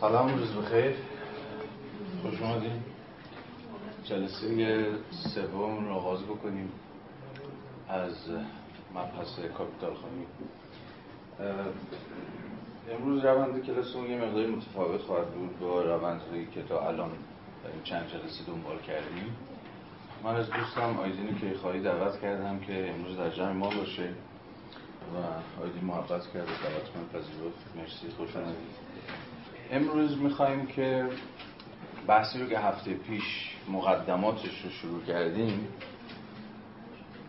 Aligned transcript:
سلام 0.00 0.38
روز 0.38 0.52
بخیر. 0.52 0.94
خوش 2.22 2.42
اومدین. 2.42 2.82
جلسه 4.04 4.86
سوم 5.10 5.88
رو 5.88 5.94
آغاز 5.94 6.22
بکنیم 6.22 6.72
از 7.88 8.12
مبحث 8.94 9.38
کاپیتال 9.58 9.94
خانی 9.94 10.26
امروز 12.92 13.24
روند 13.24 13.62
کلاسمون 13.66 14.10
یه 14.10 14.16
مقداری 14.18 14.46
متفاوت 14.46 15.00
خواهد 15.00 15.30
بود 15.30 15.58
با 15.58 15.82
روندهایی 15.82 16.46
که 16.46 16.62
تا 16.62 16.88
الان 16.88 17.10
این 17.72 17.82
چند 17.84 18.06
جلسه 18.08 18.44
دنبال 18.46 18.78
کردیم. 18.78 19.36
من 20.24 20.36
از 20.36 20.50
دوستم 20.50 20.98
آیدینی 20.98 21.40
که 21.40 21.58
خواهی 21.58 21.80
دعوت 21.80 22.20
کردم 22.20 22.58
که 22.58 22.90
امروز 22.90 23.16
در 23.16 23.30
جمع 23.30 23.52
ما 23.52 23.70
باشه 23.70 24.08
و 25.14 25.16
آیدین 25.62 25.84
محبت 25.84 26.26
کرده 26.26 26.52
دعوت 26.62 26.96
من 26.96 27.20
پذیرفت. 27.20 27.76
مرسی 27.76 28.08
خوش 28.16 28.36
آمدید 28.36 29.27
امروز 29.70 30.18
می‌خوایم 30.18 30.66
که 30.66 31.04
بحثی 32.06 32.38
رو 32.38 32.46
که 32.46 32.58
هفته 32.58 32.94
پیش 32.94 33.56
مقدماتش 33.68 34.64
رو 34.64 34.70
شروع 34.70 35.02
کردیم 35.04 35.68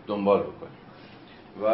دنبال 0.07 0.43
بکنیم. 0.43 0.79
و 1.61 1.65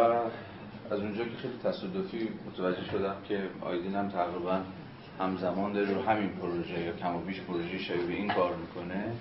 از 0.90 1.00
اونجا 1.00 1.24
که 1.24 1.36
خیلی 1.36 1.58
تصادفی 1.64 2.28
متوجه 2.46 2.84
شدم 2.84 3.16
که 3.28 3.42
آیدین 3.60 3.94
هم 3.94 4.08
تقریبا 4.08 4.60
همزمان 5.20 5.72
داره 5.72 5.94
رو 5.94 6.02
همین 6.02 6.28
پروژه 6.28 6.80
یا 6.80 6.92
کم 6.92 7.16
و 7.16 7.20
بیش 7.20 7.40
پروژه 7.40 7.78
شبیه 7.78 8.16
این 8.16 8.34
کار 8.34 8.56
می‌کنه. 8.56 9.12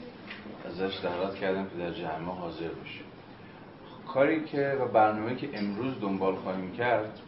ازش 0.68 1.00
دعوت 1.04 1.36
کردم 1.36 1.66
که 1.70 1.76
در 1.78 1.92
جمع 1.92 2.32
حاضر 2.32 2.68
باشه 2.68 3.02
کاری 4.08 4.44
که 4.44 4.78
و 4.82 4.88
برنامه 4.88 5.36
که 5.36 5.50
امروز 5.54 6.00
دنبال 6.02 6.36
خواهیم 6.36 6.72
کرد 6.72 7.20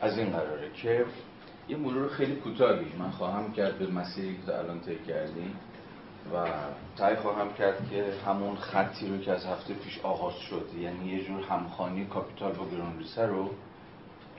از 0.00 0.18
این 0.18 0.30
قراره 0.30 0.70
که 0.74 1.04
یه 1.68 1.76
مرور 1.76 2.08
خیلی 2.08 2.36
کوتاهی 2.36 2.92
من 2.98 3.10
خواهم 3.10 3.52
کرد 3.52 3.78
به 3.78 3.86
مسیری 3.86 4.38
که 4.46 4.58
الان 4.58 4.80
طی 4.80 4.98
کردیم 5.08 5.56
و 6.34 6.46
سعی 6.96 7.16
خواهم 7.16 7.52
کرد 7.52 7.90
که 7.90 8.04
همون 8.26 8.56
خطی 8.56 9.08
رو 9.08 9.18
که 9.18 9.32
از 9.32 9.46
هفته 9.46 9.74
پیش 9.74 10.00
آغاز 10.02 10.34
شد. 10.34 10.68
یعنی 10.80 11.06
یه 11.06 11.24
جور 11.24 11.42
همخانی 11.42 12.04
کاپیتال 12.04 12.52
با 12.52 12.68
گرانریسه 12.68 13.26
رو 13.26 13.50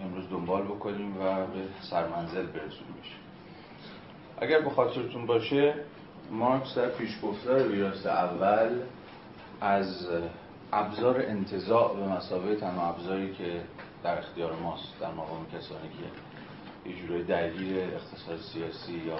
امروز 0.03 0.29
دنبال 0.29 0.61
بکنیم 0.61 1.17
و 1.17 1.35
به 1.35 1.61
سرمنزل 1.81 2.45
برسونیمش 2.45 3.15
اگر 4.41 4.61
به 4.61 4.69
خاطرتون 4.69 5.25
باشه 5.25 5.73
مارکس 6.31 6.75
در 6.75 6.89
پیشگفتار 6.89 7.67
ویراست 7.67 8.05
اول 8.05 8.79
از 9.61 10.07
ابزار 10.73 11.21
انتزاع 11.21 11.95
به 11.95 12.07
مثابه 12.07 12.55
تنها 12.55 12.89
ابزاری 12.89 13.33
که 13.33 13.61
در 14.03 14.17
اختیار 14.19 14.53
ماست 14.53 14.99
در 15.01 15.11
مقام 15.11 15.45
کسانی 15.45 15.89
که 15.89 16.28
یه 16.89 16.95
جورای 17.01 17.23
درگیر 17.23 17.77
اقتصاد 17.77 18.37
سیاسی 18.53 18.93
یا 18.93 19.19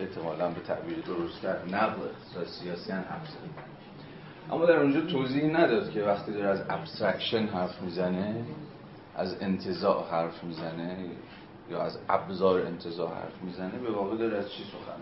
احتمالا 0.00 0.50
به 0.50 0.60
تعبیر 0.60 0.98
درستتر 1.00 1.56
نقد 1.64 2.02
اقتصاد 2.02 2.46
سیاسی 2.46 2.92
هم 2.92 3.04
اما 4.52 4.66
در 4.66 4.76
اونجا 4.76 5.00
توضیح 5.00 5.44
نداد 5.44 5.90
که 5.90 6.02
وقتی 6.02 6.32
داره 6.32 6.48
از 6.48 6.62
abstraction 6.68 7.46
حرف 7.46 7.82
می‌زنه 7.82 8.44
از 9.16 9.42
انتزاع 9.42 10.10
حرف 10.10 10.44
می‌زنه 10.44 10.96
یا 11.70 11.82
از 11.82 11.98
ابزار 12.08 12.66
انتزاع 12.66 13.08
حرف 13.08 13.42
می‌زنه 13.42 13.78
به 13.78 13.90
واقع 13.90 14.16
داره 14.16 14.38
از 14.38 14.52
چی 14.52 14.64
سخن 14.64 15.00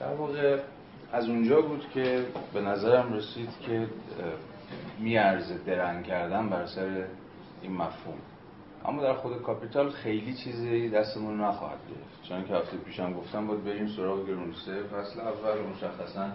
در 0.00 0.14
واقع 0.14 0.58
از 1.12 1.28
اونجا 1.28 1.60
بود 1.60 1.84
که 1.94 2.26
به 2.54 2.60
نظرم 2.60 3.12
رسید 3.12 3.50
که 3.66 3.86
میارزه 4.98 5.58
درنگ 5.66 6.04
کردن 6.04 6.48
بر 6.48 6.66
سر 6.66 7.04
این 7.62 7.72
مفهوم. 7.72 8.18
اما 8.84 9.02
در 9.02 9.14
خود 9.14 9.42
کاپیتال 9.42 9.90
خیلی 9.90 10.34
چیزی 10.34 10.88
دستمون 10.88 11.40
نخواهد 11.40 11.78
گرفت. 11.88 12.28
چون 12.28 12.44
که 12.44 12.54
هفته 12.54 12.76
پیشم 12.76 13.12
گفتم 13.12 13.46
باید 13.46 13.64
بریم 13.64 13.86
سراغ 13.86 14.26
گرونسه 14.26 14.82
فصل 14.82 15.20
اول 15.20 15.60
مشخصا 15.60 16.28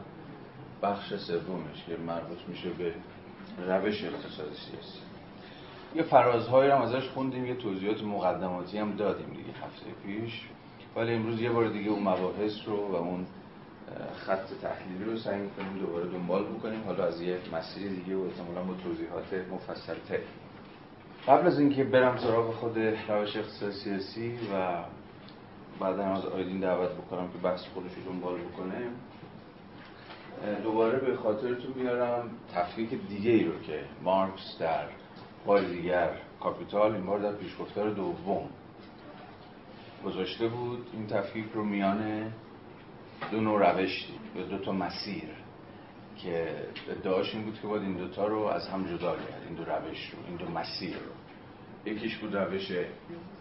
بخش 0.81 1.16
سومش 1.16 1.84
که 1.88 1.98
مربوط 1.98 2.38
میشه 2.47 2.69
به 2.69 2.94
روش 3.68 4.03
اقتصاد 4.03 4.47
سیاسی. 4.47 5.00
یه 5.96 6.03
فرازهایی 6.03 6.72
هم 6.72 6.81
ازش 6.81 7.09
خوندیم 7.09 7.46
یه 7.46 7.56
توضیحات 7.56 8.03
مقدماتی 8.03 8.78
هم 8.78 8.96
دادیم 8.96 9.30
دیگه 9.30 9.59
هفته 9.63 9.86
پیش. 10.06 10.47
ولی 10.96 11.13
امروز 11.13 11.41
یه 11.41 11.50
بار 11.50 11.68
دیگه 11.68 11.90
اون 11.90 12.03
مباحث 12.03 12.53
رو 12.66 12.91
و 12.91 12.96
اون 12.96 13.25
خط 14.16 14.46
تحلیلی 14.62 15.03
رو 15.03 15.18
سعی 15.18 15.40
می‌کنیم 15.40 15.78
دوباره 15.80 16.06
دنبال 16.06 16.44
بکنیم. 16.44 16.84
حالا 16.86 17.06
از 17.06 17.22
یه 17.22 17.38
مسیر 17.53 17.90
دیگه 17.91 18.16
و 18.16 18.22
احتمالا 18.22 18.63
با 18.63 18.74
توضیحات 18.74 19.34
مفصل 19.52 19.96
تر 20.07 20.19
قبل 21.27 21.47
از 21.47 21.59
اینکه 21.59 21.83
برم 21.83 22.17
سراغ 22.17 22.53
خود 22.53 22.79
روش 22.79 23.35
اقتصاد 23.35 23.71
سیاسی 23.71 24.39
و 24.53 24.83
بعدا 25.79 26.03
از 26.03 26.25
آیدین 26.25 26.59
دعوت 26.59 26.91
بکنم 26.91 27.27
که 27.27 27.38
بحث 27.38 27.65
خودش 27.73 27.91
رو 27.93 28.13
دنبال 28.13 28.38
بکنه 28.38 28.88
دوباره 30.63 30.99
به 30.99 31.17
خاطرتون 31.17 31.73
میارم 31.75 32.29
تفکیک 32.53 32.89
دیگه 33.09 33.31
ای 33.31 33.43
رو 33.43 33.59
که 33.59 33.79
مارکس 34.03 34.57
در 34.59 34.88
بار 35.45 35.61
دیگر 35.61 36.09
کاپیتال 36.39 36.95
این 36.95 37.05
بار 37.05 37.19
در 37.19 37.31
پیشگفتار 37.31 37.89
دوم 37.89 38.49
گذاشته 40.05 40.47
بود. 40.47 40.88
این 40.94 41.07
تفکیک 41.07 41.45
رو 41.53 41.63
میان 41.63 42.31
دو 43.31 43.41
نوع 43.41 43.71
روش 43.71 44.07
یا 44.35 44.44
دو 44.44 44.57
تا 44.57 44.71
مسیر 44.71 45.29
که 46.17 46.55
ادعاش 46.89 47.35
این 47.35 47.44
بود 47.44 47.59
که 47.61 47.67
باید 47.67 47.83
این 47.83 47.97
دوتا 47.97 48.27
رو 48.27 48.39
از 48.44 48.67
هم 48.67 48.85
جدا 48.85 49.15
کرد 49.15 49.41
این 49.47 49.55
دو 49.55 49.63
روش 49.63 50.09
رو 50.09 50.19
این 50.27 50.35
دو 50.35 50.49
مسیر 50.49 50.94
رو. 50.94 51.16
یکیش 51.88 52.18
بود 52.18 52.36
روش 52.36 52.72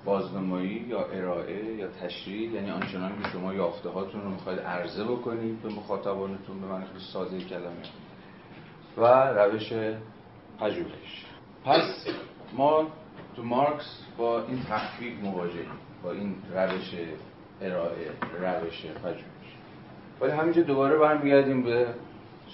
بازنمایی 0.04 0.86
یا 0.88 1.04
ارائه 1.04 1.74
یا 1.74 1.88
تشریح 1.88 2.52
یعنی 2.52 2.70
آنچنان 2.70 3.22
که 3.22 3.28
شما 3.28 3.54
یافته 3.54 3.88
هاتون 3.88 4.22
رو 4.22 4.30
می‌خواید 4.30 4.60
عرضه 4.60 5.04
بکنید 5.04 5.62
به 5.62 5.68
مخاطبانتون 5.68 6.60
به 6.60 6.66
معنی 6.66 6.86
ساده 7.12 7.40
کلمه. 7.40 7.82
و 8.96 9.06
روش 9.28 9.72
پژوهش. 10.60 11.26
پس 11.64 12.06
ما 12.52 12.86
تو 13.36 13.42
مارکس 13.42 14.04
با 14.16 14.42
این 14.42 14.62
تفکیک 14.68 15.14
مواجهیم 15.22 15.70
با 16.02 16.12
این 16.12 16.36
روش 16.54 16.94
ارائه 17.60 18.10
روش 18.40 18.86
پژوهش. 18.86 19.56
ولی 20.20 20.32
همینجا 20.32 20.62
دوباره 20.62 20.98
برمیگردیم 20.98 21.62
به 21.62 21.94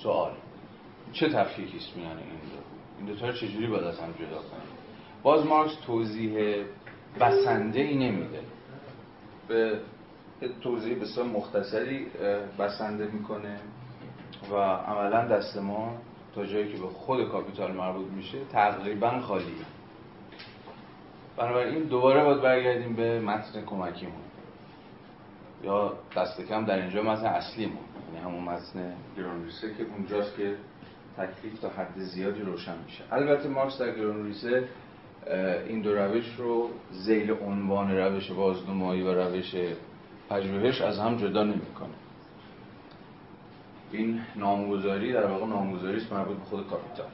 سوال. 0.02 0.32
چه 1.12 1.28
تفکیکی 1.28 1.76
است 1.76 1.96
میان 1.96 2.16
این 2.16 2.26
دو؟ 2.26 2.58
این 2.98 3.06
دو 3.06 3.14
تا 3.14 3.32
چجوری 3.32 3.66
باید 3.66 3.84
از 3.84 4.00
هم 4.00 4.12
جدا 4.12 4.36
کنیم؟ 4.36 4.71
باز 5.22 5.46
مارکس 5.46 5.74
توضیح 5.86 6.64
بسنده 7.20 7.80
ای 7.80 7.96
نمیده. 7.96 8.40
به 9.48 9.80
توضیح 10.60 11.00
بسیار 11.00 11.26
مختصری 11.26 12.06
بسنده 12.58 13.08
می‌کنه 13.12 13.56
و 14.52 14.54
عملا 14.56 15.28
دست 15.28 15.56
ما 15.56 15.96
تا 16.34 16.46
جایی 16.46 16.72
که 16.72 16.78
به 16.78 16.88
خود 16.88 17.28
کاپیتال 17.28 17.72
مربوط 17.72 18.06
میشه 18.06 18.38
تقریبا 18.52 19.20
خالیه. 19.20 19.66
بنابراین 21.36 21.82
دوباره 21.82 22.24
باید 22.24 22.42
برگردیم 22.42 22.96
به 22.96 23.20
متن 23.20 23.64
کمکیمون. 23.66 24.22
یا 25.64 25.92
دست 26.16 26.40
کم 26.40 26.64
در 26.64 26.80
اینجا 26.80 27.02
متن 27.02 27.26
اصلیمون. 27.26 27.78
یعنی 28.14 28.24
همون 28.24 28.44
متن 28.44 28.94
گرانریسه 29.16 29.74
که 29.74 29.86
اونجاست 29.96 30.36
که 30.36 30.56
تکلیف 31.16 31.60
تا 31.60 31.68
حد 31.68 31.98
زیادی 31.98 32.40
روشن 32.40 32.74
میشه. 32.84 33.04
البته 33.12 33.48
مارکس 33.48 33.78
در 33.78 33.90
گرانریسه 33.90 34.68
این 35.68 35.80
دو 35.80 35.94
روش 35.94 36.34
رو 36.38 36.70
زیل 36.90 37.30
عنوان 37.30 37.96
روش 37.96 38.30
بازنمایی 38.30 39.02
و 39.02 39.14
روش 39.14 39.54
پژوهش 40.30 40.80
از 40.80 40.98
هم 40.98 41.16
جدا 41.16 41.44
نمی‌کنه. 41.44 41.94
این 43.92 44.20
نامگذاری 44.36 45.12
در 45.12 45.26
واقع 45.26 45.46
نامگذاری 45.46 45.96
است 45.96 46.12
مربوط 46.12 46.36
به 46.36 46.44
خود 46.44 46.66
کاپیتال 46.66 47.06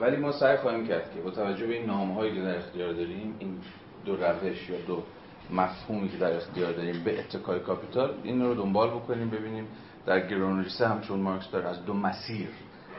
ولی 0.00 0.16
ما 0.16 0.32
سعی 0.32 0.56
خواهیم 0.56 0.86
کرد 0.86 1.14
که 1.14 1.20
با 1.20 1.30
توجه 1.30 1.66
به 1.66 1.74
این 1.74 1.86
نامهایی 1.86 2.34
که 2.34 2.40
در 2.40 2.56
اختیار 2.56 2.92
داریم 2.92 3.34
این 3.38 3.58
دو 4.04 4.16
روش 4.16 4.70
یا 4.70 4.80
دو 4.86 5.02
مفهومی 5.50 6.08
که 6.08 6.16
در 6.16 6.36
اختیار 6.36 6.72
داریم 6.72 7.04
به 7.04 7.18
اتکای 7.18 7.60
کاپیتال 7.60 8.14
این 8.22 8.42
رو 8.42 8.54
دنبال 8.54 8.90
بکنیم 8.90 9.30
ببینیم 9.30 9.66
در 10.06 10.28
گروندریسه 10.28 10.88
هم 10.88 11.00
چون 11.00 11.20
مارکس 11.20 11.50
داره 11.50 11.68
از 11.68 11.84
دو 11.84 11.94
مسیر 11.94 12.48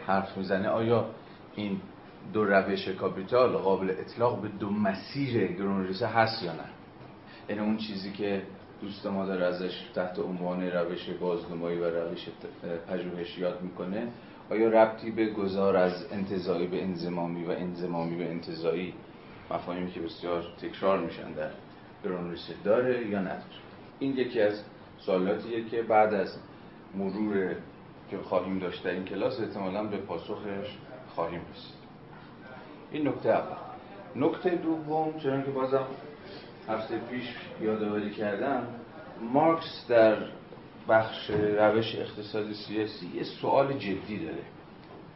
حرف 0.07 0.37
می‌زنه. 0.37 0.69
آیا 0.69 1.05
این 1.55 1.81
دو 2.33 2.45
روش 2.45 2.87
کاپیتال 2.87 3.57
قابل 3.57 3.89
اطلاق 3.89 4.41
به 4.41 4.47
دو 4.47 4.69
مسیر 4.69 5.47
گروندریسه 5.47 6.07
هست 6.07 6.43
یا 6.43 6.53
نه. 6.53 6.69
یعنی 7.49 7.61
اون 7.61 7.77
چیزی 7.77 8.11
که 8.11 8.43
دوست 8.81 9.05
ما 9.05 9.25
داره 9.25 9.45
ازش 9.45 9.89
تحت 9.95 10.19
عنوان 10.19 10.63
روش 10.63 11.09
بازنمایی 11.09 11.79
و 11.79 11.85
روش 11.85 12.27
پژوهش 12.89 13.37
یاد 13.37 13.61
می‌کنه 13.61 14.07
آیا 14.49 14.69
ربطی 14.69 15.11
به 15.11 15.29
گذار 15.29 15.77
از 15.77 16.05
انتظایی 16.11 16.67
به 16.67 16.83
انزمامی 16.83 17.43
و 17.43 17.49
انزمامی 17.49 18.17
به 18.17 18.29
انتظایی 18.29 18.93
مفاهیمی 19.51 19.91
که 19.91 19.99
بسیار 19.99 20.43
تکرار 20.61 20.99
میشن 20.99 21.31
در 21.31 21.49
گرانریسه 22.03 22.53
داره 22.63 23.07
یا 23.07 23.19
نداره؟ 23.19 23.43
این 23.99 24.17
یکی 24.17 24.41
از 24.41 24.63
سوالاتیه 24.97 25.65
که 25.69 25.81
بعد 25.81 26.13
از 26.13 26.37
مرور 26.95 27.55
که 28.11 28.17
خواهیم 28.17 28.59
داشت 28.59 28.83
در 28.83 28.91
این 28.91 29.05
کلاس 29.05 29.39
احتمالا 29.39 29.83
به 29.83 29.97
پاسخش 29.97 30.77
خواهیم 31.15 31.41
رسید. 31.51 31.78
این 32.91 33.07
نکته 33.07 33.29
اول. 33.29 33.57
نکته 34.15 34.49
دوم 34.49 35.19
چون 35.19 35.43
که 35.43 35.51
بازم 35.51 35.85
هفته 36.69 36.97
پیش 36.97 37.35
یادآوری 37.61 38.11
کردم 38.11 38.67
مارکس 39.33 39.85
در 39.89 40.15
بخش 40.89 41.29
روش 41.29 41.95
اقتصادی 41.95 42.53
سیاسی 42.53 43.07
یه 43.15 43.23
سوال 43.23 43.73
جدی 43.73 44.25
داره. 44.25 44.43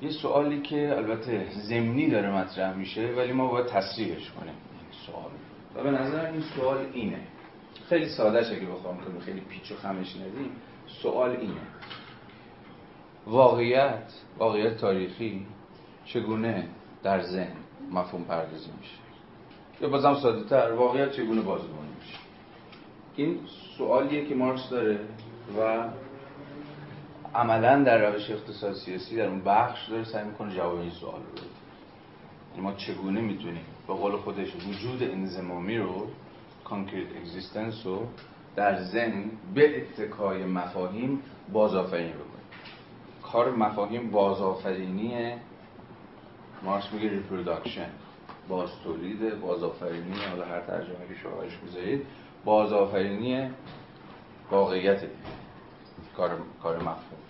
یه 0.01 0.09
سوالی 0.09 0.61
که 0.61 0.95
البته 0.95 1.47
زمینی 1.51 2.09
داره 2.09 2.31
مطرح 2.31 2.75
میشه 2.75 3.13
ولی 3.17 3.31
ما 3.31 3.47
باید 3.47 3.65
تصریحش 3.65 4.31
کنیم. 4.31 4.53
این 4.53 5.05
سوال. 5.05 5.31
و 5.75 5.83
به 5.83 5.91
نظر 5.91 6.25
این 6.25 6.41
سوال 6.41 6.77
اینه. 6.93 7.19
خیلی 7.89 8.09
ساده 8.09 8.51
اگه 8.51 8.65
بخوام 8.65 8.97
کنیم 8.97 9.19
خیلی 9.19 9.41
پیچ 9.41 9.71
و 9.71 9.75
خمش 9.75 10.15
ندیم. 10.15 10.51
سوال 11.01 11.29
اینه. 11.29 11.61
واقعیت 13.27 14.13
واقعیت 14.37 14.77
تاریخی 14.77 15.45
چگونه 16.05 16.67
در 17.03 17.21
ذهن 17.21 17.62
مفهوم 17.93 18.23
پردازی 18.23 18.69
میشه. 18.79 18.95
یا 19.81 19.89
بازم 19.89 20.13
ساده 20.13 20.43
تر 20.43 20.71
واقعیت 20.71 21.11
چگونه 21.11 21.41
بازگویی 21.41 21.89
میشه؟ 21.99 22.17
این 23.15 23.39
سوالیه 23.77 24.25
که 24.25 24.35
مارکس 24.35 24.69
داره 24.69 24.99
و 25.59 25.89
عملا 27.35 27.83
در 27.83 28.11
روش 28.11 28.29
اقتصاد 28.29 28.73
سیاسی 28.73 29.15
در 29.15 29.27
اون 29.27 29.41
بخش 29.43 29.89
داره 29.89 30.03
سعی 30.03 30.25
می‌کنه 30.25 30.55
جواب 30.55 30.79
این 30.79 30.89
سوال 30.89 31.13
رو 31.13 31.31
بده. 31.31 31.41
یعنی 32.51 32.61
ما 32.61 32.73
چگونه 32.73 33.21
می‌تونیم 33.21 33.65
به 33.87 33.93
قول 33.93 34.17
خودش 34.17 34.55
وجود 34.55 35.03
انضمامی 35.03 35.77
رو 35.77 36.07
concrete 36.63 37.07
existence 37.15 37.85
رو 37.85 38.07
در 38.55 38.83
ذهن 38.83 39.23
به 39.55 39.81
اتکای 39.81 40.45
مفاهیم 40.45 41.21
بازآفرینی 41.53 42.13
بکنیم؟ 42.13 42.33
کار 43.23 43.55
مفاهیم 43.55 44.11
بازآفرینی 44.11 45.33
مارکس 46.63 46.93
میگه 46.93 47.09
reproduction 47.09 47.89
باز 48.49 48.69
تولید 48.83 49.39
بازآفرینی 49.39 50.15
حالا 50.29 50.45
هر 50.45 50.61
ترجمه 50.61 51.07
که 51.09 51.15
شما 51.23 51.41
می‌ذارید 51.65 52.05
بازآفرینی 52.45 53.49
واقعیت 54.51 55.01
کار 56.17 56.37
کار 56.63 56.77
مفهوم. 56.77 57.23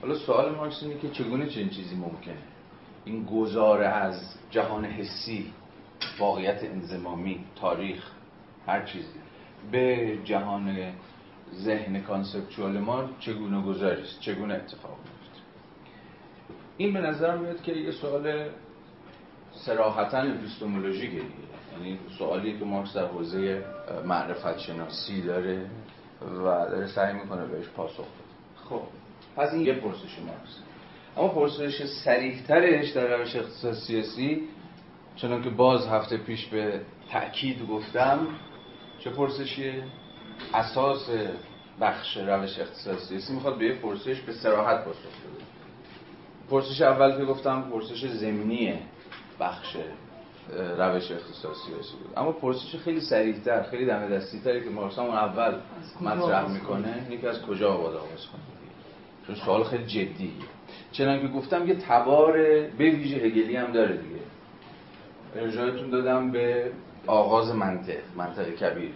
حالا 0.00 0.14
سوال 0.14 0.54
مارکس 0.54 0.82
اینه 0.82 0.98
که 0.98 1.08
چگونه 1.08 1.46
چنین 1.46 1.68
چیزی 1.68 1.96
ممکنه؟ 1.96 2.42
این 3.04 3.24
گذاره 3.24 3.86
از 3.86 4.34
جهان 4.50 4.84
حسی 4.84 5.52
واقعیت 6.18 6.64
انضمامی 6.64 7.44
تاریخ 7.56 8.10
هر 8.66 8.84
چیزی. 8.84 9.18
به 9.72 10.18
جهان 10.24 10.92
ذهن 11.54 12.00
conceptual 12.00 12.78
ما 12.78 13.08
چگونه 13.20 13.62
گذاریست 13.62 14.20
چگونه 14.20 14.54
اتفاق 14.54 14.98
این 16.76 16.92
به 16.92 17.00
نظر 17.00 17.36
میاد 17.36 17.62
که 17.62 17.72
یه 17.72 17.90
سوال 17.90 18.50
صراحتا 19.52 20.18
اپیستمولوژیکه 20.18 21.22
یعنی 21.72 21.98
سوالی 22.18 22.58
که 22.58 22.64
مارکس 22.64 22.96
در 22.96 23.06
حوزه 23.06 23.64
معرفت 24.04 24.58
شناسی 24.58 25.22
داره 25.22 25.66
و 26.22 26.44
داره 26.44 26.86
سعی 26.86 27.14
می‌کنه 27.14 27.46
بهش 27.46 27.68
پاسخ 27.68 28.00
بده. 28.00 28.68
خب 28.68 28.82
پس 29.36 29.52
این 29.52 29.66
یه 29.66 29.72
پرسش 29.74 30.18
مارکس. 30.18 30.58
اما 31.16 31.28
پرسش 31.28 31.84
صریح‌ترش 31.86 32.90
در 32.90 33.16
روش 33.16 33.36
اقتصاد 33.36 33.74
سیاسی 33.74 34.48
چنان 35.16 35.42
که 35.42 35.50
باز 35.50 35.86
هفته 35.86 36.16
پیش 36.16 36.46
به 36.46 36.80
تأکید 37.10 37.66
گفتم 37.68 38.28
چه 38.98 39.10
پرسشیه؟ 39.10 39.82
اساس 40.54 41.10
بخش 41.80 42.16
روش 42.16 42.58
اقتصاد 42.58 42.98
سیاسی 42.98 43.32
می‌خواد 43.32 43.58
به 43.58 43.64
یه 43.64 43.74
پرسش 43.74 44.20
به 44.20 44.32
سراحت 44.32 44.84
پاسخ 44.84 44.98
بده. 44.98 45.35
پرسش 46.50 46.82
اول 46.82 47.16
که 47.18 47.24
گفتم 47.24 47.62
پرسش 47.72 48.06
زمینیه 48.06 48.78
بخش 49.40 49.76
روش 50.78 51.02
سیاسی 51.06 51.96
بود 52.02 52.12
اما 52.16 52.32
پرسش 52.32 52.76
خیلی 52.76 53.00
سریعتر 53.00 53.62
خیلی 53.62 53.86
دم 53.86 54.08
دستی 54.08 54.40
تری 54.40 54.64
که 54.64 54.70
مارکس 54.70 54.98
اون 54.98 55.10
اول 55.10 55.54
مطرح 56.00 56.48
می‌کنه 56.52 57.06
یکی 57.10 57.26
از 57.26 57.42
کجا 57.42 57.72
آباد 57.72 57.94
آغاز 57.94 58.26
کنه؟ 58.26 58.40
چون 59.26 59.34
سوال 59.34 59.64
خیلی 59.64 59.86
جدیه 59.86 60.30
چنان 60.92 61.20
که 61.20 61.28
گفتم 61.28 61.68
یه 61.68 61.74
تبار 61.74 62.32
به 62.78 62.90
ویژه 62.90 63.16
هگلی 63.16 63.56
هم 63.56 63.72
داره 63.72 63.96
دیگه. 63.96 64.20
ارجاعتون 65.36 65.90
دادم 65.90 66.30
به 66.30 66.72
آغاز 67.06 67.54
منطق 67.54 67.98
منطق 68.16 68.50
کبیر. 68.50 68.90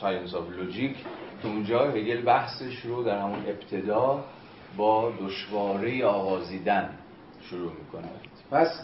Science 0.00 0.34
of 0.34 0.50
Logic 0.50 0.96
که 1.42 1.48
اونجا 1.48 1.90
هگل 1.90 2.22
بحثش 2.22 2.80
رو 2.80 3.02
در 3.02 3.18
همون 3.18 3.38
ابتدا 3.46 4.24
با 4.76 5.12
دشواره 5.20 6.04
آغازیدن 6.04 6.90
شروع 7.50 7.72
می‌کنه. 7.72 8.08
پس 8.50 8.80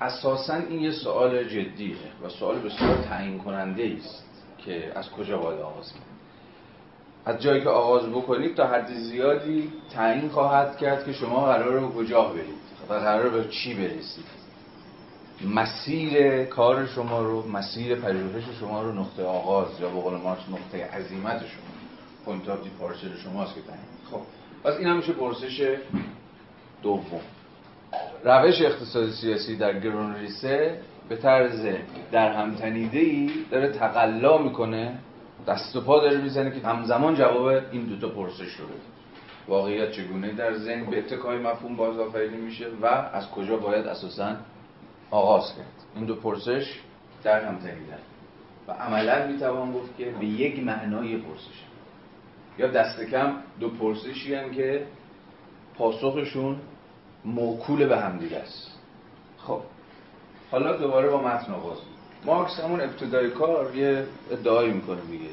اساسا 0.00 0.54
این 0.54 0.80
یه 0.80 0.90
سوال 0.90 1.44
جدیه 1.44 1.96
و 2.24 2.28
سوال 2.28 2.58
بسیار 2.58 2.96
تعیین 2.96 3.38
کننده 3.38 3.96
است 3.98 4.24
که 4.58 4.92
از 4.94 5.10
کجا 5.10 5.38
باید 5.38 5.60
آغاز 5.60 5.92
کنید 5.92 6.10
از 7.24 7.42
جایی 7.42 7.62
که 7.62 7.68
آغاز 7.68 8.10
بکنید 8.10 8.56
تا 8.56 8.66
حد 8.66 8.94
زیادی 8.94 9.72
تعیین 9.94 10.28
خواهد 10.28 10.76
کرد 10.76 11.06
که 11.06 11.12
شما 11.12 11.46
قراره 11.46 11.80
به 11.80 11.86
کجا 11.86 12.22
برید 12.24 12.60
و 12.88 12.94
قراره 12.94 13.28
به 13.28 13.48
چی 13.48 13.74
برسید. 13.74 14.40
مسیر 15.54 16.44
کار 16.44 16.86
شما 16.86 17.22
رو 17.22 17.48
مسیر 17.48 17.94
پژوهش 17.94 18.44
شما 18.60 18.82
رو 18.82 18.92
نقطه 18.92 19.24
آغاز 19.24 19.80
یا 19.80 19.88
به 19.88 20.00
قول 20.00 20.14
مارکس 20.14 20.42
نقطه 20.48 20.84
عزیمت 20.84 21.38
شما 21.38 21.70
point 22.24 22.48
of 22.48 22.62
departure 22.62 23.16
شماست 23.24 23.54
که 23.54 23.60
تعیین 23.60 23.99
پس 24.64 24.76
این 24.78 24.86
هم 24.86 24.96
میشه 24.96 25.12
پرسش 25.12 25.76
دوم. 26.82 27.20
روش 28.24 28.62
اقتصادی 28.62 29.12
سیاسی 29.12 29.56
در 29.56 29.80
گروندریسه 29.80 30.80
به 31.08 31.16
طرز 31.16 31.66
درهم‌تنیده‌ای 32.12 33.30
داره 33.50 33.68
تقلا 33.68 34.38
می‌کنه 34.38 34.98
دست 35.46 35.76
و 35.76 35.80
پا 35.80 36.00
داره 36.00 36.20
می‌زنه 36.20 36.60
که 36.60 36.66
همزمان 36.66 37.14
جواب 37.14 37.46
این 37.72 37.84
دوتا 37.84 38.08
پرسش 38.08 38.52
رو 38.54 38.66
بده. 38.66 38.74
واقعیت 39.48 39.92
چگونه 39.92 40.32
در 40.32 40.58
ذهن 40.58 40.84
به 40.84 40.98
اتکای 40.98 41.38
مفهوم 41.38 41.76
بازآفرینی 41.76 42.36
میشه 42.36 42.66
و 42.82 42.86
از 42.86 43.30
کجا 43.30 43.56
باید 43.56 43.86
اساسا 43.86 44.36
آغاز 45.10 45.56
کرد. 45.56 45.84
این 45.96 46.04
دو 46.04 46.14
پرسش 46.14 46.80
در 47.22 47.44
هم 47.44 47.56
تنیدن 47.58 47.98
و 48.68 48.72
عملا 48.72 49.26
می‌توان 49.26 49.72
گفت 49.72 49.96
که 49.98 50.04
به 50.20 50.26
یک 50.26 50.64
معنای 50.64 51.16
پرسش 51.16 51.69
یا 52.60 52.66
دست 52.66 53.00
کم 53.00 53.32
دو 53.60 53.68
پرسشی 53.68 54.34
هم 54.34 54.50
که 54.50 54.86
پاسخشون 55.74 56.56
موکول 57.24 57.86
به 57.86 57.98
هم 57.98 58.18
دیگه 58.18 58.36
است. 58.36 58.78
خب. 59.38 59.60
حالا 60.50 60.76
دوباره 60.76 61.08
با 61.08 61.22
متن 61.22 61.52
آغاز 61.52 61.78
مارکس 62.24 62.60
همون 62.60 62.80
ابتدای 62.80 63.30
کار 63.30 63.76
یه 63.76 64.06
ادعایی 64.30 64.72
می‌کنه 64.72 65.00
میگه. 65.10 65.28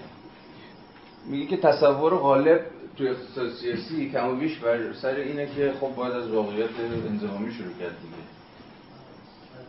میگه 1.25 1.45
که 1.45 1.57
تصور 1.57 2.15
غالب 2.15 2.65
تو 2.97 3.03
اقتصاد 3.03 3.49
سیاسی 3.49 4.11
کم 4.11 4.29
و 4.29 4.35
بیش 4.35 4.57
بر 4.57 4.93
سر 4.93 5.15
اینه 5.15 5.47
که 5.55 5.73
خب 5.81 5.95
باید 5.95 6.13
از 6.13 6.29
واقعیت 6.29 6.69
انزمامی 7.09 7.53
شروع 7.53 7.73
کرد 7.79 8.01
دیگه. 8.01 8.23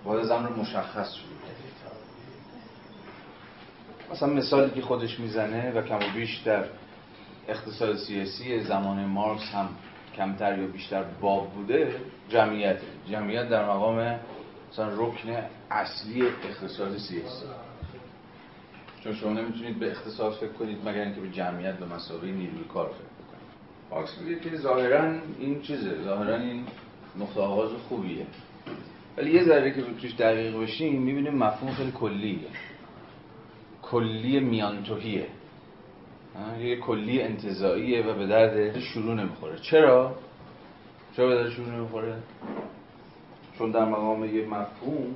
باید 0.04 0.20
از 0.20 0.30
امر 0.30 0.48
مشخص 0.48 1.14
شروع 1.14 1.38
کرد. 1.46 1.56
مثلا 4.12 4.28
مثالی 4.28 4.70
که 4.70 4.82
خودش 4.82 5.20
می‌زنه 5.20 5.72
و 5.72 5.82
کم 5.82 5.96
و 5.96 6.14
بیش 6.14 6.38
در 6.38 6.64
اقتصاد 7.48 7.96
سیاسی 7.96 8.60
زمان 8.60 9.04
مارکس 9.04 9.54
هم 9.54 9.68
کمتر 10.16 10.58
یا 10.58 10.66
بیشتر 10.66 11.02
باب 11.02 11.50
بوده 11.52 11.94
جمعیت. 12.28 12.78
جمعیت 13.10 13.48
در 13.48 13.64
مقام 13.64 14.18
مثلا 14.72 14.88
رکن 14.96 15.42
اصلی 15.70 16.22
اقتصاد 16.22 16.98
سیاسی. 16.98 17.46
چون 19.04 19.14
شما 19.14 19.32
نمی‌تونید 19.32 19.78
به 19.78 19.90
اقتصاد 19.90 20.32
فکر 20.32 20.52
کنید 20.52 20.78
مگر 20.88 21.00
اینکه 21.00 21.20
به 21.20 21.30
جمعیت 21.30 21.78
به 21.78 21.86
مسابقه 21.86 22.26
نیروی 22.26 22.64
کار 22.74 22.86
فکر 22.88 22.94
بکنید. 22.94 23.48
مارکس 23.90 24.18
میگه 24.18 24.40
که 24.40 24.56
ظاهرا 24.56 25.18
این 25.38 25.62
چیزه. 25.62 26.02
ظاهرا 26.04 26.36
این 26.36 26.64
نقطه 27.16 27.40
آغاز 27.40 27.70
خوبیه. 27.88 28.26
ولی 29.16 29.30
یه 29.30 29.44
ذره 29.44 29.70
که 29.70 29.82
توش 29.82 30.14
دقیق 30.14 30.60
بشیم 30.60 31.02
می‌بینیم 31.02 31.34
مفهوم 31.34 31.72
خیلی 31.72 31.92
کلیه. 31.92 32.38
کلی 33.82 34.40
میانتوهیه 34.40 35.26
یه 36.60 36.76
کلی 36.76 37.22
انتظاییه 37.22 38.06
و 38.06 38.14
به 38.14 38.26
درد 38.26 38.78
شروع 38.78 39.14
نمی‌خوره 39.14 39.58
چرا؟ 39.58 40.16
چرا 41.16 41.28
به 41.28 41.34
درد 41.34 41.50
شروع 41.50 41.68
نمی‌خوره؟ 41.68 42.16
چون 43.58 43.70
در 43.70 43.84
مقام 43.84 44.24
یه 44.24 44.46
مفهوم 44.46 45.14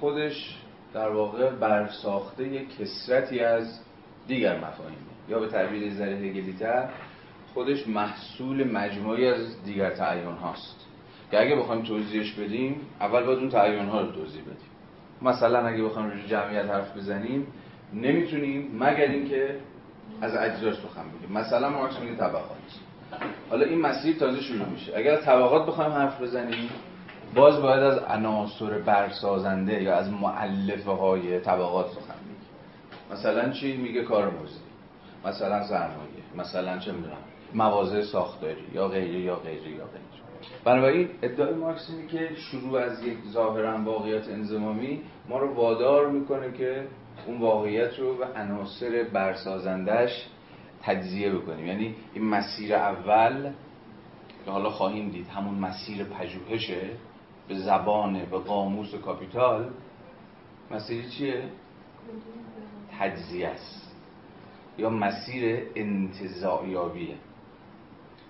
خودش 0.00 0.58
در 0.94 1.08
واقع 1.08 1.50
برساخته 1.50 2.48
یک 2.48 2.78
کسرتی 2.78 3.40
از 3.40 3.80
دیگر 4.26 4.56
مفاهیمه 4.58 4.96
یا 5.28 5.40
به 5.40 5.48
تعبیر 5.48 5.94
ذره 5.94 6.16
هگلیتر 6.16 6.88
خودش 7.54 7.88
محصول 7.88 8.72
مجموعی 8.72 9.26
از 9.26 9.64
دیگر 9.64 9.90
تعیون 9.90 10.34
هاست 10.34 10.86
که 11.30 11.40
اگه 11.40 11.56
بخوایم 11.56 11.82
توضیحش 11.82 12.32
بدیم 12.32 12.76
اول 13.00 13.24
باید 13.24 13.38
اون 13.38 13.48
تعیون 13.48 13.86
ها 13.86 14.00
رو 14.00 14.12
توضیح 14.12 14.42
بدیم 14.42 14.70
مثلا 15.22 15.66
اگه 15.66 15.82
بخوایم 15.82 16.10
روی 16.10 16.22
جمعیت 16.26 16.64
حرف 16.64 16.96
بزنیم 16.96 17.46
نمی‌تونیم 17.92 18.70
مگر 18.78 19.08
اینکه 19.10 19.56
از 20.20 20.36
اجزاش 20.36 20.74
سخن 20.74 21.04
بگیم 21.18 21.36
مثلا 21.36 21.70
مارکس 21.70 22.00
میگه 22.00 22.16
طبقات. 22.16 22.44
حالا 23.50 23.66
این 23.66 23.80
مسیر 23.80 24.16
تازه 24.16 24.40
شروع 24.40 24.68
میشه. 24.68 24.92
اگر 24.96 25.16
طبقات 25.16 25.66
بخوایم 25.66 25.92
حرف 25.92 26.22
بزنیم 26.22 26.70
باز 27.34 27.62
باید 27.62 27.82
از 27.82 27.98
عناصر 27.98 28.78
برسازنده 28.78 29.82
یا 29.82 29.94
از 29.94 30.12
معلفه 30.12 30.90
های 30.90 31.40
طبقات 31.40 31.86
سخن 31.86 32.14
بگیم. 32.14 32.36
مثلا 33.12 33.50
چی 33.50 33.76
میگه 33.76 34.02
کار 34.02 34.30
موزی 34.30 34.60
مثلا 35.24 35.68
سرمایه 35.68 36.24
مثلا 36.36 36.78
چه 36.78 36.92
می‌دونم 36.92 37.16
مواضع 37.54 38.02
ساختاری 38.02 38.66
یا 38.72 38.88
غیره 38.88 39.20
یا 39.20 39.36
غیره 39.36 39.70
یا 39.70 39.84
غیره. 39.84 40.04
بنابراین 40.64 41.08
ادعای 41.22 41.54
مارکس 41.54 41.90
اینه 41.90 42.06
که 42.06 42.34
شروع 42.34 42.80
از 42.80 43.02
یک 43.02 43.18
ظاهرا 43.32 43.82
واقعیت 43.84 44.28
انزمامی 44.28 45.02
ما 45.28 45.38
رو 45.38 45.54
وادار 45.54 46.10
می‌کنه 46.10 46.52
که 46.52 46.86
اون 47.26 47.40
واقعیت 47.40 47.98
رو 47.98 48.18
و 48.18 48.24
عناصر 48.24 49.06
برسازندش 49.12 50.28
تجزیه 50.82 51.30
بکنیم. 51.30 51.66
یعنی 51.66 51.94
این 52.14 52.24
مسیر 52.24 52.74
اول 52.74 53.52
که 54.44 54.50
حالا 54.50 54.70
خواهیم 54.70 55.08
دید 55.08 55.26
همون 55.28 55.54
مسیر 55.54 56.04
پژوهشه 56.04 56.90
به 57.48 57.54
زبان 57.54 58.24
به 58.24 58.38
قاموس 58.38 58.94
کاپیتال 58.94 59.70
مسیر 60.70 61.04
چیه؟ 61.08 61.42
تجزیه 62.98 63.48
است. 63.48 63.94
یا 64.78 64.90
مسیر 64.90 65.62
انتزاعیابیه. 65.74 67.14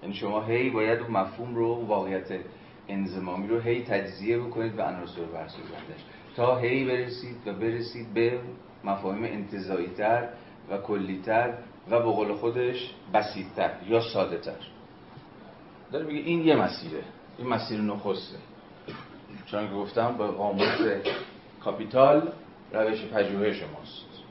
یعنی 0.02 0.14
شما 0.14 0.42
هی 0.42 0.70
باید 0.70 1.00
اون 1.00 1.10
مفهوم 1.10 1.54
رو 1.54 1.86
واقعیت 1.86 2.40
انزمامی 2.88 3.46
رو 3.46 3.60
هی 3.60 3.82
تجزیه 3.84 4.38
بکنید 4.38 4.76
به 4.76 4.82
عناصر 4.82 5.22
برسازندش 5.22 6.04
تا 6.36 6.58
هی 6.58 6.84
برسید 6.84 7.36
و 7.46 7.52
برسید 7.52 8.14
به 8.14 8.40
مفاهیم 8.84 9.24
انتظایی 9.24 9.90
و 10.70 10.76
کلیتر 10.76 11.54
و 11.90 11.98
به 11.98 12.04
قول 12.04 12.34
خودش 12.34 12.94
بسیدتر 13.14 13.70
یا 13.88 14.00
ساده 14.00 14.38
تر 14.38 14.52
داره 15.92 16.06
میگه 16.06 16.20
این 16.20 16.44
یه 16.44 16.56
مسیره. 16.56 17.02
این 17.38 17.48
مسیر 17.48 17.80
نخسته. 17.80 18.36
چون 19.46 19.68
که 19.68 19.74
گفتم 19.74 20.16
با 20.16 20.26
قاموس 20.26 20.80
کاپیتال 21.64 22.32
روش 22.72 23.04
پژوهش 23.04 23.62
ماست. 23.62 24.22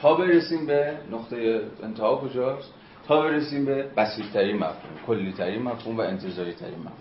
تا 0.00 0.14
برسیم 0.14 0.66
به 0.66 0.98
نقطه 1.12 1.60
انتها 1.82 2.16
کجاست؟ 2.16 2.74
تا 3.08 3.22
برسیم 3.22 3.64
به 3.64 3.86
بسیطترین 3.96 4.56
مفهوم 4.56 5.06
کلیترین 5.06 5.62
مفهوم 5.62 5.98
و 5.98 6.00
انتظاری 6.00 6.52
ترین 6.52 6.78
مفهوم. 6.78 6.92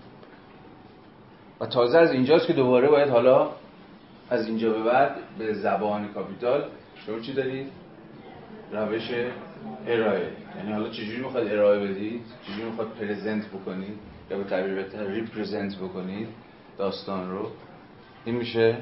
و 1.60 1.66
تازه 1.66 1.98
از 1.98 2.12
اینجاست 2.12 2.48
که 2.48 2.54
دوباره 2.54 2.88
باید 2.88 3.10
حالا 3.10 3.50
از 4.32 4.48
اینجا 4.48 4.74
به 4.74 4.84
بعد 4.84 5.16
به 5.38 5.54
زبان 5.54 6.08
کاپیتال 6.08 6.70
شما 7.06 7.20
چی 7.20 7.34
دارید؟ 7.34 7.68
روش 8.72 9.12
ارائه. 9.88 10.32
یعنی 10.58 10.72
حالا 10.72 10.90
چجوری 10.90 11.18
می‌خواد 11.18 11.48
ارائه 11.48 11.88
بدید؟ 11.88 12.22
چجوری 12.48 12.70
می‌خواد 12.70 12.90
پرزنت 13.00 13.48
بکنید 13.48 13.98
یا 14.32 14.38
به 14.38 14.44
تعبیر 14.44 14.76
بهتر 14.76 15.08
ریپرزنت 15.08 15.76
بکنید 15.78 16.28
داستان 16.78 17.32
رو. 17.32 17.52
این 18.26 18.36
میشه 18.36 18.78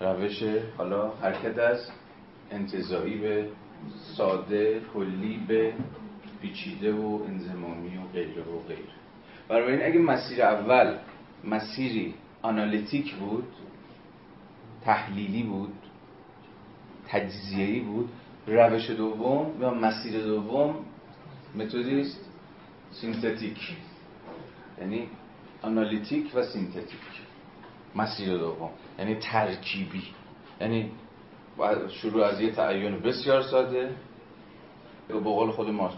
روش 0.00 0.42
حالا 0.78 1.10
حرکت 1.10 1.58
از 1.58 1.90
انتظایی 2.50 3.18
به 3.18 3.48
ساده 4.16 4.80
کلی 4.94 5.40
به 5.48 5.72
پیچیده 6.42 6.92
و 6.92 7.20
انزمامی 7.28 7.96
و 7.96 8.12
غیره 8.12 8.42
و 8.42 8.68
غیره. 8.68 8.94
برای 9.48 9.84
اگه 9.84 9.98
مسیر 9.98 10.42
اول 10.42 10.96
مسیری 11.44 12.14
analytic 12.42 13.14
بود 13.14 13.44
تحلیلی 14.84 15.42
بود 15.42 15.72
تجزیه‌ای 17.08 17.80
بود. 17.80 18.08
روش 18.46 18.90
دوم 18.90 19.60
یا 19.60 19.74
مسیر 19.74 20.22
دوم 20.22 20.74
متدی 21.54 22.00
است 22.00 22.30
synthetic. 22.90 23.76
یعنی 24.80 25.08
analytic 25.62 26.32
و 26.34 26.42
synthetic. 26.42 27.00
مسیر 27.96 28.38
دوم. 28.38 28.70
یعنی 28.98 29.14
ترکیبی. 29.14 30.02
یعنی 30.60 30.90
شروع 31.88 32.24
از 32.24 32.40
یه 32.40 32.50
تعین 32.50 32.98
بسیار 32.98 33.42
ساده. 33.42 33.90
به 35.08 35.20
قول 35.20 35.50
خود 35.50 35.70
ما 35.70 35.90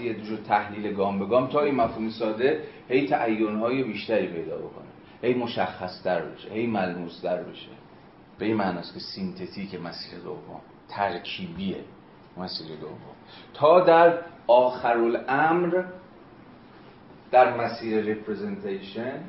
یه 0.00 0.14
جور 0.14 0.38
تحلیل 0.38 0.94
گام 0.94 1.18
به 1.18 1.26
گام 1.26 1.48
تا 1.48 1.60
این 1.60 1.74
مفهوم 1.74 2.10
ساده 2.10 2.64
هی 2.88 3.06
تعین 3.06 3.56
های 3.56 3.82
بیشتری 3.82 4.26
پیدا 4.26 4.56
بکنه. 4.56 4.88
هی 5.22 5.34
مشخص‌تر 5.34 6.22
بشه. 6.22 6.50
هی 6.50 6.66
ملموس‌تر 6.66 7.42
بشه. 7.42 7.77
به 8.38 8.46
این 8.46 8.56
معناست 8.56 8.94
که 8.94 9.00
synthetic 9.00 9.74
مسیر 9.74 10.18
دوم 10.18 10.60
ترکیبیه 10.88 11.84
مسیر 12.36 12.76
دوم. 12.76 12.98
تا 13.54 13.80
در 13.80 14.18
آخر 14.46 14.98
الامر 14.98 15.84
در 17.30 17.56
مسیر 17.56 18.04
representation 18.04 19.20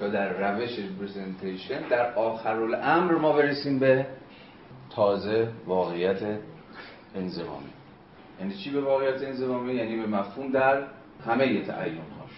یا 0.00 0.08
در 0.08 0.32
روش 0.32 0.78
representation 0.78 1.88
در 1.88 2.14
آخر 2.14 2.56
الامر 2.56 3.14
ما 3.14 3.32
برسیم 3.32 3.78
به 3.78 4.06
تازه 4.90 5.48
واقعیت 5.66 6.38
انضمامی. 7.14 7.70
یعنی 8.40 8.54
چی 8.54 8.70
به 8.70 8.80
واقعیت 8.80 9.22
انضمامی؟ 9.22 9.74
یعنی 9.74 9.96
به 9.96 10.06
مفهوم 10.06 10.52
در 10.52 10.82
همه 11.26 11.62
تعین 11.66 11.96
هاش 11.96 12.30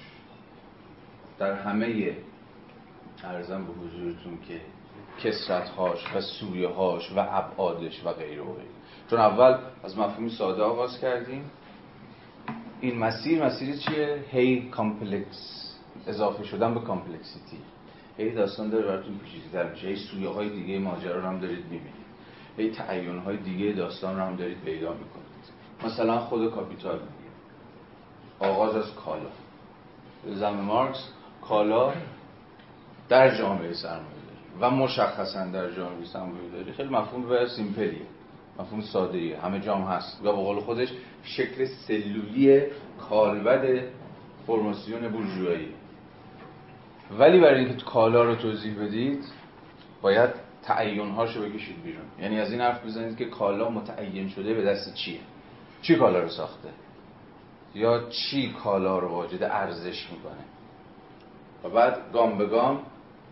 در 1.38 1.52
همه 1.52 2.16
عرضم 3.24 3.64
به 3.64 3.72
حضورتون 3.72 4.38
که 4.48 4.60
کثرت 5.22 5.68
هاش 5.68 6.14
و 6.14 6.20
سویه 6.20 6.68
هاش 6.68 7.12
و 7.12 7.18
ابعادش 7.18 8.04
و 8.04 8.12
غیره 8.12 8.42
و 8.42 8.54
چون 9.10 9.20
اول 9.20 9.58
از 9.84 9.98
مفهوم 9.98 10.28
ساده 10.28 10.62
آغاز 10.62 11.00
کردیم. 11.00 11.50
این 12.80 12.98
مسیر 12.98 13.44
مسیر 13.44 13.76
چیه؟ 13.76 14.24
هی 14.30 14.68
complex 14.68 15.70
اضافه 16.06 16.44
شدن 16.44 16.74
به 16.74 16.80
complexity 16.80 17.58
هی 18.16 18.30
داستان 18.30 18.70
داره 18.70 18.86
براتون 18.86 19.18
پیچیده‌تر 19.18 19.70
میشه. 19.70 19.86
هی 19.86 19.96
سویه 19.96 20.28
های 20.28 20.48
دیگه 20.48 20.78
ماجرا 20.78 21.20
رو 21.20 21.26
هم 21.26 21.40
دارید 21.40 21.64
می‌بینید. 21.64 22.04
هی 22.56 22.70
تعین 22.70 23.18
های 23.18 23.36
دیگه 23.36 23.72
داستان 23.72 24.16
رو 24.16 24.22
هم 24.22 24.36
دارید 24.36 24.60
پیدا 24.60 24.92
می‌کنید. 24.92 25.24
مثلا 25.84 26.18
خود 26.18 26.50
کاپیتال 26.50 27.00
آغاز 28.40 28.76
از 28.76 28.94
کالا. 28.94 29.30
زم 30.26 30.54
مارکس 30.54 31.08
کالا 31.42 31.92
در 33.08 33.38
جامعه 33.38 33.72
سرمایه. 33.72 34.13
و 34.60 34.70
مشخصا 34.70 35.44
در 35.44 35.70
جامعه 35.70 36.04
سرمایه 36.04 36.50
داری. 36.52 36.72
خیلی 36.72 36.88
مفهوم 36.88 37.30
و 37.30 37.46
سیمپلیه 37.46 38.06
مفهوم 38.58 38.80
ساده 38.80 39.38
همه 39.42 39.60
جام 39.60 39.82
هست. 39.82 40.20
و 40.20 40.24
به 40.24 40.30
قول 40.32 40.60
خودش 40.60 40.88
شکل 41.22 41.64
سلولی 41.64 42.62
کالبد 43.08 43.84
فرماسیون 44.46 45.08
بورژوایی. 45.08 45.68
ولی 47.18 47.40
برای 47.40 47.64
اینکه 47.64 47.84
کالا 47.84 48.24
رو 48.24 48.34
توضیح 48.34 48.82
بدید 48.82 49.24
باید 50.02 50.30
تعین 50.62 51.10
هاشو 51.10 51.42
بکشید 51.42 51.82
بیرون. 51.82 52.04
یعنی 52.20 52.40
از 52.40 52.52
این 52.52 52.60
حرف 52.60 52.86
بزنید 52.86 53.16
که 53.16 53.24
کالا 53.24 53.70
متعین 53.70 54.28
شده 54.28 54.54
به 54.54 54.62
دست 54.62 54.94
چیه؟ 54.94 55.20
چی 55.82 55.96
کالا 55.96 56.20
رو 56.20 56.28
ساخته؟ 56.28 56.68
یا 57.74 58.08
چی 58.08 58.52
کالا 58.52 58.98
رو 58.98 59.08
واجد 59.08 59.42
ارزش 59.42 60.08
می‌کنه؟ 60.12 60.44
و 61.64 61.68
بعد 61.68 62.12
گام 62.12 62.38
به 62.38 62.46
گام 62.46 62.82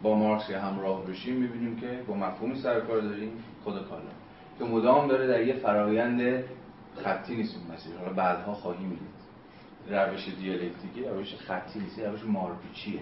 با 0.02 0.14
مارکس 0.14 0.50
همراه 0.50 1.06
بشیم 1.06 1.37
می‌بینیم 1.37 1.80
که 1.80 2.00
با 2.09 2.14
مفهومی 2.14 2.54
سرکار 2.54 3.00
داریم 3.00 3.32
خود 3.64 3.75
کالا. 3.88 4.02
که 4.59 4.64
مدام 4.64 5.09
داره 5.09 5.26
در 5.26 5.47
یه 5.47 5.54
فرایند 5.54 6.44
خطی 7.04 7.37
نیست 7.37 7.56
این 7.56 7.75
مسیر. 7.75 7.97
حالا 7.99 8.12
بعدها 8.12 8.54
خواهیم 8.54 8.88
دید. 8.88 9.23
روش 9.90 10.28
دیالکتیکی 10.28 11.04
روش 11.04 11.35
خطی 11.35 11.78
نیست. 11.78 11.99
روش 11.99 12.25
مارپیچیه. 12.25 13.00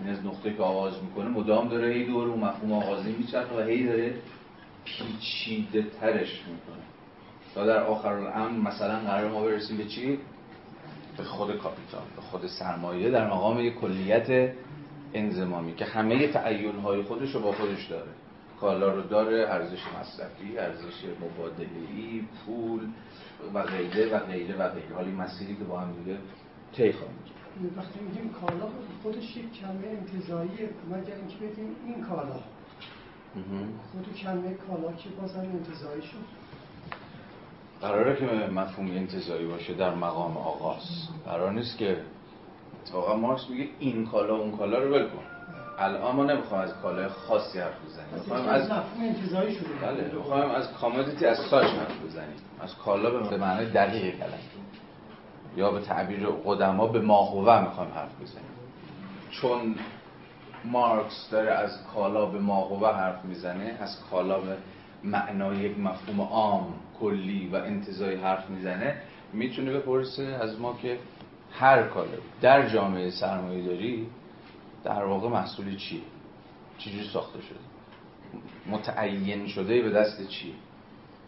این 0.00 0.12
از 0.12 0.26
نقطه 0.26 0.54
که 0.54 0.62
آغاز 0.62 0.92
می‌کنه 1.02 1.28
مدام 1.28 1.68
داره 1.68 1.92
هی 1.94 2.04
دور 2.04 2.28
اون 2.28 2.40
مفهوم 2.40 2.72
آغازی 2.72 3.12
میچرخه 3.12 3.56
و 3.56 3.60
هی 3.60 3.86
داره 3.86 4.14
پیچیده 4.84 5.86
ترش 6.00 6.42
می‌کنه. 6.48 6.84
تا 7.54 7.66
در 7.66 7.82
آخر 7.82 8.12
الامر 8.12 8.70
مثلا 8.70 8.98
قرار 8.98 9.30
ما 9.30 9.42
برسیم 9.42 9.76
به 9.76 9.84
چی؟ 9.84 10.18
به 11.16 11.24
خود 11.24 11.56
کاپیتال 11.56 12.02
به 12.16 12.22
خود 12.22 12.46
سرمایه. 12.46 13.10
در 13.10 13.26
مقام 13.26 13.60
یک 13.60 13.74
کلیت 13.74 14.52
انزمامی 15.14 15.74
که 15.74 15.84
همه 15.84 16.28
تعین 16.28 16.78
های 16.78 17.02
خودش 17.02 17.34
رو 17.34 17.40
با 17.40 17.52
خودش 17.52 17.86
داره. 17.86 18.10
کالا 18.60 18.94
رو 18.94 19.02
داره 19.02 19.48
ارزش 19.48 19.80
مصرفی 20.00 20.58
ارزش 20.58 21.04
مبادله 21.20 22.22
پول 22.46 22.80
و 23.54 23.62
غیره 23.62 24.14
و 24.14 24.18
غیره 24.18 24.56
و 24.56 24.68
غیره. 24.68 24.94
حالی 24.94 25.10
مسیری 25.10 25.56
که 25.56 25.64
با 25.64 25.80
هم 25.80 25.92
دیگه 25.92 26.18
طی 26.76 26.92
خواهیم 26.92 27.16
وقتی 27.76 28.00
میگیم 28.00 28.30
کالا 28.30 28.66
خودش 29.02 29.36
یک 29.36 29.52
کلمه 29.52 29.86
انتزاعیه 29.86 30.68
مگر 30.90 31.14
اینکه 31.14 31.36
بگیم 31.36 31.76
این 31.86 32.04
کالا. 32.04 32.40
خود 33.92 34.14
کلمه 34.16 34.54
کالا 34.54 34.92
که 34.92 35.08
بازم 35.20 35.40
انتزاعی 35.40 36.02
شد. 36.02 36.38
قراره 37.80 38.16
که 38.16 38.26
مفهوم 38.52 38.90
انتظایی 38.90 39.46
باشه 39.46 39.74
در 39.74 39.94
مقام 39.94 40.36
آغاز. 40.36 41.08
قرار 41.24 41.52
نیست 41.52 41.78
که 41.78 41.96
اتفاقا 42.88 43.16
مارکس 43.16 43.50
میگه 43.50 43.68
این 43.78 44.06
کالا 44.06 44.36
اون 44.36 44.56
کالا 44.56 44.78
رو 44.78 44.94
ول 44.94 45.04
کن. 45.04 45.22
الان 45.78 46.16
ما 46.16 46.24
نمی‌خوایم 46.24 46.64
از 46.64 46.74
کالای 46.82 47.08
خاصی 47.08 47.58
حرف 47.58 47.74
بزنیم. 47.86 48.14
می‌خوایم 48.14 48.48
از 48.48 48.70
مفهوم 48.70 49.04
انتزاعی 49.04 49.54
شده. 49.54 49.68
بله 49.82 50.10
می‌خوایم 50.14 50.50
از 50.50 50.72
کامودیتی 50.72 51.26
از 51.26 51.38
ساش 51.50 51.70
حرف 51.70 52.04
بزنیم. 52.06 52.36
از 52.60 52.76
کالا 52.76 53.10
به 53.10 53.36
معنای 53.36 53.66
دقیق 53.66 54.14
کلمه. 54.14 54.38
یا 55.56 55.70
به 55.70 55.80
تعبیر 55.80 56.26
قدما 56.44 56.86
به 56.86 57.00
ماهوه 57.00 57.60
می‌خوایم 57.60 57.90
حرف 57.94 58.20
بزنیم. 58.22 58.50
چون 59.30 59.74
مارکس 60.64 61.28
داره 61.30 61.50
از 61.50 61.70
کالا 61.94 62.26
به 62.26 62.38
ماهوه 62.38 62.94
حرف 62.94 63.24
می‌زنه 63.24 63.76
از 63.80 63.96
کالا 64.10 64.40
به 64.40 64.56
معنای 65.04 65.56
یک 65.56 65.78
مفهوم 65.78 66.20
عام 66.20 66.74
کلی 67.00 67.48
و 67.52 67.56
انتظایی 67.56 68.16
حرف 68.16 68.50
می‌زنه 68.50 68.96
می‌تونه 69.32 69.72
بپرسه 69.72 70.22
از 70.22 70.60
ما 70.60 70.76
که 70.82 70.98
هر 71.52 71.82
کالا 71.82 72.18
در 72.40 72.68
جامعه 72.68 73.10
سرمایه 73.10 73.66
داری 73.66 74.06
در 74.84 75.04
واقع 75.04 75.28
مسئول 75.28 75.76
چیه؟ 75.76 76.00
چجوری 76.78 77.08
ساخته 77.12 77.40
شده؟ 77.40 77.58
متعین 78.66 79.46
شده 79.46 79.82
به 79.82 79.90
دست 79.90 80.28
چیه؟ 80.28 80.54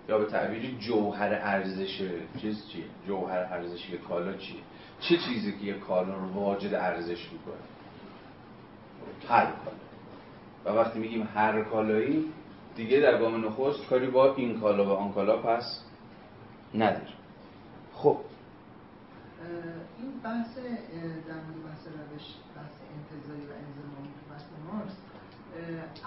یا 0.08 0.18
به 0.18 0.24
تعبیری 0.24 0.76
جوهر 0.80 1.38
ارزش 1.42 2.02
چیز 2.40 2.68
چیه؟ 2.68 2.84
جوهر 3.06 3.38
ارزشی 3.38 3.98
کالا 3.98 4.32
چیه؟ 4.32 4.60
چه 5.00 5.16
چیزی 5.16 5.58
که 5.58 5.64
یک 5.64 5.80
کالا 5.80 6.14
رو 6.14 6.32
واجد 6.32 6.74
ارزش 6.74 7.28
می‌کنه؟ 7.32 7.54
هر 9.28 9.44
کالا. 9.44 9.76
و 10.64 10.78
وقتی 10.80 10.98
میگیم 10.98 11.28
هر 11.34 11.62
کالایی 11.62 12.24
دیگه 12.76 13.00
در 13.00 13.18
گام 13.18 13.46
نخست 13.46 13.86
کاری 13.86 14.06
با 14.06 14.34
این 14.34 14.60
کالا 14.60 14.86
و 14.86 14.90
آن 14.90 15.12
کالا 15.12 15.36
پس 15.36 15.84
نداره. 16.74 17.08
خب 17.94 18.16
این 19.98 20.10
بحث 20.24 20.52
در 21.28 21.40
مورد 21.44 21.60
بحث 21.68 21.82
روش 21.86 22.26
بحث 22.56 22.76
انتظاری 22.96 23.44
و 23.50 23.52
انزمامی 23.64 24.10
تو 24.16 24.22
بحث 24.32 24.44
مارکس 24.66 24.96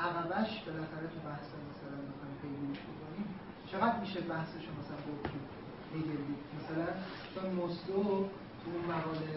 عقبش 0.05 0.51
بالاخره 0.65 1.07
تو 1.13 1.19
بحث 1.29 1.47
مثلا 1.71 1.97
بخوایم 2.09 2.35
پیگیریش 2.41 2.81
بکنیم. 2.89 3.27
چقدر 3.71 3.99
میشه 3.99 4.19
بحثش 4.21 4.63
مثلا 4.79 4.99
گفت؟ 5.07 5.25
هگلی 5.95 6.35
مثلا 6.57 6.87
چون 7.33 7.47
مستو 7.59 8.03
تو 8.59 8.67
اون 8.73 8.85
مقاله 8.95 9.27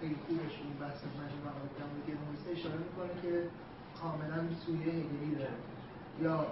خیلی 0.00 0.16
خوبش 0.26 0.54
اون 0.64 0.74
بحث 0.80 0.98
مجموع 1.18 1.42
مقاله 1.48 1.70
در 1.78 1.86
مورد 1.90 2.58
اشاره 2.58 2.78
می‌کنه 2.86 3.22
که 3.22 3.32
کاملا 4.00 4.40
سویه 4.66 4.92
هگلی 4.92 5.34
داره. 5.34 5.56
یا 6.22 6.46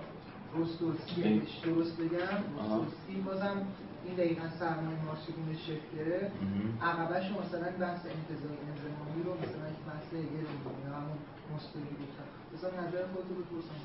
رستوسی 0.57 1.43
درست 1.65 1.97
بگم؟ 1.97 2.39
رستوسی 2.59 3.21
بازم 3.27 3.67
این 4.05 4.15
دقیقا 4.15 4.49
سرمایه 4.59 5.05
مارکسیسم 5.05 5.53
شکل 5.67 5.89
گرفت 5.97 6.35
عقبش 6.83 7.25
مثلا 7.31 7.69
بحث 7.81 8.03
انتظاری 8.17 8.59
انزمامی 8.71 9.23
رو 9.25 9.33
مثلا 9.35 9.69
یک 9.75 9.83
بحث 9.89 10.07
هگل 10.13 10.47
میگه 10.65 10.97
همون 10.97 11.19
مستوری 11.55 11.85
گفتم 12.03 12.27
مثلا 12.55 12.71
نظر 12.71 13.03
خودتو 13.15 13.35
بپرسم. 13.35 13.79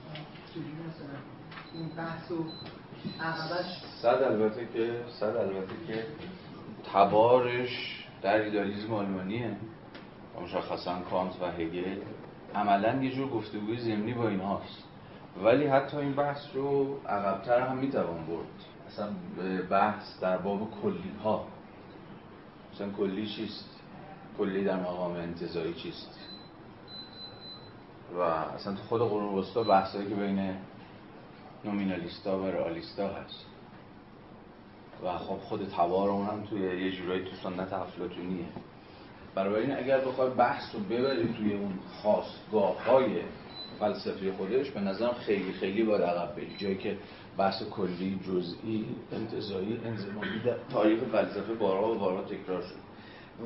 چجوری 0.49 0.75
مثلا 0.89 1.17
این 1.73 1.89
بحث 1.97 2.31
و 2.31 2.45
عقبش 3.23 3.83
صد 4.01 4.23
البته 4.23 4.67
که 4.73 5.03
صد 5.19 5.35
البته 5.35 5.75
که 5.88 6.05
تبارش 6.93 8.05
در 8.21 8.41
ایدالیزم 8.41 8.93
آلمانیه 8.93 9.55
مشخصا 10.43 10.99
کانت 11.09 11.41
و 11.41 11.45
هگل. 11.45 11.97
عملا 12.55 13.03
یه 13.03 13.11
جور 13.11 13.29
گفتگوی 13.29 13.77
زمینی 13.77 14.13
با 14.13 14.27
این 14.27 14.39
هاست 14.39 14.83
ولی 15.43 15.67
حتی 15.67 15.97
این 15.97 16.13
بحث 16.13 16.41
رو 16.53 16.99
عقبتر 17.07 17.59
هم 17.59 17.77
می‌توان 17.77 18.25
برد. 18.25 18.78
اصلا 18.89 19.10
بحث 19.69 20.19
در 20.22 20.38
باب 20.38 20.72
کلی 20.81 21.12
ها 21.24 21.46
مثلا 22.74 22.89
کلی 22.89 23.27
چیست؟ 23.27 23.69
کلی 24.38 24.63
در 24.63 24.79
مقام 24.79 25.12
انتظایی 25.12 25.74
چیست؟ 25.74 26.19
و 28.17 28.22
اصلا 28.22 28.74
تو 28.74 28.84
خود 28.84 29.01
قرون 29.01 29.39
وسطا 29.39 29.63
بحثایی 29.63 30.10
که 30.10 30.15
بین 30.15 30.55
نومینالیستا 31.65 32.39
و 32.39 32.46
رئالیستا 32.46 33.08
هست. 33.08 33.46
و 35.03 35.17
خب 35.17 35.38
خود 35.38 35.69
تبار 35.77 36.10
اون 36.10 36.27
هم 36.27 36.43
توی 36.43 36.86
یه 36.86 36.91
جورایی 36.91 37.24
تو 37.24 37.36
سنت 37.43 37.74
افلاتونیه 37.74 38.46
برای 39.36 39.62
این 39.62 39.77
اگر 39.77 40.00
بخوای 40.00 40.29
بحث 40.29 40.75
رو 40.75 40.79
ببری 40.79 41.34
توی 41.34 41.53
اون 41.53 41.79
خواستگاه 42.01 42.86
های 42.86 43.22
فلسفی 43.79 44.31
خودش 44.31 44.71
به 44.71 44.79
نظرم 44.79 45.13
خیلی 45.13 45.51
خیلی 45.51 45.83
باید 45.83 46.01
عقب 46.01 46.36
بری. 46.36 46.55
جایی 46.57 46.77
که 46.77 46.98
بحث 47.38 47.63
کلی 47.63 48.19
جزئی 48.27 48.86
انتظایی 49.12 49.81
انزمامی 49.86 50.39
در 50.45 50.55
تاریخ 50.71 51.00
فلسفه 51.03 51.53
بارها 51.53 51.91
و 51.91 52.00
بارها 52.00 52.21
تکرار 52.21 52.62
شد. 52.62 52.89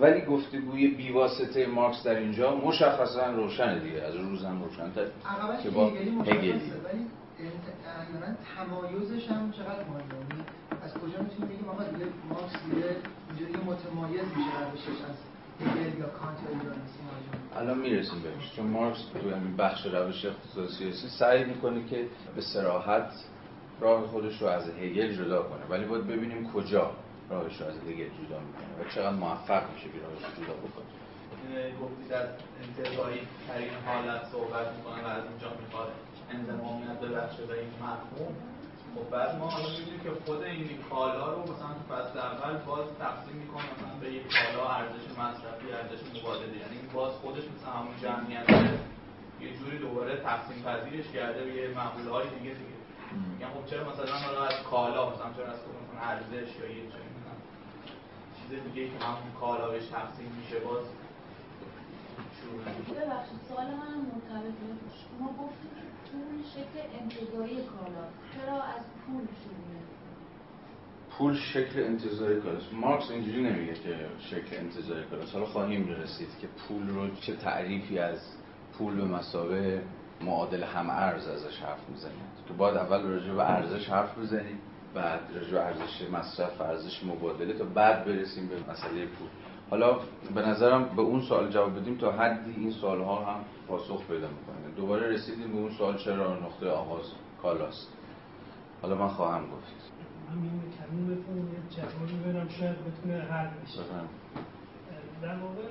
ولی 0.02 0.22
گفتگوی 0.22 0.88
بیواسطه 0.88 1.67
مارکس 1.67 2.04
در 2.04 2.15
اینجا 2.15 2.56
مشخصا 2.56 3.32
روشن 3.32 3.80
دیگه. 3.80 4.02
از 4.02 4.15
روز 4.15 4.43
هم 4.43 4.63
روشن 4.63 4.91
که 5.63 5.69
با 5.69 5.88
هگل 5.88 6.60
ولی 6.84 7.08
تمایزش 8.56 9.28
هم 9.28 9.52
چقدر 9.52 9.84
مهمه؟ 9.84 10.13
یعنی 10.30 10.43
از 10.84 10.93
کجا 10.93 11.24
می‌تونیم 11.24 11.56
بگیم 11.56 11.69
آقا 11.69 11.84
دیگه 11.84 12.06
مارکس 12.30 12.54
دیگه 12.69 12.96
اینجوری 13.30 13.54
متمایز 13.65 14.26
میشه 14.38 14.69
روشش 14.72 15.02
از 15.10 15.33
الان 17.56 17.78
می‌رسیم 17.78 18.21
بهش. 18.21 18.56
چون 18.56 18.67
مارکس 18.67 18.99
تو 19.13 19.36
همین 19.36 19.58
بخش 19.58 19.86
روش 19.86 20.26
اقتصاد 20.26 20.69
سیاسی 20.69 21.08
سعی 21.19 21.43
می‌کنه 21.43 21.86
که 21.86 22.08
به 22.36 22.41
سراحت 22.41 23.12
راه 23.80 24.08
خودش 24.08 24.41
رو 24.41 24.47
از 24.47 24.69
هگل 24.69 25.13
جدا 25.13 25.43
کنه. 25.43 25.65
ولی 25.69 25.86
باید 25.86 26.08
ببینیم 26.08 26.52
کجا 26.52 26.91
راهش 27.30 27.62
رو 27.62 27.67
از 27.67 27.73
هگل 27.78 28.10
جدا 28.10 28.39
می‌کنه 28.39 28.86
و 28.86 28.89
چقدر 28.95 29.15
موفق 29.15 29.63
میشه 29.73 29.88
که 29.89 29.99
راهش 30.04 30.38
رو 30.38 30.43
جدا 30.43 30.54
بکنه. 30.54 30.86
گفتید 31.82 32.13
از 32.13 32.28
انتظایی 32.63 33.19
ترین 33.47 33.69
حالت 33.86 34.21
صحبت 34.32 34.67
می‌کنه 34.78 35.04
و 35.04 35.08
از 35.08 35.23
اینجا 35.30 35.47
می‌خواد 35.62 35.91
انضمامیت 36.32 36.99
ببخشه 36.99 37.45
به 37.45 37.60
این 37.60 37.69
مفهوم. 37.69 38.36
خب 38.95 39.10
بعد 39.10 39.39
ما 39.39 39.49
حالا 39.49 39.69
می‌دونیم 39.69 39.99
که 40.03 40.12
خود 40.25 40.41
این 40.43 40.79
کالا 40.89 41.34
رو 41.34 41.41
مثلا 41.43 41.71
تو 41.77 41.84
فصل 41.93 42.19
اول 42.19 42.58
باز 42.58 42.86
تقسیم 42.99 43.36
می‌کنه 43.36 43.63
مثلا 43.73 43.95
به 44.01 44.08
یک 44.13 44.23
کالا 44.38 44.69
ارزش 44.69 45.06
مصرفی 45.19 45.67
ارزش 45.79 46.01
مبادله. 46.15 46.58
یعنی 46.63 46.77
باز 46.93 47.12
خودش 47.13 47.43
مثلا 47.56 47.71
همون 47.79 47.95
جمعیت 48.01 48.49
یه 49.41 49.49
جوری 49.58 49.77
دوباره 49.77 50.17
تقسیم 50.17 50.63
پذیرش 50.63 51.08
کرده 51.13 51.43
به 51.43 51.53
یه 51.53 51.67
معموله 51.67 52.12
های 52.12 52.27
دیگه 52.27 52.53
دیگه. 52.62 52.73
میگم 53.32 53.51
خب 53.56 53.65
چرا 53.69 53.84
مثلا 53.91 54.15
حالا 54.25 54.43
از 54.45 54.63
کالا 54.71 55.10
مثلا 55.10 55.34
چرا 55.38 55.47
از 55.53 55.60
مثلا 55.60 56.01
ارزش 56.10 56.49
یا 56.60 56.67
یه 56.77 56.84
چیز 58.38 58.49
دیگه 58.63 58.88
که 58.91 59.06
همون 59.06 59.32
کالا 59.39 59.69
بهش 59.69 59.86
تقسیم 59.86 60.32
میشه 60.39 60.60
باز 60.60 60.84
ببخشید 62.95 63.39
سوال 63.49 63.65
من 63.65 63.95
مرتبطه 64.10 64.65
شما 65.01 65.27
گفتید 65.27 65.71
که 65.75 65.84
پول 66.13 66.43
شکل 66.56 66.80
انتظاری 67.02 67.56
کالا. 67.56 68.06
چرا 68.34 68.63
از 68.63 68.84
پول 69.06 69.26
شروع 69.43 69.63
پول 71.17 71.36
شکل 71.36 71.84
انتظاری 71.84 72.41
کالاست. 72.41 72.73
مارکس 72.73 73.12
اینجوری 73.12 73.43
نمیگه 73.43 73.73
که 73.73 73.95
شکل 74.19 74.56
انتظاری 74.58 75.04
کالاست. 75.04 75.34
حالا 75.34 75.45
خواهیم 75.45 75.88
رسید 75.88 76.30
که 76.41 76.47
پول 76.47 76.89
رو 76.89 77.15
چه 77.15 77.36
تعریفی 77.36 77.99
از 77.99 78.19
پول 78.78 78.95
به 78.95 79.06
مسابه 79.06 79.82
معادل 80.21 80.63
هم 80.63 80.89
ارز 80.89 81.28
ازش 81.28 81.60
حرف 81.60 81.89
می‌زنید. 81.89 82.34
که 82.47 82.54
باید 82.54 82.78
اول 82.78 83.02
راجع 83.02 83.34
به 83.34 83.52
ارزش 83.52 83.89
حرف 83.89 84.17
بزنیم 84.17 84.60
بعد 84.93 85.19
راجع 85.36 85.52
به 85.52 85.62
ارزش 85.62 86.10
مصرف 86.12 86.62
ارزش 86.62 87.04
مبادله 87.04 87.54
تا 87.54 87.65
بعد 87.65 88.06
برسیم 88.06 88.47
به 88.47 88.71
مسئله 88.71 89.06
پول. 89.06 89.28
حالا 89.69 89.99
به 90.36 90.41
نظرم 90.41 90.84
به 90.95 91.02
اون 91.02 91.21
سوال 91.21 91.49
جواب 91.49 91.80
بدیم 91.80 91.97
تا 91.97 92.12
حدی 92.12 92.52
این 92.52 92.71
سوال 92.71 93.02
ها 93.02 93.26
هم 93.26 93.39
پاسخ 93.67 94.08
پیدا 94.08 94.28
می‌کنه. 94.28 94.76
دوباره 94.76 95.08
رسیدیم 95.08 95.52
به 95.52 95.58
اون 95.58 95.71
سوال 95.71 95.97
چرا 95.97 96.34
نقطه 96.34 96.69
آغاز 96.69 97.06
کالاست. 97.41 97.93
حالا 98.82 98.95
من 98.95 99.08
خواهم 99.08 99.41
گفت. 99.41 99.73
همین 100.32 100.62
کلمتون 100.78 101.38
یه 101.38 101.60
جوابی 101.69 102.15
برم 102.26 102.47
شاید 102.47 102.76
بتونه 102.86 103.21
حل 103.21 103.47
بشه. 103.47 103.80
در 105.21 105.38
واقع 105.38 105.62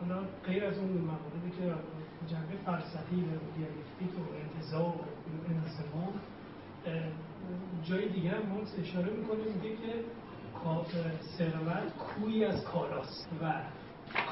حالا 0.00 0.22
غیر 0.46 0.64
از 0.64 0.78
اون 0.78 0.88
مواردی 0.88 1.50
که 1.58 1.74
جنبه 2.26 2.56
فلسفی 2.66 3.16
و 3.16 3.30
دیالکتیک 3.56 4.18
و 4.18 4.22
انتزاع 4.44 4.88
و 4.88 4.98
انزمان 5.48 6.12
جای 7.84 8.08
دیگه 8.08 8.30
هم 8.30 8.42
اشاره 8.82 9.10
می‌کنه 9.12 9.38
میگه 9.54 9.76
که 9.76 10.04
ثروت 11.38 11.92
کوی 11.98 12.44
از 12.44 12.64
کالاست 12.64 13.28
و 13.42 13.52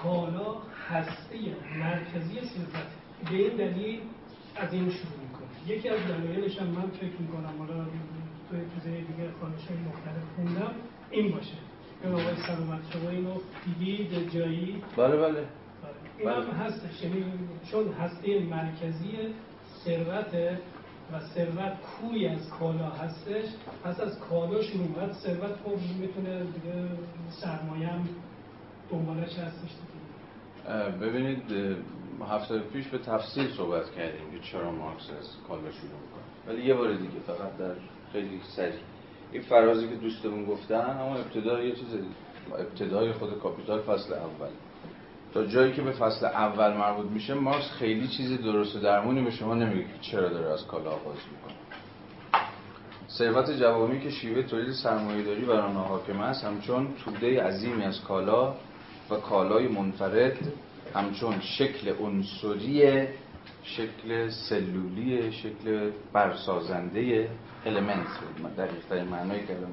کالا 0.02 0.54
هسته 0.88 1.36
مرکزی 1.78 2.40
ثروت. 2.40 2.90
به 3.30 3.36
این 3.36 3.56
دلیل 3.56 4.00
از 4.56 4.72
این 4.72 4.90
شروع 4.90 5.18
می‌کنه. 5.22 5.76
یکی 5.76 5.88
از 5.88 6.00
دلایلش 6.00 6.58
هم 6.58 6.66
من 6.66 6.90
فکر 6.90 7.20
می‌کنم 7.20 7.58
حالا 7.58 7.84
توی 8.50 8.60
چیزای 8.74 9.00
دیگه 9.00 9.30
خانش 9.40 9.66
های 9.68 9.78
مختلف 9.78 10.34
خوندم 10.36 10.74
این 11.10 11.32
باشه. 11.32 11.54
که 12.02 12.08
آقای 12.08 12.36
سلامت 12.46 12.92
شما 12.92 13.10
اینو 13.10 13.34
دیدید 13.64 14.30
جایی؟ 14.30 14.82
بله 14.96 15.16
بله. 15.16 15.46
این 16.18 16.28
هم 16.28 16.42
هستش. 16.42 17.02
یعنی 17.02 17.24
چون 17.70 17.92
هسته 17.92 18.38
مرکزی 18.38 19.34
ثروت 19.84 20.58
و 21.12 21.20
ثروت 21.20 21.72
کوی 21.80 22.26
از 22.26 22.50
کالا 22.50 22.90
هستش. 22.90 23.44
پس 23.84 24.00
از 24.00 24.20
کالا 24.20 24.62
شروع 24.62 24.86
بعد 24.86 25.12
ثروت 25.12 25.54
خب 25.64 26.00
می‌تونه 26.00 26.44
دیگه 26.44 26.88
سرمایه 27.30 27.86
هم 27.86 28.08
دنبالش 28.90 29.38
هستش 29.38 29.70
ببینید 31.00 31.42
هفته 32.30 32.58
پیش 32.58 32.88
به 32.88 32.98
تفصیل 32.98 33.50
صحبت 33.56 33.90
کردیم 33.90 34.30
که 34.30 34.38
چرا 34.52 34.72
مارکس 34.72 35.10
از 35.10 35.36
کالا 35.48 35.70
شروع 35.70 36.00
می‌کنه. 36.02 36.22
ولی 36.46 36.66
یه 36.66 36.74
بار 36.74 36.94
دیگه 36.94 37.20
فقط 37.26 37.56
در 37.58 37.74
خیلی 38.12 38.40
سریع. 38.56 38.80
این 39.32 39.42
فرازی 39.42 39.88
که 39.88 39.94
دوستمون 39.94 40.44
گفتن 40.44 41.00
اما 41.00 41.16
ابتدای 41.16 41.68
یه 41.68 41.74
چیز 41.74 41.88
ابتدای 42.58 43.12
خود 43.12 43.38
کاپیتال 43.38 43.80
فصل 43.80 44.12
اول. 44.12 44.48
تا 45.34 45.46
جایی 45.46 45.72
که 45.72 45.82
به 45.82 45.92
فصل 45.92 46.26
اول 46.26 46.72
مربوط 46.76 47.06
میشه 47.10 47.34
مارکس 47.34 47.70
خیلی 47.70 48.08
چیز 48.08 48.42
درست 48.42 48.76
و 48.76 48.80
درمونی 48.80 49.22
به 49.22 49.30
شما 49.30 49.54
نمیگه 49.54 49.84
که 49.84 49.98
چرا 50.00 50.28
داره 50.28 50.52
از 50.52 50.66
کالا 50.66 50.90
آغاز 50.90 51.16
می‌کنه. 51.32 51.56
ثروت 53.08 53.50
جوامی 53.50 54.00
که 54.00 54.10
شیوه 54.10 54.42
تولید 54.42 54.72
سرمایه‌داری 54.72 55.44
بر 55.44 55.60
آنها 55.60 55.82
حاکم 55.82 56.20
است 56.20 56.44
همچون 56.44 56.88
توده 57.04 57.42
عظیمی 57.42 57.82
از 57.82 58.00
کالا 58.00 58.54
و 59.10 59.14
کالای 59.14 59.68
منفرد 59.68 60.52
همچون 60.94 61.40
شکل 61.40 61.92
عنصری 62.00 63.06
شکل 63.62 64.30
سلولی 64.30 65.32
شکل 65.32 65.90
برسازنده 66.12 67.28
المنت 67.66 68.06
در 68.90 69.04
معنای 69.04 69.46
کلمه. 69.46 69.66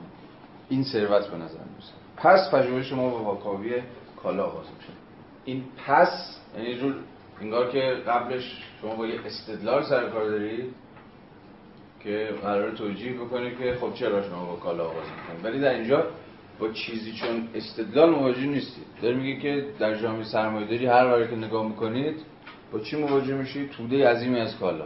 این 0.70 0.84
ثروت 0.84 1.28
به 1.28 1.38
نظر 1.38 1.60
میسه 1.76 1.94
پس 2.18 2.52
پژوهش 2.52 2.90
شما 2.90 3.10
با 3.10 3.24
واکاوی 3.24 3.82
کالا 4.24 4.46
آغاز 4.46 4.66
میشه. 4.78 4.99
این 5.46 5.64
پس 5.88 6.40
یعنی 6.58 6.76
جور 6.76 6.96
انگار 7.42 7.72
که 7.72 7.80
قبلش 8.08 8.64
شما 8.82 8.96
با 8.96 9.08
یه 9.08 9.20
استدلال 9.26 9.84
سر 9.84 10.10
کار 10.10 10.26
دارید 10.26 10.74
که 12.04 12.30
قرار 12.42 12.72
توجیه 12.72 13.14
بکنید 13.14 13.58
که 13.58 13.78
خب 13.82 13.94
چرا 13.94 14.30
شما 14.30 14.46
با 14.46 14.56
کالا 14.56 14.84
آغاز 14.84 15.06
می‌کنید. 15.18 15.46
ولی 15.46 15.60
در 15.62 15.74
اینجا 15.74 16.08
با 16.60 16.72
چیزی 16.72 17.14
چون 17.14 17.48
استدلال 17.56 18.10
مواجه 18.10 18.46
نیستید. 18.46 18.86
داره 19.02 19.16
میگه 19.16 19.40
که 19.40 19.66
در 19.80 19.96
جامعه 19.96 20.24
سرمایه‌داری 20.24 20.86
هر 20.86 21.08
باری 21.08 21.28
که 21.28 21.36
نگاه 21.36 21.68
می‌کنید 21.68 22.16
با 22.72 22.80
چی 22.80 22.98
مواجه 22.98 23.34
میشید؟ 23.34 23.70
توده 23.70 24.08
عظیمی 24.08 24.40
از 24.40 24.58
کالا. 24.58 24.86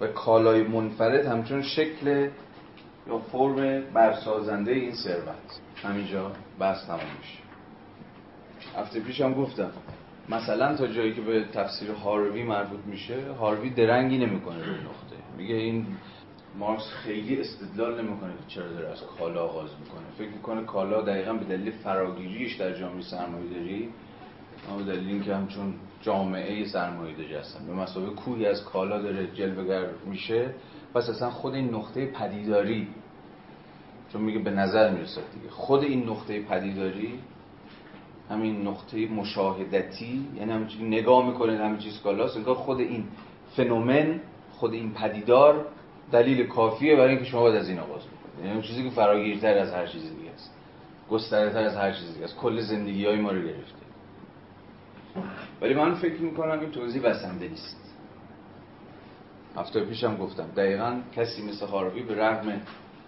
و 0.00 0.06
کالای 0.06 0.62
منفرد 0.62 1.26
همچون 1.26 1.62
شکل 1.62 2.28
یا 3.06 3.18
فرم 3.18 3.82
برسازنده 3.94 4.72
این 4.72 4.94
ثروت. 4.94 5.60
همینجا 5.82 6.32
بحث 6.58 6.86
تمام 6.86 7.00
میشه. 7.00 7.49
هفته 8.76 9.00
پیش 9.00 9.20
هم 9.20 9.34
گفتم. 9.34 9.70
مثلا 10.28 10.76
تا 10.76 10.86
جایی 10.86 11.14
که 11.14 11.20
به 11.20 11.44
تفسیر 11.52 11.90
هاروی 11.90 12.42
مربوط 12.42 12.80
میشه 12.86 13.32
هاروی 13.32 13.70
درنگی 13.70 14.18
نمی‌کنه 14.18 14.58
به 14.58 14.70
نقطه. 14.70 15.16
میگه 15.36 15.54
این 15.54 15.86
مارکس 16.58 16.88
خیلی 17.04 17.40
استدلال 17.40 18.02
نمی‌کنه 18.02 18.30
که 18.30 18.54
چرا 18.54 18.68
داره 18.68 18.88
از 18.88 19.02
کالا 19.18 19.44
آغاز 19.44 19.70
می‌کنه. 19.80 20.10
فکر 20.18 20.36
می‌کنه 20.36 20.64
کالا 20.64 21.02
دقیقا 21.02 21.32
به 21.32 21.44
دلیل 21.44 21.70
فراگیریش 21.70 22.56
در 22.56 22.78
جامعه 22.78 23.02
سرمایه 23.02 23.50
داری 23.50 23.88
اما 24.68 24.78
به 24.78 24.84
دلیل 24.84 25.08
اینکه 25.08 25.34
همچون 25.34 25.74
جامعه 26.02 26.64
سرمایه 26.64 27.16
داری 27.16 27.34
هستن. 27.34 27.66
به 27.66 27.72
مسابقه 27.72 28.14
کوهی 28.14 28.46
از 28.46 28.64
کالا 28.64 29.02
داره 29.02 29.26
جلوگر 29.26 29.86
میشه 30.06 30.54
پس 30.94 31.08
اصلا 31.08 31.30
خود 31.30 31.54
این 31.54 31.74
نقطه 31.74 32.06
پدیداری 32.06 32.88
چون 34.12 34.22
میگه 34.22 34.38
به 34.38 34.50
نظر 34.50 34.90
می‌رسد 34.90 35.22
دیگه. 35.34 35.50
خود 35.50 35.82
این 35.82 36.08
نقطه 36.08 36.42
پدیداری 36.42 37.18
همین 38.30 38.68
نقطه 38.68 39.08
مشاهدتی 39.08 40.26
یعنی 40.36 40.52
همین 40.52 40.68
نگاه 40.80 41.26
می‌کنه 41.26 41.58
همین 41.58 41.78
چیز 41.78 42.00
کالاست. 42.00 42.36
انگار 42.36 42.54
خود 42.54 42.80
این 42.80 43.04
فنومن 43.56 44.20
خود 44.52 44.72
این 44.72 44.94
پدیدار 44.94 45.66
دلیل 46.12 46.46
کافیه 46.46 46.96
برای 46.96 47.10
اینکه 47.10 47.24
شما 47.24 47.40
باید 47.40 47.56
از 47.56 47.68
این 47.68 47.78
آغاز 47.78 48.02
بکنید. 48.02 48.46
یعنی 48.46 48.62
چیزی 48.62 48.84
که 48.84 48.90
فراگیرتر 48.90 49.58
از 49.58 49.72
هر 49.72 49.86
چیز 49.86 50.02
دیگه 50.02 50.30
است. 50.34 50.54
گسترده 51.10 51.58
از 51.58 51.76
هر 51.76 51.92
چیز 51.92 52.12
دیگه 52.14 52.24
است. 52.24 52.36
کل 52.36 52.60
زندگی 52.60 53.06
های 53.06 53.16
ما 53.16 53.30
رو 53.30 53.42
گرفته. 53.42 53.80
ولی 55.60 55.74
من 55.74 55.94
فکر 55.94 56.20
می‌کنم 56.20 56.60
این 56.60 56.70
توضیح 56.70 57.02
بسنده 57.02 57.48
نیست. 57.48 57.76
هفته 59.56 59.84
پیشم 59.84 60.16
گفتم. 60.16 60.46
دقیقا 60.56 61.00
کسی 61.16 61.48
مثل 61.48 61.66
خارقی 61.66 62.02
به 62.02 62.14
رغم 62.14 62.60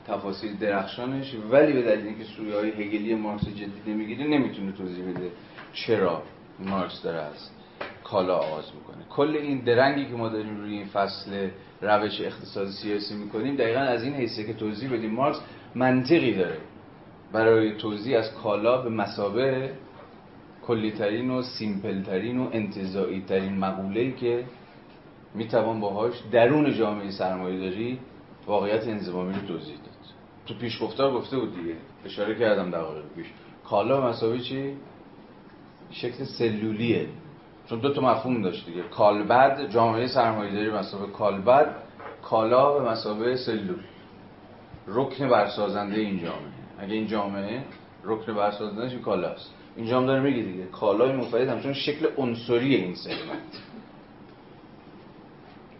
تفاصیل 0.07 0.57
درخشانش 0.57 1.35
ولی 1.51 1.73
به 1.73 1.83
دلیل 1.83 2.07
اینکه 2.07 2.25
سویه 2.25 2.55
های 2.57 2.71
هگلی 2.71 3.15
مارکس 3.15 3.49
جدی 3.49 3.83
نمی‌گیره 3.87 4.27
نمی‌تونه 4.27 4.73
توضیح 4.73 5.05
بده 5.05 5.31
چرا 5.73 6.23
مارکس 6.59 7.03
داره 7.03 7.19
از 7.19 7.51
کالا 8.05 8.37
آغاز 8.37 8.65
می‌کنه. 8.75 9.05
کل 9.11 9.37
این 9.37 9.59
درنگی 9.59 10.07
که 10.07 10.13
ما 10.13 10.29
داریم 10.29 10.57
روی 10.57 10.73
این 10.73 10.87
فصل 10.87 11.49
روش 11.83 12.21
اقتصادی 12.21 12.73
سیاسی 12.73 13.15
می‌کنیم 13.15 13.57
دقیقا 13.57 13.81
از 13.81 14.03
این 14.05 14.15
حیثه 14.15 14.45
که 14.45 14.53
توضیح 14.53 14.93
بدیم 14.93 15.11
مارکس 15.11 15.41
منطقی 15.75 16.35
داره 16.35 16.59
برای 17.33 17.77
توضیح 17.77 18.19
از 18.19 18.35
کالا 18.35 18.83
به 18.83 18.91
مسابه 18.91 19.71
کلیترین 20.67 21.31
و 21.31 21.43
سیمپلترین 21.43 22.39
و 22.39 22.49
انتظایی 22.53 23.25
ترین 23.29 23.59
مقوله‌ای 23.59 24.13
که 24.13 24.45
می‌توان 25.35 25.81
باهاش 25.81 26.15
درون 26.33 26.75
جامعه 26.75 27.11
سرمایه 27.11 27.59
داری 27.59 27.99
واقعیت 28.47 28.89
انزمامی 28.89 29.33
رو 29.35 29.41
توضیح 29.41 29.77
داد. 29.77 29.92
تو 30.47 30.55
پیش 30.55 30.83
گفتار 30.83 31.13
گفته 31.13 31.39
بود 31.39 31.57
دیگه. 31.57 31.77
اشاره 32.05 32.39
کردم 32.39 32.71
دقایق 32.71 33.05
پیش. 33.17 33.27
کالا 33.65 34.09
مساوی 34.11 34.41
چی؟ 34.41 34.77
شکل 35.91 36.25
سلولیه. 36.25 37.07
چون 37.69 37.79
دو 37.79 37.93
تا 37.93 38.01
مفهوم 38.01 38.43
داشت 38.43 38.67
دیگه. 38.67 38.83
کالبد 38.83 39.71
جامعه 39.71 40.07
سرمایه‌داری 40.07 40.71
مسابقه 40.71 41.13
کالبد 41.13 41.77
کالا 42.23 42.79
به 42.79 42.91
مسابقه 42.91 43.37
سلول. 43.37 43.81
رکن 44.87 45.29
برسازنده 45.29 46.01
این 46.01 46.19
جامعه. 46.19 46.53
اگه 46.79 46.95
این 46.95 47.07
جامعه 47.07 47.65
رکن 48.05 48.35
برسازندهش 48.35 48.95
کالاست 48.95 49.55
اینجا 49.77 50.01
هم 50.01 50.07
داره 50.07 50.21
میگه 50.21 50.43
دیگه. 50.43 50.65
کالای 50.65 51.13
مفید 51.13 51.49
همچون 51.49 51.73
شکل 51.73 52.07
عنصری 52.17 52.75
این 52.75 52.95
ثروت 52.95 53.63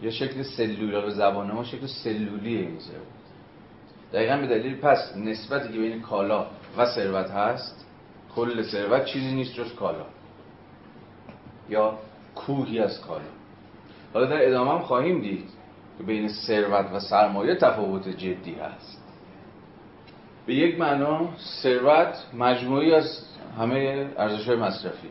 یا 0.01 0.11
شکل 0.11 0.43
سلولی 0.43 1.01
به 1.01 1.09
زبان 1.09 1.51
ما 1.51 1.63
شکل 1.63 1.87
سلولی 1.87 2.57
این 2.57 2.79
دقیقا 4.13 4.37
به 4.37 4.47
دلیل 4.47 4.75
پس 4.75 5.13
نسبتی 5.17 5.73
که 5.73 5.79
بین 5.79 6.01
کالا 6.01 6.47
و 6.77 6.85
ثروت 6.85 7.31
هست 7.31 7.85
کل 8.35 8.63
ثروت 8.63 9.05
چیزی 9.05 9.35
نیست 9.35 9.53
جز 9.53 9.75
کالا. 9.75 10.05
یا 11.69 11.97
کوهی 12.35 12.79
از 12.79 13.01
کالا. 13.01 13.23
حالا 14.13 14.25
در 14.25 14.47
ادامه 14.47 14.71
هم 14.71 14.79
خواهیم 14.79 15.21
دید 15.21 15.49
که 15.97 16.03
بین 16.03 16.27
ثروت 16.27 16.91
و 16.93 16.99
سرمایه 16.99 17.55
تفاوت 17.55 18.09
جدی 18.09 18.53
هست. 18.53 19.03
به 20.45 20.53
یک 20.53 20.79
معنا 20.79 21.29
ثروت 21.63 22.15
مجموعی 22.33 22.95
از 22.95 23.25
همه 23.57 24.07
ارزش 24.17 24.47
های 24.47 24.57
مصرفی 24.57 25.09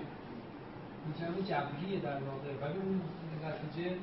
جبریه 1.49 2.01
در 2.01 2.15
واقع 2.15 2.51
ولی 2.63 2.79
اون 2.79 3.01
نتیجه 3.45 3.97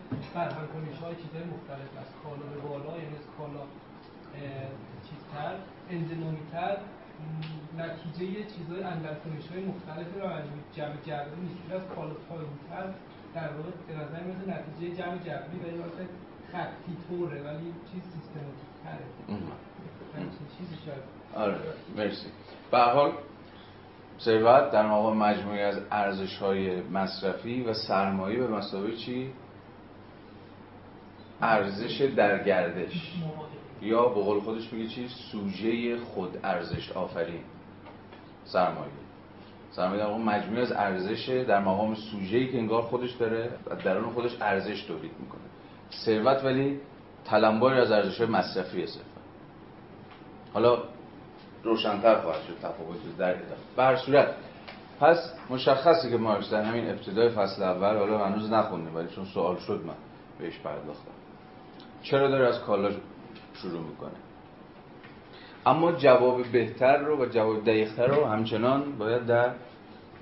کنیش 0.74 0.98
های 0.98 1.16
چیزهای 1.16 1.44
مختلف 1.44 1.98
است 2.02 2.14
کالا 2.24 2.46
به 2.54 2.68
بالا 2.68 2.98
یعنی 2.98 3.16
از 3.16 3.28
کالا 3.38 3.64
چیزتر 5.30 5.56
انزنامی 5.90 6.40
تر 6.52 6.78
نتیجه 7.78 8.44
چیزهای 8.44 8.84
اندر 8.84 9.14
کنیش 9.14 9.48
های 9.48 9.64
مختلفی 9.64 10.20
رو 10.20 10.26
انجام 10.26 10.60
جمع 10.76 10.96
جبری 11.06 11.42
نیست 11.42 11.72
از 11.72 11.96
کالا 11.96 12.14
تر 12.70 12.86
در 13.36 13.54
واقع 13.54 13.70
به 13.88 13.94
نظر 13.94 14.24
میاد 14.24 14.60
نتیجه 14.60 15.04
جمع 15.04 15.18
جبری 15.18 15.60
به 15.64 15.70
این 15.70 15.84
خطی 16.52 16.98
طوره 17.10 17.42
ولی 17.42 17.74
چیز 17.92 18.04
سیستماتیک 18.04 18.70
تره 18.84 19.06
چیزی 20.58 20.76
شاید. 20.86 21.04
آره 21.36 21.58
مرسی. 21.96 22.28
به 22.72 22.78
حال 22.78 23.12
ثروت 24.20 24.72
در 24.72 24.86
واقع 24.86 25.16
مجموعی 25.16 25.62
از 25.62 25.82
ارزش 25.92 26.38
های 26.38 26.82
مصرفی 26.82 27.64
و 27.64 27.74
سرمایه 27.74 28.40
به 28.40 28.48
مسابقه 28.48 28.96
چی؟ 28.96 29.34
ارزش 31.42 32.02
در 32.02 32.44
گردش. 32.44 33.14
یا 33.82 34.06
به 34.06 34.22
قول 34.22 34.40
خودش 34.40 34.74
میگه 34.74 34.90
چی؟ 34.90 35.08
سوژه 35.08 35.98
خود 35.98 36.38
ارزش. 36.44 36.92
آفرین. 36.92 37.42
سرمایه. 38.46 38.92
سرمایه 39.72 40.04
در 40.04 40.18
مجموعی 40.18 40.62
از 40.62 40.72
ارزش 40.72 41.30
در 41.48 41.60
مقام 41.60 41.96
سوژه‌ای 41.96 42.52
که 42.52 42.58
انگار 42.58 42.82
خودش 42.82 43.12
داره 43.12 43.50
درون 43.84 44.14
خودش 44.14 44.38
ارزش 44.42 44.84
تولید 44.84 45.12
می‌کنه. 45.20 45.42
ثروت 46.06 46.44
ولی 46.46 46.80
تلمباری 47.26 47.80
از 47.80 47.92
ارزش 47.92 48.22
مصرفی 48.22 48.88
صرفا. 48.88 49.22
حالا 50.54 50.84
روشنتر 51.64 52.22
خواهد 52.22 52.42
شد 52.48 52.58
تفاوت 52.58 53.18
در 53.18 53.36
هر 53.78 53.96
صورت 53.96 54.36
پس 55.00 55.34
مشخصه 55.50 56.10
که 56.10 56.18
مارکس 56.18 56.50
در 56.50 56.64
همین 56.64 56.90
ابتدای 56.90 57.30
فصل 57.30 57.64
اول 57.64 57.98
حالا 57.98 58.26
هنوز 58.26 58.52
نخوندیم 58.52 58.96
ولی 58.96 59.08
چون 59.08 59.26
سوال 59.26 59.58
شد 59.58 59.82
من 59.86 59.94
بهش 60.40 60.60
پرداختم. 60.60 61.12
چرا 62.04 62.30
داره 62.30 62.48
از 62.48 62.60
کالا 62.60 62.92
شروع 63.62 63.82
می‌کنه. 63.82 64.20
اما 65.66 65.92
جواب 65.92 66.44
بهتر 66.44 66.98
رو 66.98 67.24
و 67.24 67.26
جواب 67.26 67.64
دقیقتر 67.64 68.08
رو 68.08 68.26
همچنان 68.26 68.98
باید 68.98 69.26
در 69.26 69.52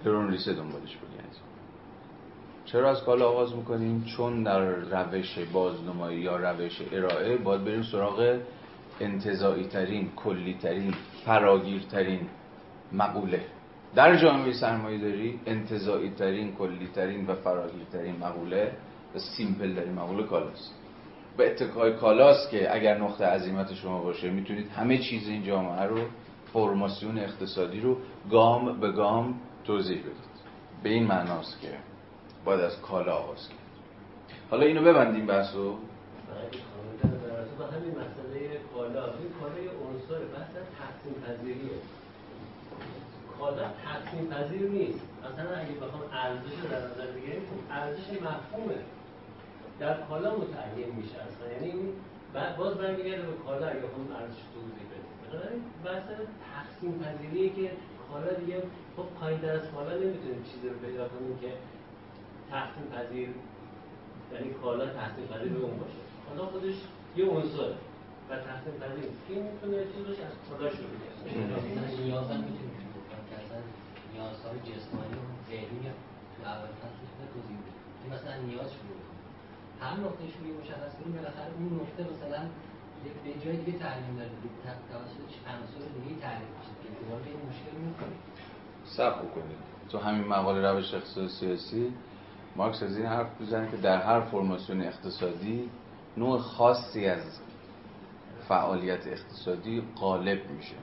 گرون 0.05 0.31
ریسه 0.31 0.53
دنبالش 0.53 0.95
بگیریم 0.97 1.17
چرا 2.67 2.91
از 2.91 3.03
کالا 3.03 3.29
آغاز 3.29 3.55
می‌کنیم؟ 3.55 4.03
چون 4.03 4.43
در 4.43 4.59
روش 4.59 5.39
بازنمایی 5.53 6.19
یا 6.19 6.37
روش 6.37 6.81
ارائه 6.91 7.37
باید 7.37 7.63
بریم 7.65 7.83
سراغ 7.83 8.39
انتظایی 8.99 9.67
ترین 9.67 10.09
کلی 10.15 10.57
ترین 10.61 10.93
فراگیر 11.25 11.81
ترین 11.81 12.19
مقوله. 12.93 13.41
در 13.95 14.15
جامعه 14.15 14.53
سرمایه 14.53 14.97
داری 14.97 15.39
انتظایی 15.45 16.09
ترین 16.09 16.55
کلی 16.55 16.87
ترین 16.95 17.27
و 17.27 17.35
فراگیر 17.35 17.83
ترین 17.91 18.15
مقوله 18.15 18.71
و 19.15 19.19
سیمپل 19.19 19.75
ترین 19.75 19.93
مقوله 19.93 20.23
کالاست. 20.23 20.73
به 21.37 21.51
اتکای 21.51 21.93
کالاست 21.93 22.49
که 22.49 22.75
اگر 22.75 22.97
نقطه 22.97 23.25
عظیمت 23.25 23.73
شما 23.73 24.01
باشه 24.01 24.29
می‌تونید 24.29 24.69
همه 24.69 24.97
چیز 24.97 25.27
این 25.27 25.43
جامعه 25.43 25.83
رو 25.83 25.99
فرماسیون 26.53 27.17
اقتصادی 27.17 27.79
رو 27.79 27.97
گام 28.31 28.79
به 28.79 28.91
گام 28.91 29.41
توضیح 29.63 29.99
بدید. 29.99 30.37
به 30.83 30.89
این 30.89 31.07
معناست 31.07 31.61
که 31.61 31.69
باید 32.45 32.61
از 32.61 32.81
کالا 32.81 33.15
آغاز 33.15 33.49
کرد. 33.49 33.57
حالا 34.51 34.65
اینو 34.65 34.81
ببندیم 34.81 35.25
بحثو. 35.25 35.77
همین 37.73 37.91
مسئله 37.91 38.59
کالا. 38.73 39.05
این 39.05 39.31
کالا 39.39 39.59
یه 39.59 39.69
عنصر 39.69 40.25
بحث 40.35 40.51
تقسیم 40.79 41.13
پذیریه 41.27 41.77
کالا 43.39 43.63
تقسیم 43.85 44.29
پذیر 44.29 44.69
نیست. 44.69 44.99
مثلا 45.19 45.57
اگه 45.57 45.71
بخوام 45.71 46.01
ارزش 46.13 46.59
رو 46.63 46.69
در 46.69 46.77
نظر 46.77 47.11
بگیریم 47.11 47.41
ارزش 47.71 48.09
مفهومه. 48.11 48.75
در 49.79 50.01
کالا 50.01 50.35
متعین 50.35 50.95
میشه 50.95 51.17
اصلا. 51.27 51.45
یعنی 51.53 51.73
باز 52.57 52.73
برمیگرده 52.77 53.25
به 53.31 53.37
کالا 53.45 53.67
اگه 53.67 53.79
بخوام 53.79 54.07
ارزش 54.19 54.41
توضیح 54.53 54.85
بدیم 54.91 55.13
بنابراین 55.21 55.63
بحث 55.85 56.07
تقسیم 56.53 56.93
پذیریه 57.03 57.49
که 57.57 57.71
کالا 58.09 58.33
دیگه 58.33 58.63
خب 58.95 59.07
پایین 59.19 59.45
از 59.49 59.61
کالا 59.75 59.93
نمی‌تونیم 60.03 60.43
چیزی 60.49 60.69
رو 60.69 60.75
پیدا 60.85 61.07
کنیم 61.07 61.37
که 61.41 61.51
تقسیم 62.51 62.85
پذیر 62.95 63.29
یعنی 64.33 64.49
کالا 64.63 64.85
تقسیم 64.85 65.25
پذیر 65.33 65.51
به 65.53 65.59
اون 65.65 65.77
باشه. 65.81 66.01
کالا 66.25 66.45
خودش 66.51 66.77
یه 67.15 67.25
عنصره 67.25 67.75
و 68.29 68.31
تقسیم 68.49 68.73
پذیر 68.81 69.05
این 69.29 69.43
می‌تونه 69.47 69.77
چیز 69.91 70.03
باشه؟ 70.07 70.23
از 70.29 70.35
کالا 70.49 70.69
شروع 70.75 70.89
کنه 70.89 72.05
نیاز 72.05 72.27
هم 72.31 72.39
می‌تونیم 72.47 72.73
کنیم 72.79 73.23
که 73.29 73.37
نیازهای 74.13 74.59
جسمانی 74.67 75.15
و 75.21 75.25
ذهنی 75.49 75.81
تو 76.33 76.39
اول 76.51 76.69
توضیح 77.33 77.57
بدیم. 77.57 77.63
که 77.99 78.05
مثلا 78.13 78.35
نیاز 78.49 78.69
شروع 78.77 79.16
کنیم 79.79 79.89
هر 79.89 79.99
نقطه 79.99 80.23
شروعی 80.37 80.53
مشخص 80.61 80.95
کنیم 80.99 81.15
بالاخره 81.15 81.51
اون 81.57 81.73
نقطه 81.73 82.03
مثلا 82.03 82.41
به 83.23 83.45
جای 83.45 83.57
دیگه 83.57 83.77
تعلیم 83.79 84.17
داره. 84.17 84.29
توسط 84.91 85.47
عناصر 85.47 85.79
دیگه 86.03 86.21
تعلیم 86.21 86.47
میشه. 86.59 86.71
که 86.83 86.89
دوباره 87.05 87.25
این 87.25 87.49
مشکل 87.49 87.77
می‌کنیم 87.77 88.19
صبر 88.85 89.19
بکنید. 89.19 89.57
تو 89.89 89.97
همین 89.97 90.27
مقاله 90.27 90.71
روش 90.71 90.93
اقتصاد 90.93 91.27
سیاسی 91.27 91.93
مارکس 92.55 92.83
از 92.83 92.97
این 92.97 93.05
حرف 93.05 93.27
می‌زنه 93.39 93.71
که 93.71 93.77
در 93.77 94.01
هر 94.01 94.21
فرماسیون 94.21 94.81
اقتصادی 94.81 95.69
نوع 96.17 96.39
خاصی 96.39 97.05
از 97.05 97.39
فعالیت 98.47 99.07
اقتصادی 99.07 99.83
غالب 99.95 100.49
میشه. 100.49 100.75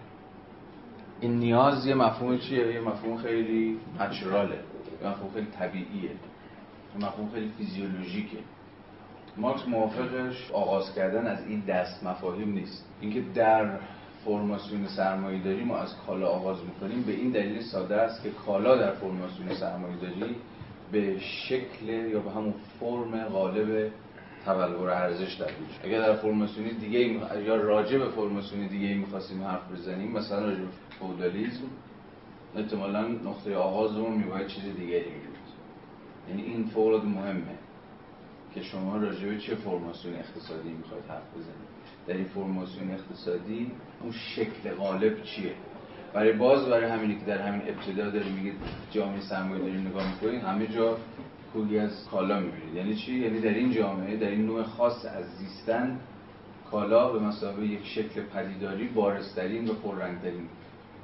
این 1.20 1.38
نیاز 1.38 1.86
یه 1.86 1.94
مفهوم 1.94 2.38
چیه؟ 2.38 2.74
یه 2.74 2.80
مفهوم 2.80 3.16
خیلی 3.16 3.80
نچراله 4.00 4.60
یه 5.02 5.08
مفهوم 5.08 5.30
خیلی 5.34 5.46
طبیعیه. 5.46 6.10
یه 6.10 7.06
مفهوم 7.06 7.30
خیلی 7.30 7.52
فیزیولوژیکه. 7.58 8.38
مارکس 9.36 9.68
موافقش 9.68 10.50
آغاز 10.52 10.94
کردن 10.94 11.26
از 11.26 11.46
این 11.46 11.60
دست 11.60 12.04
مفاهیم 12.04 12.52
نیست. 12.52 12.88
اینکه 13.00 13.22
در 13.34 13.78
فرماسیون 14.24 14.86
سرمایه 14.86 15.42
داری 15.42 15.64
ما 15.64 15.76
از 15.78 15.96
کالا 16.06 16.26
آغاز 16.26 16.58
می‌کنیم 16.64 17.02
به 17.02 17.12
این 17.12 17.30
دلیل 17.30 17.60
ساده 17.60 17.96
است 17.96 18.22
که 18.22 18.30
کالا 18.30 18.76
در 18.76 18.90
فرماسیون 18.90 19.54
سرمایه 19.54 19.96
داری 19.96 20.36
به 20.92 21.18
شکل 21.18 21.88
یا 21.88 22.20
به 22.20 22.30
همون 22.30 22.54
فرم 22.80 23.24
غالب 23.24 23.90
تبلور 24.46 24.90
ارزش 24.90 25.34
در 25.34 25.46
اگر 25.84 25.98
در 25.98 26.16
فرماسیونی 26.16 26.70
دیگه 26.70 27.00
یا 27.44 27.56
راجع 27.56 27.98
به 27.98 28.08
فرماسیونی 28.08 28.68
دیگه 28.68 28.94
می‌خواستیم 28.94 29.44
حرف 29.44 29.72
بزنیم 29.72 30.12
مثلا 30.12 30.44
راجع 30.44 30.60
به 30.60 30.68
فودالیزم 30.98 31.64
احتمالا 32.56 33.08
نقطه 33.08 33.56
آغازمون 33.56 34.12
میباید 34.12 34.46
چیز 34.46 34.64
دیگری 34.64 35.10
میبود 35.10 35.38
یعنی 36.28 36.42
این 36.42 36.66
فوق 36.66 37.04
مهمه. 37.04 37.58
که 38.54 38.62
شما 38.62 38.96
راجع 38.96 39.28
به 39.28 39.38
چه 39.38 39.54
فرماسیون 39.54 40.14
اقتصادی 40.14 40.68
می‌خواید 40.68 41.04
حرف 41.08 41.30
بزنید؟ 41.30 41.68
در 42.06 42.14
این 42.14 42.24
فرماسیون 42.24 42.90
اقتصادی 42.90 43.70
اون 44.02 44.12
شکل 44.12 44.74
غالب 44.74 45.22
چیه؟ 45.22 45.52
برای 46.12 46.32
باز 46.32 46.66
برای 46.68 46.90
همینی 46.90 47.14
که 47.14 47.24
در 47.26 47.38
همین 47.38 47.62
ابتدا 47.68 48.10
داری 48.10 48.30
میگه 48.30 48.52
جامعه 48.90 49.20
سرمایه 49.20 49.62
داری 49.62 49.78
نگاه 49.82 50.10
می‌کنید 50.10 50.42
همه 50.42 50.66
جا 50.66 50.96
کولی 51.52 51.78
از 51.78 52.08
کالا 52.10 52.40
می‌بینید. 52.40 52.74
یعنی 52.74 52.94
چی؟ 52.94 53.18
یعنی 53.18 53.40
در 53.40 53.54
این 53.54 53.72
جامعه 53.72 54.16
در 54.16 54.28
این 54.28 54.46
نوع 54.46 54.62
خاص 54.62 55.04
از 55.04 55.24
زیستن 55.38 56.00
کالا 56.70 57.12
به 57.12 57.18
مسابقه 57.18 57.66
یک 57.66 57.86
شکل 57.86 58.22
پدیداری 58.22 58.88
بارسترین 58.88 59.68
و 59.68 59.72
پررنگترین 59.72 60.48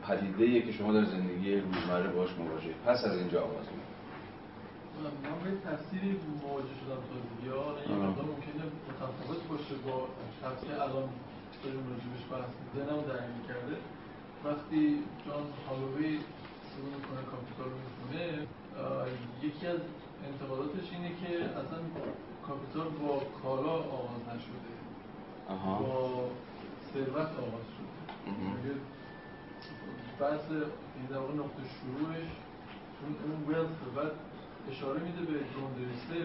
پدیده 0.09 0.63
که 0.63 0.73
شما 0.73 0.93
در 0.93 1.05
زندگی 1.05 1.57
روزمره 1.57 2.13
باش 2.13 2.31
مواجهید. 2.39 2.77
پس 2.87 3.05
از 3.05 3.19
اینجا 3.19 3.41
آغاز 3.41 3.67
من 5.03 5.39
به 5.45 5.51
تفسیری 5.71 6.11
مواجه 6.43 6.75
شدم 6.81 7.01
تازگی 7.11 7.49
ها 7.57 7.67
این 7.87 7.97
مقدار 8.05 8.25
ممکنه 8.25 8.65
متفاوت 8.89 9.43
باشه 9.51 9.75
با 9.87 10.09
تفسیر 10.43 10.73
الان 10.73 11.09
داریم 11.65 11.85
راجبش 11.91 12.23
بحث 12.33 12.51
ذهنم 12.75 13.01
درگیر 13.11 13.43
کرده. 13.49 13.77
وقتی 14.45 14.83
جان 15.27 15.45
هالووی 15.69 16.19
شروع 16.71 16.91
می‌کنه 16.97 17.23
کاپیتال 17.31 17.69
رو 17.73 17.79
می‌خونه 17.87 18.47
یکی 19.43 19.67
از 19.67 19.81
انتقاداتش 20.29 20.87
اینه 20.93 21.11
که 21.21 21.45
اصلا 21.61 21.81
کاپیتال 22.47 22.89
با 22.89 23.23
کالا 23.43 23.77
آغاز 23.99 24.23
نشده. 24.29 24.73
با 25.81 26.31
ثروت 26.93 27.31
آغاز 27.45 27.67
شده. 27.77 28.75
بحث 30.21 30.47
این 30.97 31.07
در 31.11 31.17
نقطه 31.17 31.63
شروعش 31.77 32.31
چون 32.97 33.11
اون 33.25 33.39
ویلت 33.49 33.79
بعد 33.97 34.13
اشاره 34.68 35.01
میده 35.01 35.23
به 35.33 35.38
گروندریسه 35.53 36.20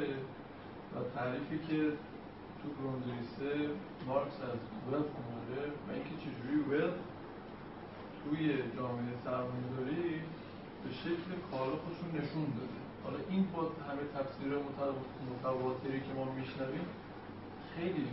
و 0.93 0.95
تعریفی 1.15 1.57
که 1.67 1.79
تو 2.59 2.65
گروندریسه 2.77 3.49
مارکس 4.07 4.37
از 4.49 4.59
ویلت 4.85 5.09
اومده 5.17 5.61
و 5.85 5.87
اینکه 5.95 6.15
چجوری 6.23 6.55
ویلت 6.69 6.97
توی 8.21 8.39
جامعه 8.77 9.13
سرمایه‌داری 9.25 10.21
به 10.83 10.89
شکل 11.03 11.29
کالا 11.51 11.75
خودشون 11.83 12.09
نشون 12.19 12.47
داده. 12.57 12.79
حالا 13.03 13.19
این 13.29 13.43
با 13.53 13.61
همه 13.87 14.03
تفسیر 14.17 14.51
متواتری 15.31 15.99
که 16.05 16.11
ما 16.17 16.25
میشنویم 16.39 16.87
خیلی 17.73 18.07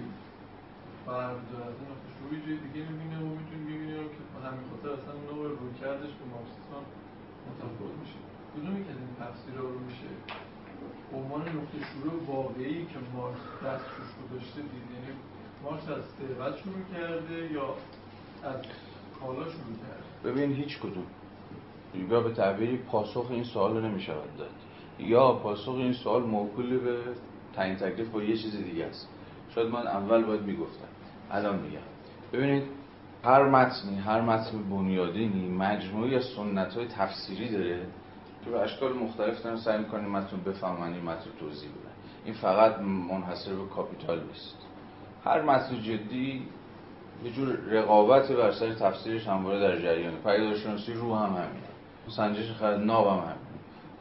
فرق 1.07 1.37
داره. 1.51 1.65
از 1.71 1.79
نقطه 1.91 2.09
شروعی 2.17 2.39
جای 2.47 2.59
دیگه 2.67 2.81
می‌بینه 2.91 3.19
و 3.27 3.29
می‌تونیم 3.39 3.65
ببینیم 3.67 4.09
که 4.15 4.23
همین 4.49 4.65
خاطر 4.71 4.89
اصلا 4.99 5.15
نوع 5.29 5.45
روی 5.61 5.73
کردش 5.81 6.13
به 6.19 6.25
مارکسیسم 6.33 6.83
متفاوت 7.47 7.95
میشه. 8.01 8.32
کدومی 8.55 8.85
که 8.85 8.91
از 8.91 8.97
این 8.97 9.15
تفسیرها 9.21 9.63
رو 9.63 9.79
میشه؟ 9.79 10.11
عنوان 11.15 11.41
نقطه 11.41 11.79
شروع 11.93 12.23
واقعی 12.27 12.85
که 12.85 12.99
مارکس 13.17 13.41
دست 13.65 13.85
روش 13.99 14.11
گذاشته 14.23 14.61
دید. 14.61 14.87
یعنی 14.95 15.13
مارکس 15.65 15.89
از 15.89 16.05
ثروت 16.19 16.57
شروع 16.57 16.83
کرده 16.95 17.53
یا 17.53 17.75
از 18.45 18.57
کالا 19.21 19.45
شروع 19.45 19.75
کرده؟ 19.83 20.31
ببین 20.31 20.53
هیچ 20.53 20.79
کدوم. 20.79 21.07
یا 22.11 22.21
به 22.21 22.33
تعبیری 22.33 22.77
پاسخ 22.77 23.27
این 23.31 23.45
سوال 23.45 23.77
رو 23.77 23.81
نمی‌شود 23.81 24.37
داد. 24.39 24.51
یا 24.99 25.33
پاسخ 25.33 25.75
این 25.75 25.93
سوال 25.93 26.23
موکول 26.23 26.79
به 26.79 26.99
تعیین 27.55 27.77
تکلیف 27.77 28.09
با 28.09 28.23
یه 28.23 28.37
چیز 28.37 28.57
دیگه 28.57 28.85
است. 28.85 29.09
شاید 29.55 29.69
من 29.69 29.87
اول 29.87 30.25
باید 30.25 30.43
می‌گفتم. 30.43 30.89
الان 31.31 31.59
میگم. 31.59 31.79
ببینید 32.33 32.63
هر 33.25 33.49
متنی 33.49 33.99
هر 33.99 34.21
متن 34.21 34.63
بنیادینی 34.71 35.49
مجموعی 35.49 36.15
از 36.15 36.25
سنت 36.25 36.75
های 36.75 36.87
تفسیری 36.87 37.49
داره. 37.49 37.87
که 38.45 38.51
به 38.51 38.61
اشکال 38.61 38.93
مختلف 38.93 39.43
دارن 39.43 39.57
سعی 39.57 39.79
می‌کنیم 39.79 40.11
متن 40.11 40.37
بفهمن 40.37 40.93
این 40.93 41.03
متن 41.03 41.31
توضیح 41.41 41.69
بدن. 41.71 41.93
این 42.25 42.35
فقط 42.35 42.79
منحصر 42.81 43.55
به 43.55 43.67
کاپیتال 43.67 44.21
نیست. 44.33 44.57
هر 45.25 45.43
متن 45.43 45.83
جدی 45.83 46.47
یه 47.25 47.31
جور 47.33 47.49
رقابت 47.49 48.33
بر 48.33 48.53
سر 48.53 48.75
تفسیرش 48.75 49.27
همواره 49.27 49.61
در 49.61 49.81
جریانه. 49.81 50.17
پیداشناسی 50.17 50.93
رو 50.93 51.15
هم 51.15 51.29
همینه. 51.29 51.73
سنجش 52.09 52.63
ناب 52.63 53.07
هم 53.07 53.19
همینه. 53.19 53.37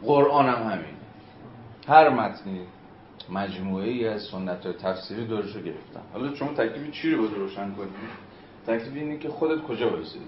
قرآن 0.04 0.46
هم 0.46 0.72
همینه. 0.72 0.98
هر 1.88 2.10
متنی 2.10 2.62
مجموعه 3.30 3.88
ای 3.88 4.08
از 4.08 4.22
سنت 4.22 4.66
های 4.66 4.74
تفسیری 4.74 5.26
دورش 5.26 5.56
رو 5.56 5.62
گرفتن. 5.62 6.02
حالا 6.14 6.36
شما 6.36 6.54
تکلیف 6.54 6.92
چی 6.92 7.12
رو 7.12 7.22
باید 7.22 7.34
روشن 7.34 7.72
کنید 7.72 7.92
تکلیف 8.68 8.96
اینه 8.96 9.18
که 9.18 9.30
خودت 9.30 9.62
کجا 9.62 9.90
وایسیدی؟ 9.90 10.26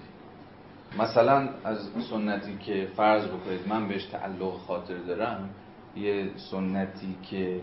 مثلا 0.98 1.48
از 1.64 1.78
سنتی 2.10 2.58
که 2.58 2.88
فرض 2.96 3.26
بکنید 3.26 3.68
من 3.68 3.88
بهش 3.88 4.04
تعلق 4.04 4.52
خاطر 4.52 4.96
دارم 4.96 5.50
یه 5.96 6.30
سنتی 6.36 7.16
که 7.22 7.60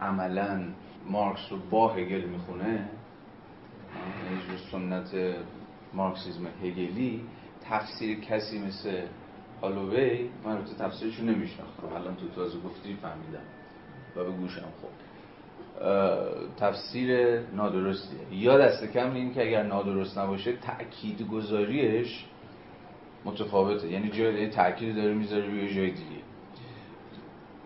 عملا 0.00 0.64
مارکس 1.06 1.40
رو 1.50 1.58
با 1.70 1.88
هگل 1.88 2.24
می‌خونه 2.24 2.88
یه 4.52 4.70
سنت 4.72 5.34
مارکسیزم 5.94 6.46
هگلی 6.62 7.24
تفسیر 7.64 8.20
کسی 8.20 8.58
مثل 8.58 9.00
هالووی 9.62 10.28
من 10.44 10.52
البته 10.52 10.74
تفسیرش 10.74 11.16
رو 11.18 11.24
نمیشناختم 11.24 11.86
الان 11.94 12.16
تو 12.16 12.28
تازه 12.28 12.60
گفتی 12.60 12.98
فهمیدم 13.02 13.44
و 14.16 14.24
به 14.24 14.30
گوشم 14.30 14.60
خب 14.60 14.88
تفسیر 16.56 17.40
نادرستیه. 17.40 18.18
یا 18.30 18.58
دست 18.58 18.84
کم 18.84 19.14
این 19.14 19.34
که 19.34 19.42
اگر 19.42 19.62
نادرست 19.62 20.18
نباشه 20.18 20.52
تأکید 20.52 21.22
گذاریش 21.22 22.24
متفاوته. 23.24 23.88
یعنی 23.88 24.10
جای 24.10 24.48
تأکید 24.48 24.96
داره 24.96 25.14
می‌ذاره 25.14 25.46
روی 25.46 25.74
جای 25.74 25.90
دیگه. 25.90 26.24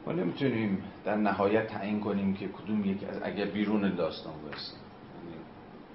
ما 0.06 0.12
نمی‌تونیم 0.12 0.82
در 1.04 1.16
نهایت 1.16 1.66
تعیین 1.66 2.00
کنیم 2.00 2.34
که 2.34 2.48
کدوم 2.48 2.84
یک 2.84 3.04
از 3.04 3.22
اگر 3.22 3.44
بیرون 3.44 3.94
داستان 3.94 4.32
وایسم. 4.44 4.76
یعنی 5.14 5.36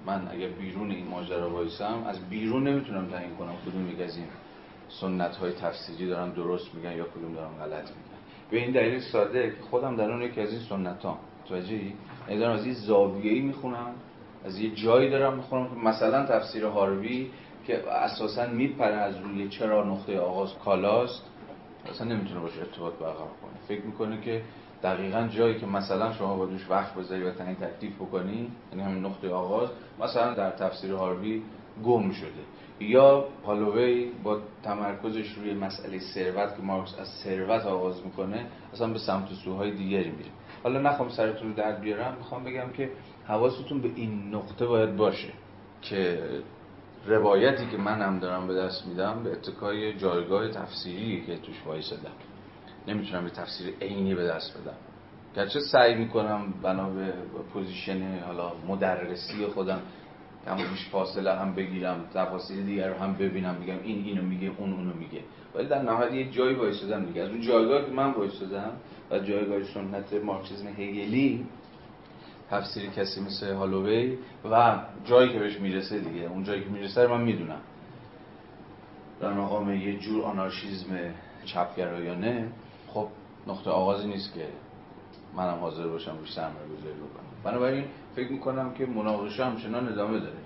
من 0.06 0.28
اگر 0.32 0.48
بیرون 0.48 0.90
این 0.90 1.08
ماجرا 1.08 1.50
وایسم 1.50 2.04
از 2.06 2.28
بیرون 2.30 2.68
نمی‌تونم 2.68 3.06
تعیین 3.06 3.34
کنم 3.36 3.52
کدوم 3.66 3.90
یک 3.90 4.00
از 4.00 4.16
این 4.16 4.26
سنت 4.88 5.36
های 5.36 5.52
تفسیری 5.52 6.06
دارن 6.06 6.30
درست 6.30 6.74
میگن 6.74 6.96
یا 6.96 7.04
کدوم 7.04 7.34
دارن 7.34 7.54
غلط 7.58 7.88
میگن. 7.88 8.14
به 8.50 8.56
این 8.56 8.72
دلیل 8.72 9.00
ساده 9.00 9.50
که 9.50 9.62
خودم 9.70 9.96
در 9.96 10.10
اون 10.10 10.22
یکی 10.22 10.40
از 10.40 10.50
این 10.50 10.60
سنت 10.60 11.02
ها 11.02 11.18
توجهی 11.48 11.94
یعنی 12.28 12.40
دارم 12.40 12.52
از 12.52 12.64
این 12.64 12.74
زاویه‌ای 12.74 13.40
می‌خونم 13.40 13.94
از 14.44 14.58
یه 14.58 14.70
جایی 14.70 15.10
دارم 15.10 15.36
می‌خونم 15.36 15.68
که 15.68 15.74
مثلا 15.74 16.26
تفسیر 16.26 16.64
هاروی 16.64 17.30
که 17.66 17.90
اساسا 17.90 18.46
میپره 18.46 18.94
از 18.94 19.18
روی 19.18 19.48
چرا 19.48 19.84
نقطه 19.84 20.18
آغاز 20.18 20.58
کالاست 20.64 21.22
اصلا 21.90 22.06
نمی‌تونه 22.06 22.40
باشه 22.40 22.60
ارتباط 22.60 22.94
برقرار 22.94 23.16
کنه. 23.42 23.60
فکر 23.68 23.86
می‌کنه 23.86 24.20
که 24.20 24.42
دقیقا 24.82 25.28
جایی 25.28 25.54
که 25.54 25.66
مثلا 25.66 26.12
شما 26.12 26.36
با 26.36 26.46
دوش 26.46 26.70
وقت 26.70 26.94
بذاری 26.94 27.22
و 27.22 27.30
تعیین 27.30 27.54
تکلیف 27.54 27.94
بکنی 27.96 28.50
یعنی 28.72 28.84
همین 28.84 29.04
نقطه 29.04 29.30
آغاز 29.30 29.68
مثلا 30.00 30.34
در 30.34 30.50
تفسیر 30.50 30.92
هاروی 30.92 31.42
گم 31.84 32.10
شده. 32.10 32.44
یا 32.80 33.24
هالووی 33.46 34.10
با 34.22 34.38
تمرکزش 34.62 35.32
روی 35.32 35.54
مسئله 35.54 35.98
ثروت 35.98 36.56
که 36.56 36.62
مارکس 36.62 36.98
از 36.98 37.08
ثروت 37.08 37.66
آغاز 37.66 38.04
می‌کنه 38.04 38.46
اصلا 38.72 38.92
به 38.92 38.98
سمت 38.98 39.28
سوهای 39.44 39.70
دیگری 39.70 40.10
میره. 40.10 40.30
حالا 40.62 40.80
نخوام 40.80 41.08
سرتون 41.08 41.48
رو 41.48 41.54
درد 41.54 41.80
بیارم 41.80 42.14
می‌خوام 42.18 42.44
بگم 42.44 42.68
که 42.76 42.90
حواستون 43.26 43.80
به 43.80 43.90
این 43.94 44.34
نقطه 44.34 44.66
باید 44.66 44.96
باشه 44.96 45.32
که 45.82 46.20
روایتی 47.06 47.66
که 47.66 47.76
من 47.76 48.02
هم 48.02 48.18
دارم 48.18 48.46
به 48.46 48.54
دست 48.54 48.86
میدم 48.86 49.22
به 49.24 49.32
اتکای 49.32 49.98
جایگاه 49.98 50.48
تفسیری 50.48 51.24
که 51.26 51.36
توش 51.36 51.62
وایسادم. 51.66 52.12
نمی‌تونم 52.88 53.24
یه 53.24 53.30
تفسیر 53.30 53.74
عینی 53.80 54.14
به 54.14 54.24
دست 54.24 54.58
بدم. 54.60 54.76
گرچه 55.36 55.60
سعی 55.60 55.94
می‌کنم 55.94 56.54
بنا 56.62 56.90
به 56.90 57.12
position 57.52 58.18
حالا 58.26 58.52
مدرسی 58.68 59.46
خودم 59.46 59.80
هم 60.46 60.56
بهش 60.56 60.88
فاصله 60.92 61.32
هم 61.32 61.54
بگیرم 61.54 62.04
تفاسیر 62.14 62.66
دیگر 62.66 62.88
رو 62.88 62.98
هم 62.98 63.14
ببینم 63.14 63.54
بگم 63.54 63.78
این 63.84 64.04
اینو 64.04 64.22
میگه 64.22 64.50
اون 64.58 64.72
اونو 64.72 64.94
میگه. 64.94 65.20
ولی 65.54 65.66
در 65.66 65.82
نهایت 65.82 66.12
یه 66.12 66.30
جایی 66.30 66.54
وایسادم 66.54 67.04
دیگه. 67.04 67.22
از 67.22 67.28
اون 67.28 67.40
جایگاهی 67.40 67.84
که 67.84 67.92
من 67.92 68.10
وایسادم 68.10 68.70
و 69.10 69.18
جایگاه 69.18 69.62
سنت 69.62 70.12
مارکسیسم 70.12 70.66
هگلی 70.66 71.46
تفسیر 72.50 72.90
کسی 72.90 73.20
مثل 73.20 73.54
هالووی 73.54 74.18
و 74.50 74.80
جایی 75.04 75.32
که 75.32 75.38
بهش 75.38 75.60
می‌رسه 75.60 75.98
دیگه. 75.98 76.26
اون 76.26 76.44
جایی 76.44 76.64
که 76.64 76.70
می‌رسه 76.70 77.06
من 77.06 77.20
می‌دونم. 77.20 77.60
در 79.20 79.32
مقام 79.32 79.72
یه 79.72 79.98
جور 79.98 80.24
آنارشیزم 80.24 80.86
چپگرایانه 81.44 82.48
خب 82.88 83.08
نقطه 83.46 83.70
آغازی 83.70 84.08
نیست 84.08 84.34
که 84.34 84.48
منم 85.36 85.58
حاضر 85.58 85.86
باشم 85.86 86.18
روش 86.18 86.32
سرمایه 86.32 86.66
گذاری 86.66 86.94
بکنم. 86.94 87.24
بنابراین 87.44 87.84
فکر 88.16 88.32
می‌کنم 88.32 88.74
که 88.74 88.86
مناقشه 88.86 89.44
همچنان 89.44 89.88
ادامه 89.88 90.18
داره. 90.18 90.38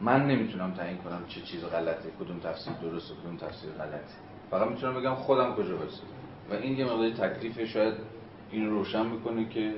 من 0.00 0.26
نمی‌تونم 0.26 0.70
تعیین 0.70 0.98
کنم 0.98 1.22
چه 1.28 1.40
چیز 1.40 1.64
غلطه 1.64 2.10
کدوم 2.20 2.38
تفسیر 2.38 2.72
درسته 2.72 3.14
کدوم 3.14 3.36
تفسیر 3.36 3.70
غلطه. 3.70 4.14
فقط 4.50 4.68
می‌تونم 4.68 4.94
بگم 5.00 5.14
خودم 5.14 5.54
کجا 5.54 5.76
وایسادم 5.76 6.08
و 6.50 6.54
این 6.54 6.78
یه 6.78 6.84
مقداری 6.84 7.12
تکلیف 7.12 7.64
شاید 7.64 7.94
این 8.50 8.70
روشن 8.70 9.06
می‌کنه 9.06 9.48
که 9.48 9.74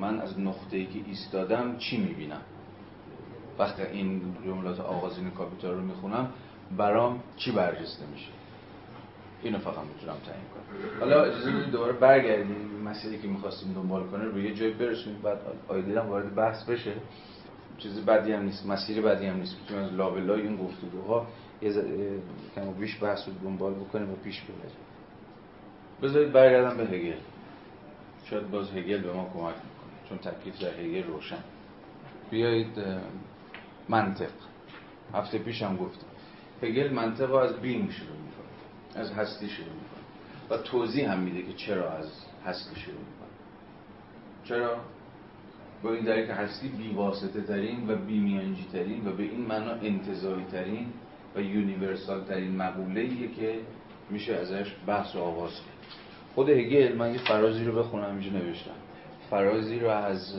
من 0.00 0.20
از 0.20 0.40
نقطه 0.40 0.76
ای 0.76 0.86
که 0.86 1.00
ایستادم 1.06 1.76
چی 1.78 1.96
می‌بینم؟ 1.96 2.40
وقتی 3.58 3.82
این 3.82 4.22
جملات 4.44 4.80
آغازین 4.80 5.30
کاپیتال 5.30 5.74
رو 5.74 5.80
می‌خونم 5.80 6.32
برام 6.76 7.22
چی 7.36 7.52
برجسته 7.52 8.06
میشه؟ 8.12 8.28
اینو 9.42 9.58
فقط 9.58 9.84
می‌تونم 9.94 10.16
تعیین 10.26 10.44
کنم. 10.54 11.00
حالا 11.00 11.24
اجازه 11.24 11.50
بدید 11.50 11.70
دوباره 11.70 11.92
برگردیم. 11.92 12.82
مسئله 12.84 13.18
که 13.18 13.28
می‌خواستیم 13.28 13.72
دنبال 13.72 14.06
کنه 14.06 14.24
رو 14.24 14.40
یه 14.40 14.54
جای 14.54 14.70
برسونیم 14.70 15.20
بعد 15.22 15.38
آیدیرم 15.68 16.08
وارد 16.08 16.34
بحث 16.34 16.64
بشه. 16.64 16.92
چیز 17.78 18.04
بدی 18.04 18.32
هم 18.32 18.42
نیست 18.42 18.66
مسیر 18.66 19.02
بدی 19.02 19.26
هم 19.26 19.36
نیست. 19.36 19.56
می‌تونیم 19.60 19.84
از 19.84 19.92
لابلای 19.92 20.40
این 20.42 20.56
گفتگوها 20.56 21.26
یه 21.62 21.72
کم 22.54 22.72
بیش 22.72 23.02
بحث 23.02 23.28
رو 23.28 23.34
دنبال 23.44 23.74
بکنیم 23.74 24.10
و 24.12 24.16
پیش 24.16 24.40
ببریم. 24.40 24.76
بذارید 26.02 26.32
برگردم 26.32 26.76
به 26.76 26.84
هگل. 26.84 27.12
شاید 28.24 28.50
باز 28.50 28.70
هگل 28.70 29.02
به 29.02 29.12
ما 29.12 29.30
کمک 29.34 29.54
چون 30.10 30.18
تکلیف 30.18 30.62
هگل 30.62 31.02
روشن. 31.02 31.44
بیایید 32.30 32.84
منطق. 33.88 34.30
هفته 35.14 35.38
پیش 35.38 35.62
هم 35.62 35.76
گفتم. 35.76 36.06
هگل 36.62 36.92
منطق 36.92 37.34
از 37.34 37.60
بینگ 37.60 37.90
شروع 37.90 38.16
می‌کنه 38.16 39.00
از 39.02 39.12
هستی 39.12 39.48
شروع 39.48 39.72
می‌کنه. 39.72 40.00
و 40.50 40.62
توضیح 40.62 41.12
هم 41.12 41.18
میده 41.18 41.42
که 41.42 41.52
چرا 41.52 41.90
از 41.90 42.26
هستی 42.46 42.80
شروع 42.80 42.98
می‌کنه. 42.98 43.28
چرا؟ 44.44 44.76
با 45.82 45.92
این 45.92 46.04
دلیل 46.04 46.26
که 46.26 46.32
هستی 46.32 46.68
بیواسطه 46.68 47.40
ترین 47.40 47.90
و 47.90 47.96
بیمیانجی 47.96 48.66
ترین 48.72 49.08
و 49.08 49.12
به 49.12 49.22
این 49.22 49.40
معنا 49.40 49.72
انتظایی 49.72 50.44
ترین 50.44 50.86
و 51.36 51.40
یونیورسال 51.40 52.24
ترین 52.24 52.56
مقوله 52.56 53.28
که 53.28 53.60
میشه 54.10 54.34
ازش 54.34 54.74
بحث 54.86 55.16
و 55.16 55.18
آواز 55.18 55.52
کرد. 55.52 55.94
خود 56.34 56.48
هگل 56.48 56.96
من 56.96 57.12
یه 57.12 57.18
فرازی 57.18 57.64
رو 57.64 57.82
بخونم 57.82 58.18
اینجا 58.18 58.30
نوشتم. 58.30 58.79
فرازی 59.30 59.78
رو 59.78 59.88
از 59.88 60.34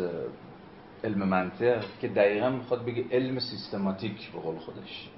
علم 1.03 1.27
منطق 1.27 1.83
که 2.01 2.07
دقیقا 2.07 2.49
می‌خواد 2.49 2.85
بگه 2.85 3.05
علم 3.11 3.39
سیستماتیک 3.39 4.31
به 4.31 4.39
قول 4.39 4.57
خودش. 4.57 5.09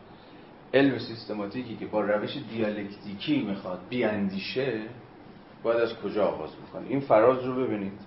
علم 0.74 1.00
سیستماتیکی 1.00 1.76
که 1.76 1.86
با 1.86 2.02
روش 2.02 2.38
دیالکتیکی 2.50 3.42
می‌خواد 3.42 3.80
بیاندیشه 3.90 4.82
باید 5.64 5.80
از 5.80 5.96
کجا 6.00 6.26
آغاز 6.26 6.50
می‌کنه 6.62 6.90
این 6.90 7.00
فراز 7.00 7.46
رو 7.46 7.66
ببینید. 7.66 8.00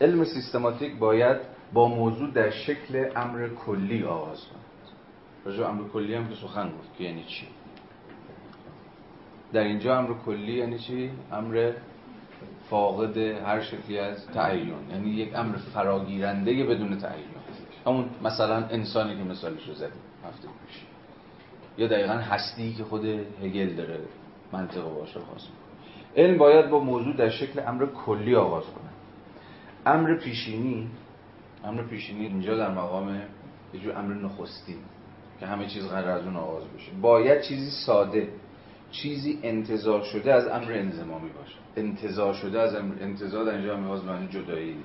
علم 0.00 0.24
سیستماتیک 0.24 0.96
باید 0.96 1.36
با 1.72 1.88
موضوع 1.88 2.30
در 2.30 2.50
شکل 2.50 3.10
امر 3.16 3.48
کلی 3.48 4.04
آغاز 4.04 4.46
کند 4.46 4.62
راجع 5.44 5.68
امر 5.68 5.88
کلی 5.88 6.14
هم 6.14 6.28
که 6.28 6.34
سخن 6.34 6.68
گفت 6.68 6.96
که 6.98 7.04
یعنی 7.04 7.24
چی؟ 7.24 7.46
در 9.52 9.60
اینجا 9.60 9.98
امر 9.98 10.14
کلی 10.26 10.52
یعنی 10.52 10.78
چی؟ 10.78 11.10
امر 11.32 11.72
فاقد 12.72 13.16
هر 13.18 13.60
شکلی 13.60 13.98
از 13.98 14.26
تعین. 14.26 14.72
یعنی 14.90 15.10
یک 15.10 15.34
امر 15.34 15.56
فراگیرنده 15.56 16.64
بدون 16.64 16.98
تعین. 16.98 17.24
همون 17.86 18.04
مثلا 18.22 18.56
انسانی 18.56 19.16
که 19.16 19.22
مثالش 19.22 19.68
رو 19.68 19.74
زدیم 19.74 20.02
هفته 20.28 20.48
پیش. 20.66 20.82
یا 21.78 21.86
دقیقا 21.86 22.12
هستی 22.12 22.74
که 22.74 22.84
خود 22.84 23.04
هگل 23.42 23.74
داره 23.74 24.00
منطقه 24.52 24.90
باشه 24.90 25.20
خواست. 25.20 25.48
علم 26.16 26.38
باید 26.38 26.70
با 26.70 26.78
موضوع 26.78 27.16
در 27.16 27.28
شکل 27.30 27.60
امر 27.66 27.86
کلی 27.86 28.34
آغاز 28.34 28.64
کنه. 28.64 28.90
امر 29.86 30.14
پیشینی 30.14 30.88
امر 31.64 31.82
پیشینی 31.82 32.26
اینجا 32.26 32.56
در 32.56 32.70
مقام 32.70 33.14
یه 33.74 33.80
جور 33.80 33.98
امر 33.98 34.14
نخستین 34.14 34.78
که 35.40 35.46
همه 35.46 35.66
چیز 35.66 35.88
قرار 35.88 36.10
از 36.10 36.24
اون 36.24 36.36
آغاز 36.36 36.64
بشه. 36.76 36.92
باید 37.00 37.42
چیزی 37.42 37.70
ساده 37.86 38.28
چیزی 38.92 39.38
انتظار 39.42 40.02
شده 40.02 40.34
از 40.34 40.46
امر 40.46 40.72
انزمامی 40.72 41.30
باشه. 41.30 41.56
انتظار 41.76 42.34
شده 42.34 42.60
از 42.60 42.74
امر 42.74 42.94
انتظار 43.00 43.44
در 43.44 43.54
اینجا 43.54 43.76
هم 43.76 43.80
معنی 43.80 44.28
جدایی 44.28 44.76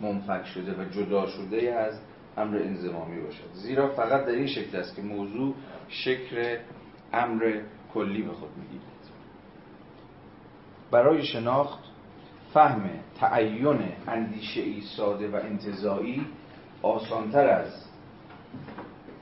منفک 0.00 0.46
شده 0.46 0.72
و 0.72 0.84
جدا 0.84 1.26
شده 1.26 1.74
از 1.74 2.00
امر 2.36 2.56
انزمامی 2.56 3.20
باشد 3.20 3.52
زیرا 3.54 3.88
فقط 3.88 4.24
در 4.24 4.32
این 4.32 4.46
شکل 4.46 4.76
است 4.76 4.96
که 4.96 5.02
موضوع 5.02 5.54
شکل 5.88 6.56
امر 7.12 7.60
کلی 7.94 8.22
به 8.22 8.32
خود 8.32 8.50
می‌گیرد. 8.56 8.84
برای 10.90 11.24
شناخت 11.24 11.78
فهم 12.54 12.90
تعین 13.20 13.92
اندیشه 14.08 14.60
ای 14.60 14.80
ساده 14.80 15.28
و 15.28 15.34
انتظایی 15.36 16.26
آسانتر 16.82 17.48
از 17.48 17.84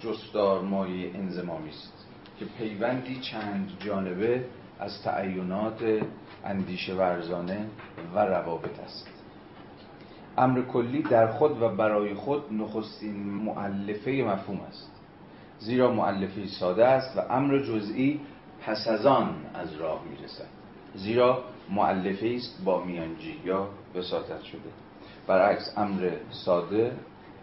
جستار 0.00 0.62
مایه 0.62 1.14
انزمامی 1.14 1.68
است. 1.68 2.01
که 2.42 2.48
پیوندی 2.58 3.20
چند 3.20 3.70
جانبه 3.80 4.44
از 4.80 5.02
تعینات 5.02 6.00
اندیشه 6.44 6.94
ورزانه 6.94 7.66
و 8.14 8.18
روابط 8.18 8.80
است. 8.80 9.08
امر 10.38 10.62
کلی 10.62 11.02
در 11.02 11.26
خود 11.26 11.62
و 11.62 11.68
برای 11.68 12.14
خود 12.14 12.52
نخستین 12.52 13.16
معلفه 13.22 14.10
مفهوم 14.10 14.60
است. 14.60 14.90
زیرا 15.58 15.92
معلفه 15.92 16.46
ساده 16.46 16.86
است 16.86 17.16
و 17.16 17.20
امر 17.20 17.58
جزئی 17.58 18.20
پس 18.66 18.88
از 18.88 19.06
آن 19.06 19.34
از 19.54 19.74
راه 19.74 20.02
می‌رسد. 20.10 20.48
زیرا 20.94 21.44
معلفه 21.70 22.32
است 22.36 22.64
با 22.64 22.84
میانجی 22.84 23.40
یا 23.44 23.68
وساطت 23.94 24.42
شده. 24.42 24.70
برعکس 25.26 25.74
امر 25.76 26.10
ساده 26.30 26.92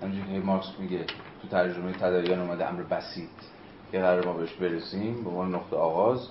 همجوری 0.03 0.33
که 0.33 0.45
مارکس 0.45 0.71
میگه 0.79 1.05
تو 1.41 1.47
ترجمه 1.47 1.91
تدریان 1.91 2.39
اومده 2.39 2.69
امر 2.69 2.83
بسیط. 2.83 3.58
که 3.91 3.99
قرار 3.99 4.25
ما 4.25 4.33
بهش 4.33 4.53
برسیم 4.53 5.23
به 5.23 5.29
عنوان 5.29 5.55
نقطه 5.55 5.75
آغاز. 5.75 6.29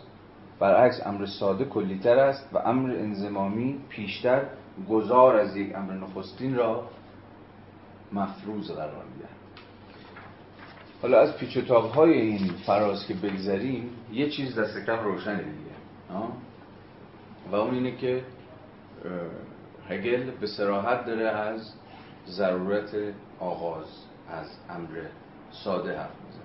برعکس 0.58 1.06
امر 1.06 1.26
ساده 1.26 1.64
کلیتر 1.64 2.18
است 2.18 2.48
و 2.52 2.58
امر 2.58 2.90
انزمامی 2.90 3.80
پیشتر 3.88 4.42
گذار 4.88 5.36
از 5.36 5.56
یک 5.56 5.74
امر 5.74 5.94
نخستین 5.94 6.56
را 6.56 6.88
مفروض 8.12 8.70
قرار 8.70 9.04
میدن 9.14 9.28
حالا 11.02 11.20
از 11.20 11.36
پیچ 11.36 11.56
های 11.70 12.12
این 12.12 12.52
فراز 12.66 13.06
که 13.06 13.14
بگذریم 13.14 13.90
یه 14.12 14.30
چیز 14.30 14.58
دست 14.58 14.86
کم 14.86 15.04
روشنه 15.04 15.42
دیگه 15.42 15.68
و 17.52 17.54
اون 17.54 17.74
اینه 17.74 17.96
که 17.96 18.22
هگل 19.88 20.30
به 20.30 20.46
سراحت 20.46 21.06
داره 21.06 21.28
از 21.28 21.72
ضرورت 22.26 22.96
آغاز 23.40 23.86
از 24.30 24.46
امر 24.70 24.88
ساده 25.50 25.98
حرف 25.98 26.10
می‌زنه. 26.26 26.37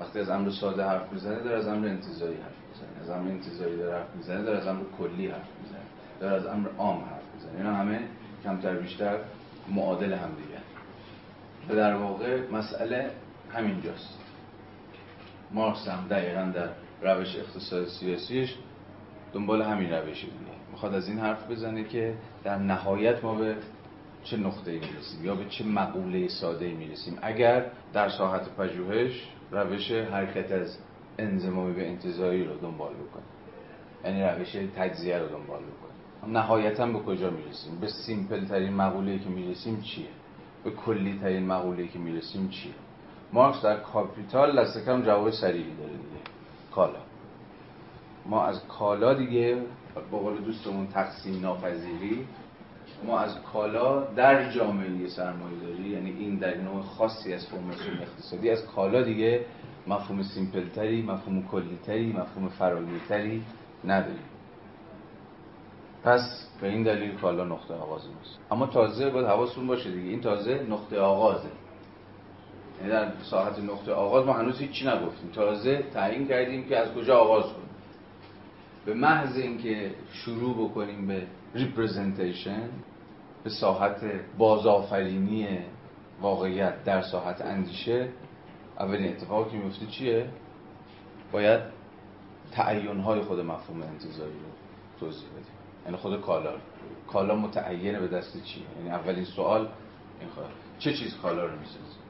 وقتی 0.00 0.18
از 0.20 0.28
امر 0.28 0.50
ساده 0.50 0.84
حرف 0.84 1.12
می‌زنه 1.12 1.40
داره 1.40 1.58
از 1.58 1.68
امر 1.68 1.88
انتظایی 1.88 2.36
حرف 2.36 2.56
می‌زنه. 2.68 3.02
از 3.02 3.10
امر 3.10 3.30
انتظایی 3.30 3.76
داره 3.76 3.96
حرف 3.98 4.14
می‌زنه 4.16 4.42
داره 4.42 4.58
از 4.58 4.66
امر 4.66 4.82
کلی 4.98 5.26
حرف 5.26 5.48
می‌زنه. 5.62 5.80
داره 6.20 6.36
از 6.36 6.46
امر 6.46 6.68
عام 6.78 7.04
حرف 7.04 7.34
می‌زنه. 7.34 7.56
اینا 7.56 7.74
همه 7.74 8.00
کمتر 8.44 8.74
بیشتر 8.74 9.16
معادل 9.68 10.12
هم 10.12 10.30
دیگه. 10.30 10.60
و 11.68 11.74
در 11.76 11.94
واقع 11.94 12.50
مسئله 12.52 13.10
همینجاست. 13.50 14.18
مارکس 15.52 15.88
هم 15.88 16.08
دقیقا 16.08 16.52
در 16.54 16.68
روش 17.02 17.36
اقتصاد 17.36 17.86
سیاسیش 17.86 18.54
دنبال 19.32 19.62
همین 19.62 19.92
روشه 19.92 20.26
دیگه 20.26 20.52
می‌خواد 20.70 20.94
از 20.94 21.08
این 21.08 21.18
حرف 21.18 21.50
بزنه 21.50 21.84
که 21.84 22.14
در 22.44 22.56
نهایت 22.58 23.24
ما 23.24 23.34
به 23.34 23.56
چه 24.24 24.36
نقطه 24.36 24.72
می‌رسیم 24.72 25.24
یا 25.24 25.34
به 25.34 25.44
چه 25.44 25.64
مقوله 25.64 26.28
ساده 26.28 26.68
می‌رسیم؟ 26.68 27.18
اگر 27.22 27.66
در 27.92 28.08
ساحت 28.08 28.56
پژوهش 28.56 29.28
روش 29.50 29.92
حرکت 29.92 30.52
از 30.52 30.78
انزمامی 31.18 31.74
به 31.74 31.88
انتظاری 31.88 32.44
رو 32.44 32.58
دنبال 32.58 32.92
بکنیم. 32.94 33.26
یعنی 34.04 34.38
روش 34.38 34.56
تجزیه 34.76 35.18
رو 35.18 35.28
دنبال 35.28 35.60
بکنیم. 35.62 36.36
نهایتا 36.38 36.86
به 36.86 36.98
کجا 36.98 37.30
می‌رسیم؟ 37.30 37.80
به 37.80 37.88
سیمپل 37.88 38.44
ترین 38.44 38.72
مقوله 38.72 39.18
که 39.18 39.28
می‌رسیم 39.28 39.80
چیه؟ 39.80 40.06
به 40.64 40.70
کلی 40.70 41.18
ترین 41.22 41.46
مقوله 41.46 41.88
که 41.88 41.98
می‌رسیم 41.98 42.48
چیه؟ 42.48 42.72
مارکس 43.32 43.62
در 43.62 43.76
کاپیتال 43.76 44.60
دست 44.60 44.84
کم 44.84 45.02
جواب 45.02 45.30
صریحی 45.30 45.74
داره 45.76 45.90
دیگه. 45.90 46.20
کالا. 46.72 47.00
ما 48.26 48.44
از 48.44 48.66
کالا 48.66 49.14
دیگه 49.14 49.62
به 50.10 50.18
قول 50.18 50.36
دوستمون 50.36 50.86
تقسیم 50.86 51.40
ناپذیری 51.40 52.26
ما 53.04 53.18
از 53.18 53.42
کالا 53.52 54.04
در 54.04 54.50
جامعه 54.50 55.08
سرمایه 55.08 55.58
داری 55.66 55.88
یعنی 55.88 56.10
این 56.10 56.36
در 56.36 56.56
نوع 56.56 56.82
خاصی 56.82 57.32
از 57.34 57.46
فرماسیون 57.46 57.98
اقتصادی. 58.00 58.50
از 58.50 58.66
کالا 58.66 59.02
دیگه 59.02 59.44
مفهوم 59.86 60.22
simple 60.22 60.75
تری 60.75 61.02
مفهوم 61.02 61.48
کلیتری 61.48 62.12
مفهوم 62.12 62.48
فراگیرتری 62.48 63.42
نداریم. 63.84 64.24
پس 66.04 66.46
به 66.60 66.68
این 66.68 66.82
دلیل 66.82 67.14
کالا 67.14 67.44
نقطه 67.44 67.74
آغاز 67.74 68.02
ماست. 68.06 68.38
اما 68.50 68.66
تازه 68.66 69.10
باید 69.10 69.26
حواستون 69.26 69.66
باشه 69.66 69.90
دیگه. 69.90 70.10
این 70.10 70.20
تازه 70.20 70.66
نقطه 70.70 71.00
آغازه. 71.00 71.48
یعنی 72.78 72.92
در 72.92 73.12
ساحت 73.22 73.58
نقطه 73.58 73.92
آغاز 73.92 74.26
ما 74.26 74.32
هنوز 74.32 74.58
هیچی 74.58 74.86
نگفتیم. 74.86 75.30
تازه 75.34 75.84
تعیین 75.94 76.28
کردیم 76.28 76.64
که 76.64 76.76
از 76.76 76.94
کجا 76.94 77.16
آغاز 77.16 77.44
کنیم. 77.44 77.70
به 78.86 78.94
محض 78.94 79.36
اینکه 79.36 79.90
شروع 80.12 80.68
بکنیم 80.68 81.06
به 81.06 81.22
ریپرزنتیشن 81.54 82.68
به 83.44 83.50
ساحت 83.50 84.00
بازآفرینی 84.38 85.58
واقعیت 86.20 86.84
در 86.84 87.02
ساحت 87.02 87.40
اندیشه 87.40 88.08
اولین 88.80 89.12
اتفاقی 89.12 89.50
که 89.50 89.56
میفته 89.56 89.86
چیه؟ 89.86 90.28
باید 91.32 91.60
تعین 92.52 93.00
های 93.00 93.20
خود 93.20 93.40
مفهوم 93.40 93.82
انتظاری 93.82 94.32
رو 94.32 94.50
توضیح 95.00 95.28
بدیم. 95.28 95.44
یعنی 95.84 95.96
خود 95.96 96.20
کالا. 96.20 96.52
کالا 97.08 97.34
متعینه 97.34 98.00
به 98.00 98.08
دست 98.08 98.42
چیه 98.44 98.62
یعنی 98.78 98.90
اولین 98.90 99.24
سوال 99.24 99.68
این 100.20 100.28
خواهد. 100.28 100.50
چه 100.78 100.92
چیز 100.92 101.16
کالا 101.22 101.44
رو 101.44 101.58
می‌سازه؟ 101.58 102.00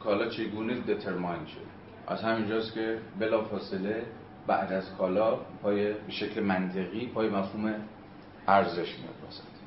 کالا 0.00 0.28
چگونه 0.28 0.80
دترماین 0.80 1.46
شده؟ 1.46 1.60
از 2.06 2.22
همینجاست 2.22 2.74
که 2.74 2.98
بلا 3.18 3.44
فاصله 3.44 4.02
بعد 4.46 4.72
از 4.72 4.96
کالا 4.98 5.36
پای 5.62 5.92
به 5.92 6.10
شکل 6.12 6.42
منطقی 6.42 7.06
پای 7.06 7.28
مفهوم 7.28 7.74
ارزش 8.50 8.98
میاد 8.98 9.14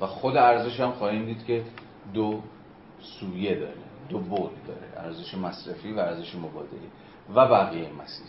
و 0.00 0.06
خود 0.06 0.36
ارزش 0.36 0.80
هم 0.80 0.90
خواهیم 0.90 1.24
دید 1.24 1.44
که 1.44 1.64
دو 2.14 2.42
سویه 3.00 3.54
داره 3.54 3.74
دو 4.08 4.18
بود 4.18 4.50
داره 4.66 5.06
ارزش 5.06 5.34
مصرفی 5.34 5.92
و 5.92 5.98
ارزش 5.98 6.34
مبادلی 6.34 6.88
و 7.34 7.48
بقیه 7.48 7.88
مسیر. 8.02 8.26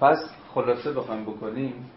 پس 0.00 0.30
خلاصه 0.54 0.92
بخوایم 0.92 1.24
بکنیم 1.24 1.90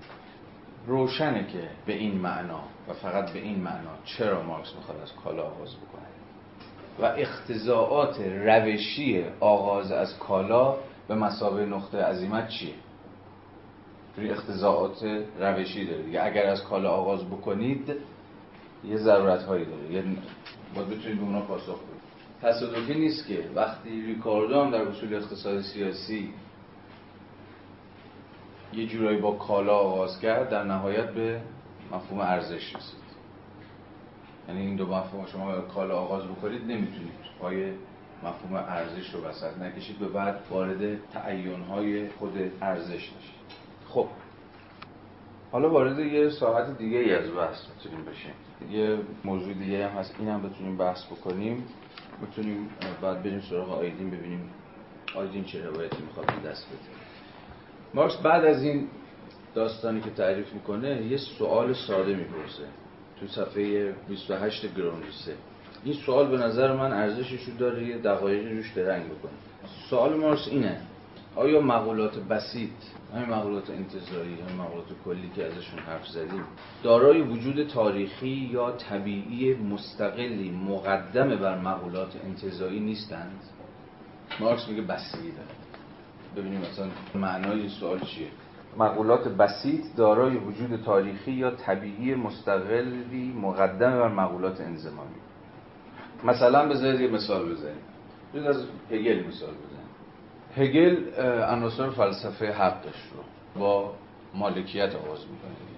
روشنه 0.88 1.48
که 1.48 1.70
به 1.86 1.94
این 1.94 2.18
معنا 2.18 2.64
و 2.90 2.94
فقط 2.94 3.32
به 3.32 3.40
این 3.40 3.60
معنا 3.60 3.92
چرا 4.06 4.44
مارکس 4.44 4.76
می‌خواد 4.76 5.00
از 5.02 5.14
کالا 5.24 5.44
آغاز 5.44 5.76
بکنه. 5.76 6.04
و 7.00 7.06
اختزاعات 7.06 8.20
روشی 8.20 9.26
آغاز 9.40 9.92
از 9.92 10.20
کالا 10.20 10.78
به 11.08 11.16
مسابه 11.16 11.66
نقطه 11.66 12.04
عظیمت 12.04 12.50
چیه؟ 12.50 12.74
روی 14.18 14.30
اختزاعات 14.30 15.03
روشی 15.39 15.86
داره 15.86 16.03
دیگه. 16.03 16.24
اگر 16.24 16.45
از 16.45 16.64
کالا 16.64 16.89
آغاز 16.89 17.26
بکنید 17.26 17.93
یه 18.84 18.97
ضرورت 18.97 19.43
هایی 19.43 19.66
داره. 19.66 19.91
یه 19.91 20.03
باید 20.76 20.88
بتونید 20.89 21.18
به 21.18 21.24
اونا 21.24 21.41
پاسخ 21.41 21.80
بدید. 21.80 22.03
تصادفی 22.41 22.93
نیست 22.93 23.28
که 23.28 23.49
وقتی 23.55 24.01
ریکاردو 24.01 24.61
هم 24.61 24.72
در 24.72 24.82
اصول 24.82 25.16
اقتصاد 25.16 25.61
سیاسی 25.61 26.34
یه 28.74 28.88
جورایی 28.88 29.22
با 29.22 29.32
کالا 29.32 29.76
آغاز 29.76 30.20
کرد 30.20 30.49
در 30.49 30.64
نهایت 30.64 31.09
به 31.09 31.41
مفهوم 31.91 32.20
ارزش 32.20 32.76
رسید. 32.76 33.03
یعنی 34.47 34.61
این 34.61 34.76
دو 34.76 34.86
مفهوم 34.86 35.26
شما 35.26 35.61
کالا 35.61 35.97
آغاز 35.97 36.24
بکنید 36.24 36.61
نمی‌تونید 36.61 37.14
پای 37.39 37.72
مفهوم 38.24 38.55
ارزش 38.55 39.14
رو 39.14 39.22
وسط 39.22 39.57
نکشید 39.57 39.99
به 39.99 40.07
بعد 40.07 40.39
وارد 40.49 41.09
تعین 41.14 41.61
های 41.61 42.09
خود 42.09 42.51
ارزش 42.61 42.93
نشید 42.93 43.62
خب. 43.94 44.08
حالا 45.52 45.70
وارد 45.70 46.00
یه 46.00 46.30
ساعت 46.30 46.78
دیگه 46.78 46.98
ای 46.98 47.16
از 47.16 47.36
بحث 47.36 47.58
می‌تونیم 47.76 48.06
بشیم. 48.06 48.34
یه 48.72 48.98
موضوع 49.26 49.54
دیگه 49.54 49.88
هم 49.88 49.98
هست. 49.98 50.16
این 50.20 50.30
هم 50.30 50.41
بتونیم 50.50 50.78
بحث 50.78 51.06
بکنیم. 51.06 51.64
بتونیم 52.24 52.70
بعد 53.02 53.24
بریم 53.24 53.41
سراغ 53.50 53.72
آیدین 53.72 54.10
ببینیم 54.10 54.50
آیدین 55.16 55.44
چه 55.44 55.66
روایتی 55.66 55.98
می‌خواد 56.02 56.26
دست 56.26 56.68
بده. 56.68 56.80
مارکس 57.94 58.18
بعد 58.18 58.46
از 58.46 58.64
این 58.64 58.88
داستانی 59.56 60.02
که 60.02 60.10
تعریف 60.10 60.54
می‌کنه 60.54 61.02
یه 61.06 61.18
سوال 61.18 61.74
ساده 61.74 62.16
می‌پرسه. 62.16 62.64
تو 63.20 63.28
صفحه 63.28 63.96
28 64.10 64.76
گرونریسه 64.76 65.36
این 65.84 65.94
سوال 65.94 66.28
به 66.28 66.38
نظر 66.38 66.76
من 66.76 66.94
ارزشش 66.94 67.44
رو 67.44 67.58
داره 67.58 67.88
یه 67.88 67.98
دقایقی 67.98 68.50
روش 68.50 68.72
درنگ 68.74 69.06
بکنه. 69.06 69.32
سوال 69.89 70.18
مارکس 70.18 70.48
اینه. 70.48 70.82
آیا 71.36 71.62
مقولات 71.62 72.20
بسیط 72.20 72.70
همین 73.14 73.30
مقولات 73.30 73.70
انتظاری 73.70 74.34
همین 74.34 74.56
مقولات 74.62 74.86
کلی 75.06 75.32
که 75.36 75.46
ازشون 75.46 75.80
حرف 75.80 76.08
زدیم 76.08 76.44
دارای 76.84 77.22
وجود 77.22 77.68
تاریخی 77.68 78.50
یا 78.52 78.72
طبیعی 78.72 79.56
مستقلی 79.56 80.52
مقدم 80.52 81.36
بر 81.36 81.58
مقولات 81.58 82.16
انتظایی 82.26 82.80
نیستند؟ 82.80 83.40
مارکس 84.40 84.68
میگه 84.70 84.82
بسیطه 84.82 85.44
ببینیم 86.38 86.60
مثلا 86.60 86.88
معنای 87.16 87.70
سوال 87.70 88.00
چیه. 88.00 88.28
مقولات 88.78 89.28
بسیط 89.28 89.82
دارای 89.98 90.38
وجود 90.38 90.82
تاریخی 90.86 91.32
یا 91.32 91.52
طبیعی 91.52 92.16
مستقلی 92.16 93.34
مقدم 93.42 93.92
بر 93.92 94.08
مقولات 94.08 94.62
انزمامی 94.62 95.16
مثلا 96.24 96.70
بذارید 96.70 97.02
یه 97.02 97.08
مثال 97.08 97.52
بزنیم. 97.52 97.76
بذارید 98.34 98.48
از 98.50 98.66
هگل 98.92 99.28
مثال 99.28 99.50
بزنیم. 99.50 99.83
هگل 100.58 101.14
عناصر 101.43 101.89
فلسفه 101.89 102.51
حقش 102.51 102.95
رو. 103.16 103.24
با 103.62 103.93
مالکیت 104.34 104.95
آغاز 104.95 105.20
می‌کنه. 105.20 105.74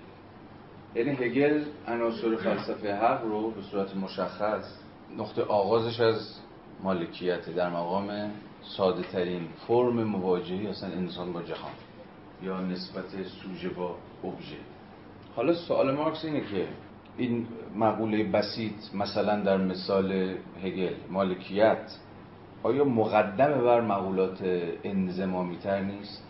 یعنی 0.95 1.25
هگل 1.25 1.63
عناصر 1.87 2.35
فلسفه 2.35 2.95
حق 2.95 3.23
رو 3.23 3.51
به 3.51 3.61
صورت 3.61 3.95
مشخص 3.95 4.79
نقطه 5.17 5.43
آغازش 5.43 5.99
از 5.99 6.39
مالکیت 6.83 7.49
در 7.49 7.69
مقام 7.69 8.31
ساده 8.61 9.03
ترین 9.03 9.47
فرم 9.67 10.03
مواجهی 10.03 10.67
اصلا 10.67 10.89
انسان 10.89 11.33
با 11.33 11.41
جهان 11.41 11.71
یا 12.43 12.61
نسبت 12.61 13.23
سوژه 13.23 13.69
با 13.69 13.95
ابژه. 14.23 14.57
حالا 15.35 15.53
سوال 15.53 15.95
مارکس 15.95 16.25
اینه 16.25 16.41
که 16.41 16.67
این 17.17 17.47
مقوله 17.75 18.23
بسیط 18.23 18.73
مثلا 18.93 19.39
در 19.39 19.57
مثال 19.57 20.35
هگل 20.63 20.93
مالکیت 21.09 21.91
آیا 22.65 22.83
مقدمه 22.83 23.61
بر 23.61 23.81
مقولات 23.81 24.39
انزمامی 24.83 25.57
تر 25.57 25.79
نیست؟ 25.79 26.23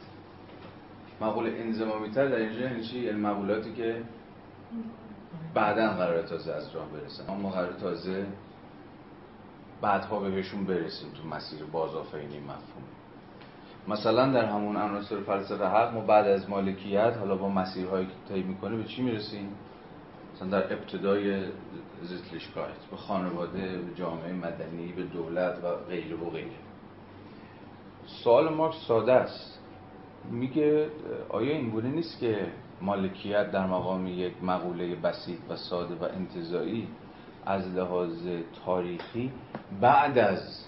مقوله 1.21 1.51
انزمامی 1.59 2.09
تر 2.09 2.27
در 2.27 2.35
اینجا 2.35 2.59
یعنی 2.59 2.83
چی؟ 2.83 2.99
یعنی 2.99 3.19
مقولاتی 3.19 3.73
که 3.73 4.01
بعدا 5.53 5.93
قرار 5.93 6.21
تازه 6.21 6.53
از 6.53 6.75
راه 6.75 6.87
برسن 6.89 7.29
اما 7.29 7.49
قرار 7.49 7.73
تازه 7.73 8.25
بعدها 9.81 10.19
بهشون 10.19 10.65
برسیم 10.65 11.09
تو 11.11 11.27
مسیر 11.27 11.63
بازآفرینی 11.71 12.39
مفهوم 12.39 12.83
مثلا 13.87 14.31
در 14.31 14.45
همون 14.45 14.75
عناصر 14.75 15.19
فلسفه 15.19 15.65
حق 15.65 15.93
ما 15.93 16.01
بعد 16.01 16.27
از 16.27 16.49
مالکیت 16.49 17.13
حالا 17.19 17.35
با 17.35 17.49
مسیرهایی 17.49 18.05
که 18.05 18.33
طی 18.33 18.43
می‌کنه 18.43 18.77
به 18.77 18.83
چی 18.83 19.01
می‌رسیم 19.01 19.49
مثلا 20.35 20.47
در 20.47 20.73
ابتدای 20.73 21.45
زیتلیشکایت 22.03 22.85
به 22.91 22.97
خانواده 22.97 23.77
به 23.77 23.95
جامعه 23.95 24.33
مدنی 24.33 24.91
به 24.91 25.03
دولت 25.03 25.63
و 25.63 25.75
غیره 25.89 26.15
و 26.15 26.29
غیره. 26.29 26.49
سوال 28.05 28.53
مارکس 28.53 28.87
ساده 28.87 29.13
است. 29.13 29.59
میگه 30.31 30.89
آیا 31.29 31.51
این 31.51 31.69
گونه 31.69 31.89
نیست 31.89 32.19
که 32.19 32.47
مالکیت 32.81 33.51
در 33.51 33.67
مقام 33.67 34.07
یک 34.07 34.33
مقوله 34.43 34.95
بسیط 34.95 35.39
و 35.49 35.55
ساده 35.55 35.95
و 35.95 36.03
انتظایی 36.03 36.87
از 37.45 37.67
لحاظ 37.67 38.27
تاریخی 38.65 39.31
بعد 39.81 40.17
از 40.17 40.65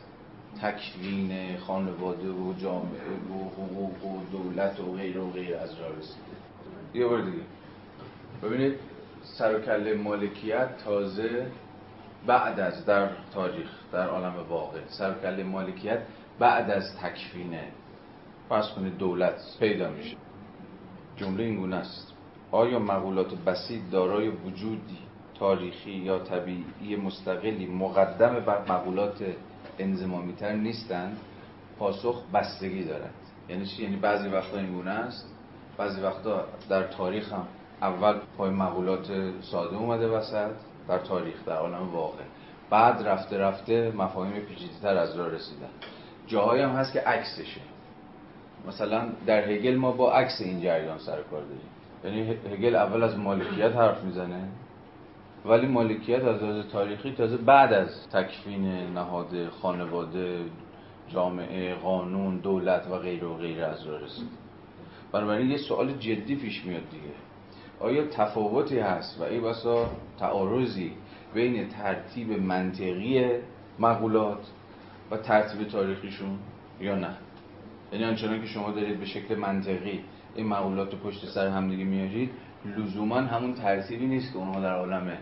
تکوین 0.62 1.58
خانواده 1.58 2.30
و 2.30 2.54
جامعه 2.54 3.12
و 3.30 3.50
حقوق 3.50 4.06
و 4.06 4.20
دولت 4.32 4.80
و 4.80 4.96
غیر 4.96 5.18
و 5.18 5.32
غیر 5.32 5.56
از 5.56 5.80
راه 5.80 5.90
رسیده؟ 5.90 6.38
یه 6.94 7.08
بار 7.08 7.22
دیگه. 7.22 7.44
ببینید 8.44 8.80
سر 9.36 9.56
و 9.56 9.62
کله 9.62 9.94
مالکیت 9.94 10.78
تازه 10.78 11.52
بعد 12.28 12.60
از 12.60 12.86
در 12.86 13.10
تاریخ 13.34 13.70
در 13.92 14.08
عالم 14.08 14.34
واقع. 14.50 14.80
سرکله 14.88 15.44
مالکیت 15.44 16.00
بعد 16.40 16.72
از 16.72 16.98
تکفینه 17.02 17.64
فرض 18.50 18.70
کنید 18.70 18.98
دولت 18.98 19.40
پیدا 19.60 19.90
میشه. 19.90 20.18
جمله 21.16 21.44
این 21.44 21.56
گونه 21.56 21.76
است. 21.76 22.14
آیا 22.52 22.80
مقولات 22.80 23.36
بسیط 23.36 23.82
دارای 23.92 24.28
وجودی 24.28 24.98
تاریخی 25.40 25.92
یا 25.92 26.20
طبیعی 26.20 26.96
مستقلی 26.96 27.66
مقدم 27.66 28.40
بر 28.40 28.62
مقولات 28.72 29.24
انزمامی 29.80 30.34
تر 30.34 30.52
نیستند؟ 30.52 31.18
پاسخ 31.80 32.24
بستگی 32.34 32.84
دارد. 32.84 33.14
یعنی 33.50 33.66
چی؟ 33.66 33.84
یعنی 33.84 33.96
بعضی 33.96 34.28
وقتا 34.28 34.58
این 34.58 34.74
گونه 34.74 34.92
است. 34.92 35.34
بعضی 35.78 36.02
وقتا 36.02 36.46
در 36.70 36.84
تاریخ 36.84 37.34
هم 37.34 37.48
اول 37.82 38.20
پای 38.38 38.50
مقولات 38.50 39.08
ساده 39.42 39.76
اومده 39.76 40.08
وسط 40.08 40.52
در 40.88 40.98
تاریخ 40.98 41.46
در 41.46 41.58
عالم 41.58 41.90
واقع. 41.94 42.24
بعد 42.70 43.08
رفته 43.08 43.38
رفته 43.38 43.94
مفاهیم 43.98 44.42
پیچیده‌تر 44.42 44.98
از 44.98 45.18
راه 45.18 45.30
رسیدن. 45.30 45.70
جاهایی 46.28 46.62
هم 46.62 46.70
هست 46.70 46.94
که 46.94 47.00
عکسشه. 47.00 47.62
مثلا 48.68 49.06
در 49.26 49.50
هگل 49.50 49.76
ما 49.76 49.92
با 49.92 50.14
عکس 50.14 50.42
این 50.42 50.62
جریان 50.62 50.98
سر 50.98 51.22
کار 51.22 51.42
داریم. 51.42 51.70
یعنی 52.04 52.38
هگل 52.54 52.76
اول 52.76 53.04
از 53.04 53.18
مالکیت 53.18 53.76
حرف 53.76 54.04
می‌زنه 54.04 54.48
ولی 55.46 55.68
مالکیت 55.68 56.24
از 56.24 56.44
لحاظ 56.44 56.66
تاریخی 56.66 57.12
تازه 57.12 57.38
بعد 57.38 57.74
از 57.74 58.10
تکفین 58.10 58.66
نهاد 58.94 59.50
خانواده 59.50 60.40
جامعه 61.08 61.76
قانون 61.76 62.38
دولت 62.38 62.88
و 62.92 62.98
غیر 62.98 63.24
و 63.24 63.38
غیر 63.38 63.64
از 63.64 63.88
راه 63.88 64.02
رسید. 64.02 64.30
بنابراین 65.12 65.50
یه 65.50 65.58
سوال 65.58 65.92
جدی 65.92 66.36
پیش 66.36 66.66
میاد 66.66 66.90
دیگه. 66.90 67.14
آیا 67.80 68.08
تفاوتی 68.08 68.80
هست 68.80 69.22
و 69.22 69.24
ای 69.24 69.40
بسا 69.40 69.90
تعارضی 70.20 70.92
بین 71.34 71.68
ترتیب 71.68 72.32
منطقی 72.32 73.30
مقولات 73.80 74.48
و 75.12 75.18
ترتیب 75.18 75.68
تاریخیشون 75.68 76.40
یا 76.82 76.96
نه؟ 76.96 77.16
یعنی 77.92 78.06
آنچنان 78.06 78.42
که 78.42 78.48
شما 78.48 78.72
دارید 78.72 79.00
به 79.00 79.06
شکل 79.06 79.36
منطقی 79.36 80.04
این 80.36 80.48
مقولات 80.48 80.92
رو 80.92 81.00
پشت 81.00 81.26
سر 81.26 81.48
همدیگه 81.48 81.84
میارید 81.84 82.30
لزوما 82.66 83.16
همون 83.16 83.54
ترتیبی 83.54 84.06
نیست 84.06 84.34
که 84.34 84.38
اونها 84.38 84.62
در 84.62 84.76
عالم 84.76 85.18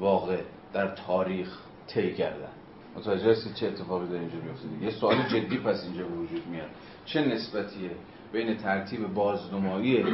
واقع 0.00 0.36
در 0.72 0.88
تاریخ 0.88 1.58
طی 1.86 2.14
کردن. 2.14 2.48
متوجه 2.96 3.30
هستید 3.30 3.54
چه 3.54 3.66
اتفاقی 3.66 4.06
در 4.06 4.14
اینجا 4.14 4.36
میفته 4.44 4.84
یه 4.84 4.90
سوال 4.90 5.16
جدی 5.28 5.58
پس 5.58 5.84
اینجا 5.84 6.04
به 6.04 6.14
وجود 6.14 6.46
میاد. 6.46 6.68
چه 7.04 7.24
نسبتیه 7.24 7.90
بین 8.32 8.56
ترتیب 8.56 9.14
بازنمایی 9.14 10.04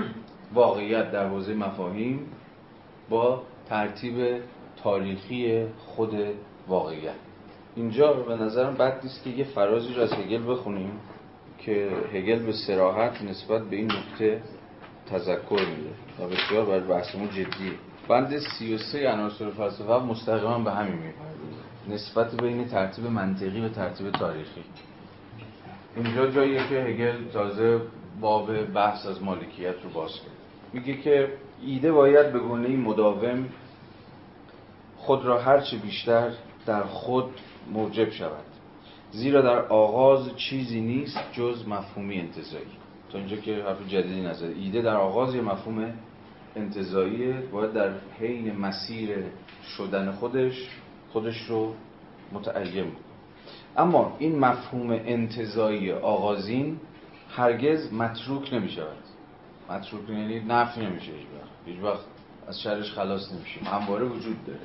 واقعیت 0.55 1.12
در 1.12 1.28
حوزه 1.28 1.55
مفاهیم 1.55 2.20
با 3.11 3.42
ترتیب 3.68 4.40
تاریخی 4.82 5.66
خود 5.86 6.14
واقعیت. 6.68 7.14
اینجا 7.76 8.12
به 8.12 8.36
نظرم 8.36 8.74
بد 8.74 9.01
نیست 9.03 9.24
که 9.24 9.30
یه 9.30 9.45
فرازی 9.45 9.95
رو 9.95 10.03
از 10.03 10.12
هگل 10.12 10.51
بخونیم 10.53 10.92
که 11.59 11.90
هگل 12.12 12.38
به 12.38 12.53
سراحت 12.53 13.22
نسبت 13.22 13.62
به 13.62 13.76
این 13.76 13.92
نکته 13.92 14.42
تذکر 15.11 15.61
میده 15.61 15.90
و 16.20 16.28
بسیار 16.28 16.64
برای 16.64 16.80
بحثمون 16.80 17.28
جدیه. 17.28 17.72
بند 18.09 18.38
33 18.38 19.11
عناصر 19.11 19.51
فلسفه 19.51 19.92
مستقیما 19.92 20.59
به 20.59 20.70
همین 20.70 20.95
می‌پردازه. 20.95 21.64
نسبت 21.88 22.42
بین 22.42 22.68
ترتیب 22.68 23.07
منطقی 23.07 23.61
و 23.61 23.68
ترتیب 23.68 24.11
تاریخی. 24.11 24.64
اینجا 25.97 26.26
جاییه 26.26 26.68
که 26.68 26.74
هگل 26.74 27.28
تازه 27.32 27.80
باب 28.20 28.64
بحث 28.64 29.07
از 29.07 29.22
مالکیت 29.22 29.74
رو 29.84 29.90
باز 29.90 30.11
کرد. 30.11 30.34
میگه 30.75 30.95
که 30.97 31.29
ایده 31.66 31.93
باید 31.93 32.33
به 32.33 32.39
گونه 32.39 32.68
مداوم 32.68 33.49
خود 34.97 35.25
را 35.25 35.41
هرچه 35.41 35.77
بیشتر 35.77 36.31
در 36.66 36.83
خود 36.83 37.31
موجب 37.72 38.11
شود. 38.11 38.45
زیرا 39.11 39.41
در 39.41 39.59
آغاز 39.68 40.37
چیزی 40.37 40.81
نیست 40.81 41.18
جز 41.33 41.68
مفهومی 41.68 42.18
انتظایی 42.18 42.66
تا 43.12 43.18
اینجا 43.18 43.37
که 43.37 43.55
حرف 43.55 43.89
جدیدی 43.89 44.22
نزده. 44.22 44.55
ایده 44.55 44.83
در 44.83 44.97
آغاز 44.97 45.35
یه 45.35 45.41
مفهوم 45.41 45.93
انتظاییه 46.57 47.33
باید 47.53 47.72
در 47.72 47.91
حین 48.20 48.57
مسیر 48.57 49.11
شدن 49.77 50.12
خودش 50.12 50.68
خودش 51.12 51.47
رو 51.49 51.75
متعیم 52.33 52.93
اما 53.77 54.16
این 54.18 54.39
مفهوم 54.39 54.91
انتظایی 54.91 55.93
آغازین 55.93 56.81
هرگز 57.37 57.93
متروک 57.93 58.55
نمی 58.55 58.68
شود 58.68 59.03
متروک 59.71 60.11
یعنی 60.11 60.41
نفی 60.41 60.81
نمیشه 60.81 61.12
هیچ 61.12 61.27
وقت. 61.41 61.51
هیچ 61.67 61.83
وقت 61.83 62.05
از 62.49 62.61
شرش 62.61 62.93
خلاص 62.93 63.33
نمیشه 63.33 63.61
همواره 63.61 64.05
وجود 64.05 64.47
داره. 64.47 64.59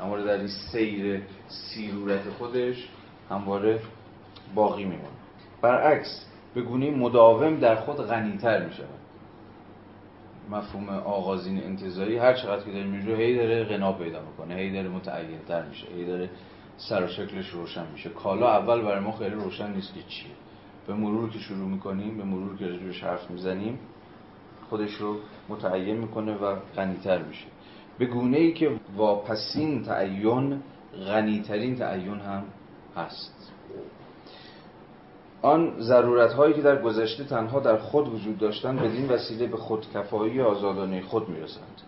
همواره 0.00 0.24
در 0.24 0.38
این 0.38 0.48
سیر 0.72 1.22
سیرورت 1.48 2.30
خودش 2.38 2.88
همواره 3.30 3.80
باقی 4.54 4.84
میمونه. 4.84 5.08
برعکس 5.62 6.26
به 6.54 6.62
گونه 6.62 6.90
مداوم 6.90 7.56
در 7.56 7.76
خود 7.76 7.96
غنیتر 7.96 8.66
میشه 8.66 8.84
مفهوم 10.50 10.88
آغازین 10.88 11.62
انتظایی 11.62 12.16
هر 12.16 12.34
چقدر 12.34 12.64
که 12.64 12.72
داریم 12.72 12.92
اینجا 12.92 13.16
هی 13.16 13.36
داره 13.36 13.64
غنا 13.64 13.92
پیدا 13.92 14.22
می‌کنه 14.22 14.54
هی 14.54 14.72
داره 14.72 14.88
متعینتر 14.88 15.66
میشه 15.66 15.86
هی 15.86 16.06
داره 16.06 16.30
سر 16.76 17.04
و 17.04 17.08
شکلش 17.08 17.48
روشن 17.48 17.86
میشه. 17.92 18.10
کالا 18.10 18.50
اول 18.50 18.82
برای 18.82 19.00
ما 19.00 19.12
خیلی 19.12 19.34
روشن 19.34 19.72
نیست 19.72 19.94
که 19.94 20.00
چیه. 20.08 20.30
به 20.86 20.94
مرور 20.94 21.30
که 21.30 21.38
شروع 21.38 21.68
می‌کنیم 21.68 22.16
به 22.16 22.24
مرور 22.24 22.56
که 22.56 22.66
رجوعش 22.66 23.02
حرف 23.02 23.30
می‌زنیم 23.30 23.78
خودش 24.70 24.94
رو 24.94 25.16
متعین 25.48 25.96
می‌کنه 25.96 26.34
و 26.34 26.56
غنیتر 26.76 27.22
میشه. 27.22 27.46
به 27.98 28.06
گونه 28.06 28.38
ای 28.38 28.52
که 28.52 28.70
واپسین 28.96 29.82
تعین 29.82 30.62
غنیترین 31.06 31.76
تعین 31.76 32.20
هم 32.20 32.42
هست. 32.96 33.52
آن 35.42 35.80
ضرورت 35.80 36.32
هایی 36.32 36.54
که 36.54 36.62
در 36.62 36.82
گذشته 36.82 37.24
تنها 37.24 37.60
در 37.60 37.76
خود 37.76 38.08
وجود 38.08 38.38
داشتند 38.38 38.80
بدین 38.80 39.08
وسیله 39.08 39.46
به 39.46 39.56
خودکفایی 39.56 40.40
آزادانه 40.40 41.02
خود 41.02 41.28
می‌رسند. 41.28 41.82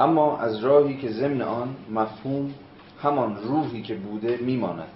اما 0.00 0.38
از 0.38 0.64
راهی 0.64 0.96
که 0.96 1.08
ضمن 1.08 1.42
آن 1.42 1.76
مفهوم 1.90 2.54
همان 3.02 3.36
روحی 3.36 3.82
که 3.82 3.94
بوده 3.94 4.36
میماند 4.36 4.88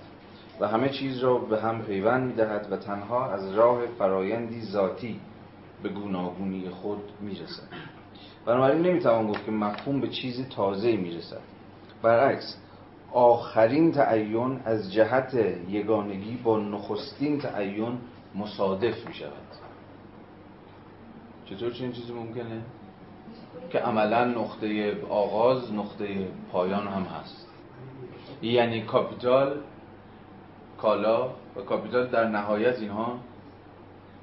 و 0.60 0.68
همه 0.68 0.88
چیز 0.88 1.18
را 1.18 1.38
به 1.38 1.60
هم 1.60 1.82
پیوند 1.82 2.26
می‌دهد 2.26 2.72
و 2.72 2.76
تنها 2.76 3.30
از 3.30 3.54
راه 3.54 3.86
فرایندی 3.98 4.62
ذاتی 4.62 5.20
به 5.84 5.90
گوناگونی 5.90 6.68
خود 6.70 6.98
می‌رسد. 7.20 7.68
بنابراین 8.46 8.82
نمی‌توان 8.82 9.26
گفت 9.26 9.44
که 9.44 9.52
مفهوم 9.52 10.00
به 10.00 10.08
چیز 10.08 10.48
تازه 10.48 10.96
می‌رسد. 10.96 11.40
برعکس 12.02 12.58
آخرین 13.12 13.92
تعین 13.92 14.60
از 14.64 14.92
جهت 14.92 15.34
یگانگی 15.68 16.36
با 16.36 16.58
نخستین 16.58 17.38
تعین 17.38 17.98
مصادف 18.34 19.06
می 19.06 19.14
شود 19.14 19.32
چطور 21.44 21.72
چنین 21.72 21.92
چیزی 21.92 22.12
ممکنه؟ 22.12 22.62
که 23.70 23.78
عملا 23.78 24.24
نقطه 24.24 24.96
آغاز 25.10 25.72
نقطه 25.72 26.28
پایان 26.52 26.86
هم 26.86 27.02
هست. 27.02 27.48
یعنی 28.42 28.82
کاپیتال 28.82 29.60
کالا 30.78 31.30
و 31.56 31.60
کاپیتال 31.60 32.06
در 32.06 32.28
نهایت 32.28 32.78
اینها 32.78 33.18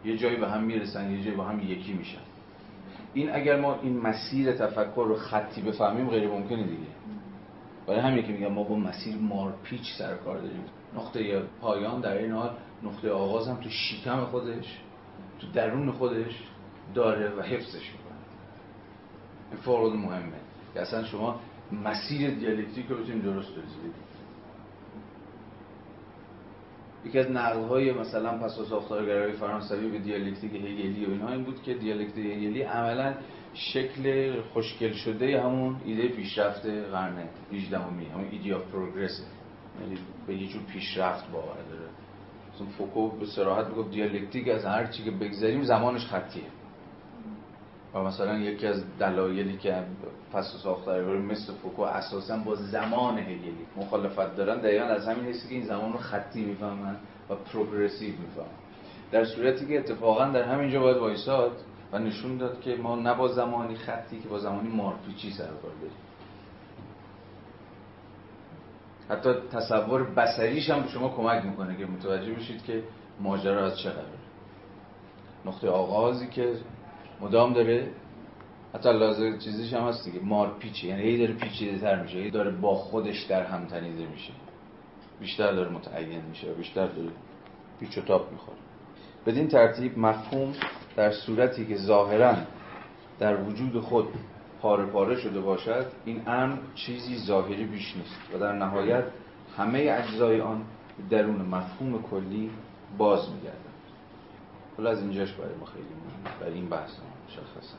یه 0.05 0.17
جایی 0.17 0.35
به 0.35 0.49
هم 0.49 0.63
می‌رسن 0.63 1.11
یه 1.11 1.23
جایی 1.23 1.37
به 1.37 1.43
هم 1.43 1.59
یکی 1.59 1.93
میشن. 1.93 2.21
این 3.13 3.35
اگر 3.35 3.59
ما 3.59 3.79
این 3.81 3.97
مسیر 3.97 4.51
تفکر 4.51 5.05
رو 5.07 5.15
خطی 5.15 5.61
بفهمیم 5.61 6.09
غیر 6.09 6.27
ممکنه 6.27 6.63
دیگه. 6.63 6.91
برای 7.87 7.99
همین 7.99 8.23
که 8.23 8.33
میگم 8.33 8.53
ما 8.53 8.63
با 8.63 8.75
مسیر 8.75 9.15
مارپیچ 9.15 9.93
سر 9.97 10.15
کار 10.15 10.37
داریم. 10.37 10.63
نقطه 10.95 11.41
پایان 11.61 12.01
در 12.01 12.17
این 12.17 12.31
حال 12.31 12.51
نقطه 12.83 13.11
آغاز 13.11 13.47
هم 13.47 13.55
تو 13.55 13.69
شیکم 13.69 14.25
خودش 14.25 14.79
تو 15.39 15.47
درون 15.53 15.91
خودش 15.91 16.43
داره 16.93 17.29
و 17.29 17.41
حفظش 17.41 17.91
می‌کنه. 17.91 18.17
این 19.51 19.61
فوق 19.61 19.95
مهمه. 19.95 20.39
که 20.73 20.81
اصلا 20.81 21.03
شما 21.03 21.39
مسیر 21.85 22.29
دیالکتیک 22.29 22.85
رو 22.87 22.97
بتونید 22.97 23.23
درست 23.23 23.51
بزنید. 23.51 24.10
یکی 27.05 27.19
از 27.19 27.31
نقد 27.31 27.63
های 27.63 27.93
مثلا 27.93 28.37
پساساختارگرای 28.37 29.31
فرانسوی 29.31 29.87
به 29.87 29.99
دیالکتیک 29.99 30.53
هگلی 30.55 31.05
و 31.05 31.09
اینها 31.09 31.31
این 31.31 31.43
بود 31.43 31.61
که 31.61 31.73
دیالکتیک 31.73 32.25
هگلی 32.25 32.61
عملا 32.61 33.13
شکل 33.53 34.33
خوشگل 34.41 34.91
شده 34.91 35.41
همون 35.41 35.75
ایده 35.85 36.07
پیشرفت 36.07 36.65
قرن 36.65 37.29
18 37.53 37.89
می 37.89 38.05
همون 38.05 38.27
ایده 38.31 38.55
of 38.55 38.71
progress. 38.71 39.25
یعنی 39.81 39.97
به 40.27 40.35
یه 40.35 40.47
جور 40.47 40.61
پیشرفت 40.63 41.31
باور 41.31 41.61
داره. 41.69 41.89
مثلا 42.53 42.67
فوکو 42.67 43.09
به 43.09 43.25
صراحت 43.25 43.67
می‌گفت 43.67 43.91
دیالکتیک 43.91 44.47
از 44.47 44.65
هر 44.65 44.85
چی 44.85 45.03
که 45.03 45.11
بگذریم 45.11 45.63
زمانش 45.63 46.05
خطیه. 46.05 46.43
و 47.93 47.99
مثلا 47.99 48.37
یکی 48.37 48.67
از 48.67 48.83
دلایلی 48.99 49.57
که 49.57 49.83
پساساختار 50.33 51.17
مثل 51.17 51.53
فوکو 51.53 51.81
اساسا 51.81 52.37
با 52.37 52.55
زمان 52.55 53.17
هگلی 53.17 53.65
مخالفت 53.77 54.35
دارن 54.35 54.57
دقیقا 54.57 54.85
از 54.85 55.07
همین 55.07 55.25
حیثی 55.25 55.47
که 55.47 55.55
این 55.55 55.65
زمان 55.65 55.93
رو 55.93 55.99
خطی 55.99 56.45
می‌فهمن 56.45 56.95
و 57.29 57.35
پروگرسیو 57.35 58.09
می‌فهمن. 58.09 58.47
در 59.11 59.25
صورتی 59.25 59.67
که 59.67 59.79
اتفاقا 59.79 60.25
در 60.25 60.43
همینجا 60.43 60.79
باید 60.79 60.97
وایساد 60.97 61.51
و 61.91 61.99
نشون 61.99 62.37
داد 62.37 62.61
که 62.61 62.75
ما 62.75 62.95
نه 62.95 63.13
با 63.13 63.27
زمانی 63.27 63.75
خطی 63.75 64.19
که 64.19 64.29
با 64.29 64.39
زمانی 64.39 64.69
مارپیچی 64.69 65.31
سر 65.31 65.43
کار 65.43 65.71
داریم. 65.81 65.97
حتی 69.09 69.33
تصور 69.51 70.03
بسریش 70.03 70.69
هم 70.69 70.81
به 70.81 70.87
شما 70.87 71.09
کمک 71.09 71.45
می‌کنه 71.45 71.77
که 71.77 71.85
متوجه 71.85 72.33
بشید 72.33 72.63
که 72.63 72.83
ماجرا 73.19 73.65
از 73.65 73.79
چه 73.79 73.89
قراره 73.89 74.07
نقطه 75.45 75.69
آغازی 75.69 76.27
که 76.27 76.53
مدام 77.21 77.53
داره 77.53 77.87
حتی 78.73 78.93
لازم 78.93 79.37
چیزیش 79.37 79.73
هم 79.73 79.87
هست 79.87 80.05
دیگه 80.05 80.19
مار 80.19 80.55
یعنی 80.83 81.01
هی 81.01 81.17
داره 81.17 81.33
پیچیده 81.33 81.79
تر 81.79 82.01
میشه 82.01 82.17
هی 82.17 82.31
داره 82.31 82.51
با 82.51 82.75
خودش 82.75 83.23
در 83.23 83.43
هم 83.43 83.65
تنیده 83.65 84.07
میشه. 84.07 84.33
بیشتر 85.19 85.51
داره 85.51 85.69
متعین 85.69 86.21
میشه 86.29 86.53
بیشتر 86.53 86.87
داره 86.87 87.09
پیچ 87.79 87.97
و 87.97 88.01
تاپ 88.01 88.31
می‌خوره. 88.31 88.57
بدین 89.25 89.47
ترتیب 89.47 89.99
مفهوم 89.99 90.53
در 90.95 91.11
صورتی 91.11 91.65
که 91.65 91.77
ظاهرا 91.77 92.35
در 93.19 93.43
وجود 93.43 93.79
خود 93.79 94.07
پاره 94.61 94.85
پاره 94.85 95.15
شده 95.15 95.41
باشد 95.41 95.85
این 96.05 96.27
امر 96.27 96.57
چیزی 96.75 97.17
ظاهری 97.17 97.65
بیش 97.65 97.95
نیست 97.95 98.33
و 98.33 98.39
در 98.39 98.53
نهایت 98.53 99.03
همه 99.57 99.79
اجزای 99.79 100.41
آن 100.41 100.65
درون 101.09 101.41
مفهوم 101.41 102.03
کلی 102.03 102.51
باز 102.97 103.29
میگردن 103.33 103.57
حالا 104.77 104.89
از 104.89 105.01
اینجاش 105.01 105.31
برای 105.31 105.55
ما 105.55 105.65
خیلی 105.65 105.85
برای 106.39 106.53
این 106.53 106.69
بحث. 106.69 106.91
مشخصه 107.31 107.75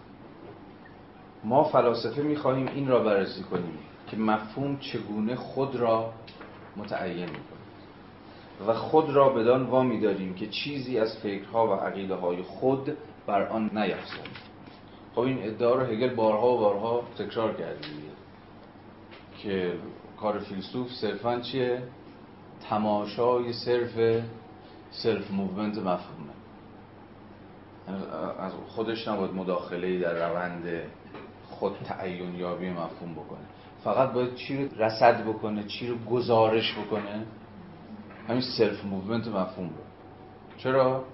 ما 1.45 1.65
فلاسفه 1.65 2.23
می‌خواهیم 2.23 2.67
این 2.67 2.89
را 2.89 3.03
بررسی 3.05 3.43
کنیم 3.43 3.79
که 4.07 4.17
مفهوم 4.17 4.79
چگونه 4.79 5.37
خود 5.37 5.77
را 5.77 6.13
متعین 6.77 7.27
می‌کنه. 7.27 7.63
و 8.67 8.75
خود 8.75 9.11
را 9.11 9.29
بدان 9.29 9.63
وامی 9.63 10.01
داریم 10.01 10.35
که 10.35 10.47
چیزی 10.47 10.99
از 10.99 11.17
فکرها 11.17 11.67
و 11.67 11.81
عقیده 11.81 12.15
های 12.15 12.43
خود 12.43 12.97
بر 13.27 13.49
آن 13.49 13.63
نیفزاییم 13.63 14.33
خب 15.15 15.21
این 15.21 15.43
ادعا 15.43 15.75
رو 15.75 15.87
هگل 15.87 16.15
بارها 16.15 16.55
و 16.55 16.59
بارها 16.59 17.03
تکرار 17.19 17.53
کرده 17.55 17.89
که 19.39 19.75
کار 20.21 20.39
فیلسوف 20.39 20.93
صرفا 20.93 21.41
چیه؟ 21.41 21.83
تماشای 22.71 23.53
صرف 23.53 24.25
self-movement 24.91 25.79
مفهومه. 25.79 26.32
از 28.38 28.53
خودش 28.66 29.09
نباید 29.09 29.34
مداخله 29.34 29.99
در 29.99 30.28
روند 30.28 30.64
خود 31.51 31.72
تعین 31.84 32.34
یابی 32.34 32.70
مفهوم 32.70 33.12
بکنه. 33.12 33.45
فقط 33.84 34.12
باید 34.12 34.34
چی 34.34 34.64
رو 34.64 34.84
رصد 34.85 35.25
بکنه 35.24 35.64
چی 35.64 35.86
رو 35.88 35.97
گزارش 36.11 36.74
بکنه. 36.78 37.26
همین 38.28 38.40
self-movement 38.41 39.29
مفهوم 39.28 39.68
رو 39.68 39.74
چرا؟ 40.57 41.05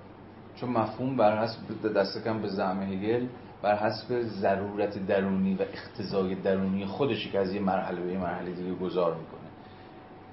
چون 0.56 0.70
مفهوم 0.70 1.16
بر 1.16 1.42
حسب 1.42 1.92
دست 1.96 2.24
کم 2.24 2.42
به 2.42 2.48
زعم 2.48 2.82
هگل 2.82 3.26
بر 3.62 3.76
حسب 3.76 4.20
ضرورت 4.22 5.06
درونی 5.06 5.54
و 5.54 5.62
اقتضای 5.62 6.34
درونی 6.34 6.86
خودشه 6.86 7.30
که 7.30 7.38
از 7.38 7.54
یه 7.54 7.60
مرحله 7.60 8.00
به 8.00 8.12
یه 8.12 8.18
مرحله 8.18 8.50
دیگه 8.50 8.74
گذار 8.74 9.14
می‌کنه. 9.14 9.48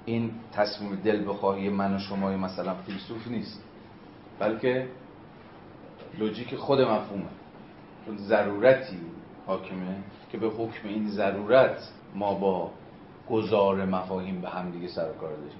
این 0.04 0.30
تصمیم 0.52 0.96
دل 0.96 1.28
بخواهی 1.28 1.68
من 1.68 1.96
و 1.96 1.98
شمای 1.98 2.36
مثلا 2.36 2.74
فیلسوف 2.74 3.28
نیست. 3.28 3.64
بلکه 4.38 4.88
لوجیک 6.18 6.54
خود 6.54 6.80
مفهومه. 6.80 7.30
چون 8.06 8.16
ضرورتی 8.16 9.00
حاکمه 9.46 9.96
که 10.32 10.38
به 10.38 10.48
حکم 10.48 10.88
این 10.88 11.08
ضرورت 11.08 11.78
ما 12.14 12.34
با 12.34 12.70
گذار 13.30 13.84
مفاهیم 13.84 14.40
به 14.40 14.48
هم 14.48 14.70
دیگه 14.70 14.88
سر 14.88 15.12
کار 15.12 15.30
داریم. 15.30 15.58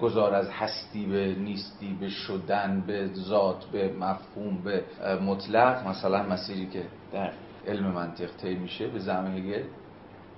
گذار 0.00 0.34
از 0.34 0.50
هستی 0.50 1.06
به 1.06 1.34
نیستی 1.34 1.96
به 2.00 2.08
شدن 2.08 2.84
به 2.86 3.10
ذات 3.14 3.64
به 3.64 3.92
مفهوم 3.92 4.62
به 4.64 4.84
مطلق. 5.22 5.86
مثلا 5.86 6.22
مسیری 6.22 6.66
که 6.66 6.82
در 7.12 7.32
علم 7.66 7.86
منطق 7.86 8.36
طی 8.36 8.54
میشه 8.54 8.88
به 8.88 8.98
زعم 8.98 9.36
هگل 9.36 9.62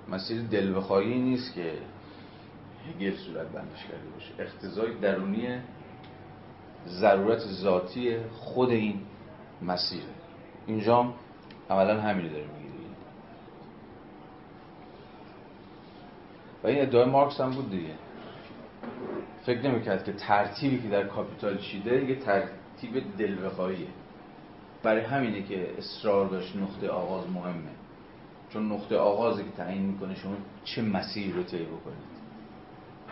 مسیر 0.09 0.41
دل 0.41 0.75
بخواهی 0.75 1.19
نیست 1.19 1.53
که 1.53 1.73
هگل 2.89 3.15
صورت 3.15 3.47
بندش 3.47 3.83
کرده 3.83 4.09
باشه. 4.13 4.31
اختزای 4.39 4.93
درونی 4.93 5.47
ضرورت 6.87 7.39
ذاتی 7.39 8.17
خود 8.31 8.69
این 8.69 9.01
مسیره. 9.61 10.03
اینجا 10.67 11.13
عملا 11.69 12.01
همینی 12.01 12.29
داره 12.29 12.43
میگه 12.43 12.71
و 16.63 16.67
این 16.67 16.81
ادعای 16.81 17.05
مارکس 17.05 17.41
هم 17.41 17.51
بود 17.51 17.69
دیگه. 17.69 17.93
فکر 19.45 19.61
نمی‌کرد 19.61 20.03
که 20.03 20.13
ترتیبی 20.13 20.81
که 20.81 20.89
در 20.89 21.03
کاپیتال 21.03 21.57
چیده 21.57 22.05
یه 22.05 22.15
ترتیب 22.15 23.17
دلبخواهیه 23.17 23.87
برای 24.83 25.01
همینه 25.01 25.43
که 25.43 25.77
اصرار 25.77 26.27
داشت 26.27 26.55
نقطه 26.55 26.89
آغاز 26.89 27.29
مهمه. 27.29 27.71
چون 28.49 28.71
نقطه 28.71 28.97
آغازی 28.97 29.43
که 29.43 29.49
تعیین 29.57 29.85
می‌کنه 29.85 30.15
شما 30.15 30.33
چه 30.63 30.81
مسیری 30.81 31.31
رو 31.31 31.43
طی 31.43 31.65
بکنید. 31.65 32.11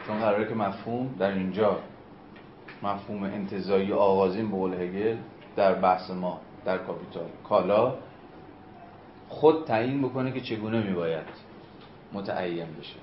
چون 0.08 0.20
قراره 0.20 0.48
که 0.48 0.56
مفهوم 0.56 1.16
در 1.20 1.32
اینجا 1.32 1.80
مفهوم 2.84 3.24
انتظایی 3.24 3.94
آغازین 3.94 4.52
به 4.52 4.58
قول 4.58 4.74
هگل 4.74 5.18
در 5.56 5.74
بحث 5.74 6.10
ما 6.10 6.42
در 6.66 6.78
کاپیتال. 6.78 7.28
کالا 7.44 7.96
خود 9.30 9.66
تعیین 9.66 10.02
بکنه 10.02 10.32
که 10.32 10.42
چگونه 10.42 10.88
میباید 10.88 11.28
متعین 12.14 12.68
بشه. 12.80 12.96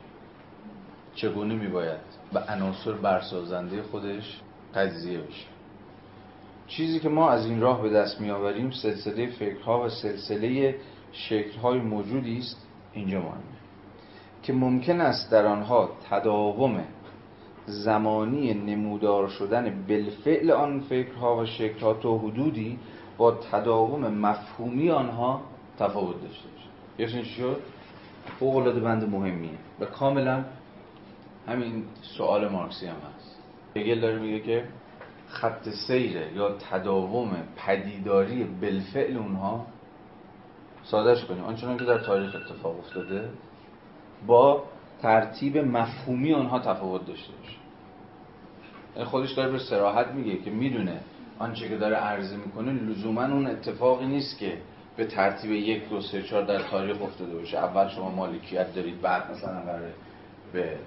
چگونه 1.14 1.54
میباید 1.54 2.00
به 2.32 2.40
عناصر 2.40 2.92
برسازنده 2.92 3.82
خودش 3.82 4.40
تجزیه 4.74 5.18
بشه. 5.18 5.46
چیزی 6.66 7.00
که 7.00 7.08
ما 7.08 7.30
از 7.30 7.46
این 7.46 7.60
راه 7.60 7.82
به 7.82 7.90
دست 7.90 8.20
میآوریم 8.20 8.70
سلسله 8.70 9.26
فکرها 9.26 9.84
و 9.84 9.88
سلسله 9.88 10.74
شکلهای 11.12 11.78
موجودی 11.78 12.38
است. 12.38 12.66
اینجا 12.92 13.18
مهمه. 13.18 13.56
که 14.42 14.52
ممکن 14.52 15.00
است 15.00 15.30
در 15.30 15.46
آنها 15.46 15.90
تداوم 16.10 16.84
زمانی 17.66 18.54
نمودار 18.54 19.28
شدن 19.28 19.84
بالفعل 19.88 20.50
آن 20.50 20.80
فکرها 20.80 21.36
و 21.36 21.46
شکلها 21.46 21.94
تا 21.94 22.18
حدودی 22.18 22.78
با 23.18 23.32
تداوم 23.32 24.00
مفهومی 24.00 24.90
آنها 24.90 25.40
تفاوت 25.78 26.22
داشته 26.22 26.48
باشه. 26.98 27.22
چی 27.22 27.24
شد؟ 27.24 27.60
فوق 28.38 28.56
العاده 28.56 28.80
بند 28.80 29.10
مهمیه. 29.10 29.50
و 29.80 29.84
کاملا 29.84 30.44
همین 31.48 31.84
سوال 32.02 32.48
مارکسی 32.48 32.86
هم 32.86 32.94
هست. 32.94 33.38
هگل 33.76 34.00
داره 34.00 34.18
میگه 34.18 34.40
که 34.40 34.64
خط 35.28 35.68
سیره 35.68 36.32
یا 36.34 36.52
تداوم 36.70 37.36
پدیداری 37.56 38.44
بالفعل 38.44 39.16
اونها 39.16 39.66
سادش 40.84 41.24
کنیم. 41.24 41.44
آنچنان 41.44 41.76
که 41.76 41.84
در 41.84 41.98
تاریخ 41.98 42.34
اتفاق 42.34 42.78
افتاده 42.78 43.28
با 44.26 44.62
ترتیب 45.02 45.58
مفهومی 45.58 46.32
آنها 46.32 46.58
تفاوت 46.58 47.06
داشته 47.06 47.32
باشه. 47.32 47.56
یعنی 48.96 49.08
خودش 49.08 49.32
داره 49.32 49.52
به 49.52 49.58
سراحت 49.58 50.06
میگه 50.06 50.36
که 50.36 50.50
می‌دونه 50.50 51.00
آنچه 51.38 51.68
که 51.68 51.76
داره 51.76 51.96
عرضه 51.96 52.36
می‌کنه 52.36 52.72
لزوما 52.72 53.24
اون 53.24 53.46
اتفاقی 53.46 54.06
نیست 54.06 54.38
که 54.38 54.58
به 54.96 55.06
ترتیب 55.06 55.50
یک 55.50 55.88
دو 55.88 56.00
سه 56.00 56.22
چهار 56.22 56.42
در 56.44 56.62
تاریخ 56.62 57.02
افتاده 57.02 57.34
باشه. 57.34 57.58
اول 57.58 57.88
شما 57.88 58.10
مالکیت 58.10 58.74
دارید 58.74 59.00
بعد 59.00 59.30
مثلا 59.30 59.60
قراره 59.60 59.92
به 60.52 60.78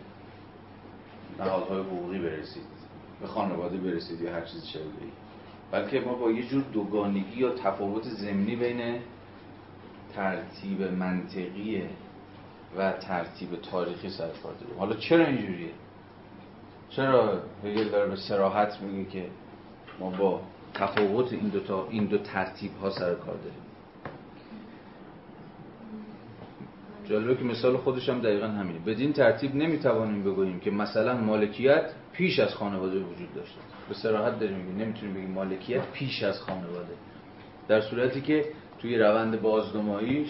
نهادهای 1.40 1.82
حقوقی 1.82 2.20
برسید 2.20 2.64
به 3.22 3.28
خانواده 3.28 3.78
برسید 3.78 4.22
یا 4.22 4.34
هر 4.34 4.42
چیز 4.42 4.66
شبیه. 4.66 5.12
بلکه 5.72 6.00
ما 6.00 6.14
با 6.14 6.32
یه 6.32 6.44
جور 6.44 6.64
دوگانگی 6.74 7.40
یا 7.40 7.50
تفاوت 7.50 8.04
زمینی 8.04 8.56
بین 8.56 9.00
ترتیب 10.16 10.82
منطقی 10.82 11.84
و 12.78 12.92
ترتیب 12.92 13.56
تاریخی 13.56 14.10
سر 14.10 14.28
کار 14.44 14.54
داریم. 14.54 14.80
حالا 14.80 14.96
چرا 14.96 15.26
اینجوریه؟ 15.26 15.72
چرا 16.90 17.42
هگل 17.64 17.90
داره 17.90 18.10
به 18.10 18.16
سراحت 18.16 18.82
میگه 18.82 19.10
که 19.10 19.26
ما 20.00 20.10
با 20.10 20.42
تفاوت 20.74 21.34
این 21.34 21.48
دو 21.50 21.60
تا 21.60 21.88
این 21.90 22.06
دو 22.06 22.18
ترتیب 22.18 22.72
ها 22.82 22.90
سر 22.90 23.14
کار 23.16 23.36
داریم؟ 23.36 23.64
جالبه 27.10 27.36
که 27.36 27.44
مثال 27.44 27.78
خودش 27.78 28.10
هم 28.10 28.22
دقیقا 28.22 28.48
همینه. 28.48 28.80
بدین 28.80 29.14
ترتیب 29.14 29.56
نمی‌توانیم 29.56 30.24
بگوییم 30.24 30.60
که 30.60 30.72
مثلا 30.72 31.18
مالکیت 31.18 31.92
پیش 32.14 32.40
از 32.40 32.56
خانواده 32.56 33.00
وجود 33.00 33.34
داشته. 33.36 33.60
به 33.90 33.96
صراحت 33.96 34.40
داریم 34.40 34.58
میگیم. 34.58 34.78
نمی‌تونیم 34.78 35.16
بگیم 35.16 35.32
مالکیت 35.32 35.92
پیش 35.92 36.24
از 36.24 36.42
خانواده. 36.42 36.94
در 37.68 37.82
صورتی 37.82 38.22
که 38.22 38.46
توی 38.80 38.98
روند 38.98 39.42
بازنماییش 39.42 40.30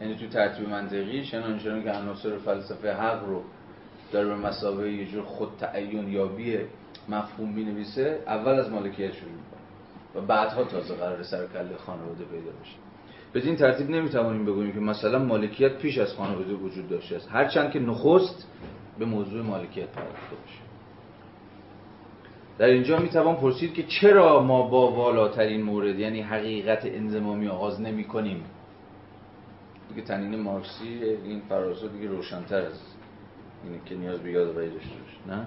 یعنی 0.00 0.14
توی 0.14 0.28
ترتیب 0.28 0.68
منطقیش 0.68 1.32
یعنی 1.32 1.44
آنچنان 1.44 1.82
که 1.82 1.90
عناصر 1.90 2.38
فلسفه 2.38 2.92
حق 2.92 3.24
رو 3.24 3.42
در 4.12 4.24
به 4.24 4.34
مسابقه 4.34 4.92
یه 4.92 5.06
جور 5.06 5.22
خود 5.22 5.48
تعین 5.60 6.08
یابی 6.08 6.58
مفهوم 7.08 7.52
می 7.52 7.64
نویسه 7.64 8.18
اول 8.26 8.52
از 8.52 8.70
مالکیت 8.70 9.12
شروع 9.12 9.32
می‌کنه 9.32 9.62
و 10.14 10.26
بعدها 10.26 10.64
تازه 10.64 10.94
قرار 10.94 11.22
سر 11.22 11.46
کله 11.46 11.76
خانواده 11.76 12.24
پیدا 12.24 12.50
بشه. 12.50 12.76
بدین 13.34 13.56
ترتیب 13.56 13.90
نمی‌توانیم 13.90 14.44
بگوییم 14.44 14.72
که 14.72 14.80
مثلا 14.80 15.18
مالکیت 15.18 15.78
پیش 15.78 15.98
از 15.98 16.14
خانواده 16.14 16.54
وجود 16.54 16.88
داشته 16.88 17.16
است. 17.16 17.28
هرچند 17.32 17.70
که 17.70 17.78
نخست 17.80 18.48
به 18.98 19.04
موضوع 19.04 19.42
مالکیت 19.42 19.88
پرداخته 19.88 20.36
باشه 20.36 20.58
در 22.58 22.66
اینجا 22.66 22.98
می‌توان 22.98 23.36
پرسید 23.36 23.74
که 23.74 23.82
چرا 23.82 24.42
ما 24.42 24.62
با 24.68 24.92
والاترین 24.92 25.62
مورد 25.62 25.98
یعنی 25.98 26.20
حقیقت 26.20 26.80
انزمامی 26.84 27.48
آغاز 27.48 27.80
نمی 27.80 28.04
کنیم 28.04 28.44
دیگه 29.94 30.06
تنین 30.06 30.40
مارکسی 30.40 31.04
این 31.24 31.42
فرازو 31.48 31.88
دیگه 31.88 32.08
روشنتر 32.08 32.60
از 32.60 32.80
اینه 33.64 33.78
که 33.86 33.94
نیاز 33.94 34.18
به 34.18 34.30
یادآوری 34.30 34.70
داشته 34.70 34.88
باشه 34.88 35.36
نه؟ 35.36 35.46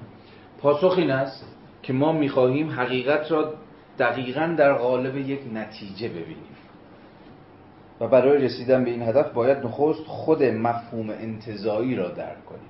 پاسخ 0.62 0.94
این 0.98 1.12
است 1.12 1.46
که 1.84 1.94
ما 1.94 2.12
می‌خواهیم 2.12 2.70
حقیقت 2.70 3.32
را 3.32 3.54
دقیقا 4.00 4.56
در 4.58 4.74
قالب 4.74 5.18
یک 5.18 5.40
نتیجه 5.54 6.10
ببینیم. 6.10 6.56
و 8.00 8.08
برای 8.08 8.38
رسیدن 8.38 8.84
به 8.84 8.92
این 8.92 9.02
هدف 9.02 9.34
باید 9.34 9.58
نخست 9.58 10.04
خود 10.04 10.44
مفهوم 10.44 11.10
انتظایی 11.10 11.96
را 11.96 12.10
درک 12.10 12.46
کنیم. 12.46 12.70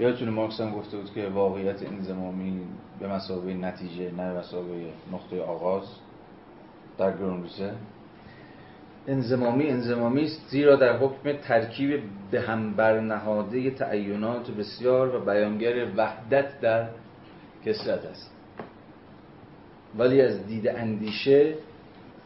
یادتونه 0.00 0.30
مارکس 0.30 0.60
هم 0.60 0.70
گفته 0.70 0.96
بود 0.96 1.14
که 1.14 1.28
واقعیت 1.28 1.82
انزمامی 1.82 2.60
به 3.00 3.08
مسابقه 3.08 3.54
نتیجه 3.54 4.10
نه 4.10 4.32
به 4.32 4.38
مسابقه 4.38 4.92
نقطه 5.12 5.42
آغاز 5.42 5.84
در 6.98 7.12
گرونروسه 7.12 7.74
انزمامی 9.08 9.68
انزمامی 9.68 10.24
است 10.24 10.48
زیرا 10.48 10.76
در 10.76 10.98
حکم 10.98 11.32
ترکیب 11.32 12.02
به 12.30 12.40
هم 12.40 12.74
برنهاده 12.74 13.70
تعینات 13.70 14.50
بسیار 14.50 15.16
و 15.16 15.24
بیانگر 15.24 15.86
وحدت 15.96 16.60
در 16.60 16.88
کسرت 17.66 18.04
است. 18.04 18.30
ولی 19.98 20.20
از 20.20 20.46
دید 20.46 20.68
اندیشه 20.68 21.54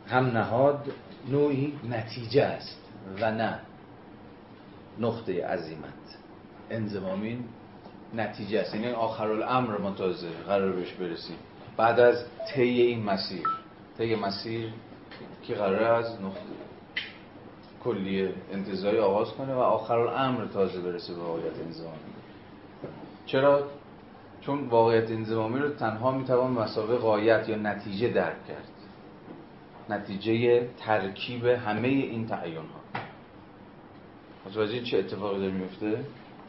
هم 0.08 0.26
نهاد 0.26 0.92
نوعی 1.30 1.72
نتیجه 1.90 2.42
است 2.42 2.80
و 3.20 3.32
نه 3.32 3.58
نقطه 4.98 5.46
عظیمت. 5.46 6.18
انزمامین 6.70 7.44
نتیجه 8.14 8.60
است. 8.60 8.74
یعنی 8.74 8.88
آخر 8.88 9.26
الامر 9.26 9.78
ما 9.78 9.90
تازه 9.90 10.28
قرار 10.46 10.72
بهش 10.72 10.92
برسیم. 10.92 11.36
بعد 11.76 12.00
از 12.00 12.24
طی 12.54 12.80
این 12.80 13.04
مسیر 13.04 13.42
طی 13.98 14.16
مسیر 14.16 14.72
که 15.42 15.54
قرار 15.54 15.82
از 15.82 16.22
نقطه 16.22 16.67
کلی 17.84 18.28
انتظایی 18.52 18.98
آغاز 18.98 19.32
کنه 19.32 19.54
و 19.54 19.58
آخر 19.58 19.98
الامر 19.98 20.44
تازه 20.44 20.80
برسه 20.80 21.14
به 21.14 21.20
واقعیت 21.20 21.58
انزمامی 21.66 21.98
چرا؟ 23.26 23.64
چون 24.40 24.68
واقعیت 24.68 25.10
انزمامی 25.10 25.58
رو 25.58 25.68
تنها 25.68 26.10
می‌توان 26.10 26.52
مسابقه 26.52 26.96
قایت 26.96 27.48
یا 27.48 27.56
نتیجه 27.56 28.08
درک 28.08 28.46
کرد. 28.48 28.68
نتیجه 29.90 30.68
ترکیب 30.78 31.44
همه 31.44 31.88
این 31.88 32.26
تعیین 32.26 32.56
ها 32.56 33.00
متوجه 34.46 34.82
چه 34.82 34.98
اتفاقی 34.98 35.38
داره 35.38 35.52
میفته 35.52 36.04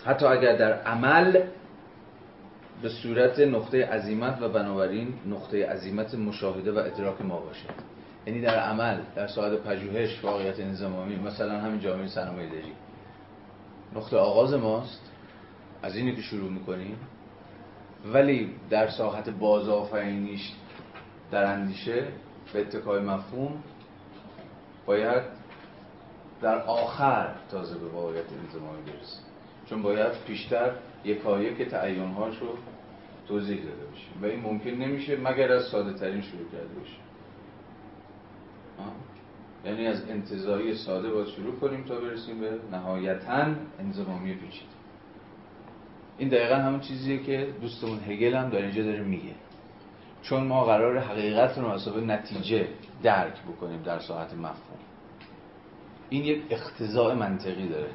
حتی 0.06 0.26
اگر 0.26 0.56
در 0.56 0.74
عمل 0.74 1.42
به 2.82 2.90
صورت 2.90 3.40
نقطه 3.40 3.86
عظیمت 3.86 4.42
و 4.42 4.50
بنابراین 4.50 5.14
نقطه 5.26 5.66
عظیمت 5.66 6.16
مشاهده 6.16 6.72
و 6.72 6.78
ادراک 6.78 7.22
ما 7.22 7.40
باشه. 7.40 7.70
یعنی 8.28 8.42
در 8.42 8.60
عمل 8.60 9.02
در 9.16 9.28
ساعت 9.28 9.60
پژوهش 9.60 10.24
واقعیت 10.24 10.60
انضمامی 10.60 11.16
مثلا 11.16 11.60
همین 11.60 11.80
جامعه 11.80 12.08
سرمایه 12.08 12.50
داری. 12.50 12.74
نقطه 13.96 14.18
آغاز 14.18 14.54
ماست 14.54 15.12
از 15.84 15.96
اینی 15.96 16.16
که 16.16 16.22
شروع 16.22 16.52
می‌کنیم. 16.52 16.98
ولی 18.06 18.56
در 18.70 18.88
ساحت 18.88 19.30
بازآفرینیش 19.30 20.54
در 21.32 21.44
اندیشه 21.44 22.08
به 22.54 22.62
اتکای 22.62 23.02
مفهوم 23.02 23.64
باید 24.86 25.24
در 26.42 26.62
آخر 26.62 27.36
تازه 27.52 27.78
به 27.78 27.88
واقعیت 27.88 28.34
انضمامی 28.46 28.82
برسیم. 28.82 29.24
چون 29.66 29.82
باید 29.82 30.12
پیشتر 30.28 30.72
یکایک 31.04 31.70
تعیینهاش 31.70 32.38
رو 32.38 32.48
توضیح 33.28 33.58
داده 33.58 33.86
باشیم. 33.86 34.22
و 34.22 34.26
این 34.26 34.40
ممکن 34.40 34.70
نمیشه 34.70 35.18
مگر 35.18 35.52
از 35.52 35.64
ساده 35.64 35.94
ترین 35.94 36.22
شروع 36.22 36.52
کرده 36.52 36.74
یعنی 39.66 39.88
از 39.88 40.10
انتظایی 40.10 40.76
ساده 40.76 41.10
باید 41.12 41.28
شروع 41.28 41.56
کنیم 41.56 41.84
تا 41.84 41.96
برسیم 41.96 42.40
به 42.40 42.60
نهایتا 42.72 43.46
انضمامی 43.80 44.34
پیچیده. 44.34 44.80
این 46.18 46.30
دقیقا 46.30 46.56
همون 46.56 46.80
چیزیه 46.80 47.24
که 47.24 47.48
دوستمون 47.62 48.00
هگل 48.00 48.36
هم 48.36 48.50
در 48.50 48.62
اینجا 48.62 48.84
داره 48.84 49.04
میگه. 49.04 49.36
چون 50.22 50.48
ما 50.48 50.66
قرار 50.66 51.00
حقیقت 51.00 51.58
رو 51.58 51.72
مسابقه 51.72 52.02
نتیجه 52.02 52.68
درک 53.04 53.42
بکنیم 53.42 53.82
در 53.82 54.00
ساعت 54.00 54.34
مفهوم. 54.34 54.80
این 56.10 56.24
یک 56.24 56.44
اختزاع 56.50 57.14
منطقی 57.14 57.68
داره. 57.68 57.90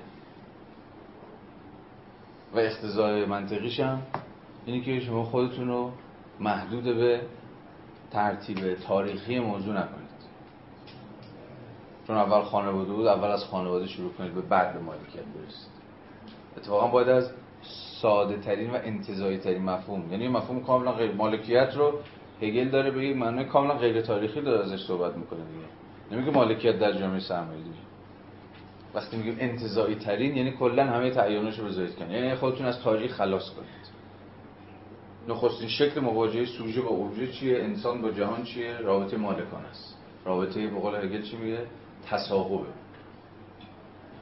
و 2.55 2.59
اختزاع 2.59 3.25
منطقیش 3.25 3.81
هم 3.81 4.03
اینی 4.67 4.81
که 4.81 5.01
شما 5.01 5.25
خودتون 5.25 5.69
رو 5.69 5.93
محدود 6.41 6.85
به 6.85 7.21
ترتیب 8.11 8.75
تاریخی 8.75 9.39
موضوع 9.39 9.75
نکنید. 9.75 10.04
چون 12.07 12.17
اول 12.17 12.43
خانواده 12.43 12.93
بود 12.93 13.07
اول 13.07 13.29
از 13.29 13.45
خانواده 13.45 13.87
شروع 13.87 14.13
کنید 14.13 14.35
به 14.35 14.41
بعد 14.41 14.75
به 14.75 14.81
مالکیت 14.81 15.25
برسید. 15.25 15.71
اتفاقا 16.57 16.87
باید 16.87 17.09
از 17.09 17.31
ساده 18.03 18.37
ترین 18.37 18.71
و 18.71 18.75
انتظایی 18.75 19.39
ترین 19.39 19.63
مفهوم 19.63 20.13
یعنی 20.13 20.29
مفهوم 20.29 20.63
کاملا 20.63 20.93
غیر 20.93 21.13
مالکیت 21.13 21.73
رو 21.77 21.93
هگل 22.43 22.69
داره 22.69 22.91
به 22.91 23.07
یک 23.07 23.17
معنی 23.17 23.45
کاملا 23.45 23.75
غیر 23.75 24.01
تاریخی 24.01 24.43
داره 24.43 24.65
ازش 24.65 24.87
صحبت 24.87 25.17
می‌کنه 25.17 25.41
دیگه. 25.41 25.67
نمیگه 26.11 26.31
مالکیت 26.31 26.79
در 26.79 26.93
جامعه 26.93 27.21
سرمایه‌داری 27.21 27.77
وقتی 28.95 29.17
میگیم 29.17 29.37
انتظایی 29.41 29.95
ترین 29.95 30.37
یعنی 30.37 30.53
کلا 30.53 30.85
همه 30.85 31.11
تعیینش 31.11 31.59
رو 31.59 31.65
بذارید 31.67 31.97
کنید 31.97 32.11
یعنی 32.11 32.35
خودتون 32.35 32.67
از 32.67 32.81
تاریخ 32.81 33.13
خلاص 33.13 33.51
کنید. 33.51 33.95
نخستین 35.29 35.69
شکل 35.69 36.01
مواجهه 36.01 36.45
سوژه 36.45 36.81
با 36.81 36.89
اوبژه 36.89 37.33
چیه؟ 37.33 37.59
انسان 37.59 38.03
با 38.03 38.11
جهان 38.11 38.43
چیه؟ 38.43 38.77
رابطه 38.77 39.17
مالکان 39.17 39.65
است. 39.65 39.99
رابطه 40.25 40.67
به 40.67 40.81
قول 40.81 40.95
هگل 40.95 41.23
چی 41.23 41.37
میگه؟ 41.37 41.67
تصاحبه. 42.11 42.69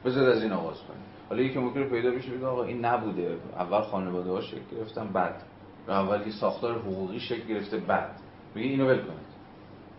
بذار 0.05 0.29
از 0.29 0.43
این 0.43 0.51
آغاز 0.51 0.77
کنیم. 0.77 1.03
حالا 1.29 1.41
یکی 1.41 1.59
ممکنه 1.59 1.83
پیدا 1.83 2.11
بشه 2.11 2.31
بگه 2.31 2.45
آقا 2.45 2.63
این 2.63 2.85
نبوده. 2.85 3.37
اول 3.55 3.81
خانواده 3.81 4.31
ها 4.31 4.41
شکل 4.41 4.77
گرفتن 4.77 5.07
بعد. 5.07 5.43
اول 5.87 6.27
یه 6.27 6.31
ساختار 6.31 6.79
حقوقی 6.79 7.19
شکل 7.19 7.47
گرفته 7.47 7.77
بعد. 7.77 8.19
میگه 8.55 8.69
اینو 8.69 8.87
ول 8.87 8.97
کنید. 8.97 9.33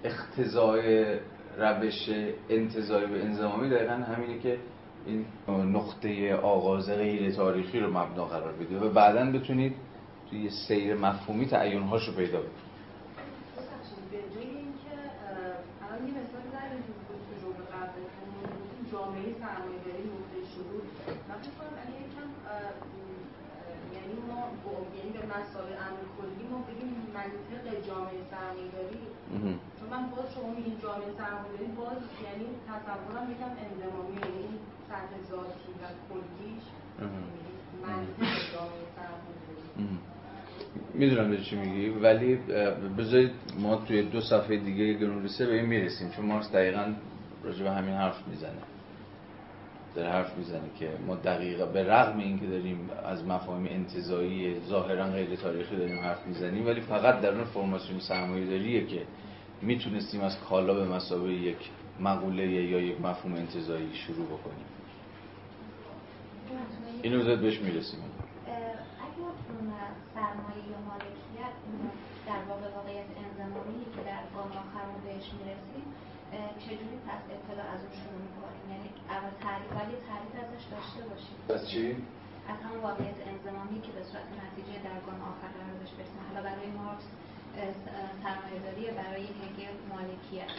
اختزای 0.04 1.18
روش 1.58 2.10
انتظاری 2.48 3.06
به 3.06 3.24
انزمامی 3.24 3.70
دقیقا 3.70 3.92
همینه 3.92 4.38
که 4.38 4.58
این 5.06 5.26
نقطه 5.48 6.34
آغاز 6.34 6.90
غیر 6.90 7.32
تاریخی 7.32 7.80
رو 7.80 7.90
مبنا 7.90 8.24
قرار 8.24 8.52
بده 8.52 8.80
و 8.80 8.90
بعدا 8.90 9.32
بتونید 9.32 9.76
توی 10.30 10.50
سیر 10.50 10.94
مفهومی 10.94 11.46
تعیینهاش 11.46 12.08
رو 12.08 12.14
پیدا 12.14 12.38
بکنید. 12.38 12.63
سرمایه‌داری 19.54 20.04
نقطه 20.14 20.38
شروع 20.52 20.82
من 21.28 21.38
فکر 21.42 21.54
کنم 21.58 21.74
اگه 21.82 21.96
یکم 22.06 22.28
یعنی 23.96 24.14
ما 24.28 24.38
یعنی 24.96 25.10
به 25.16 25.22
مسائل 25.34 25.74
امر 25.86 26.02
کلی 26.16 26.44
ما 26.52 26.58
بگیم 26.68 26.90
منطق 27.18 27.64
جامعه 27.88 28.20
سرمایه‌داری 28.32 29.00
چون 29.78 29.88
من 29.94 30.02
باز 30.12 30.26
شما 30.34 30.48
میگین 30.56 30.76
جامعه 30.84 31.10
سرمایه‌داری 31.20 31.70
باز 31.80 32.00
یعنی 32.26 32.46
تصورم 32.70 33.24
یکم 33.34 33.52
انضمامی 33.64 34.16
یعنی 34.26 34.48
سطح 34.88 35.14
ذاتی 35.30 35.72
و 35.80 35.84
کلیش. 36.08 36.64
منطق 37.82 38.32
جامعه 38.54 38.86
سرمایه‌داری 38.98 39.98
می‌دونم 40.94 41.30
به 41.30 41.38
چی 41.42 41.56
میگی 41.56 41.88
ولی 41.88 42.36
بذارید 42.98 43.30
ما 43.58 43.76
توی 43.76 44.02
دو 44.02 44.20
صفحه 44.20 44.56
دیگه 44.56 44.92
گرونریسه 44.92 45.46
به 45.46 45.54
این 45.54 45.66
می‌رسیم 45.66 46.10
چون 46.10 46.26
مارکس 46.26 46.50
دقیقا 46.50 46.94
راجع 47.42 47.64
به 47.64 47.70
همین 47.70 47.94
حرف 47.94 48.28
می‌زنه. 48.28 48.62
داره 49.94 50.08
حرف 50.10 50.38
می‌زنه 50.38 50.70
که 50.78 50.88
ما 51.06 51.14
دقیقا 51.14 51.66
به 51.66 51.92
رغم 51.92 52.18
اینکه 52.18 52.46
داریم 52.46 52.90
از 53.04 53.24
مفاهیم 53.24 53.66
انتظایی 53.70 54.60
ظاهرا 54.60 55.06
غیر 55.06 55.36
تاریخی 55.36 55.76
داریم 55.76 56.00
حرف 56.00 56.26
می‌زنیم 56.26 56.66
ولی 56.66 56.80
فقط 56.80 57.20
در 57.20 57.34
اون 57.34 57.44
فرماسیون 57.44 58.00
سرمایه 58.00 58.46
داریه 58.46 58.86
که 58.86 59.02
می‌تونستیم 59.62 60.20
از 60.20 60.40
کالا 60.40 60.74
به 60.74 60.84
مسابقه 60.84 61.32
یک 61.32 61.70
مقوله 62.00 62.46
یا 62.46 62.80
یک 62.80 63.00
مفهوم 63.00 63.34
انتظایی 63.34 63.94
شروع 63.94 64.26
بکنیم. 64.26 64.66
اینو 67.02 67.22
زد 67.22 67.40
بهش 67.40 67.60
می‌رسیم. 67.60 68.00
اگر 68.46 69.32
سرمایه 70.14 70.64
یا 70.72 70.78
مالکیت 70.88 71.54
در 72.26 72.42
واقع 72.48 72.76
واقعیت 72.76 73.10
انزمامی 73.24 73.84
که 73.96 74.02
در 74.10 74.24
گام 74.34 74.50
آخر 74.50 74.86
بهش 75.04 75.26
می‌رسیم 75.38 75.84
چجوری 76.62 76.96
پس 77.08 77.22
ابتدا 77.34 77.64
از 77.74 77.80
اون 77.84 77.94
شروع 78.00 78.20
می‌کنیم 78.26 78.64
یعنی 78.72 78.88
اول 79.16 79.34
تعریف 79.44 79.70
ولی 79.78 79.94
تعریف 80.08 80.34
ازش 80.44 80.64
داشته 80.74 81.00
باشیم 81.10 81.36
از 81.56 81.62
چی؟ 81.70 81.84
از 82.52 82.58
همون 82.64 82.80
واقعیت 82.88 83.18
انزمامی 83.32 83.78
که 83.86 83.92
به 83.96 84.02
صورت 84.08 84.28
نتیجه 84.42 84.74
در 84.86 84.98
گام 85.06 85.20
آخر 85.32 85.48
قرار 85.56 85.74
بهش 85.80 85.92
برسیم 85.98 86.20
حالا 86.28 86.40
برای 86.48 86.68
مارکس 86.80 87.06
سرمایه‌داری 88.22 88.82
برای 89.00 89.24
هگل 89.40 89.76
مالکیت 89.92 90.52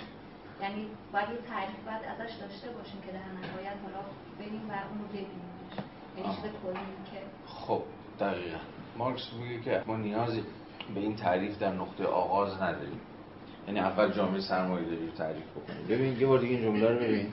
یعنی 0.61 0.89
باید 1.13 1.29
یه 1.29 1.37
تعریف 1.51 1.79
باید 1.87 2.03
ازش 2.11 2.33
داشته 2.43 2.67
باشیم 2.77 2.99
که 3.05 3.11
در 3.17 3.27
نهایت 3.39 3.77
حالا 3.85 4.01
بریم 4.39 4.69
و 4.69 4.73
اونو 4.89 5.05
ببینیمش. 5.07 5.75
یعنی 6.17 6.35
چیز 6.35 6.45
کلی 6.63 6.95
که 7.11 7.19
خب 7.45 7.81
دقیقا. 8.19 8.57
مارکس 8.97 9.33
میگه 9.33 9.61
که 9.61 9.83
ما 9.87 9.97
نیازی 9.97 10.43
به 10.95 10.99
این 10.99 11.15
تعریف 11.15 11.59
در 11.59 11.73
نقطه 11.73 12.05
آغاز 12.05 12.61
نداریم. 12.61 12.99
یعنی 13.67 13.79
اول 13.79 14.11
جامعه 14.11 14.41
سرمایه 14.41 14.85
داری 14.85 15.05
رو 15.05 15.11
تعریف 15.11 15.43
بکنیم 15.51 15.87
ببین 15.89 16.19
یه 16.19 16.27
بار 16.27 16.39
دیگه 16.39 16.55
این 16.55 16.63
جمله 16.63 16.89
رو 16.89 16.99
ببین. 16.99 17.27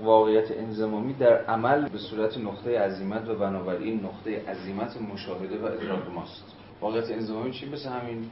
واقعیت 0.00 0.50
انزمامی 0.50 1.14
در 1.14 1.44
عمل 1.44 1.88
به 1.88 1.98
صورت 1.98 2.38
نقطه 2.38 2.78
عظیمت 2.78 3.28
و 3.28 3.34
بنابراین 3.34 4.00
نقطه 4.04 4.50
عظیمت 4.50 5.02
مشاهده 5.02 5.58
و 5.58 5.64
ادراک 5.64 6.10
ماست. 6.14 6.44
واقعیت 6.80 7.10
انزمامی 7.10 7.52
چی؟ 7.52 7.68
مثل 7.68 7.88
همین 7.88 8.30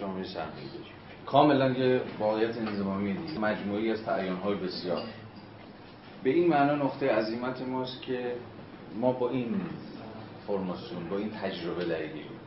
جامعه 0.00 0.24
سرمایه‌داری 0.24 0.90
کاملا 1.26 1.70
یه 1.70 2.00
واقعیت 2.18 2.58
انزمامی 2.58 3.14
دیگه. 3.14 3.40
مجموعی 3.40 3.90
از 3.90 4.04
های 4.44 4.54
بسیار. 4.54 5.02
به 6.22 6.30
این 6.30 6.48
معنا 6.48 6.74
نقطه 6.74 7.10
عظیمت 7.10 7.62
ماست 7.62 8.02
که 8.02 8.32
ما 9.00 9.12
با 9.12 9.30
این 9.30 9.60
فرماسیون 10.46 11.08
با 11.08 11.16
این 11.16 11.30
تجربه 11.30 11.84
درگیریم. 11.84 12.37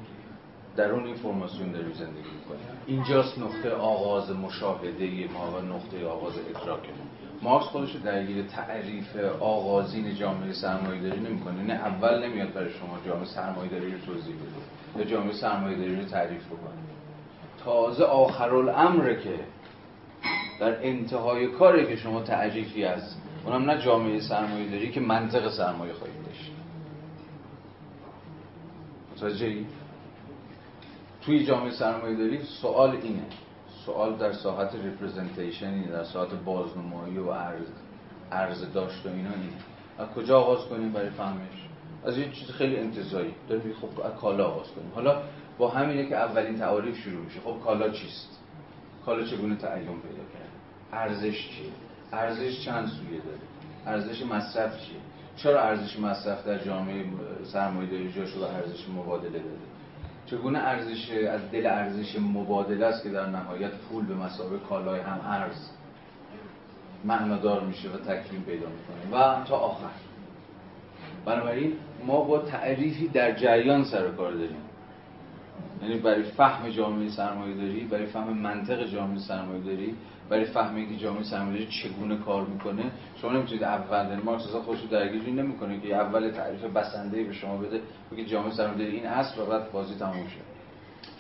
درون 0.76 1.06
این 1.06 1.16
فرماسیون 1.16 1.72
داریم 1.72 1.94
زندگی 1.94 2.30
می‌کنیم. 2.40 2.68
اینجاست 2.88 3.40
نقطه 3.40 3.72
آغاز 3.72 4.32
مشاهده 4.32 5.30
ما 5.34 5.52
و 5.52 5.62
نقطه 5.62 6.08
آغاز 6.08 6.34
ادراک 6.38 6.80
ما. 6.80 7.06
مارکس 7.42 7.66
خودش 7.66 7.96
درگیر 7.96 8.44
تعریف 8.44 9.16
آغازین 9.40 10.16
جامعه 10.16 10.54
سرمایه‌داری 10.54 11.20
نمی‌کنه. 11.20 11.64
نه 11.64 11.74
اول 11.74 12.28
نمیاد 12.28 12.54
برای 12.54 12.70
شما 12.74 12.98
جامعه 13.06 13.26
سرمایه‌داری 13.26 13.92
رو 13.92 13.98
توضیح 14.00 14.36
بده 14.36 15.00
یا 15.00 15.06
جامعه 15.06 15.34
سرمایه‌داری 15.34 15.96
رو 15.96 16.04
تعریف 16.04 16.46
بکنه. 16.46 16.82
تازه 17.64 18.04
آخرالامره 18.04 19.22
که 19.22 19.40
در 20.60 20.86
انتهای 20.86 21.48
کاری 21.48 21.88
که 21.88 21.96
شما 21.96 22.22
تعریفی 22.22 22.86
از 22.86 23.16
اونم 23.46 23.70
نه 23.70 23.82
جامعه 23.82 24.20
سرمایه 24.20 24.70
داری 24.70 24.92
که 24.92 25.00
منطق 25.00 25.50
سرمایه 25.50 25.94
خواهید 25.94 26.16
داشت. 26.26 26.52
متوجه 29.16 29.56
توی 31.22 31.46
جامعه 31.46 31.72
سرمایه 31.72 32.18
داری 32.18 32.40
سوال 32.44 32.90
اینه. 32.90 33.26
سوال 33.86 34.16
در 34.16 34.34
ساحت 34.34 34.76
ریپرزنتیشن 34.76 35.82
در 35.82 36.04
ساحت 36.04 36.30
بازنمایی 36.46 37.18
و 37.18 37.32
عرض 37.32 37.68
عرض 38.32 38.74
داشت 38.74 39.06
و 39.06 39.10
اینا 39.10 39.30
اینه. 39.30 39.58
از 39.98 40.08
کجا 40.08 40.40
آغاز 40.40 40.66
کنیم 40.66 40.92
برای 40.92 41.10
فهمش؟ 41.10 41.68
از 42.06 42.18
یه 42.18 42.32
چیز 42.32 42.52
خیلی 42.52 42.78
انتظایی. 42.78 43.34
داریم 43.50 43.74
خب 43.74 44.02
از 44.02 44.14
کالا 44.14 44.48
آغاز 44.48 44.68
کنیم. 44.72 44.92
حالا 44.96 45.22
با 45.58 45.70
همینه 45.70 46.10
که 46.10 46.16
اولین 46.16 46.58
تعاریف 46.58 46.98
شروع 46.98 47.26
میشه. 47.26 47.40
خب 47.40 47.60
کالا 47.64 47.90
چیست؟ 47.90 48.40
کالا 49.06 49.26
چگونه 49.26 49.56
تعین 49.56 49.86
پیدا 49.86 50.24
کرده؟ 50.34 50.52
ارزش 50.94 51.50
چیه؟ 51.50 51.72
ارزش 52.14 52.66
چند 52.66 52.88
سویه 52.88 53.22
داره؟ 53.22 53.40
ارزش 53.86 54.26
مصرف 54.26 54.78
چیه؟ 54.78 54.98
چرا 55.36 55.62
ارزش 55.62 56.00
مصرف 56.00 56.48
در 56.48 56.58
جامعه 56.58 57.06
سرمایه‌داری 57.44 58.12
جا 58.12 58.26
شده 58.26 58.56
ارزش 58.56 58.90
مبادله 58.90 59.30
داده؟ 59.30 59.72
چگونه 60.32 60.60
ارزش 60.60 61.12
از 61.12 61.52
دل 61.52 61.66
ارزش 61.66 62.20
مبادله 62.20 62.86
است 62.86 63.04
که 63.04 63.10
در 63.10 63.26
نهایت 63.26 63.72
پول 63.72 64.06
به 64.06 64.16
مسابقه 64.16 64.58
کالای 64.70 65.00
هم 65.00 65.22
ارز 65.26 65.70
معنادار 67.06 67.62
میشه 67.62 67.90
و 67.90 67.98
تکوین 67.98 68.42
پیدا 68.42 68.68
می‌کنه. 68.68 69.20
و 69.20 69.44
تا 69.44 69.58
آخر. 69.58 69.88
بنابراین 71.26 71.74
ما 72.06 72.22
با 72.22 72.40
تعریفی 72.40 73.08
در 73.08 73.32
جریان 73.32 73.84
سر 73.84 74.12
کار 74.12 74.32
داریم. 74.32 74.62
یعنی 75.82 75.98
برای 75.98 76.24
فهم 76.24 76.70
جامعه 76.70 77.10
سرمایه 77.10 77.56
داری 77.56 77.84
برای 77.84 78.06
فهم 78.06 78.38
منطق 78.38 78.86
جامعه 78.86 79.20
سرمایه 79.20 79.62
داری 79.62 79.96
برای 80.32 80.46
فهم 80.46 80.76
اینکه 80.76 80.98
جامعه 80.98 81.24
سرمایه‌داری 81.24 81.72
چگونه 81.72 82.18
کار 82.18 82.46
می‌کنه. 82.46 82.84
شما 83.22 83.32
نمی‌تونید 83.32 83.64
اول 83.64 84.10
یعنی 84.10 84.22
مارکس 84.24 84.48
اصلا 84.48 84.62
خودش 84.62 84.80
نمی‌کنه 85.28 85.80
که 85.80 85.96
اول 85.96 86.32
تعریف 86.32 86.64
بسنده 86.64 87.24
به 87.24 87.34
شما 87.34 87.58
بده 87.58 87.82
بگه 88.12 88.26
جامعه 88.26 88.52
سرمایه‌داری 88.52 88.98
این 88.98 89.06
اصل 89.06 89.42
و 89.42 89.46
بعد 89.46 89.72
بازی 89.72 89.96
تموم 89.96 90.28
شه. 90.28 90.42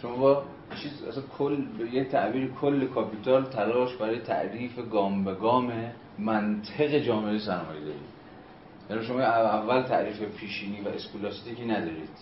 شما 0.02 0.16
با 0.16 0.44
چیز 0.82 1.04
اصلا 1.04 1.24
کل 1.38 1.58
یه 1.92 2.04
تعبیر 2.04 2.52
کل 2.62 2.88
کاپیتال 2.88 3.46
تلاش 3.46 3.96
برای 3.96 4.20
تعریف 4.20 4.80
گام 4.92 5.24
به 5.24 5.36
گام 5.36 5.74
منطق 6.20 6.98
جامعه 6.98 7.40
سرمایه‌داری 7.40 8.00
یعنی 8.90 9.04
شما 9.04 9.20
اول 9.22 9.82
تعریف 9.82 10.22
پیشینی 10.22 10.82
و 10.82 10.88
اسکولاستیکی 10.88 11.66
ندارید. 11.66 12.18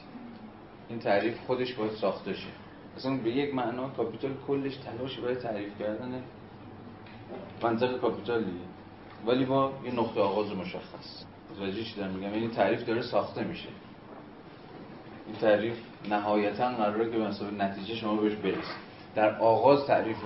این 0.89 0.99
تعریف 0.99 1.39
خودش 1.47 1.73
باید 1.73 1.91
ساخته 1.91 2.33
شه. 2.33 2.49
اصلا 2.97 3.17
به 3.17 3.29
یک 3.29 3.55
معنا 3.55 3.89
کاپیتال 3.89 4.31
کلش 4.47 4.75
تلاش 4.75 5.19
برای 5.19 5.35
تعریف 5.35 5.79
کردن 5.79 6.23
منطق 7.63 7.97
کاپیتال 7.97 8.43
دیگه. 8.43 8.65
ولی 9.25 9.45
با 9.45 9.71
یه 9.85 9.91
نقطه 9.91 10.21
آغاز 10.21 10.51
مشخص. 10.51 11.23
متوجه 11.51 11.83
چی 11.83 11.95
دارم 11.95 12.11
میگم 12.11 12.33
یعنی 12.33 12.47
تعریف 12.47 12.85
داره 12.85 13.01
ساخته 13.01 13.43
میشه. 13.43 13.69
این 15.27 15.35
تعریف 15.35 15.77
نهایتا 16.09 16.69
قراره 16.69 17.11
که 17.11 17.17
مثلا 17.17 17.49
نتیجه 17.49 17.95
شما 17.95 18.15
بهش 18.15 18.35
برسید 18.35 18.89
در 19.15 19.39
آغاز 19.39 19.85
تعریف 19.87 20.17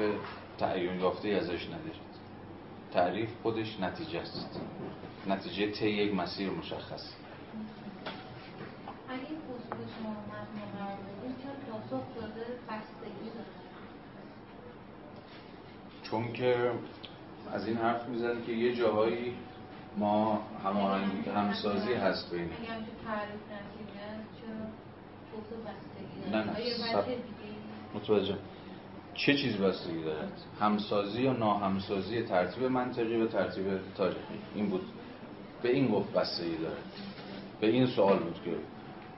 تعیین 0.58 1.00
یافته 1.00 1.30
ازش 1.30 1.66
ندارید. 1.68 2.14
تعریف 2.94 3.30
خودش 3.44 3.80
نتیجه 3.80 4.20
است. 4.20 4.60
نتیجه 5.28 5.72
طی 5.72 5.90
یک 5.90 6.14
مسیر 6.14 6.50
مشخص 6.50 7.14
اگه 9.10 9.28
شما 10.00 10.16
قرار 10.30 10.98
پاسخ 11.72 12.16
داده 12.16 12.46
بستگی 12.70 13.30
چون 16.14 16.34
که 16.34 16.72
از 17.54 17.68
این 17.68 17.78
حرف 17.78 18.10
می‌زنه 18.10 18.42
که 18.46 18.52
یه 18.52 18.76
جاهایی 18.76 19.34
ما 19.98 20.42
هماهنگی 20.64 21.30
همسازی 21.30 21.94
هست 21.94 22.32
بین 22.32 22.50
نه 26.32 26.44
نه 26.44 26.54
متوجه. 27.96 28.38
چه 29.14 29.34
چیز 29.38 29.58
بستگی 29.58 30.04
دارد 30.04 30.42
همسازی 30.60 31.22
یا 31.22 31.34
ناهمسازی 31.34 32.24
ترتیب 32.24 32.64
منطقی 32.64 33.22
و 33.22 33.28
ترتیب 33.28 33.66
تاریخی؟ 33.98 34.40
این 34.56 34.70
بود. 34.70 34.86
به 35.62 35.70
این 35.70 35.88
گفت 35.88 36.14
بستگی 36.14 36.58
دارد 36.58 36.84
به 37.62 37.68
این 37.68 37.88
سوال 37.88 38.20
بود 38.20 38.40
که 38.46 38.52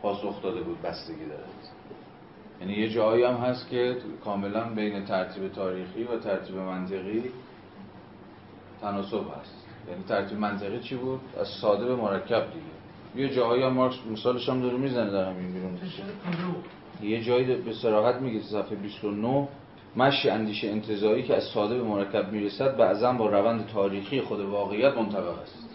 پاسخ 0.02 0.42
داده 0.42 0.62
بود 0.62 0.82
بستگی 0.82 1.26
دارد 1.26 1.55
یعنی 2.62 2.74
یه 2.74 2.90
جایی 2.90 3.24
هم 3.24 3.34
هست 3.34 3.70
که 3.70 3.98
کاملا 4.26 4.64
بین 4.64 5.06
ترتیب 5.06 5.48
تاریخی 5.48 6.04
و 6.04 6.20
ترتیب 6.20 6.56
منطقی 6.56 7.24
تناسب 8.82 9.24
هست. 9.42 9.66
یعنی 9.90 10.04
ترتیب 10.04 10.40
منطقی 10.40 10.80
چی 10.80 10.96
بود؟ 10.96 11.20
از 11.40 11.48
ساده 11.48 11.86
به 11.86 11.96
مرکب 11.96 12.46
دیگه. 12.54 12.76
یه 13.28 13.36
جایی 13.36 13.64
هم 13.64 13.74
مارکس 13.74 13.96
مثالش 14.12 14.50
هم 14.50 14.62
داره 14.62 14.78
می‌زنه 14.78 15.12
در 15.12 15.30
همین 15.30 15.54
بیرون. 15.54 15.80
یه 17.02 17.24
جایی 17.24 17.56
به 17.56 17.74
صراحت 17.74 18.22
میگه 18.22 18.42
صفحه 18.42 18.76
29 18.76 19.48
مشی 19.98 20.30
اندیشه 20.30 20.68
انتظایی 20.68 21.24
که 21.24 21.36
از 21.36 21.44
ساده 21.44 21.78
به 21.78 21.84
مرکب 21.84 22.32
می‌رسد 22.32 22.78
بعضا 22.78 23.14
با 23.14 23.30
روند 23.30 23.68
تاریخی 23.68 24.22
خود 24.22 24.40
واقعیت 24.40 24.98
منطبق 24.98 25.40
است. 25.40 25.70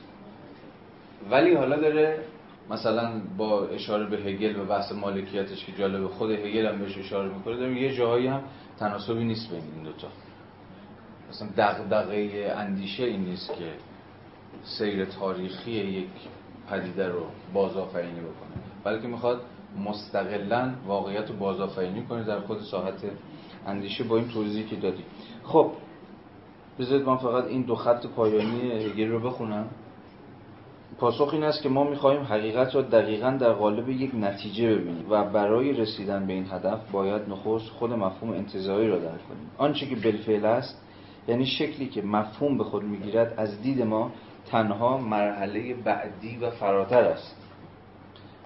ولی 1.30 1.54
حالا 1.54 1.76
داره 1.76 2.24
مثلا 2.70 3.20
با 3.36 3.66
اشاره 3.66 4.06
به 4.06 4.16
هگل 4.16 4.60
و 4.60 4.64
بحث 4.64 4.92
مالکیتش 4.92 5.64
که 5.64 5.72
جالب 5.72 6.06
خود 6.06 6.30
هگل 6.30 6.66
هم 6.66 6.78
بهش 6.78 6.98
اشاره 6.98 7.34
می‌کنه 7.34 7.56
داریم 7.56 7.76
یه 7.76 7.96
جایی 7.96 8.26
هم 8.26 8.42
تناسبی 8.78 9.24
نیست 9.24 9.50
بین 9.50 9.62
این 9.74 9.84
دوتا. 9.84 10.08
مثلا 11.30 11.48
دغدغه 11.56 12.52
اندیشه 12.56 13.04
این 13.04 13.20
نیست 13.20 13.54
که 13.54 13.72
سیر 14.64 15.04
تاریخی 15.04 15.70
یک 15.70 16.08
پدیده 16.70 17.08
رو 17.08 17.22
بازآفرینی 17.54 18.20
بکنه 18.20 18.62
بلکه 18.84 19.08
می‌خواد 19.08 19.40
مستقلا 19.84 20.74
واقعیت 20.86 21.30
رو 21.30 21.36
بازآفرینی 21.36 22.02
کنه 22.02 22.24
در 22.24 22.40
خود 22.40 22.60
ساحت 22.60 23.04
اندیشه 23.66 24.04
با 24.04 24.16
این 24.16 24.28
توضیحی 24.28 24.68
که 24.68 24.76
دادیم 24.76 25.04
خب 25.44 25.72
بذارید 26.78 27.06
من 27.06 27.16
فقط 27.16 27.44
این 27.44 27.62
دو 27.62 27.74
خط 27.74 28.06
پایانی 28.06 28.70
هگل 28.70 29.08
رو 29.08 29.20
بخونم. 29.20 29.68
پاسخ 31.00 31.28
این 31.32 31.44
است 31.44 31.62
که 31.62 31.68
ما 31.68 31.84
می‌خواهیم 31.84 32.22
حقیقت 32.22 32.74
را 32.74 32.82
دقیقا 32.82 33.30
در 33.30 33.52
قالب 33.52 33.88
یک 33.88 34.10
نتیجه 34.14 34.74
ببینیم 34.74 35.06
و 35.10 35.24
برای 35.24 35.72
رسیدن 35.72 36.26
به 36.26 36.32
این 36.32 36.46
هدف 36.50 36.90
باید 36.90 37.22
نخست 37.28 37.68
خود 37.68 37.92
مفهوم 37.92 38.32
انتظاری 38.32 38.88
را 38.88 38.98
درک 38.98 39.28
کنیم. 39.28 39.50
آنچه 39.58 39.86
که 39.86 39.96
بالفعل 39.96 40.44
است 40.44 40.82
یعنی 41.28 41.46
شکلی 41.46 41.86
که 41.86 42.02
مفهوم 42.02 42.58
به 42.58 42.64
خود 42.64 42.82
می‌گیرد 42.82 43.34
از 43.36 43.62
دید 43.62 43.82
ما 43.82 44.10
تنها 44.50 44.98
مرحله 44.98 45.74
بعدی 45.74 46.36
و 46.36 46.50
فراتر 46.50 47.04
است. 47.04 47.36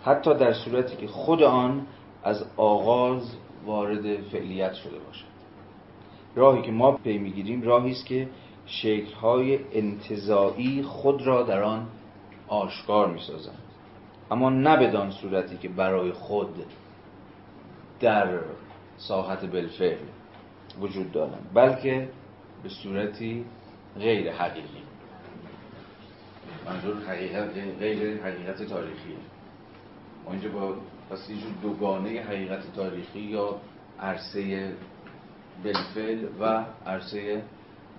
حتی 0.02 0.34
در 0.34 0.52
صورتی 0.52 0.96
که 0.96 1.06
خود 1.06 1.42
آن 1.42 1.86
از 2.24 2.44
آغاز 2.56 3.36
وارد 3.66 4.20
فعلیت 4.20 4.74
شده 4.74 4.98
باشد. 5.06 5.34
راهی 6.36 6.62
که 6.62 6.72
ما 6.72 6.92
پی 6.92 7.18
می‌گیریم 7.18 7.62
راهی 7.62 7.90
است 7.90 8.06
که 8.06 8.28
شکل‌های 8.66 9.58
انتظایی 9.72 10.82
خود 10.82 11.26
را 11.26 11.42
در 11.42 11.62
آن 11.62 11.86
آشکار 12.54 13.12
می‌سازند. 13.12 13.58
اما 14.30 14.50
نه 14.50 14.76
بدان 14.76 15.10
صورتی 15.10 15.56
که 15.56 15.68
برای 15.68 16.12
خود 16.12 16.64
در 18.00 18.38
ساحت 18.96 19.44
بالفعل 19.44 19.98
وجود 20.80 21.12
دارند 21.12 21.50
بلکه 21.54 22.08
به 22.62 22.68
صورتی 22.68 23.44
غیر 23.98 24.32
حقیقی. 24.32 24.82
منظور 26.66 27.04
حقیقت 27.08 27.48
غیر 27.78 28.22
حقیقت 28.22 28.62
تاریخی. 28.62 29.16
ما 30.24 30.32
اینجا 30.32 30.48
با 30.48 30.74
پس 31.10 31.30
یه 31.30 31.36
دوگانه 31.62 32.20
حقیقت 32.20 32.74
تاریخی 32.76 33.20
یا 33.20 33.56
عرصه 34.00 34.72
بالفعل 35.64 36.24
و 36.40 36.64
عرصه 36.86 37.42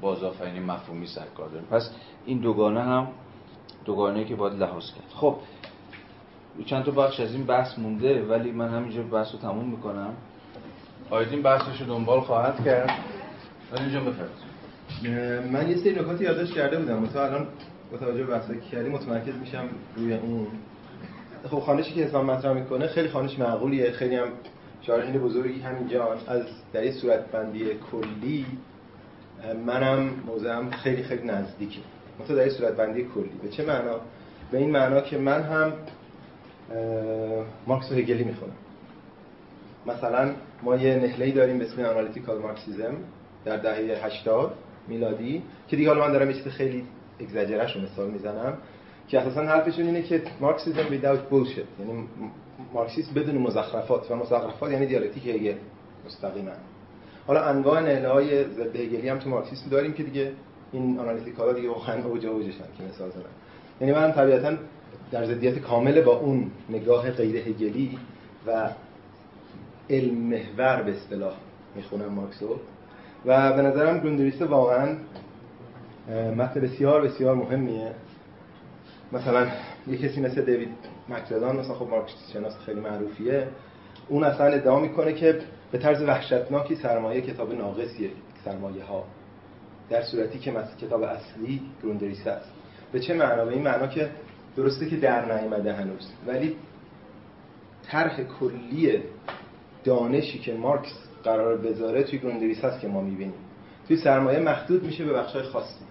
بازآفرینی 0.01 0.59
مفهومی 0.59 1.07
سرکار 1.07 1.49
داریم. 1.49 1.67
پس 1.67 1.89
این 2.25 2.39
دوگانه 2.39 2.83
هم 2.83 3.07
دوگانه 3.85 4.25
که 4.25 4.35
باید 4.35 4.53
لحاظ 4.53 4.83
کرد. 4.91 5.09
خب 5.15 5.35
چند 6.65 6.83
تا 6.83 6.91
بخش 6.91 7.19
از 7.19 7.33
این 7.33 7.45
بحث 7.45 7.79
مونده 7.79 8.25
ولی 8.25 8.51
من 8.51 8.69
همینجا 8.69 9.03
بحث 9.03 9.31
رو 9.33 9.39
تموم 9.39 9.69
می‌کنم. 9.69 10.13
آیدین 11.09 11.41
بحثش 11.41 11.81
رو 11.81 11.87
دنبال 11.87 12.21
خواهد 12.21 12.65
کرد. 12.65 12.89
ولی 13.71 13.83
اینجا 13.83 13.99
بفرد 13.99 14.29
من 15.51 15.69
یه 15.69 15.77
سری 15.77 15.91
نکاتی 15.91 16.23
یادداشت 16.23 16.53
کرده 16.53 16.79
بودم. 16.79 16.99
مثلا 16.99 17.25
الان 17.25 17.47
با 17.91 17.97
توجه 17.97 18.23
به 18.23 18.33
بحثی 18.33 18.53
که 18.53 18.69
کردی 18.71 18.89
متمرکز 18.89 19.35
میشم 19.35 19.65
روی 19.95 20.13
اون. 20.13 20.47
خب 21.49 21.59
خانشی 21.59 21.93
که 21.93 22.03
حساب 22.03 22.25
مطرح 22.25 22.53
می‌کنه 22.53 22.87
خیلی 22.87 23.09
خانش 23.09 23.39
معقولیه. 23.39 23.91
خیلی 23.91 24.15
هم 24.15 24.27
شارحین 24.81 25.21
بزرگی 25.21 25.59
همینجا 25.59 26.13
از 26.27 26.43
در 26.73 26.81
این 26.81 26.93
صورت 26.93 27.31
بندی 27.31 27.65
کلی. 27.91 28.45
منم 29.65 30.09
موضعم 30.27 30.71
خیلی 30.71 31.03
خیلی 31.03 31.27
نزدیکه. 31.27 31.79
مثلا 32.23 32.35
در 32.35 32.49
صورت 32.49 32.75
بندی 32.75 33.03
کلی. 33.15 33.31
به 33.43 33.49
چه 33.49 33.65
معنا؟ 33.65 33.99
به 34.51 34.57
این 34.57 34.71
معنا 34.71 35.01
که 35.01 35.17
من 35.17 35.41
هم 35.41 35.73
مارکس 37.67 37.91
و 37.91 37.95
هگلی 37.95 38.23
می‌خونم. 38.23 38.53
مثلا 39.87 40.31
ما 40.63 40.75
یه 40.75 40.95
نهله‌ای 40.95 41.31
داریم 41.31 41.59
به 41.59 41.65
اسم 41.65 41.81
آنالیتیکال 41.81 42.39
مارکسیزم 42.39 42.95
در 43.45 43.57
دهه 43.57 44.05
80 44.05 44.53
میلادی 44.87 45.43
که 45.67 45.75
دیگه 45.75 45.89
حالا 45.89 46.05
من 46.07 46.13
دارم 46.13 46.31
یه 46.31 46.35
خیلی 46.35 46.83
اگزاجرش 47.19 47.75
رو 47.75 47.81
مثال 47.81 48.09
می‌زنم 48.09 48.57
که 49.07 49.19
اساسا 49.19 49.41
حرفشون 49.41 49.85
اینه 49.85 50.01
که 50.01 50.21
مارکسیسم 50.39 50.83
without 50.83 51.33
bullshit 51.33 51.79
یعنی 51.79 52.07
مارکسیسم 52.73 53.13
بدون 53.13 53.37
مزخرفات 53.37 54.11
و 54.11 54.15
مزخرفات 54.15 54.71
یعنی 54.71 54.85
دیالکتیک 54.85 55.27
هگل 55.27 55.55
مستقیما. 56.05 56.51
حالا 57.27 57.43
انواع 57.43 57.81
نهله 57.81 58.09
های 58.09 58.43
ضد 58.43 58.75
هگلی 58.75 59.09
هم 59.09 59.19
تو 59.19 59.29
مارکسیسم 59.29 59.69
داریم 59.69 59.93
که 59.93 60.03
دیگه 60.03 60.31
این 60.75 60.99
آنالیتیکالا 60.99 61.53
دیگه 61.53 61.69
واقعا 61.69 62.03
اوج 62.03 62.25
اوجشن 62.25 62.65
که 62.77 62.83
مثال 62.89 63.09
زدم. 63.09 63.29
یعنی 63.81 63.93
من 63.93 64.11
طبیعتا 64.11 64.53
در 65.11 65.25
ضدیت 65.25 65.59
کامل 65.59 66.01
با 66.01 66.17
اون 66.17 66.51
نگاه 66.69 67.11
غیر 67.11 67.35
هگلی 67.35 67.97
و 68.47 68.69
علم 69.89 70.15
محور 70.15 70.81
به 70.81 70.91
اصطلاح 70.91 71.33
می‌خونم 71.75 72.05
مارکسو 72.05 72.59
و 73.25 73.53
به 73.53 73.61
نظرم 73.61 73.99
گروندریس 73.99 74.41
واقعا 74.41 74.95
متن 76.37 76.59
بسیار 76.59 77.01
بسیار 77.01 77.35
مهمیه. 77.35 77.91
مثلا 79.11 79.47
یه 79.87 79.97
کسی 79.97 80.21
مثل 80.21 80.41
دیوید 80.41 80.69
مکلدان 81.09 81.55
مثلا 81.55 81.75
خب 81.75 81.89
مارکس 81.89 82.31
شناس 82.33 82.57
خیلی 82.65 82.79
معروفیه 82.79 83.47
اون 84.09 84.23
اصلا 84.23 84.45
ادعا 84.45 84.79
می‌کنه 84.79 85.13
که 85.13 85.39
به 85.71 85.77
طرز 85.77 86.01
وحشتناکی 86.01 86.75
سرمایه 86.75 87.21
کتاب 87.21 87.53
ناقصیه 87.53 88.09
سرمایه 88.45 88.83
ها 88.83 89.03
در 89.89 90.01
صورتی 90.01 90.39
که 90.39 90.51
مثل 90.51 90.75
کتاب 90.81 91.03
اصلی 91.03 91.61
گروندریس 91.83 92.27
است. 92.27 92.51
به 92.91 92.99
چه 92.99 93.13
معنا؟ 93.13 93.49
این 93.49 93.61
معنا 93.61 93.87
که 93.87 94.09
درسته 94.57 94.89
که 94.89 94.95
در 94.95 95.25
نیامده 95.25 95.73
هنوز 95.73 96.11
ولی 96.27 96.55
طرح 97.87 98.23
کلی 98.23 98.99
دانشی 99.83 100.39
که 100.39 100.53
مارکس 100.53 100.93
قرار 101.23 101.57
بذاره 101.57 102.03
توی 102.03 102.19
گروندریسه 102.19 102.63
هست 102.63 102.79
که 102.79 102.87
ما 102.87 103.01
می‌بینیم. 103.01 103.33
توی 103.87 103.97
سرمایه 103.97 104.39
محدود 104.39 104.83
میشه 104.83 105.05
به 105.05 105.13
بخشای 105.13 105.43
خاصی. 105.43 105.85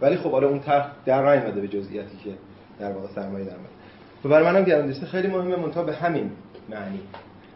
ولی 0.00 0.16
خب 0.16 0.30
حالا 0.30 0.48
اون 0.48 0.60
طرح 0.60 0.92
در 1.06 1.34
نیامده 1.34 1.60
به 1.60 1.68
جزئیاتی 1.68 2.16
که 2.24 2.30
در 2.78 2.92
واقع 2.92 3.14
سرمایه 3.14 3.44
در 3.44 3.56
و 4.24 4.28
برای 4.28 4.44
منم 4.44 4.64
گروندریسه 4.64 5.04
خیلی 5.04 5.28
مهمه 5.28 5.56
منتها 5.56 5.82
به 5.82 5.94
همین 5.94 6.30
معنی. 6.68 7.00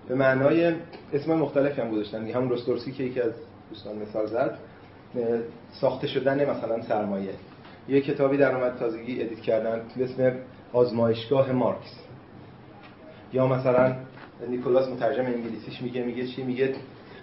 به 0.08 0.14
معنای 0.14 0.74
اسم 1.12 1.34
مختلفی 1.34 1.80
هم 1.80 1.90
گذاشتن 1.90 2.28
همون 2.28 2.50
رستورسی 2.50 2.92
که 2.92 3.04
یکی 3.04 3.20
از 3.20 3.32
دوستان 3.70 3.96
مثال 3.96 4.26
زد. 4.26 4.58
ساخته 5.72 6.06
شدن 6.06 6.50
مثلا 6.50 6.82
سرمایه. 6.82 7.30
یه 7.88 8.00
کتابی 8.00 8.36
در 8.36 8.54
اومد 8.54 8.78
تازگی 8.78 9.22
edit 9.22 9.40
کردن 9.40 9.80
به 9.96 10.04
اسم 10.04 10.32
آزمایشگاه 10.72 11.52
مارکس. 11.52 11.94
یا 13.32 13.46
مثلا 13.46 13.96
نیکولاس 14.48 14.88
مترجم 14.88 15.26
انگلیسیش 15.26 15.82
میگه 15.82 16.02
میگه 16.02 16.26
چی؟ 16.26 16.42
میگه 16.42 16.74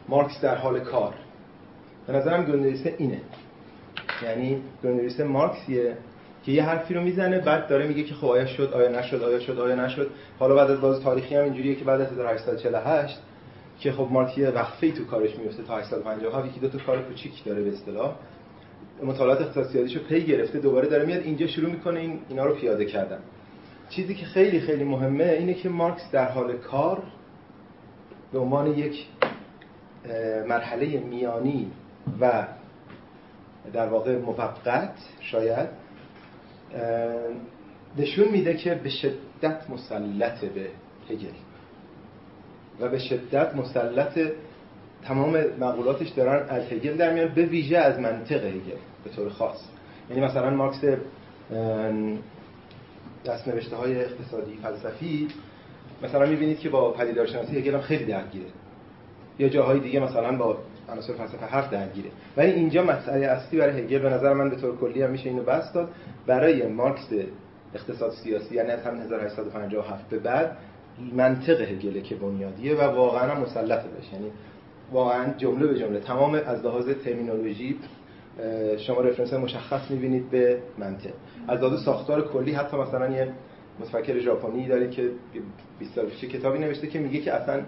مارکس 0.10 0.42
در 0.42 0.56
حال 0.56 0.80
کار. 0.80 1.14
به 2.08 2.14
نظرم 2.14 2.44
گندریسه 2.44 2.96
اینه. 2.98 3.22
یعنی 4.24 4.62
گندریسه 4.84 5.24
مارکسیه 5.24 5.98
که 6.46 6.52
یه 6.52 6.64
حرفی 6.64 6.94
رو 6.94 7.02
می‌زنه 7.02 7.40
بعد 7.40 7.68
داره 7.68 7.88
میگه 7.88 8.04
که 8.04 8.14
خب 8.14 8.46
شد 8.46 8.74
آیا 8.74 9.00
نشد 9.00 9.24
آیا 9.24 9.40
شد 9.40 9.60
آیا 9.60 9.76
نشد. 9.76 10.12
حالا 10.40 10.56
بعد 10.56 10.72
از 10.72 10.82
باز 10.82 11.04
تاریخی 11.04 11.36
هم 11.36 11.44
اینجوریه 11.44 11.76
که 11.76 11.86
بعد 11.86 12.02
از 12.02 12.12
1848 12.12 13.20
که 13.80 13.92
خب 13.92 14.08
مارکس 14.12 14.38
یه 14.38 14.50
وقفه‌ای 14.50 14.94
تو 14.94 15.06
کارش 15.06 15.36
میفته 15.36 15.64
تا 15.64 15.78
857 15.78 16.48
یکی 16.48 16.60
دو 16.60 16.68
تا 16.68 16.78
کار 16.78 17.02
کوچیک 17.02 17.44
داره 17.44 17.64
به 17.64 17.70
اصطلاح. 17.72 18.16
مطالعات 19.04 19.42
اقتصادیشو 19.42 20.00
پی 20.00 20.24
گرفته 20.24 20.60
دوباره 20.60 20.88
داره 20.88 21.06
میاد. 21.06 21.22
اینجا 21.22 21.48
شروع 21.48 21.72
می‌کنه 21.72 22.00
این 22.00 22.20
اینا 22.30 22.46
رو 22.46 22.56
پیاده 22.56 22.86
کردن. 22.86 23.20
چیزی 23.90 24.16
که 24.16 24.26
خیلی 24.26 24.60
خیلی 24.60 24.84
مهمه 24.84 25.24
اینه 25.24 25.54
که 25.54 25.70
مارکس 25.70 26.12
در 26.12 26.32
حال 26.32 26.58
کار 26.58 27.04
به 28.32 28.40
عنوان 28.40 28.78
یک 28.78 29.06
مرحله 30.48 31.00
میانی 31.00 31.72
و 32.22 32.48
در 33.74 33.88
واقع 33.88 34.18
موقت 34.18 34.92
شاید 35.22 35.70
نشون 37.98 38.28
میده 38.32 38.54
که 38.54 38.76
به 38.76 38.90
شدت 38.90 39.70
مسلط 39.70 40.46
به 40.46 40.68
هگل. 41.10 41.28
و 42.80 42.90
به 42.90 43.00
شدت 43.00 43.56
مسلط 43.56 44.20
تمام 45.04 45.44
مقولاتش 45.60 46.10
دارن 46.10 46.50
از 46.50 46.72
هگل 46.72 46.98
در 46.98 47.14
میان 47.14 47.28
به 47.28 47.46
ویژه 47.46 47.78
از 47.78 48.00
منطق 48.00 48.46
هگل 48.46 48.78
به 49.04 49.10
طور 49.16 49.30
خاص. 49.30 49.58
یعنی 50.10 50.22
مثلا 50.22 50.50
مارکس 50.50 50.84
دست 53.26 53.48
نوشته 53.48 53.76
های 53.76 54.02
اقتصادی 54.02 54.58
فلسفی 54.64 55.28
مثلا 56.04 56.26
می‌بینید 56.26 56.60
که 56.60 56.70
با 56.70 56.92
پدیدارشناسی 56.92 57.58
هگل 57.58 57.74
هم 57.74 57.82
خیلی 57.82 58.06
درگیره. 58.06 58.46
یا 59.40 59.50
جاهای 59.50 59.80
دیگه 59.80 60.00
مثلا 60.00 60.38
با 60.38 60.58
عناصر 60.90 61.14
فلسفه 61.14 61.46
حرف 61.46 61.70
درگیره. 61.70 62.10
ولی 62.38 62.52
اینجا 62.52 62.84
مسئله 62.84 63.26
اصلی 63.26 63.60
برای 63.60 63.82
هگل 63.82 64.00
به 64.00 64.10
نظر 64.10 64.34
من 64.34 64.50
به 64.50 64.56
طور 64.56 64.78
کلی 64.78 65.02
هم 65.02 65.10
میشه 65.10 65.30
اینو 65.30 65.44
بس 65.44 65.74
داد. 65.74 65.90
برای 66.28 66.68
مارکس 66.68 67.08
اقتصاد 67.76 68.12
سیاسی 68.12 68.56
یعنی 68.56 68.72
از 68.72 68.84
همین 68.84 69.02
1857 69.02 70.10
به 70.10 70.20
بعد 70.20 70.58
منطق 71.14 71.62
هگل 71.62 72.02
که 72.02 72.16
بنیادیه 72.16 72.76
و 72.76 72.82
واقعا 72.82 73.36
هم 73.36 73.42
مسلط 73.42 73.82
بشه 73.84 74.14
یعنی 74.14 74.32
واقعا 74.92 75.34
جمله 75.38 75.68
به 75.68 75.80
جمله. 75.80 76.00
تمام 76.00 76.34
از 76.46 76.66
لحاظ 76.66 76.90
ترمینولوژی 76.90 77.78
شما 78.78 79.02
رفرنس 79.02 79.34
مشخص 79.34 79.92
می‌بینید 79.92 80.30
به 80.30 80.60
منطق. 80.78 81.10
از 81.48 81.60
لحاظ 81.60 81.84
ساختار 81.84 82.28
کلی 82.28 82.52
حتی 82.54 82.78
مثلا 82.78 83.10
یه 83.10 83.34
متفکر 83.80 84.20
ژاپنی 84.20 84.68
داره 84.68 84.90
که 84.90 85.10
20 85.80 85.96
سال 85.96 86.06
پیش 86.06 86.26
کتابی 86.26 86.60
نوشته 86.60 86.88
که 86.88 87.00
میگه 87.00 87.20
که 87.20 87.34
اصلا 87.34 87.62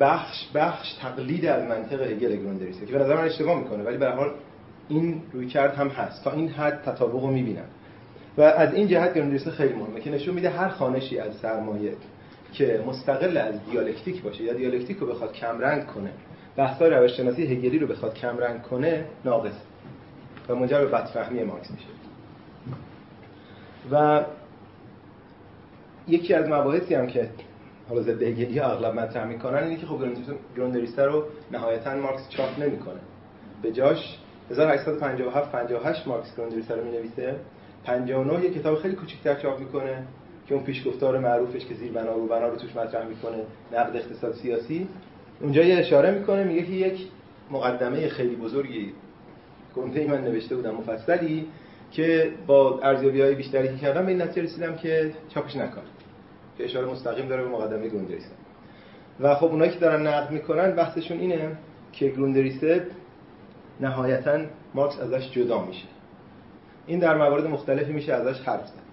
بخش 0.00 0.48
بخش 0.54 0.94
تقلید 0.94 1.46
از 1.46 1.64
منطق 1.64 2.02
هگل 2.02 2.36
گروندریسه 2.36 2.86
که 2.86 2.92
به 2.92 2.98
نظر 2.98 3.16
من 3.16 3.24
اشتباه 3.24 3.58
می‌کنه 3.58 3.82
ولی 3.82 3.96
به 3.96 4.10
حال 4.10 4.30
این 4.88 5.22
روی 5.32 5.46
کرد 5.46 5.74
هم 5.74 5.88
هست. 5.88 6.24
تا 6.24 6.32
این 6.32 6.48
حد 6.48 6.82
تطابق 6.82 7.20
رو 7.20 7.30
می‌بینن 7.30 7.64
و 8.38 8.42
از 8.42 8.74
این 8.74 8.88
جهت 8.88 9.14
گروندریسه 9.14 9.50
خیلی 9.50 9.74
مهمه 9.74 10.00
که 10.00 10.10
نشون 10.10 10.34
میده 10.34 10.50
هر 10.50 10.68
خانشی 10.68 11.18
از 11.18 11.34
سرمایه 11.34 11.92
که 12.52 12.84
مستقل 12.86 13.36
از 13.36 13.54
دیالکتیک 13.70 14.22
باشه. 14.22 14.42
یا 14.44 14.52
دیالکتیک 14.52 14.98
رو 14.98 15.06
بخواد 15.06 15.32
کمرنگ 15.32 15.86
کنه. 15.86 16.10
بحث‌های 16.56 16.90
روش‌شناسی 16.90 17.42
هگلی 17.42 17.78
رو 17.78 17.86
بخواد 17.86 18.14
کمرنگ 18.14 18.62
کنه 18.62 19.04
ناقص. 19.24 19.54
و 20.48 20.54
منجر 20.54 20.78
به 20.78 20.86
بدفهمی 20.86 21.42
مارکس 21.42 21.70
میشه. 21.70 21.86
و 23.92 24.24
یکی 26.08 26.34
از 26.34 26.48
مباحثی 26.48 26.94
هم 26.94 27.06
که 27.06 27.30
حالا 27.88 28.02
ضد 28.02 28.22
هگلی 28.22 28.60
اغلب 28.60 29.00
مطرح 29.00 29.24
می‌کنن 29.24 29.62
اینه 29.62 29.76
که 29.76 29.86
خب 29.86 29.98
گروندریسته 30.56 31.04
رو 31.04 31.24
نهایتا 31.52 31.96
مارکس 31.96 32.28
چاپ 32.28 32.58
نمی‌کنه. 32.58 33.00
به 33.62 33.72
جاش 33.72 34.18
1857 34.50 35.52
58 35.52 36.08
مارکس 36.08 36.36
گروندریسته 36.36 36.74
رو 36.74 36.84
می‌نویسه. 36.84 37.36
59 37.84 38.44
یه 38.44 38.50
کتاب 38.50 38.78
خیلی 38.78 38.94
کوچیک‌تر 38.94 39.34
چاپ 39.34 39.60
می‌کنه. 39.60 40.04
که 40.50 40.56
اون 40.56 40.64
پیشگفتار 40.64 41.18
معروفش 41.18 41.66
که 41.66 41.74
زیر 41.74 41.92
بنا 41.92 42.12
رو 42.12 42.26
بنا 42.26 42.48
رو 42.48 42.56
توش 42.56 42.76
مطرح 42.76 43.06
می‌کنه 43.06 43.36
نقد 43.72 43.96
اقتصاد 43.96 44.34
سیاسی 44.34 44.88
اونجا 45.40 45.62
یه 45.62 45.78
اشاره 45.78 46.10
می‌کنه 46.10 46.44
میگه 46.44 46.62
که 46.62 46.72
یک 46.72 47.08
مقدمه 47.50 48.08
خیلی 48.08 48.36
بزرگی 48.36 48.92
کنته 49.74 50.06
من 50.06 50.24
نوشته 50.24 50.56
بودم 50.56 50.74
مفصلی 50.74 51.46
که 51.90 52.32
با 52.46 52.80
ارزیابی 52.82 53.20
های 53.20 53.34
بیشتری 53.34 53.68
که 53.68 53.76
کردم 53.76 54.02
به 54.02 54.08
این 54.08 54.22
نتیجه 54.22 54.42
رسیدم 54.42 54.76
که 54.76 55.12
چاپش 55.28 55.56
نکنم 55.56 55.84
که 56.58 56.64
اشاره 56.64 56.86
مستقیم 56.86 57.28
داره 57.28 57.42
به 57.42 57.48
مقدمه 57.48 57.88
گروندریسه 57.88 58.30
و 59.20 59.34
خب 59.34 59.46
اونایی 59.46 59.70
که 59.70 59.78
دارن 59.78 60.06
نقد 60.06 60.30
می‌کنن 60.30 60.70
بحثشون 60.70 61.20
اینه 61.20 61.56
که 61.92 62.08
گروندریسه 62.08 62.86
نهایتا 63.80 64.38
مارکس 64.74 65.00
ازش 65.00 65.30
جدا 65.30 65.64
میشه. 65.64 65.86
این 66.86 66.98
در 66.98 67.16
موارد 67.18 67.46
مختلفی 67.46 67.92
میشه 67.92 68.12
ازش 68.12 68.40
حرف 68.40 68.66
زد. 68.66 68.89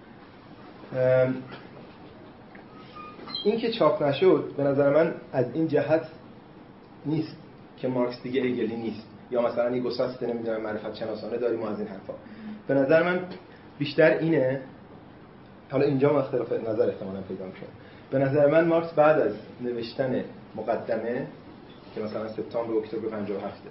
این 3.44 3.58
که 3.58 3.72
چاپ 3.72 4.02
نشد 4.02 4.52
به 4.56 4.62
نظر 4.62 4.90
من 4.90 5.14
از 5.32 5.46
این 5.54 5.68
جهت 5.68 6.02
نیست 7.06 7.36
که 7.76 7.88
مارکس 7.88 8.22
دیگه 8.22 8.40
هگلی 8.42 8.76
نیست. 8.76 9.06
یا 9.30 9.42
مثلا 9.42 9.76
یه 9.76 9.82
گسست 9.82 10.22
نمی‌دونم 10.22 10.60
معرفت 10.60 10.94
شناسانه 10.94 11.36
داریم 11.36 11.62
از 11.62 11.78
این 11.78 11.88
حرفا. 11.88 12.12
به 12.68 12.74
نظر 12.74 13.02
من 13.02 13.20
بیشتر 13.78 14.10
اینه 14.10 14.60
حالا 15.70 15.84
اینجا 15.84 16.18
اختلاف 16.18 16.52
نظر 16.52 16.88
احتمالا 16.88 17.20
پیدا 17.20 17.44
میشه. 17.46 17.66
به 18.10 18.18
نظر 18.18 18.46
من 18.46 18.64
مارکس 18.64 18.92
بعد 18.92 19.20
از 19.20 19.32
نوشتن 19.60 20.24
مقدمه 20.56 21.26
که 21.94 22.00
مثلا 22.00 22.28
سپتامبر 22.28 22.74
اکتبر 22.76 23.08
57 23.08 23.62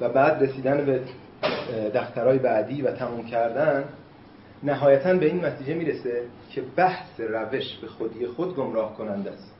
و 0.00 0.08
بعد 0.08 0.42
رسیدن 0.42 0.84
به 0.84 1.00
دفترهای 1.94 2.38
بعدی 2.38 2.82
و 2.82 2.92
تموم 2.92 3.26
کردن 3.26 3.84
نهایتا 4.62 5.14
به 5.14 5.26
این 5.26 5.44
نتیجه 5.44 5.74
می‌رسه 5.74 6.22
که 6.50 6.62
بحث 6.76 7.20
روش 7.20 7.78
به 7.82 7.86
خودی 7.86 8.26
خود 8.26 8.56
گمراه 8.56 8.96
کننده 8.96 9.30
است. 9.30 9.54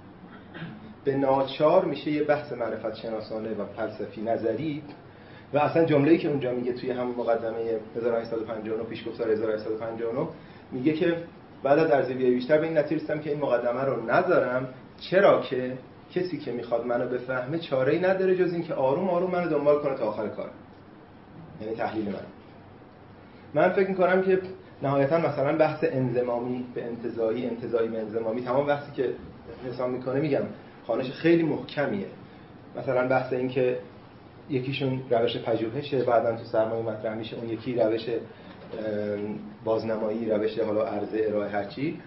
به 1.05 1.17
ناچار 1.17 1.85
میشه 1.85 2.11
یه 2.11 2.25
بحث 2.25 2.53
معرفت 2.53 2.95
شناسانه 2.95 3.51
و 3.51 3.65
فلسفی 3.77 4.23
نظری 4.23 4.83
و 5.55 5.59
اصلا 5.59 5.85
جمله‌ای 5.85 6.19
که 6.19 6.29
اونجا 6.29 6.53
میگه 6.53 6.73
توی 6.73 6.91
همون 6.91 7.15
مقدمه 7.15 7.81
1859 7.97 8.83
پیشگفتار 8.83 9.31
1859 9.31 10.29
میگه 10.73 10.93
که 10.93 11.17
بعد 11.63 11.79
از 11.79 11.91
ارزیابی 11.91 12.31
بیشتر 12.31 12.59
به 12.59 12.67
این 12.67 12.79
نتیجه 12.79 13.19
که 13.19 13.31
این 13.31 13.41
مقدمه 13.41 13.81
رو 13.81 14.07
نذارم 14.11 14.69
چرا 15.01 15.41
که 15.41 15.79
کسی 16.15 16.39
که 16.39 16.53
می‌خواد 16.53 16.87
منو 16.87 17.09
بفهمه 17.09 17.59
چاره 17.59 17.93
ای 17.93 18.01
نداره 18.01 18.37
جز 18.37 18.53
اینکه 18.53 18.75
آروم 18.75 19.09
آروم 19.09 19.31
منو 19.31 19.51
دنبال 19.51 19.79
کنه 19.79 19.95
تا 19.95 20.05
آخر 20.05 20.29
کار. 20.29 20.51
یعنی 21.61 21.77
تحلیل 21.77 22.05
من. 22.05 22.27
من 23.55 23.73
فکر 23.73 23.89
می‌کنم 23.89 24.23
که 24.23 24.41
نهایتا 24.83 25.19
مثلا 25.19 25.57
بحث 25.59 25.85
انزمامی 25.89 26.65
به 26.75 26.85
انتزاعی 26.85 27.47
انتزاعی 27.47 27.89
به 27.89 27.99
انزمامی 27.99 28.43
تمام 28.43 28.67
بحثی 28.67 28.93
که 28.93 29.11
حساب 29.69 29.91
می‌کنه 29.91 30.21
میگم 30.21 30.43
خانش 30.87 31.11
خیلی 31.11 31.43
محکمیه. 31.43 32.07
مثلا 32.79 33.09
بحث 33.09 33.33
این 33.33 33.49
که 33.49 33.79
یکیشون 34.51 35.03
روش 35.11 35.37
پژوهشه 35.37 36.05
بعدا 36.05 36.37
تو 36.37 36.45
سرمایه 36.45 36.83
مطرح 36.83 37.15
میشه 37.15 37.37
اون 37.37 37.49
یکی 37.49 37.75
روش 37.75 38.07
بازنمایی 39.65 40.31
روش 40.31 40.59
حالا 40.59 40.85
عرضه 40.85 41.25
ارائه 41.29 41.51
هرچی. 41.51 42.01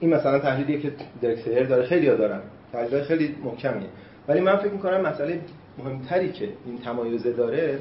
این 0.00 0.14
مثلا 0.14 0.38
تحلیلیه 0.38 0.80
که 0.80 0.92
درکسیر 1.22 1.66
داره 1.66 1.86
خیلی 1.86 2.08
ها 2.08 2.14
دارن. 2.14 2.40
تحلیل 2.72 3.02
خیلی 3.02 3.36
محکمیه. 3.44 3.88
ولی 4.28 4.40
من 4.40 4.56
فکر 4.56 4.72
می‌کنم 4.72 5.00
مسئله 5.00 5.40
مهمتری 5.78 6.32
که 6.32 6.48
این 6.66 6.78
تمایزه 6.78 7.32
داره 7.32 7.78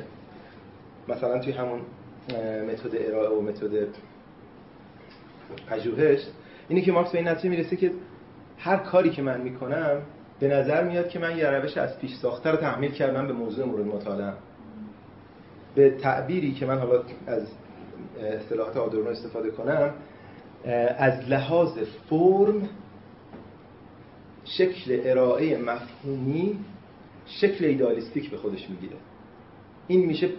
مثلا 1.08 1.40
توی 1.40 1.54
همون 1.54 1.80
متد 2.70 2.96
ارائه 2.96 3.30
و 3.30 3.42
متد 3.42 3.88
پژوهش 5.68 6.20
اینه 6.68 6.82
که 6.82 6.92
مارکس 6.92 7.12
به 7.12 7.18
این 7.18 7.28
نتیجه 7.28 7.50
می‌رسه 7.50 7.76
که 7.76 7.92
هر 8.58 8.78
کاری 8.78 9.10
که 9.10 9.22
من 9.22 9.42
می‌کنم 9.42 10.02
به 10.40 10.48
نظر 10.48 10.84
میاد 10.84 11.10
که 11.10 11.20
من 11.20 11.38
یه 11.38 11.50
روش 11.50 11.78
از 11.78 12.00
پیش 12.00 12.16
ساخته 12.16 12.52
رو 12.52 12.58
تحمیل 12.58 12.92
کردم 12.92 13.28
به 13.28 13.34
موضوع 13.34 13.66
مورد 13.66 13.86
مطالعه. 13.86 14.34
به 15.76 15.90
تعبیری 15.90 16.54
که 16.54 16.66
من 16.66 16.78
حالا 16.78 17.04
از 17.28 17.48
اصطلاحات 18.22 18.78
آدورنو 18.78 19.10
استفاده 19.10 19.52
کنم 19.52 19.94
از 20.98 21.30
لحاظ 21.30 21.78
فرم 22.10 22.70
شکل 24.46 25.02
ارائه 25.04 25.58
مفهومی 25.58 26.60
شکل 27.26 27.66
ایدالیستیک 27.66 28.32
به 28.32 28.38
خودش 28.38 28.70
می‌گیره. 28.70 28.96
این 29.88 30.06
میشه 30.06 30.30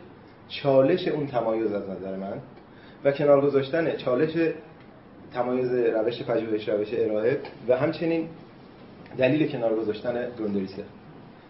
چالش 0.49 1.09
اون 1.09 1.27
تمایز 1.27 1.73
از 1.73 1.91
نظر 1.91 2.17
من. 2.17 2.37
و 3.05 3.13
کنار 3.13 3.41
گذاشتن 3.41 3.97
چالش 3.97 4.31
تمایز 5.35 5.73
روش 5.73 6.23
پژوهش 6.23 6.69
روش 6.69 6.89
ارائه 6.93 7.41
و 7.69 7.77
همچنین 7.77 8.29
دلیل 9.19 9.53
کنار 9.53 9.75
گذاشتن 9.75 10.27
گروندریسه 10.39 10.85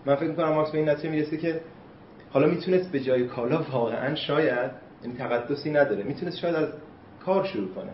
من 0.06 0.14
فکر 0.14 0.28
می‌کنم 0.28 0.48
مارکس 0.48 0.70
به 0.70 0.78
این 0.78 0.88
نتیجه 0.88 1.10
می‌رسه 1.10 1.36
که 1.36 1.60
حالا 2.30 2.46
می‌تونست 2.46 2.92
به 2.92 3.00
جای 3.00 3.26
کالا 3.26 3.62
واقعا 3.72 4.14
شاید 4.14 4.70
این 5.02 5.16
تقدسی 5.16 5.70
نداره 5.70 6.02
می‌تونست 6.02 6.38
شاید 6.38 6.54
از 6.54 6.68
کار 7.24 7.44
شروع 7.44 7.68
کنه. 7.74 7.90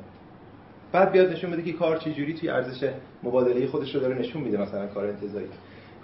بعد 0.93 1.13
بیاد 1.13 1.33
نشون 1.33 1.51
بده 1.51 1.63
که 1.63 1.73
کار 1.73 1.97
چه 1.97 2.13
جوری 2.13 2.35
توی 2.35 2.49
ارزش 2.49 2.91
مبادله 3.23 3.67
خودش 3.67 3.95
رو 3.95 4.01
داره 4.01 4.19
نشون 4.19 4.43
میده 4.43 4.59
مثلا 4.59 4.87
کار 4.87 5.07
انتزاعی 5.07 5.47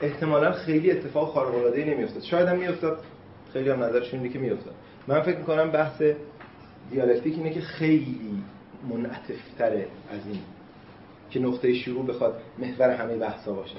احتمالا 0.01 0.53
خیلی 0.53 0.91
اتفاق 0.91 1.28
خارق 1.28 1.55
العاده 1.55 1.85
نمیافتاد. 1.85 2.22
شاید 2.22 2.49
هم 2.49 2.59
میافتاد 2.59 2.99
خیلی 3.53 3.70
هم 3.70 3.82
نظرشون 3.82 4.20
اینه 4.20 4.32
که 4.32 4.39
میافتاد. 4.39 4.74
من 5.09 5.20
فکر 5.20 5.39
می‌کنم 5.39 5.70
بحث 5.70 6.03
دیالکتیک 6.91 7.35
اینه 7.35 7.51
که 7.51 7.61
خیلی 7.61 8.20
منعطفتره 8.91 9.87
از 10.11 10.20
این 10.26 10.41
که 11.30 11.41
نقطه 11.41 11.74
شروع 11.74 12.07
بخواد 12.07 12.41
محور 12.59 12.91
همه 12.91 13.16
بحثا 13.16 13.53
باشه. 13.53 13.76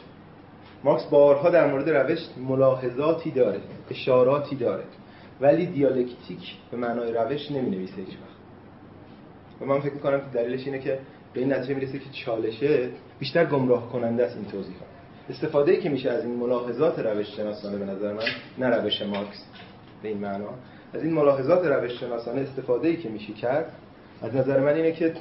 مارکس 0.84 1.06
بارها 1.06 1.50
در 1.50 1.72
مورد 1.72 1.90
روش 1.90 2.20
ملاحظاتی 2.38 3.32
داره 3.32 3.60
اشاراتی 3.92 4.56
داره 4.56 4.84
ولی 5.42 5.66
دیالکتیک 5.66 6.56
به 6.72 6.78
معنای 6.78 7.14
روش 7.14 7.52
نمی 7.52 7.70
نویسه 7.70 7.96
هیچ 7.96 8.08
وقت. 8.08 8.36
و 9.62 9.66
من 9.66 9.80
فکر 9.80 9.94
می‌کنم 9.94 10.20
که 10.20 10.26
دلیلش 10.34 10.66
اینه 10.66 10.80
که 10.80 11.00
به 11.34 11.40
این 11.40 11.54
نتیجه 11.54 11.74
می‌رسه 11.76 12.00
که 12.00 12.10
چالشه 12.26 12.90
بیشتر 13.20 13.46
گمراه 13.46 13.90
کننده 13.90 14.26
است 14.26 14.36
این 14.36 14.46
توضیح 14.46 14.76
استفاده 15.30 15.72
ای 15.72 15.82
که 15.82 15.90
میشه 15.90 16.10
از 16.10 16.26
این 16.26 16.36
ملاحظات 16.36 17.00
روش 17.00 17.28
شناسانه 17.36 17.78
به 17.78 17.86
نظر 17.86 18.14
من 18.14 18.24
نه 18.58 18.68
روش 18.68 19.02
مارکس 19.02 19.46
به 20.04 20.10
این 20.10 20.18
معنا 20.18 20.50
از 20.94 21.04
این 21.04 21.14
ملاحظات 21.14 21.66
روش 21.66 22.00
شناسانه 22.00 22.42
استفاده 22.42 22.88
ای 22.88 22.98
که 22.98 23.10
میشه 23.10 23.34
کرد 23.34 23.74
از 24.26 24.36
نظر 24.36 24.60
من 24.60 24.74
اینه 24.74 24.92
که 24.92 25.14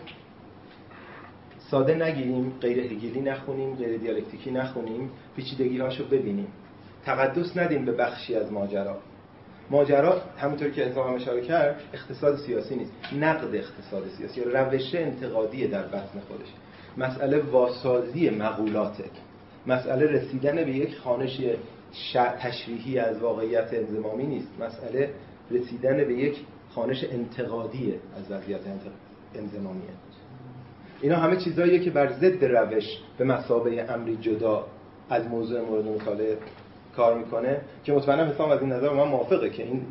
ساده 1.71 1.95
نگیریم 1.95 2.53
غیر 2.61 2.79
هگلی 2.79 3.21
نخونیم 3.21 3.75
غیر 3.75 3.99
دیالکتیکی 3.99 4.51
نخونیم 4.51 5.11
پیچیدگی 5.37 5.79
هاشو 5.79 6.09
ببینیم. 6.09 6.47
تقدس 7.05 7.57
ندیم 7.57 7.85
به 7.85 7.93
بخشی 7.93 8.35
از 8.35 8.53
ماجرا. 8.53 8.97
ماجرا 9.71 10.21
همونطور 10.39 10.71
که 10.71 10.83
حسام 10.83 11.09
هم 11.09 11.15
اشاره 11.15 11.41
کرد 11.41 11.81
اقتصاد 11.93 12.37
سیاسی 12.37 12.77
نیست. 12.77 12.93
نقد 13.21 13.55
اقتصاد 13.55 14.09
سیاسی 14.09 14.41
روش 14.41 14.95
انتقادی 14.95 15.67
در 15.67 15.83
بطن 15.83 16.21
خودش. 16.29 16.49
مسئله 16.97 17.39
واسازی 17.39 18.31
مقولاته. 18.31 19.05
مسئله 19.67 20.07
رسیدن 20.07 20.57
به 20.57 20.73
یک 20.73 20.97
خانش 20.97 21.41
تشریحی 22.15 22.99
از 22.99 23.19
واقعیت 23.19 23.75
انزمامی 23.75 24.27
نیست. 24.27 24.49
مسئله 24.61 25.11
رسیدن 25.51 25.97
به 25.97 26.15
یک 26.15 26.37
خانش 26.75 27.05
انتقادی 27.05 27.95
از 28.17 28.31
وضعیت 28.31 28.61
انزمامیه. 29.35 29.91
اینا 31.01 31.17
همه 31.17 31.37
چیزاییه 31.37 31.79
که 31.79 31.91
بر 31.91 32.13
ضد 32.13 32.45
روش 32.45 32.99
به 33.19 33.25
مسابه 33.25 33.93
امری 33.93 34.17
جدا 34.17 34.67
از 35.11 35.27
موضوع 35.27 35.61
مورد 35.61 35.85
مطالعه 35.85 36.37
کار 36.97 37.19
می‌کنه 37.19 37.61
که 37.85 37.93
مطمئنم 37.93 38.31
حسام 38.31 38.51
از 38.51 38.61
این 38.61 38.73
نظر 38.73 38.93
من 38.93 39.09
موافقه 39.09 39.51
که 39.51 39.63
این 39.63 39.83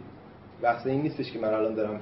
بحث 0.61 0.87
این 0.87 1.01
نیستش 1.01 1.31
که 1.31 1.39
من 1.39 1.53
الان 1.53 1.75
دارم 1.75 2.01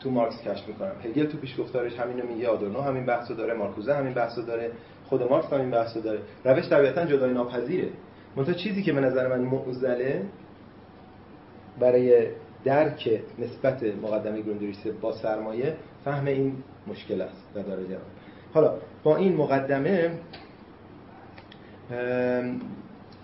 تو 0.00 0.10
مارکس 0.10 0.42
کشف 0.42 0.68
می‌کنم. 0.68 0.92
هگل 1.04 1.26
تو 1.26 1.38
پیش 1.38 1.60
گفتارش 1.60 1.94
همینو 1.96 2.26
میگه 2.26 2.48
آدورنو 2.48 2.80
همین 2.80 3.06
بحثو 3.06 3.34
داره 3.34 3.54
مارکوزه 3.54 3.94
همین 3.94 4.14
بحثو 4.14 4.42
داره 4.42 4.70
خود 5.08 5.22
مارکس 5.22 5.52
همین 5.52 5.70
بحثو 5.70 6.00
داره. 6.00 6.18
روش 6.44 6.68
طبیعتا 6.68 7.04
جدای 7.04 7.32
ناپذیره. 7.32 7.88
منتها 8.36 8.54
چیزی 8.54 8.82
که 8.82 8.92
به 8.92 9.00
نظر 9.00 9.28
من 9.28 9.40
معضله 9.40 10.22
برای 11.80 12.26
درک 12.66 13.20
نسبت 13.38 13.82
مقدمه 13.82 14.40
گروندریس 14.40 14.86
با 15.00 15.12
سرمایه 15.12 15.76
فهم 16.04 16.26
این 16.26 16.52
مشکل 16.86 17.20
است 17.20 17.54
در 17.54 17.62
درجه 17.62 17.98
حالا 18.54 18.74
با 19.02 19.16
این 19.16 19.36
مقدمه 19.36 20.10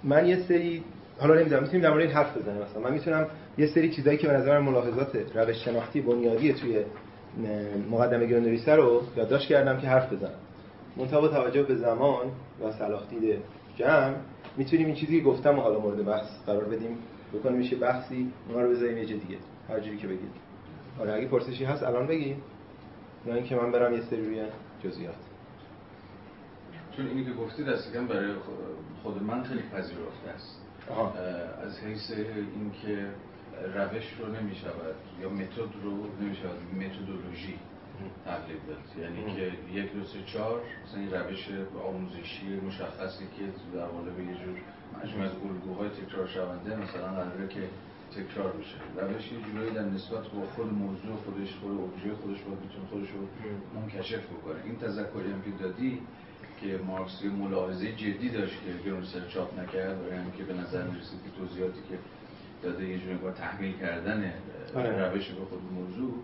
من 0.05 0.27
یه 0.27 0.37
سری 0.49 0.85
حالا 1.19 1.35
نمی‌دونم 1.35 1.63
می‌تونیم 1.63 1.83
در 1.83 1.91
مورد 1.91 2.03
این 2.03 2.13
حرف 2.13 2.37
بزنیم 2.37 2.63
مثلا 2.63 2.83
من 2.83 2.93
می‌تونم 2.93 3.27
یه 3.59 3.67
سری 3.67 3.91
چیزایی 3.91 4.19
که 4.19 4.27
به 4.27 4.33
نظر 4.33 4.59
ملاحظات 4.59 5.37
روش 5.37 5.65
شناختی 5.65 6.01
بنیادی 6.01 6.53
توی 6.53 6.85
مقدمه 7.91 8.27
گرانویسه 8.27 8.73
رو 8.73 9.03
یادداشت 9.17 9.49
کردم 9.49 9.81
که 9.81 9.87
حرف 9.87 10.13
بزنم. 10.13 10.39
منتها 10.97 11.29
توجه 11.29 11.63
به 11.63 11.75
زمان 11.75 12.27
و 12.65 12.73
صلاح 12.73 13.03
دید 13.11 13.39
جمع 13.77 14.15
می‌تونیم 14.57 14.87
این 14.87 14.95
چیزی 14.95 15.19
که 15.19 15.25
گفتم 15.25 15.61
حالا 15.61 15.79
مورد 15.79 16.05
بحث 16.05 16.27
قرار 16.47 16.65
بدیم. 16.65 16.97
بکنیم 17.35 17.59
میشه 17.59 17.77
بحثی 17.77 18.33
اونا 18.49 18.61
رو 18.61 18.71
بذاریم 18.71 18.99
یه 18.99 19.05
دیگه. 19.05 19.39
هر 19.69 19.81
جوری 19.81 19.97
که 19.97 20.07
بگید. 20.07 20.33
آره 21.01 21.13
اگه 21.13 21.29
پرسشی 21.29 21.65
هست 21.65 21.83
الان 21.83 22.07
بگید 22.07 22.37
یا 23.27 23.35
اینکه 23.35 23.57
من 23.57 23.73
برم 23.73 23.95
یه 23.95 24.01
سری 24.01 24.25
روی 24.25 24.45
جزئیات. 24.85 25.15
چون 26.97 27.07
اینی 27.07 27.25
که 27.25 27.33
گفتید 27.33 27.67
دست 27.67 27.97
برای 27.97 28.35
خود 29.03 29.23
من 29.23 29.43
خیلی 29.43 29.63
پذیرفته 29.63 30.31
است. 30.35 30.61
از 31.63 31.79
حیث 31.79 32.11
اینکه 32.11 33.07
روش 33.75 34.15
رو 34.19 34.27
نمی 34.27 34.55
شود 34.55 34.95
یا 35.21 35.29
متد 35.29 35.75
رو 35.83 36.07
نمی 36.21 36.37
شود 36.37 36.59
متدولوژی 36.75 37.59
تقلید 38.25 38.67
داد. 38.69 39.05
یعنی 39.05 39.37
که 39.37 39.53
یک 39.73 39.93
دو 39.93 40.05
سه 40.05 40.23
چهار 40.33 40.61
مثلا 40.85 41.01
این 41.01 41.11
روش 41.11 41.49
آموزشی 41.87 42.61
مشخصی 42.67 43.25
که 43.25 43.77
در 43.77 43.87
قالب 43.87 44.21
یه 44.21 44.35
جور 44.35 44.57
مجموعه 45.05 45.29
از 45.29 45.37
الگوهای 45.51 45.89
تکرار 45.89 46.27
شونده 46.27 46.77
مثلا 46.77 47.09
قراره 47.13 47.49
که 47.49 47.63
تکرار 48.17 48.53
بشه 48.53 48.77
روش 49.07 49.33
یه 49.33 49.39
جورایی 49.47 49.71
در 49.71 49.85
نسبت 49.85 50.25
با 50.29 50.47
خود 50.55 50.73
موضوع 50.73 51.17
خودش 51.25 51.55
خود 51.61 51.71
اوبژه 51.71 52.15
خودش 52.23 52.41
باید 52.41 52.59
می‌تونه 52.65 52.87
خودش 52.91 53.09
رو 53.15 53.21
منکشف 53.81 54.25
بکنه 54.27 54.59
این 54.65 54.77
تذکری 54.79 55.31
هم 55.33 55.43
که 55.43 55.51
دادی 55.63 56.01
که 56.61 56.81
مارکس 56.87 57.23
یه 57.23 57.31
ملاحظه 57.31 57.93
جدی 57.93 58.29
داشت 58.29 58.55
که 58.65 58.89
گرونسر 58.91 59.29
چاپ 59.29 59.61
نکرد 59.61 59.99
و 60.03 60.15
یعنی 60.15 60.31
که 60.39 60.45
به 60.45 60.55
نظر 60.55 60.83
می‌رسید 60.83 61.19
که 61.25 61.31
توضیحاتی 61.39 61.81
که 61.89 61.99
داده 62.63 62.89
یه 62.89 62.99
جوری 62.99 63.15
با 63.15 63.31
تحمیل 63.31 63.79
کردن 63.79 64.33
آره. 64.75 65.09
روش 65.09 65.29
به 65.29 65.45
خود 65.45 65.61
موضوع 65.73 66.15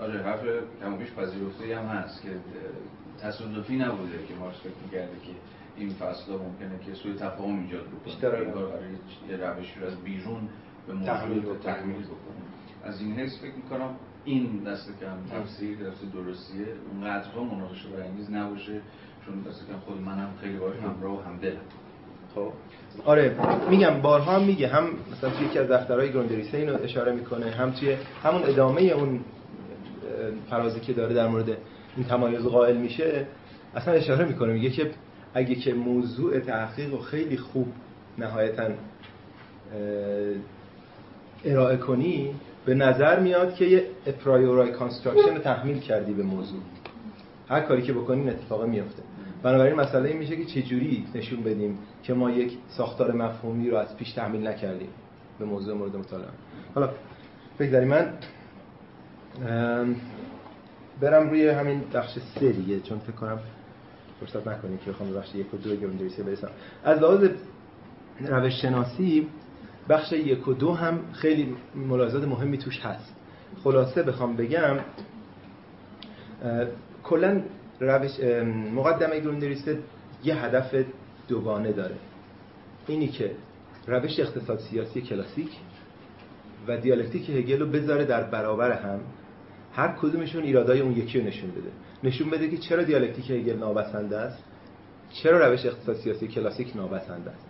آره 0.00 0.22
حرف 0.22 0.42
کمابیش 0.82 1.10
پذیرفته 1.12 1.78
هم 1.78 1.86
هست 1.86 2.22
که 2.22 2.28
تصادفی 3.22 3.76
نبوده 3.76 4.26
که 4.28 4.34
مارکس 4.34 4.58
فکر 4.58 4.80
می‌کرده 4.84 5.16
که 5.26 5.32
این 5.80 5.90
فصل 5.90 6.32
ممکنه 6.32 6.78
که 6.86 6.94
سوی 6.94 7.14
تفاهم 7.14 7.62
ایجاد 7.62 7.84
بکنه. 7.86 8.14
یه 9.30 9.36
روشی 9.36 9.80
رو 9.80 9.86
از 9.86 9.96
بیرون 10.04 10.48
به 10.86 10.92
موضوع 10.92 11.56
تحمیل 11.58 12.02
بکنه. 12.02 12.42
از 12.84 13.00
این 13.00 13.12
حس 13.12 13.40
فکر 13.42 13.54
می‌کنم 13.54 13.94
این 14.24 14.64
دست 14.66 14.88
کم 15.00 15.38
تفسیر 15.38 15.78
دست 15.78 16.12
درستیه. 16.14 16.66
اونقدرها 16.92 17.44
مناقشه 17.44 17.88
برانگیز 17.88 18.30
نباشه 18.30 18.80
چون 19.26 19.40
دست 19.40 19.66
کم 19.68 19.78
خود 19.78 20.00
منم 20.00 20.28
خیلی 20.40 20.58
باش 20.58 20.76
همراه 20.76 21.18
و 21.18 21.22
همدلم 21.22 21.60
خب. 22.34 22.52
آره 23.04 23.36
میگم 23.70 24.00
بارها 24.02 24.32
هم 24.32 24.42
میگه 24.42 24.68
هم 24.68 24.84
مثلا 25.12 25.30
توی 25.30 25.46
یکی 25.46 25.58
از 25.58 25.68
دفترهای 25.68 26.12
گروندریسه 26.12 26.58
اینو 26.58 26.82
اشاره 26.82 27.12
می‌کنه 27.12 27.50
هم 27.50 27.70
توی 27.70 27.96
همون 28.22 28.42
ادامه 28.42 28.82
اون 28.82 29.20
فرازی 30.50 30.80
که 30.80 30.92
داره 30.92 31.14
در 31.14 31.28
مورد 31.28 31.48
این 31.96 32.06
تمایز 32.06 32.44
قائل 32.44 32.76
میشه 32.76 33.26
اصلا 33.74 33.94
اشاره 33.94 34.24
می‌کنه 34.24 34.52
میگه 34.52 34.70
که 34.70 34.90
اگه 35.34 35.54
که 35.54 35.74
موضوع 35.74 36.38
تحقیق 36.38 36.90
رو 36.90 36.98
خیلی 36.98 37.36
خوب 37.36 37.66
نهایتا 38.18 38.68
ارائه 41.44 41.76
کنی 41.76 42.34
به 42.64 42.74
نظر 42.74 43.20
میاد 43.20 43.54
که 43.54 43.64
یه 43.64 43.86
a 44.06 44.15
priori 44.15 44.72
construction 44.72 45.34
رو 45.34 45.38
تحمیل 45.38 45.78
کردی 45.78 46.12
به 46.12 46.22
موضوع. 46.22 46.60
هر 47.48 47.60
کاری 47.60 47.82
که 47.82 47.92
بکنیم 47.92 48.28
اتفاق 48.28 48.64
میفته. 48.64 49.02
بنابراین 49.42 49.74
مسئله 49.74 50.08
این 50.08 50.18
میشه 50.18 50.36
که 50.36 50.44
چجوری 50.44 51.06
نشون 51.14 51.42
بدیم 51.42 51.78
که 52.02 52.14
ما 52.14 52.30
یک 52.30 52.58
ساختار 52.68 53.12
مفهومی 53.12 53.70
رو 53.70 53.76
از 53.76 53.96
پیش 53.96 54.12
تحمیل 54.12 54.46
نکردیم 54.46 54.88
به 55.38 55.44
موضوع 55.44 55.74
مورد 55.76 55.96
مطالعه. 55.96 56.28
حالا 56.74 56.90
داری 57.58 57.86
من 57.86 58.12
برم 61.00 61.30
روی 61.30 61.48
همین 61.48 61.82
بخش 61.94 62.18
سه 62.34 62.52
دیگه 62.52 62.80
چون 62.80 62.98
فکر 62.98 63.12
کنم 63.12 63.38
فرصت 64.20 64.46
نکنیم 64.46 64.78
که 64.78 64.90
بخوام 64.90 65.12
بخش 65.12 65.34
یک 65.34 65.54
و 65.54 65.56
دو 65.56 65.76
گرامدریسی 65.76 66.22
برسم. 66.22 66.48
از 66.84 66.98
لحاظ 66.98 67.30
روش 68.20 68.62
شناسی 68.62 69.26
بخش 69.88 70.12
یک 70.12 70.48
و 70.48 70.52
دو 70.52 70.72
هم 70.72 71.00
خیلی 71.12 71.54
ملاحظات 71.74 72.24
مهمی 72.24 72.58
توش 72.58 72.80
هست. 72.80 73.14
خلاصه 73.64 74.02
بخوام 74.02 74.36
بگم 74.36 74.76
کلا 77.02 77.42
روش 77.80 78.20
مقدمه 78.74 79.20
گروندریست 79.20 79.70
یه 80.24 80.44
هدف 80.44 80.84
دوگانه 81.28 81.72
داره. 81.72 81.94
اینی 82.86 83.08
که 83.08 83.30
روش 83.86 84.20
اقتصاد 84.20 84.58
سیاسی 84.58 85.00
کلاسیک 85.00 85.48
و 86.68 86.76
دیالکتیک 86.76 87.30
هگل 87.30 87.60
رو 87.60 87.66
بذاره 87.66 88.04
در 88.04 88.22
برابر 88.22 88.72
هم. 88.72 89.00
هر 89.72 89.88
کدومشون 89.88 90.42
ایرادای 90.42 90.80
اون 90.80 90.92
یکی 90.92 91.20
رو 91.20 91.26
نشون 91.26 91.50
بده. 91.50 91.70
نشون 92.04 92.30
بده 92.30 92.48
که 92.48 92.56
چرا 92.56 92.82
دیالکتیک 92.82 93.30
هگل 93.30 93.58
نابسنده 93.58 94.16
است؟ 94.16 94.44
چرا 95.12 95.48
روش 95.48 95.66
اقتصاد 95.66 95.96
سیاسی 95.96 96.28
کلاسیک 96.28 96.76
نابسنده 96.76 97.30
است؟ 97.30 97.46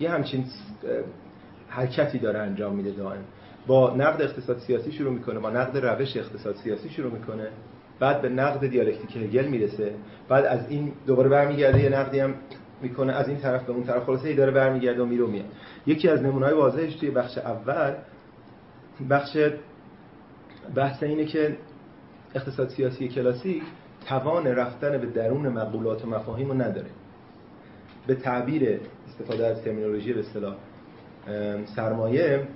یه 0.00 0.10
همچین 0.10 0.44
حرکتی 1.68 2.18
داره 2.18 2.38
انجام 2.38 2.74
میده 2.74 2.90
دائم. 2.90 3.24
با 3.66 3.94
نقد 3.96 4.22
اقتصاد 4.22 4.58
سیاسی 4.58 4.92
شروع 4.92 5.12
می‌کنه 5.12 5.38
با 5.38 5.50
نقد 5.50 5.76
روش 5.86 6.16
اقتصاد 6.16 6.56
سیاسی 6.56 6.88
شروع 6.88 7.12
می‌کنه 7.12 7.48
بعد 7.98 8.22
به 8.22 8.28
نقد 8.28 8.66
دیالکتیک 8.66 9.16
هگل 9.16 9.46
می‌رسه. 9.46 9.94
بعد 10.28 10.44
از 10.44 10.70
این 10.70 10.92
دوباره 11.06 11.28
برمیگرده 11.28 11.82
یه 11.82 11.88
نقدی 11.88 12.20
هم 12.20 12.34
می‌کنه 12.82 13.12
از 13.12 13.28
این 13.28 13.38
طرف 13.38 13.64
به 13.64 13.72
اون 13.72 13.84
طرف. 13.84 14.04
خلاصه 14.04 14.28
ای 14.28 14.34
داره 14.34 14.50
برمیگرده 14.50 15.02
و 15.02 15.06
میره 15.06 15.26
میاد. 15.26 15.46
یکی 15.86 16.08
از 16.08 16.22
نمونه‌های 16.22 16.54
واضحش 16.54 16.94
توی 16.94 17.10
بخش 17.10 17.38
اول 17.38 17.92
بخش 19.10 19.36
بحث 20.74 21.02
اینه 21.02 21.24
که 21.24 21.56
اقتصاد 22.34 22.68
سیاسی 22.68 23.08
کلاسیک 23.08 23.62
توان 24.06 24.46
رفتن 24.46 24.98
به 24.98 25.06
درون 25.06 25.48
مقولات 25.48 26.04
و 26.04 26.08
مفاهیم 26.08 26.48
رو 26.48 26.54
نداره. 26.54 26.90
به 28.06 28.14
تعبیر 28.14 28.80
استفاده 29.08 29.46
از 29.46 29.62
ترمینولوژی 29.62 30.12
به 30.12 30.20
اصطلاح 30.20 30.56
سرمایه 31.76 32.48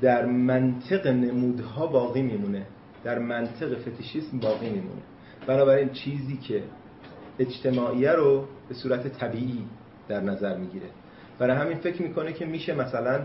در 0.00 0.26
منطق 0.26 1.06
نمودها 1.06 1.86
باقی 1.86 2.22
میمونه. 2.22 2.66
در 3.04 3.18
منطق 3.18 3.78
فتیشیسم 3.78 4.38
باقی 4.38 4.70
میمونه. 4.70 5.02
بنابراین 5.46 5.88
چیزی 5.88 6.36
که 6.36 6.62
اجتماعیه 7.38 8.12
رو 8.12 8.44
به 8.68 8.74
صورت 8.74 9.08
طبیعی 9.08 9.64
در 10.08 10.20
نظر 10.20 10.56
می‌گیره. 10.56 10.86
برای 11.38 11.56
همین 11.56 11.78
فکر 11.78 12.02
می‌کنه 12.02 12.32
که 12.32 12.46
میشه 12.46 12.74
مثلا 12.74 13.20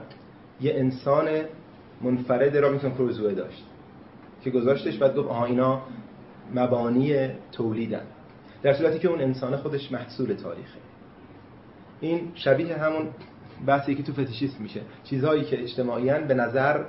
یه 0.61 0.73
انسان 0.75 1.27
منفرد 2.01 2.57
را 2.57 2.69
میتون 2.69 2.91
پروزوه 2.91 3.33
داشت. 3.33 3.65
که 4.45 4.51
گذاشتش 4.51 4.97
بعد 4.97 5.15
گفت 5.15 5.29
آها 5.29 5.45
اینا 5.45 5.81
مبانی 6.55 7.29
تولیدن. 7.51 8.03
در 8.63 8.73
صورتی 8.73 8.99
که 8.99 9.07
اون 9.07 9.21
انسان 9.21 9.57
خودش 9.57 9.91
محصول 9.91 10.33
تاریخه. 10.33 10.79
این 12.01 12.31
شبیه 12.35 12.77
همون 12.77 13.07
بحثی 13.65 13.95
که 13.95 14.03
تو 14.03 14.13
فتیشیسم 14.13 14.63
میشه. 14.63 14.81
چیزهایی 15.03 15.43
که 15.43 15.61
اجتماعیان 15.61 16.27
به 16.27 16.33
نظر 16.33 16.83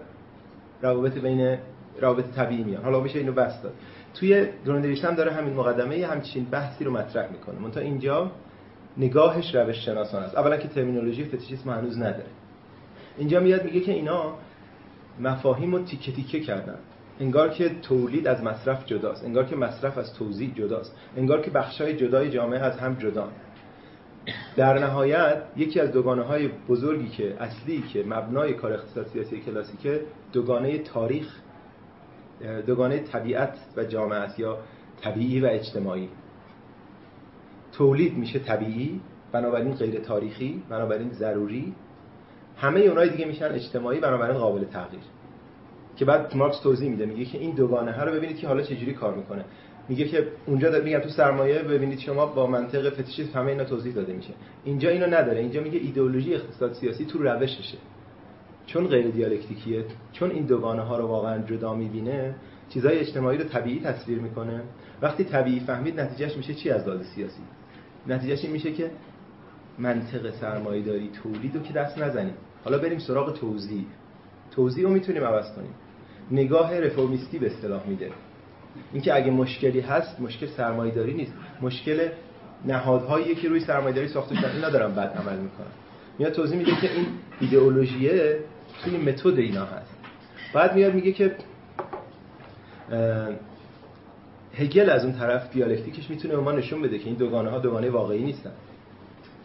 روابط 0.82 1.18
بین 1.18 1.58
روابط 2.00 2.24
طبیعی 2.24 2.64
میان. 2.64 2.84
حالا 2.84 3.00
میشه 3.00 3.18
اینو 3.18 3.32
بس 3.32 3.62
داد. 3.62 3.74
توی 4.14 4.48
گروندریشت 4.64 5.04
هم 5.04 5.14
داره 5.14 5.32
همین 5.32 5.54
مقدمه 5.54 6.06
همچین 6.06 6.44
بحثی 6.44 6.84
رو 6.84 6.92
مطرح 6.92 7.32
می‌کنه. 7.32 7.58
منتها 7.58 7.82
اینجا 7.82 8.32
نگاهش 8.96 9.54
روش 9.54 9.84
شناسان 9.84 10.22
است. 10.22 10.36
اولا 10.36 10.56
که 10.56 10.68
ترمینولوژی 10.68 11.24
فتیشیسم 11.24 11.70
هنوز 11.70 11.98
نداره. 11.98 12.30
اینجا 13.18 13.40
میاد 13.40 13.64
میگه 13.64 13.80
که 13.80 13.92
اینا 13.92 14.34
مفاهیم 15.20 15.74
رو 15.74 15.82
تیکه 15.82 16.12
تیکه 16.12 16.40
کردن. 16.40 16.78
انگار 17.20 17.48
که 17.48 17.68
تولید 17.68 18.26
از 18.26 18.42
مصرف 18.42 18.86
جداست 18.86 19.24
انگار 19.24 19.44
که 19.44 19.56
مصرف 19.56 19.98
از 19.98 20.14
توزیع 20.14 20.50
جداست 20.54 20.96
انگار 21.16 21.40
که 21.40 21.50
بخشای 21.50 21.96
جدای 21.96 22.30
جامعه 22.30 22.60
از 22.60 22.78
هم 22.78 22.94
جدا 22.94 23.28
در 24.56 24.78
نهایت 24.78 25.42
یکی 25.56 25.80
از 25.80 25.92
دوگانه 25.92 26.22
های 26.22 26.48
بزرگی 26.68 27.08
که 27.08 27.36
اصلی 27.42 27.82
که 27.82 28.04
مبنای 28.06 28.54
کار 28.54 28.72
اقتصاد 28.72 29.06
سیاسی 29.06 29.40
کلاسیکه 29.40 30.00
دوگانه 30.32 30.78
تاریخ 30.78 31.40
دوگانه 32.66 32.98
طبیعت 32.98 33.58
و 33.76 33.84
جامعه 33.84 34.18
است 34.18 34.38
یا 34.38 34.58
طبیعی 35.02 35.40
و 35.40 35.46
اجتماعی. 35.46 36.08
تولید 37.72 38.16
میشه 38.16 38.38
طبیعی 38.38 39.00
بنابراین 39.32 39.74
غیر 39.74 40.00
تاریخی 40.00 40.62
بنابراین 40.68 41.10
ضروری. 41.10 41.74
همه 42.56 42.80
اونای 42.80 43.08
دیگه 43.08 43.24
میشن 43.24 43.52
اجتماعی 43.52 44.00
بنابراین 44.00 44.38
قابل 44.38 44.64
تغییر. 44.64 45.02
که 45.96 46.04
بعد 46.04 46.36
مارکس 46.36 46.60
توضیح 46.60 46.90
میده. 46.90 47.06
میگه 47.06 47.24
که 47.24 47.38
این 47.38 47.54
دوگانه 47.54 47.92
ها 47.92 48.04
رو 48.04 48.12
ببینید 48.12 48.38
که 48.38 48.46
حالا 48.46 48.62
چجوری 48.62 48.92
کار 48.92 49.14
می‌کنه. 49.14 49.44
میگه 49.88 50.04
که 50.04 50.28
اونجا 50.46 50.80
میگم 50.84 50.98
تو 50.98 51.08
سرمایه 51.08 51.62
ببینید 51.62 51.98
شما 51.98 52.26
با 52.26 52.46
منطق 52.46 52.90
فتیشیسم 52.90 53.38
همه 53.38 53.50
اینا 53.50 53.64
توضیح 53.64 53.94
داده 53.94 54.12
میشه. 54.12 54.32
اینجا 54.64 54.88
اینو 54.88 55.06
نداره. 55.06 55.40
اینجا 55.40 55.60
میگه 55.60 55.78
ایدئولوژی 55.78 56.34
اقتصاد 56.34 56.72
سیاسی 56.72 57.04
تو 57.04 57.18
روششه. 57.18 57.78
چون 58.66 58.86
غیر 58.86 59.06
دیالکتیکیه 59.06 59.84
چون 60.12 60.30
این 60.30 60.46
دوگانه 60.46 60.82
ها 60.82 60.98
رو 60.98 61.06
واقعا 61.06 61.42
جدا 61.42 61.74
می‌بینه 61.74 62.34
چیزای 62.68 62.98
اجتماعی 62.98 63.38
رو 63.38 63.44
طبیعی 63.44 63.80
تصویر 63.80 64.18
می‌کنه. 64.18 64.62
وقتی 65.02 65.24
طبیعی 65.24 65.60
فهمید 65.60 66.00
نتیجهش 66.00 66.36
میشه 66.36 66.54
چی 66.54 66.70
از 66.70 66.88
لحاظ 66.88 67.06
سیاسی؟ 67.06 67.42
نتیجهش 68.06 68.44
این 68.44 68.52
میشه 68.52 68.72
که 68.72 68.90
منطق 69.78 70.30
سرمایه 70.30 70.82
داری 70.82 71.10
تولید 71.22 71.56
رو 71.56 71.62
که 71.62 71.72
دست 71.72 71.98
نزنیم. 71.98 72.34
حالا 72.64 72.78
بریم 72.78 72.98
سراغ 72.98 73.32
توضیح 73.32 73.84
توضیح 74.50 74.84
رو 74.84 74.90
می‌تونیم 74.90 75.24
عوض 75.24 75.52
کنیم. 75.52 75.74
نگاه 76.30 76.80
رفرمیستی 76.80 77.38
به 77.38 77.46
اصطلاح 77.46 77.86
میده. 77.86 78.10
اینکه 78.92 79.14
اگه 79.14 79.30
مشکلی 79.30 79.80
هست 79.80 80.20
مشکل 80.20 80.46
سرمایه‌داری 80.46 81.14
نیست. 81.14 81.32
مشکل 81.62 82.08
نهادهایی 82.64 83.34
که 83.34 83.48
روی 83.48 83.60
سرمایه‌داری 83.60 84.08
ساخته 84.08 84.34
شدن 84.34 84.50
اینا 84.50 84.70
دارن 84.70 84.94
بد 84.94 85.12
عمل 85.16 85.38
می‌کنن. 85.38 85.66
میاد 86.18 86.32
توضیح 86.32 86.58
میده 86.58 86.76
که 86.80 86.92
این 86.92 87.06
ایدئولوژیه 87.40 88.40
توی 88.84 88.96
متد 88.96 89.38
اینا 89.38 89.64
هست. 89.64 89.96
بعد 90.54 90.74
میاد 90.74 90.94
میگه 90.94 91.12
که 91.12 91.36
هگل 94.54 94.90
از 94.90 95.04
اون 95.04 95.14
طرف 95.14 95.52
دیالکتیکش 95.52 96.10
می‌تونه 96.10 96.36
به 96.36 96.40
ما 96.40 96.52
نشون 96.52 96.82
بده 96.82 96.98
که 96.98 97.06
این 97.06 97.14
دوگانه 97.14 97.50
ها 97.50 97.58
دوگانه 97.58 97.90
واقعی 97.90 98.22
نیستن. 98.22 98.52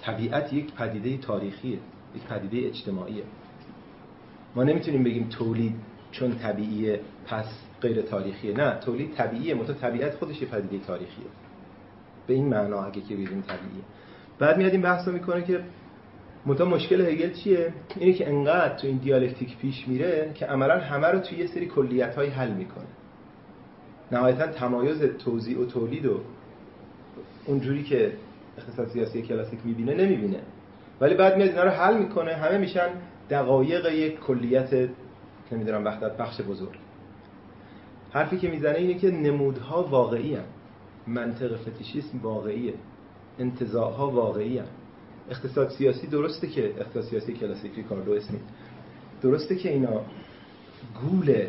طبیعت 0.02 0.54
یک 0.54 0.74
پدیده 0.74 1.18
تاریخیه 1.18 1.78
یک 2.16 2.24
پدیده 2.30 2.68
اجتماعیه. 2.68 3.24
ما 4.56 4.64
نمی‌تونیم 4.64 5.04
بگیم 5.04 5.30
تولید 5.30 5.76
چون 6.12 6.36
طبیعیه 6.36 7.00
پس 7.26 7.46
غیر 7.82 8.02
تاریخیه. 8.02 8.54
نه 8.54 8.80
تولید 8.80 9.14
طبیعیه 9.14 9.54
متو 9.54 9.74
طبیعت 9.74 10.16
خودش 10.16 10.42
یه 10.42 10.48
پدیده 10.48 10.86
تاریخیه. 10.86 11.26
به 12.28 12.34
این 12.34 12.48
معنا 12.48 12.84
اگه 12.84 13.02
که 13.02 13.14
بگیم 13.16 13.42
طبیعیه. 13.42 13.84
بعد 14.40 14.58
میاد 14.58 14.72
این 14.72 14.82
بحث 14.82 15.08
رو 15.08 15.14
می‌کنه 15.14 15.44
که 15.44 15.60
متا 16.46 16.66
مشکل 16.66 17.02
هگل 17.02 17.34
چیه؟ 17.34 17.74
اینه 18.00 18.14
که 18.14 18.30
انقدر 18.30 18.76
تو 18.76 18.88
این 18.88 18.98
دیالکتیک 18.98 19.58
پیش 19.58 19.88
میره 19.88 20.32
که 20.36 20.46
عملا 20.46 20.80
همه 20.80 21.08
رو 21.08 21.20
توی 21.20 21.38
یه 21.38 21.48
سری 21.48 21.66
کلیت 21.66 22.16
های 22.16 22.28
حل 22.28 22.52
می‌کنه. 22.52 22.86
نهایتا 24.12 24.48
تمایز 24.48 25.04
توزیع 25.04 25.62
و 25.62 25.66
تولید 25.66 26.06
و 26.06 26.20
اونجوری 27.46 27.84
که 27.84 28.12
اقتصاد 28.58 28.88
سیاسی 28.88 29.22
کلاسیک 29.22 29.60
می‌بینه 29.66 29.94
نمی‌بینه. 29.94 30.40
ولی 31.02 31.16
بعد 31.16 31.38
میاد 31.38 31.50
اینا 31.50 31.64
رو 31.64 31.70
حل 31.70 31.98
می‌کنه. 31.98 32.34
همه 32.34 32.58
میشن 32.58 32.90
دقایق 33.30 33.86
یک 33.86 34.20
کلیت 34.20 34.90
نمی‌دونم 35.54 35.86
وحدت 35.86 36.18
بخش 36.18 36.42
بزرگ. 36.42 36.78
حرفی 38.12 38.38
که 38.38 38.50
می‌زنه 38.50 38.78
اینه 38.78 38.94
که 38.94 39.12
نمودها 39.12 39.84
واقعی 39.84 40.36
هم. 40.36 40.44
منطق 41.08 41.56
فتیشیسم 41.56 42.20
واقعیه. 42.22 42.74
انتظاعها 43.40 44.12
واقعی 44.12 44.58
هم. 44.58 44.66
اقتصاد 45.30 45.70
سیاسی 45.70 46.08
درسته 46.08 46.48
که 46.48 46.66
اقتصاد 46.66 47.04
سیاسی 47.04 47.34
کلاسیک 47.34 47.76
ریکاردو 47.76 48.12
اسمیت 48.12 48.42
درسته 49.22 49.56
که 49.56 49.70
اینا 49.70 50.02
گول 51.02 51.48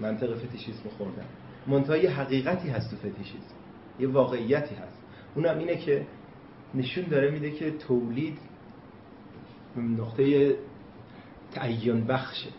منطق 0.00 0.38
فتیشیسم 0.38 0.88
خوردن. 0.98 1.24
منتها 1.66 1.96
یه 1.96 2.10
حقیقتی 2.10 2.68
هست 2.68 2.90
تو 2.90 2.96
فتیشیسم. 2.96 3.54
یه 4.00 4.08
واقعیتی 4.08 4.74
هست. 4.74 5.02
اونم 5.34 5.58
اینه 5.58 5.76
که 5.76 6.06
نشون 6.74 7.04
داره 7.04 7.30
میده 7.30 7.50
که 7.50 7.70
تولید 7.70 8.38
نقطه 9.76 10.54
تعین 11.52 12.04
بخشه 12.04 12.50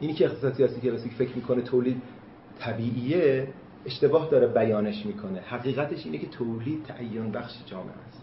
اینی 0.00 0.14
که 0.14 0.24
اقتصاد 0.24 0.54
سیاسی 0.54 0.80
کلاسیک 0.80 1.12
فکر 1.12 1.36
می‌کنه 1.36 1.62
تولید 1.62 2.02
طبیعیه 2.58 3.48
اشتباه 3.86 4.30
داره 4.30 4.46
بیانش 4.46 5.06
می‌کنه. 5.06 5.40
حقیقتش 5.40 6.04
اینه 6.04 6.18
که 6.18 6.26
تولید 6.26 6.84
تعین 6.84 7.32
بخش 7.32 7.52
جامعه 7.66 7.94
است. 8.08 8.22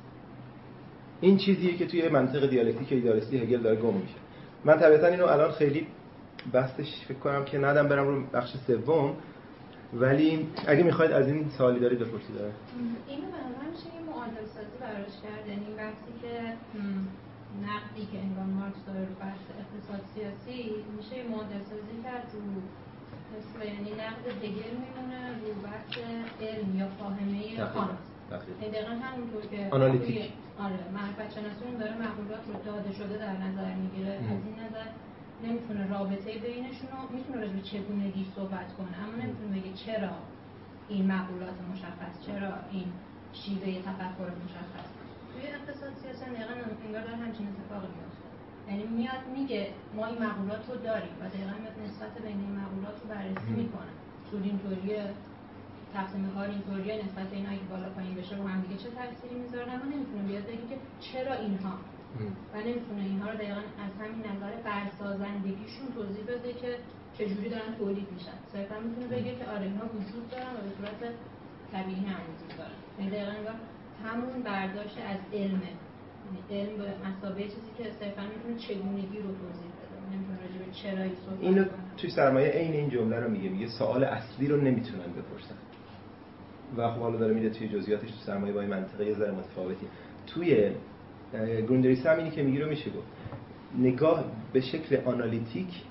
این 1.22 1.38
چیزیه 1.38 1.78
که 1.78 1.86
توی 1.86 2.10
منطق 2.10 2.50
دیالکتیک 2.50 2.92
ایدالیستی 2.92 3.38
هگل 3.38 3.62
داره 3.62 3.76
گم 3.76 3.94
میشه. 3.94 4.16
من 4.66 4.80
طبیعتا 4.80 5.08
اینو 5.08 5.26
الان 5.26 5.52
خیلی 5.52 5.88
بحثش 6.54 7.06
فکر 7.08 7.18
کنم 7.18 7.46
که 7.46 7.58
ندم 7.58 7.88
برم 7.88 8.08
رو 8.08 8.24
بخش 8.34 8.54
سوم 8.68 9.14
ولی 9.94 10.48
اگه 10.68 10.84
می‌خواید 10.84 11.12
از 11.12 11.28
این 11.28 11.50
سوالی 11.58 11.80
دارید 11.80 12.00
بپرسید. 12.00 12.36
اینو 13.08 13.22
به 13.22 13.38
نظر 13.38 13.70
میشه 13.72 13.86
یه 13.96 14.02
معادل 14.10 14.46
سازی 14.56 14.78
براش 14.82 15.16
کرد. 15.24 15.48
یعنی 15.48 15.66
بحثی 15.78 16.14
که 16.22 16.54
نقدی 17.62 18.06
که 18.12 18.20
انگار 18.20 18.46
مارکس 18.46 18.86
داره 18.86 19.06
رو 19.06 19.16
بحث 19.16 19.44
اقتصاد 19.62 20.02
سیاسی 20.14 20.86
میشه 20.98 21.18
یه 21.18 21.24
معادل 21.24 21.64
سازی 21.70 22.04
کرد 22.04 22.28
رو 22.34 22.42
مثل 23.34 23.66
یعنی 23.66 23.92
نقد 23.92 24.26
هگل 24.44 24.76
میمونه 24.84 25.20
رو 25.42 25.54
بحث 25.68 25.98
علم 26.42 26.80
یا 26.80 26.88
فاهمه 26.88 27.56
کانت. 27.74 27.98
یعنی 28.62 28.74
دقیقا 28.74 28.92
همونطور 29.06 29.42
که 29.52 29.68
آنالیتیک 29.72 30.32
آره 30.60 30.80
معرفت 30.94 31.30
شناسی 31.36 31.66
اون 31.66 31.78
داره 31.78 31.94
مقولات 31.94 32.44
رو 32.48 32.54
داده 32.66 32.94
شده 32.94 33.18
در 33.18 33.38
نظر 33.38 33.74
می‌گیره. 33.74 34.14
از 34.14 34.42
این 34.46 34.60
نظر 34.60 34.88
نمی‌تونه 35.44 35.88
رابطه 35.88 36.32
بینشون 36.40 36.90
رو 36.92 37.16
می‌تونه 37.18 37.42
راجع 37.42 37.54
به 37.54 37.62
چگونگی 37.62 38.26
صحبت 38.36 38.74
کنه 38.78 38.98
اما 39.04 39.24
نمی‌تونه 39.24 39.60
بگه 39.60 39.74
چرا 39.74 40.12
این 40.90 41.12
مقولات 41.12 41.58
مشخص 41.74 42.26
چرا 42.26 42.54
این 42.72 42.88
شیوه 43.34 43.82
تفکر 43.82 44.32
مشخص. 44.46 45.03
توی 45.44 45.52
اقتصاد 45.52 45.94
سیاسی 46.02 46.26
دقیقا 46.26 46.54
انگار 46.86 47.04
داره 47.08 47.18
همچین 47.24 47.48
اتفاقی 47.50 47.90
میفته. 47.98 48.28
یعنی 48.70 48.84
میاد 48.98 49.24
میگه 49.38 49.62
ما 49.96 50.06
این 50.08 50.20
مقولات 50.26 50.64
رو 50.70 50.76
داریم 50.90 51.16
و 51.22 51.24
دقیقا 51.34 51.54
میاد 51.62 51.78
نسبت 51.86 52.14
بین 52.26 52.40
این 52.46 52.56
مقولات 52.62 52.98
رو 53.02 53.06
بررسی 53.10 53.54
می‌کنه. 53.62 53.94
سود 54.32 54.44
اینطوریه 54.44 55.14
تقسیم 55.94 56.32
کار 56.36 56.48
اینطوریه 56.50 56.94
نسبت 57.06 57.30
اینایی 57.34 57.60
که 57.60 57.66
بالا 57.72 57.90
پایین 57.90 58.16
بشه 58.16 58.36
رو 58.38 58.48
هم 58.48 58.62
دیگه 58.62 58.78
چه 58.84 58.90
تأثیری 58.90 59.36
می‌ذاره؟ 59.44 59.72
اما 59.72 59.86
نمی‌تونه 59.94 60.24
بیاد 60.30 60.44
بگه 60.44 60.66
که 60.70 60.78
چرا 61.00 61.34
اینها؟ 61.34 61.76
و 62.54 62.56
نمی‌تونه 62.68 63.02
اینها 63.02 63.30
رو 63.32 63.38
دقیقا 63.38 63.64
از 63.86 63.94
همین 64.02 64.22
نظر 64.32 64.52
برسازندگیشون 64.68 65.88
توضیح 65.96 66.24
بده 66.24 66.54
که 66.54 66.72
چجوری 67.18 67.50
دارن 67.50 67.72
تولید 67.80 68.08
میشن. 68.16 68.38
صرفا 68.54 68.76
می‌تونه 68.80 69.08
بگه 69.08 69.36
که 69.36 69.46
آره 69.56 69.66
اینها 69.70 69.86
وجود 69.98 70.30
دارن 70.32 70.52
و 70.56 70.62
به 70.68 70.72
صورت 70.78 71.02
طبیعی 71.72 72.06
هم 72.12 72.22
وجود 72.30 72.52
دارن. 72.58 72.80
یعنی 73.00 73.12
دقیقا 73.12 73.54
همون 74.04 74.44
برداشت 74.44 74.98
از 74.98 75.20
علمه 75.34 75.72
یعنی 76.50 76.62
علم 76.62 76.78
به 76.78 77.08
مسابقه 77.10 77.44
چیزی 77.44 77.72
که 77.78 77.84
صرفا 78.00 78.22
می‌تونه 78.22 78.56
چگونگی 78.58 79.18
رو 79.18 79.24
توضیح 79.24 79.68
بده. 79.68 79.94
اینو 81.40 81.66
توی 81.98 82.10
سرمایه 82.10 82.52
عین 82.52 82.74
این 82.74 82.90
جمله 82.90 83.20
رو 83.20 83.32
میگه. 83.32 83.50
میگه 83.50 83.68
سوال 83.68 84.04
اصلی 84.04 84.48
رو 84.48 84.58
نمی‌تونن 84.58 85.04
بپرسن. 85.04 85.56
و 86.78 86.92
خب 86.92 87.00
حالا 87.00 87.18
داره 87.18 87.34
میده 87.34 87.50
توی 87.50 87.68
جزئیاتش 87.70 88.12
تو 88.12 88.18
سرمایه 88.26 88.54
با 88.54 88.62
این 88.62 88.70
منطقه 88.70 89.06
یه 89.06 89.14
ذره 89.14 89.32
متفاوتی. 89.32 89.88
توی 90.28 90.72
گروندریس 91.68 92.06
هم 92.06 92.18
اینی 92.18 92.32
که 92.32 92.44
میگی 92.44 92.60
رو 92.60 92.70
میشه 92.70 92.90
گفت. 92.90 93.08
نگاه 93.78 94.24
به 94.54 94.62
شکل 94.62 94.98
آنالیتیک 95.06 95.82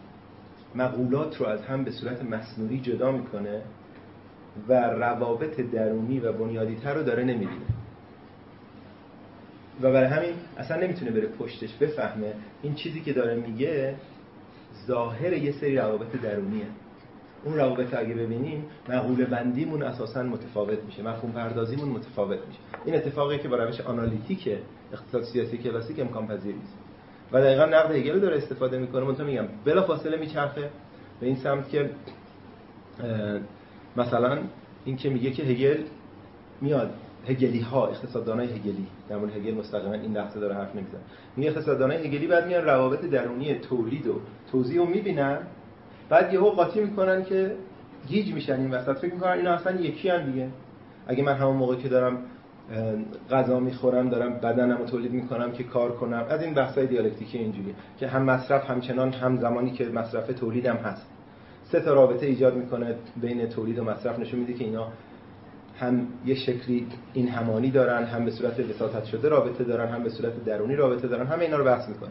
مقولات 0.74 1.36
رو 1.36 1.46
از 1.46 1.62
هم 1.62 1.84
به 1.84 1.90
صورت 1.90 2.24
مصنوعی 2.24 2.80
جدا 2.80 3.12
می‌کنه 3.12 3.62
و 4.68 4.72
روابط 4.72 5.60
درونی 5.60 6.20
و 6.20 6.32
بنیادی 6.32 6.76
تر 6.76 6.94
رو 6.94 7.02
داره 7.02 7.24
نمی‌بینه. 7.24 7.71
و 9.80 9.92
برای 9.92 10.08
همین 10.08 10.34
اصلا 10.58 10.76
نمی‌تونه 10.76 11.10
بره 11.10 11.26
پشتش 11.26 11.74
بفهمه 11.74 12.34
این 12.62 12.74
چیزی 12.74 13.00
که 13.00 13.12
داره 13.12 13.34
میگه 13.34 13.94
ظاهر 14.86 15.32
یه 15.32 15.52
سری 15.52 15.76
روابط 15.76 16.12
درونیه. 16.22 16.66
اون 17.44 17.56
روابط 17.56 17.94
اگه 17.94 18.14
ببینیم 18.14 18.64
مقوله 18.88 19.24
بندیمون 19.24 19.82
اساسا 19.82 20.22
متفاوت 20.22 20.78
میشه 20.86 21.02
مفهوم 21.02 21.32
پردازیمون 21.32 21.88
متفاوت 21.88 22.38
میشه. 22.46 22.58
این 22.84 22.94
اتفاقی 22.94 23.38
که 23.38 23.48
با 23.48 23.56
روش 23.56 23.80
آنالیتیک 23.80 24.48
اقتصاد 24.92 25.22
سیاسی 25.22 25.58
کلاسیک 25.58 26.00
امکان 26.00 26.26
پذیر 26.26 26.54
نیست 26.54 26.78
و 27.32 27.40
دقیقا 27.40 27.64
نقد 27.64 27.90
هگل 27.90 28.20
داره 28.20 28.36
استفاده 28.36 28.78
می‌کنه. 28.78 29.04
من 29.04 29.24
میگم 29.24 29.44
بلا 29.64 29.82
فاصله 29.82 30.16
میچرخه 30.16 30.70
به 31.20 31.26
این 31.26 31.36
سمت 31.36 31.68
که 31.68 31.90
مثلا 33.96 34.38
این 34.84 34.96
که 34.96 35.10
میگه 35.10 35.30
که 35.30 35.42
هگل 35.42 35.82
میاد. 36.60 36.94
هگلی 37.28 37.60
ها 37.60 37.86
اقتصاددانای 37.86 38.46
هگلی. 38.46 38.86
در 39.08 39.16
مورد 39.16 39.36
هگل 39.36 39.54
مستقیما 39.54 39.94
این 39.94 40.16
لحظه 40.16 40.40
داره 40.40 40.54
حرف 40.54 40.74
نمی‌زنه. 40.74 41.00
میگه 41.36 41.50
اقتصاددانای 41.50 42.06
هگلی 42.06 42.26
بعد 42.26 42.46
میان 42.46 42.64
روابط 42.64 43.00
درونی 43.00 43.54
تولید 43.54 44.06
و 44.06 44.20
توزیع 44.52 44.78
رو 44.78 44.86
می‌بینن. 44.86 45.38
بعد 46.08 46.34
یهو 46.34 46.50
قاطی 46.50 46.80
می‌کنن 46.80 47.24
که 47.24 47.56
گیج 48.08 48.34
میشن 48.34 48.60
این 48.60 48.70
وسط. 48.70 48.98
فکر 48.98 49.14
می‌کنن 49.14 49.32
اینا 49.32 49.52
اصلا 49.52 49.80
یکی 49.80 50.08
هم 50.08 50.30
دیگه. 50.32 50.48
اگه 51.06 51.22
من 51.22 51.34
همون 51.34 51.56
موقع 51.56 51.76
که 51.76 51.88
دارم 51.88 52.18
غذا 53.30 53.60
می‌خورم 53.60 54.08
دارم 54.08 54.32
بدنم 54.32 54.78
رو 54.78 54.84
تولید 54.84 55.12
می‌کنم 55.12 55.52
که 55.52 55.64
کار 55.64 55.92
کنم. 55.92 56.26
از 56.28 56.42
این 56.42 56.54
بحثای 56.54 56.86
دیالکتیکی 56.86 57.38
اینجوری 57.38 57.74
که 57.98 58.08
هم 58.08 58.22
مصرف 58.22 58.70
همچنان 58.70 59.12
هم 59.12 59.36
زمانی 59.36 59.70
که 59.70 59.88
مصرف 59.88 60.26
تولیدم 60.26 60.76
هست. 60.76 61.06
سه 61.64 61.80
تا 61.80 61.94
رابطه 61.94 62.26
ایجاد 62.26 62.56
می‌کنه 62.56 62.94
بین 63.20 63.46
تولید 63.46 63.78
و 63.78 63.84
مصرف. 63.84 64.18
نشون 64.18 64.40
میده 64.40 64.52
که 64.52 64.64
اینا 64.64 64.88
هم 65.80 66.06
یه 66.26 66.34
شکلی 66.34 66.86
این 67.12 67.28
همانی 67.28 67.70
دارن 67.70 68.04
هم 68.04 68.24
به 68.24 68.30
صورت 68.30 68.60
وساطت 68.60 69.04
شده 69.04 69.28
رابطه 69.28 69.64
دارن 69.64 69.88
هم 69.88 70.02
به 70.02 70.10
صورت 70.10 70.44
درونی 70.44 70.76
رابطه 70.76 71.08
دارن. 71.08 71.26
همه 71.26 71.44
اینا 71.44 71.56
رو 71.56 71.64
بحث 71.64 71.88
می‌کنه 71.88 72.10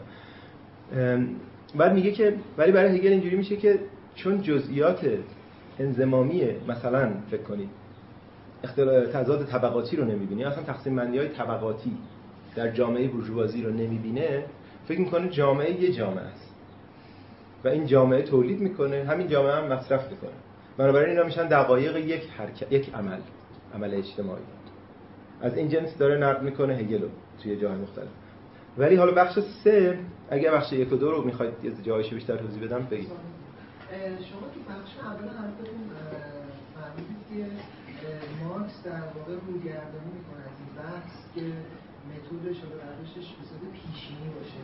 بعد 1.76 1.94
میگه 1.94 2.12
که 2.12 2.34
ولی 2.58 2.72
برای 2.72 2.98
هگل 2.98 3.10
اینجوری 3.10 3.36
میشه 3.36 3.56
که 3.56 3.78
چون 4.14 4.42
جزئیات 4.42 5.06
انزمامی 5.78 6.44
مثلا 6.68 7.10
فکر 7.30 7.42
کنید 7.42 7.68
تضاد 9.12 9.46
طبقاتی 9.46 9.96
رو 9.96 10.04
نمی‌بینه 10.04 10.46
اصلا 10.46 10.62
تقسیم 10.62 10.96
بندی 10.96 11.18
های 11.18 11.28
طبقاتی 11.28 11.96
در 12.56 12.70
جامعه 12.70 13.08
بورژوازی 13.08 13.62
رو 13.62 13.70
نمی‌بینه 13.70 14.44
فکر 14.88 15.00
می‌کنه 15.00 15.28
جامعه 15.28 15.82
یه 15.82 15.92
جامعه 15.92 16.24
است. 16.24 16.54
و 17.64 17.68
این 17.68 17.86
جامعه 17.86 18.22
تولید 18.22 18.60
می‌کنه 18.60 19.04
همین 19.04 19.28
جامعه 19.28 19.52
هم 19.52 19.64
مصرف 19.72 20.10
می‌کنه. 20.10 20.30
بنابراین 20.76 21.10
اینا 21.10 21.24
میشن 21.24 21.48
دقایق 21.48 21.96
یک 21.96 22.22
حرکت 22.38 22.72
یک 22.72 22.94
عمل. 22.94 23.18
عمل 23.74 23.94
اجتماعی. 23.94 24.42
از 25.40 25.56
این 25.56 25.68
جنس 25.68 25.96
داره 25.96 26.18
نقد 26.18 26.42
می‌کنه 26.42 26.74
هگل 26.74 27.08
توی 27.42 27.56
جای 27.56 27.74
مختلف. 27.74 28.08
ولی 28.78 28.96
حالا 28.96 29.12
بخش 29.12 29.38
سه 29.64 29.98
اگر 30.30 30.52
بخش 30.54 30.72
یک 30.72 30.92
و 30.92 30.96
دو 30.96 31.10
رو 31.10 31.24
می‌خواید 31.24 31.54
یه 31.62 31.72
جایش 31.82 32.14
بیشتر 32.14 32.36
توضیح 32.36 32.62
بدم 32.64 32.86
بگید. 32.90 33.08
شما 34.30 34.46
تو 34.54 34.60
بخش 34.72 34.90
اول 34.98 35.28
حرفتون 35.28 35.80
فرمودید 36.74 37.22
که 37.28 37.40
مارکس 38.44 38.82
در 38.84 39.02
واقع 39.16 39.34
رویگردانی 39.46 40.10
می‌کنه 40.18 40.42
از 40.50 40.56
این 40.60 40.72
بحث 40.82 41.12
که 41.34 41.42
متدش 42.10 42.58
و 42.64 42.66
روشش 42.98 43.26
صورت 43.48 43.64
پیشینی 43.78 44.28
باشه 44.36 44.58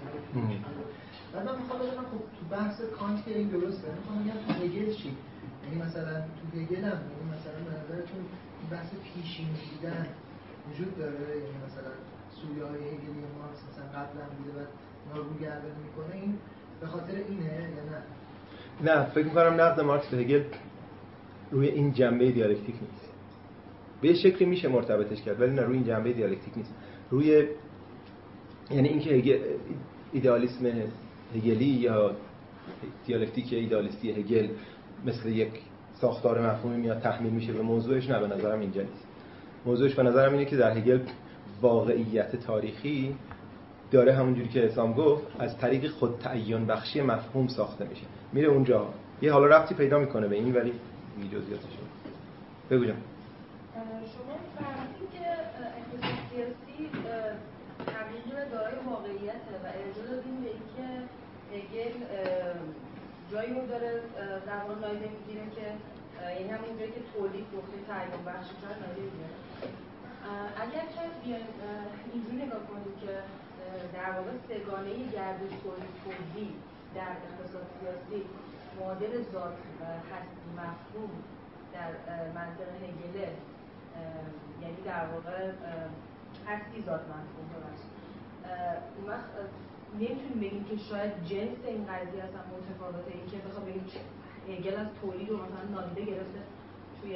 بعد 1.32 1.47
من 1.47 1.56
می‌خوام 1.60 1.78
بدونم 1.80 2.06
خب 2.12 2.22
تو 2.36 2.43
بحث 2.56 2.76
کانت 2.98 3.24
که 3.24 3.39
این 3.39 3.48
درسته؟ 3.48 3.89
می‌خوام 3.98 4.16
بگم 4.22 4.39
تو 4.47 4.52
هگل 4.62 4.93
چی؟ 4.94 5.10
یعنی 5.64 5.76
مثلا 5.85 6.14
تو 6.39 6.44
هگل 6.59 6.85
هم 6.90 6.98
یعنی 7.12 7.26
مثلا 7.35 7.59
به 7.66 7.70
نظرتون 7.78 8.22
بحث 8.70 8.89
پیشینی 9.05 9.49
دیدن 9.70 10.07
وجود 10.70 10.99
داره 10.99 11.36
یعنی 11.36 11.59
مثلا 11.66 11.93
سویه 12.31 12.65
های 12.65 12.81
هگلی 12.81 13.24
مارکس 13.39 13.61
مثلا 13.70 13.85
قبل 13.85 14.20
هم 14.20 14.28
بوده 14.39 14.53
و 14.59 15.19
رویگردانی 15.19 15.82
می‌کنه 15.85 16.15
این 16.15 16.39
به 16.81 16.86
خاطر 16.86 17.15
اینه 17.28 17.45
یا 17.45 17.85
نه؟ 17.85 18.03
نه 18.93 19.11
فکر 19.11 19.24
می‌کنم 19.24 19.61
نقد 19.61 19.81
مارکس 19.81 20.07
به 20.07 20.16
هگل 20.16 20.43
روی 21.51 21.69
این 21.69 21.93
جنبه 21.93 22.31
دیالکتیک 22.31 22.74
نیست. 22.74 23.09
به 24.01 24.15
شکلی 24.15 24.49
میشه 24.49 24.69
مرتبطش 24.69 25.23
کرد 25.23 25.40
ولی 25.40 25.53
نه 25.53 25.62
روی 25.62 25.77
این 25.77 25.86
جنبه 25.86 26.12
دیالکتیک 26.12 26.57
نیست. 26.57 26.74
روی 27.11 27.49
یعنی 28.70 28.89
اینکه 28.89 29.40
ایدئالیسم 30.12 30.66
هگلی 31.35 31.65
یا 31.65 32.16
دیالکتیک 33.07 33.53
ایدئالیستی 33.53 34.12
هگل 34.12 34.49
مثل 35.07 35.28
یک 35.28 35.53
ساختار 36.01 36.51
مفهومی 36.51 36.77
میاد 36.77 37.01
تحمیل 37.01 37.33
میشه 37.33 37.53
به 37.53 37.62
موضوعش 37.62 38.11
نه 38.11 38.20
به 38.20 38.27
نظرم 38.27 38.61
اینجا 38.61 38.83
نیست. 38.83 39.07
موضوعش 39.66 39.95
به 39.95 40.03
نظرم 40.03 40.33
اینه 40.33 40.45
که 40.45 40.57
در 40.57 40.77
هگل 40.77 41.01
واقعیت 41.61 42.37
تاریخی 42.37 43.16
داره 43.91 44.12
همونجوری 44.12 44.49
که 44.49 44.66
اسلام 44.66 44.93
گفت 44.93 45.27
از 45.39 45.59
طریق 45.59 45.91
خود 45.91 46.19
تعین 46.19 46.66
بخشی 46.66 47.01
مفهوم 47.01 47.49
ساخته 47.49 47.85
میشه. 47.85 48.07
میره 48.33 48.49
اونجا. 48.49 48.89
یه 49.23 49.33
حالا 49.33 49.47
رفتی 49.47 49.75
پیدا 49.75 49.99
می‌کنه 49.99 50.29
به 50.29 50.37
این 50.37 50.55
ولی 50.55 50.73
جزئیاتش 51.33 51.79
بگو 52.70 52.85
جان 52.85 52.97
شما 54.15 54.35
فرمودید 54.59 55.11
که 55.12 55.20
اقتصاد 55.79 56.19
سیاسی 56.31 56.91
تغییر 57.87 58.45
دارای 58.53 58.75
واقعیته 58.91 59.55
و 59.65 59.66
ارجاع 59.66 60.16
دادیم 60.16 60.37
به 60.43 60.51
اینکه 60.57 60.87
هگل 61.53 61.95
جایی 63.32 63.55
رو 63.55 63.66
داره 63.66 63.92
در 64.46 64.60
واقع 64.64 64.80
نایده 64.80 65.09
می‌گیره 65.16 65.46
که 65.56 65.66
یعنی 66.38 66.50
همون 66.55 66.78
جایی 66.78 66.92
که 66.92 67.02
تولید 67.12 67.46
نقطه 67.56 67.76
تعیین 67.88 68.24
بخش 68.26 68.46
شد 68.50 68.64
نایده 68.82 69.02
می‌گیره 69.09 69.30
اگر 70.64 70.84
شاید 70.96 71.14
بیاین 71.24 71.50
اینجوری 72.12 72.36
نگاه 72.46 72.62
کنید 72.70 72.94
که 73.02 73.12
در 73.96 74.10
واقع 74.16 74.32
سگانه 74.48 74.92
گردش 75.16 75.52
تولید 75.64 75.94
توزیع 76.05 76.52
در 76.94 77.12
اقتصاد 77.26 77.66
سیاسی 77.76 78.20
معادل 78.76 79.14
ذات 79.32 79.59
هستی 80.12 80.48
مفهوم 80.60 81.12
در 81.74 81.90
منطق 82.38 82.68
هگله. 82.84 83.28
یعنی 84.62 84.80
در 84.84 85.05
واقع 85.12 85.38
هستی 86.46 86.82
ذات 86.86 87.00
مفهوم. 87.00 87.48
ببخشید 87.55 87.92
اون 88.96 89.09
وقت 89.10 89.30
نمی‌تونیم 89.94 90.39
بگیم 90.40 90.65
که 90.70 90.77
شاید 90.90 91.12
جنس 91.31 91.60
این 91.66 91.85
قضیه 91.85 92.23
اصلا 92.27 92.43
متفاوته. 92.55 93.10
این 93.15 93.27
که 93.31 93.48
بخوام 93.48 93.65
بگیم 93.66 93.85
هگل 94.48 94.77
از 94.77 94.86
تولید 95.01 95.28
رو 95.28 95.36
مثلا 95.36 95.65
نادیده 95.74 96.02
گرفته 96.10 96.40
توی 97.02 97.12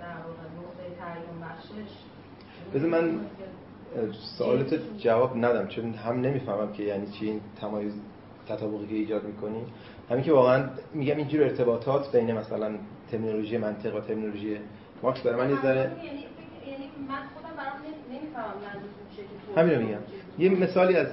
در 0.00 0.16
واقع 0.26 0.44
نقطه 0.58 0.82
تعیین 1.00 1.40
بخشش. 1.42 1.92
بذار 2.74 2.90
من 2.90 3.20
سوالت 4.38 4.98
جواب 4.98 5.36
ندم 5.36 5.66
چون 5.66 5.94
هم 5.94 6.20
نمی‌فهمم 6.20 6.72
که 6.72 6.82
یعنی 6.82 7.06
چی 7.06 7.26
این 7.26 7.40
تمایز 7.60 7.92
تطابقی 8.48 8.86
که 8.86 8.94
ایجاد 8.94 9.24
می‌کنی. 9.24 9.66
همین 10.10 10.24
که 10.24 10.32
واقعا 10.32 10.68
میگم 10.94 11.16
اینجور 11.16 11.42
ارتباطات 11.42 12.16
بین 12.16 12.32
مثلا 12.32 12.74
ترمینولوژی 13.10 13.58
منطق 13.58 13.96
و 13.96 14.00
ترمینولوژی 14.00 14.58
مارکس 15.02 15.20
برای 15.20 15.44
من 15.44 15.50
یه 15.50 15.62
ذره 15.62 15.80
یعنی 15.80 16.24
یعنی 16.66 16.90
من 17.08 17.16
خودم 17.34 17.56
برام 17.56 17.76
نمی‌فهمم 18.10 18.54
منظورتون 18.54 19.56
همین 19.56 19.74
رو 19.74 19.86
میگم. 19.86 20.00
یه 20.38 20.50
مثالی 20.50 20.96
از 20.96 21.06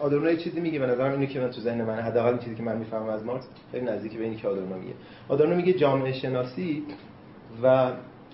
آدورنو 0.00 0.36
چیزی 0.36 0.60
میگه 0.60 0.78
به 0.78 0.86
نظرم 0.86 1.12
اینو 1.12 1.26
که 1.26 1.40
من 1.40 1.50
تو 1.50 1.60
ذهن 1.60 1.84
من 1.84 2.00
حداقل 2.00 2.38
چیزی 2.38 2.54
که 2.54 2.62
من 2.62 2.78
می‌فهمم 2.78 3.08
از 3.08 3.24
مارکس 3.24 3.48
خیلی 3.72 3.86
نزدیک 3.86 4.18
به 4.18 4.24
اینی 4.24 4.36
که 4.36 4.48
آدورنو 4.48 4.78
میگه. 4.78 4.94
آدورنو 5.28 5.56
میگه 5.56 5.72
جامعه 5.72 6.12
شناسی 6.12 6.82
و 7.62 7.92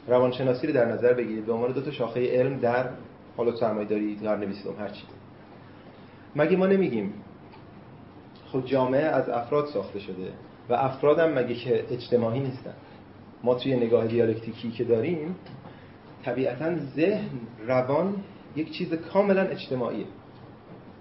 روانشناسی 0.09 0.66
رو 0.66 0.73
در 0.73 0.85
نظر 0.85 1.12
بگیرید. 1.12 1.47
به 1.47 1.53
عنوان 1.53 1.73
دو 1.73 1.81
تا 1.81 1.91
شاخه 1.91 2.41
علم 2.41 2.59
در 2.59 2.89
حالا 3.36 3.57
سرمایه‌داری 3.57 4.16
قرن 4.23 4.47
20 4.47 4.66
هر 4.66 4.89
چی 4.89 5.03
مگه 6.36 6.57
ما 6.57 6.66
نمیگیم؟ 6.66 7.12
خود 8.47 8.66
جامعه 8.66 9.03
از 9.03 9.28
افراد 9.28 9.66
ساخته 9.66 9.99
شده 9.99 10.32
و 10.69 10.74
افراد 10.74 11.19
هم 11.19 11.32
مگه 11.32 11.55
که 11.55 11.85
اجتماعی 11.91 12.41
نیستن. 12.41 12.74
ما 13.45 13.55
توی 13.55 13.77
نگاه 13.77 14.07
دیالکتیکی 14.07 14.70
که 14.70 14.85
داریم 14.85 15.36
طبیعتا 16.24 16.77
ذهن 16.97 17.41
روان 17.66 18.15
یک 18.57 18.73
چیز 18.73 18.95
کاملا 18.95 19.43
اجتماعیه. 19.43 20.07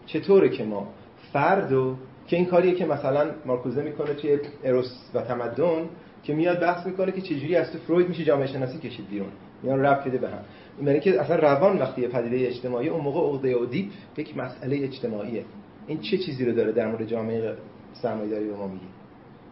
چطوره 0.06 0.50
که 0.50 0.64
ما؟ 0.64 0.88
فرد 1.34 1.74
و 1.74 1.96
که 2.28 2.36
این 2.36 2.46
کاریه 2.46 2.76
که 2.76 2.86
مثلا 2.86 3.32
مارکوزه 3.46 3.82
می‌کنه 3.82 4.14
توی 4.14 4.40
اروس 4.64 5.10
و 5.14 5.22
تمدن 5.22 5.90
که 6.24 6.34
میاد 6.34 6.60
بحث 6.60 6.86
می‌کنه 6.86 7.12
که 7.12 7.22
چجوری 7.22 7.56
از 7.56 7.72
تو 7.72 7.78
فروید 7.78 8.10
میشه 8.10 8.24
جامعه 8.24 8.48
شناسی 8.48 8.78
کشید 8.78 9.10
بیرون. 9.10 9.30
اینا 9.64 9.76
رب 9.76 10.08
بده 10.08 10.18
به 10.18 10.30
هم. 10.30 10.40
این 10.78 10.88
یعنی 10.88 11.00
که 11.00 11.22
اصلا 11.22 11.36
روان 11.36 11.78
وقتی 11.80 12.02
یه 12.02 12.08
پدیده 12.08 12.48
اجتماعی 12.48 12.90
اون 12.90 13.02
موقع 13.02 13.20
عقده 13.20 13.58
و 13.58 13.66
دیپ 13.66 13.92
یک 14.18 14.38
مسئله 14.38 14.84
اجتماعیه. 14.84 15.46
این 15.88 16.00
چه 16.00 16.18
چیزی 16.18 16.46
رو 16.46 16.52
داره 16.52 16.72
در 16.72 16.88
مورد 16.88 17.06
جامعه 17.06 17.56
سرمایه‌داری 17.94 18.46
به 18.46 18.56
ما 18.56 18.68
میگه؟ 18.68 18.86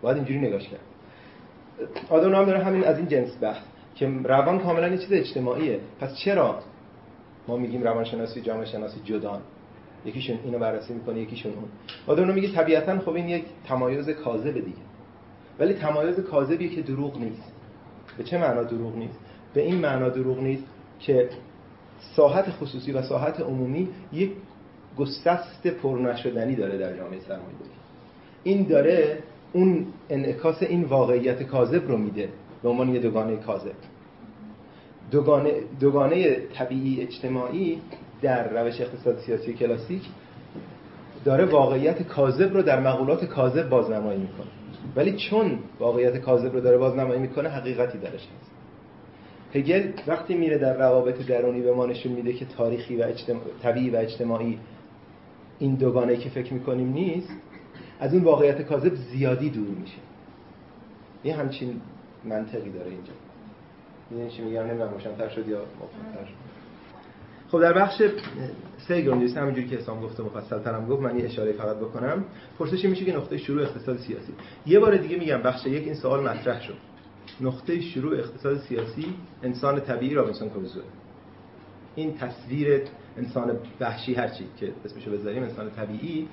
باید 0.01 0.17
اینجوری 0.17 0.39
نگاش 0.39 0.67
کرد. 0.67 0.79
آدم 2.09 2.35
هم 2.35 2.45
داره 2.45 2.63
همین 2.63 2.83
از 2.83 2.97
این 2.97 3.07
جنس 3.07 3.37
بحث 3.41 3.63
که 3.95 4.11
روان 4.23 4.59
کاملا 4.59 4.87
یه 4.87 4.97
چیز 4.97 5.13
اجتماعیه. 5.13 5.79
پس 5.99 6.15
چرا 6.15 6.59
ما 7.47 7.57
میگیم 7.57 7.83
روانشناسی 7.83 8.41
جامعه 8.41 8.65
شناسی 8.65 8.99
جدان؟ 9.03 9.41
یکیشون 10.05 10.39
اینو 10.43 10.59
بررسی 10.59 10.93
می‌کنه 10.93 11.19
یکیشون 11.19 11.51
اون. 11.53 11.63
آدم 12.07 12.33
میگه 12.33 12.51
طبیعتا 12.51 12.99
خب 12.99 13.13
این 13.13 13.29
یک 13.29 13.45
تمایز 13.67 14.09
کاذب 14.09 14.53
دیگه. 14.53 14.77
ولی 15.59 15.73
تمایز 15.73 16.19
کاذبیه 16.19 16.69
که 16.69 16.81
دروغ 16.81 17.17
نیست. 17.17 17.51
به 18.17 18.23
چه 18.23 18.37
معنا 18.37 18.63
دروغ 18.63 18.95
نیست؟ 18.95 19.19
به 19.53 19.61
این 19.61 19.75
معنا 19.75 20.09
دروغ 20.09 20.39
نیست 20.39 20.63
که 20.99 21.29
ساحت 22.15 22.49
خصوصی 22.49 22.91
و 22.91 23.01
ساحت 23.01 23.39
عمومی 23.39 23.89
یک 24.13 24.31
گسست 24.97 25.67
پرنشدنی 25.67 26.55
داره 26.55 26.77
در 26.77 26.97
جامعه 26.97 27.19
سرمایه‌داری 27.19 27.71
این 28.43 28.63
داره 28.63 29.19
اون 29.53 29.87
انعکاس 30.09 30.63
این 30.63 30.83
واقعیت 30.83 31.43
کاذب 31.43 31.87
رو 31.87 31.97
میده 31.97 32.29
به 32.63 32.69
عنوان 32.69 32.89
یه 32.89 32.99
دوگانه 32.99 33.35
کاذب. 33.35 33.75
دوگانه, 35.11 35.51
دوگانه 35.79 36.35
طبیعی 36.53 37.01
اجتماعی 37.01 37.81
در 38.21 38.63
روش 38.63 38.81
اقتصاد 38.81 39.17
سیاسی 39.17 39.53
کلاسیک 39.53 40.01
داره 41.25 41.45
واقعیت 41.45 42.03
کاذب 42.03 42.53
رو 42.53 42.61
در 42.61 42.79
مقولات 42.79 43.25
کاذب 43.25 43.69
بازنمایی 43.69 44.19
می‌کنه. 44.19 44.47
ولی 44.95 45.17
چون 45.17 45.59
واقعیت 45.79 46.17
کاذب 46.17 46.53
رو 46.53 46.61
داره 46.61 46.77
بازنمایی 46.77 47.19
می‌کنه 47.19 47.49
حقیقتی 47.49 47.97
درش 47.97 48.13
هست. 48.13 48.51
هگل 49.53 49.91
وقتی 50.07 50.33
میره 50.35 50.57
در 50.57 50.77
روابط 50.77 51.25
درونی 51.27 51.61
به 51.61 51.73
ما 51.73 51.85
نشون 51.85 52.11
میده 52.11 52.33
که 52.33 52.45
تاریخی 52.45 52.95
و 52.95 53.03
اجتماع... 53.03 53.41
طبیعی 53.63 53.89
و 53.89 53.95
اجتماعی 53.95 54.59
این 55.59 55.75
دوگانه 55.75 56.17
که 56.17 56.29
فکر 56.29 56.53
می‌کنیم 56.53 56.93
نیست 56.93 57.33
از 57.99 58.13
اون 58.13 58.23
واقعیت 58.23 58.61
کاذب 58.61 58.95
زیادی 58.95 59.49
دور 59.49 59.67
میشه. 59.67 59.97
یه 61.23 61.35
همچین 61.35 61.81
منطقی 62.25 62.69
داره 62.69 62.89
اینجا. 62.89 63.13
این 64.11 64.29
چی 64.29 64.41
میگم؟ 64.41 64.63
نمی‌دونم 64.63 64.91
روشن‌تر 64.91 65.29
شد 65.29 65.47
یا 65.47 65.57
مفهوم‌تر 65.57 66.25
شد. 66.25 66.40
خب 67.51 67.61
در 67.61 67.73
بخش 67.73 68.01
سه 68.87 69.01
گروندیست 69.01 69.37
همینجوری 69.37 69.67
که 69.67 69.79
اسلام 69.79 70.01
گفته 70.01 70.23
مفصل 70.23 70.59
ترم 70.59 70.87
گفت 70.87 71.01
من 71.01 71.19
یه 71.19 71.25
اشاره 71.25 71.51
فقط 71.51 71.77
بکنم. 71.77 72.25
پرسش 72.59 72.85
میشه 72.85 73.05
که 73.05 73.15
نقطه 73.15 73.37
شروع 73.37 73.61
اقتصاد 73.61 73.97
سیاسی. 73.97 74.33
یه 74.65 74.79
بار 74.79 74.97
دیگه 74.97 75.17
میگم 75.17 75.41
بخش 75.41 75.65
یک 75.65 75.83
این 75.83 75.93
سوال 75.93 76.29
مطرح 76.29 76.61
شد. 76.61 76.77
نقطه 77.41 77.81
شروع 77.81 78.17
اقتصاد 78.17 78.57
سیاسی 78.57 79.05
انسان 79.43 79.79
طبیعی 79.79 80.13
رابینسون 80.13 80.49
کروزو. 80.49 80.81
این 81.95 82.17
تصویر 82.17 82.81
انسان 83.17 83.59
وحشی 83.79 84.13
هرچی 84.13 84.45
که 84.59 84.73
اسمشو 84.85 85.11
بذاریم 85.11 85.43
انسان 85.43 85.69
طبیعی. 85.69 86.27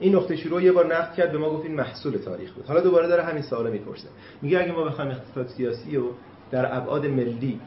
این 0.00 0.14
نقطه 0.14 0.36
شروع 0.36 0.62
یه 0.62 0.72
بار 0.72 0.94
نقد 0.96 1.14
کرد 1.14 1.32
به 1.32 1.38
ما 1.38 1.50
گفت 1.50 1.64
این 1.64 1.74
محصول 1.74 2.16
تاریخ 2.16 2.52
بود. 2.52 2.66
حالا 2.66 2.80
دوباره 2.80 3.08
داره 3.08 3.22
همین 3.22 3.42
سوالو 3.42 3.70
می‌پرسه. 3.70 4.08
میگه 4.42 4.60
اگه 4.60 4.72
ما 4.72 4.84
بخوایم 4.84 5.10
اقتصاد 5.10 5.48
سیاسی 5.48 5.96
رو 5.96 6.10
در 6.50 6.76
ابعاد 6.76 7.06
ملی 7.06 7.60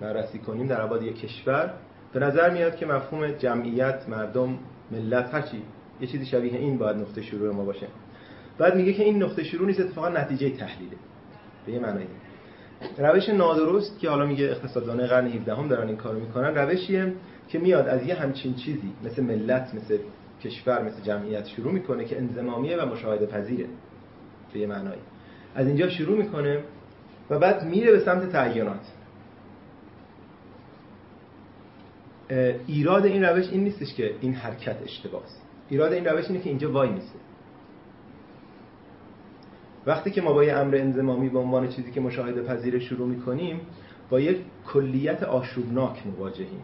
بررسی 0.00 0.38
کنیم 0.38 0.66
در 0.66 0.82
ابعاد 0.82 1.02
یک 1.02 1.20
کشور 1.20 1.74
به 2.12 2.20
نظر 2.20 2.50
میاد 2.50 2.76
که 2.76 2.86
مفهوم 2.86 3.30
جمعیت 3.30 4.08
مردم 4.08 4.58
ملت 4.90 5.34
هرچی 5.34 5.62
یه 6.00 6.06
چیزی 6.06 6.26
شبیه 6.26 6.58
این 6.58 6.78
باید 6.78 6.96
نقطه 6.96 7.22
شروع 7.22 7.54
ما 7.54 7.64
باشه. 7.64 7.86
بعد 8.58 8.76
میگه 8.76 8.92
که 8.92 9.02
این 9.02 9.22
نقطه 9.22 9.44
شروع 9.44 9.66
نیست 9.66 9.80
اتفاقا 9.80 10.08
نتیجه 10.08 10.50
تحلیله. 10.50 10.96
به 11.66 11.72
یه 11.72 11.78
معنی. 11.78 12.06
روش 12.98 13.28
نادرست 13.28 13.98
که 13.98 14.10
حالا 14.10 14.26
میگه 14.26 14.44
اقتصاددانای 14.44 15.06
قرن 15.06 15.26
17 15.26 15.54
هم 15.54 15.68
دارن 15.68 15.88
این 15.88 15.96
کارو 15.96 16.20
می‌کنن 16.20 16.54
روشیه 16.54 17.12
که 17.48 17.58
میاد 17.58 17.88
از 17.88 18.06
یه 18.06 18.14
همچین 18.14 18.54
چیزی 18.54 18.92
مثل 19.04 19.22
ملت 19.22 19.74
مثل 19.74 19.98
کشور 20.44 20.82
مثل 20.82 21.02
جمعیت 21.02 21.46
شروع 21.46 21.72
می‌کنه 21.72 22.04
که 22.04 22.18
انزمامیه 22.18 22.76
و 22.76 22.86
مشاهده 22.86 23.26
پذیره 23.26 23.66
به 24.52 24.58
یه 24.60 24.66
معنایی 24.66 25.00
از 25.54 25.66
اینجا 25.66 25.88
شروع 25.88 26.18
می‌کنه 26.18 26.60
و 27.30 27.38
بعد 27.38 27.64
میره 27.64 27.92
به 27.92 28.00
سمت 28.00 28.32
تعیینات 28.32 28.80
ایراد 32.66 33.04
این 33.04 33.24
روش 33.24 33.48
این 33.48 33.64
نیستش 33.64 33.94
که 33.94 34.14
این 34.20 34.34
حرکت 34.34 34.82
اشتباهه 34.82 35.24
ایراد 35.68 35.92
این 35.92 36.04
روش 36.04 36.24
اینه 36.28 36.40
که 36.40 36.48
اینجا 36.48 36.72
وای 36.72 36.90
میسته 36.90 37.18
وقتی 39.86 40.10
که 40.10 40.20
ما 40.20 40.32
با 40.32 40.44
یه 40.44 40.52
امر 40.52 40.76
انزمامی 40.76 41.28
به 41.28 41.38
عنوان 41.38 41.68
چیزی 41.68 41.92
که 41.92 42.00
مشاهده 42.00 42.42
پذیر 42.42 42.78
شروع 42.78 43.08
می‌کنیم 43.08 43.60
با 44.10 44.20
یک 44.20 44.38
کلیت 44.66 45.22
آشوبناک 45.22 46.06
مواجهیم. 46.06 46.62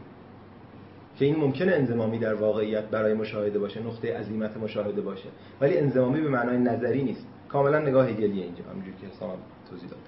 که 1.16 1.24
این 1.24 1.36
ممکنه 1.36 1.72
انزمامی 1.72 2.18
در 2.18 2.34
واقعیت 2.34 2.84
برای 2.84 3.14
مشاهده 3.14 3.58
باشه 3.58 3.80
نقطه 3.82 4.16
عظیمت 4.16 4.56
مشاهده 4.56 5.00
باشه. 5.00 5.28
ولی 5.60 5.78
انزمامی 5.78 6.20
به 6.20 6.28
معنای 6.28 6.58
نظری 6.58 7.02
نیست. 7.02 7.26
کاملا 7.48 7.78
نگاه 7.78 8.08
هگلیه 8.08 8.44
اینجا 8.44 8.64
همونجوری 8.70 8.96
که 9.00 9.06
حسام 9.06 9.38
توضیح 9.70 9.88
داد. 9.88 9.98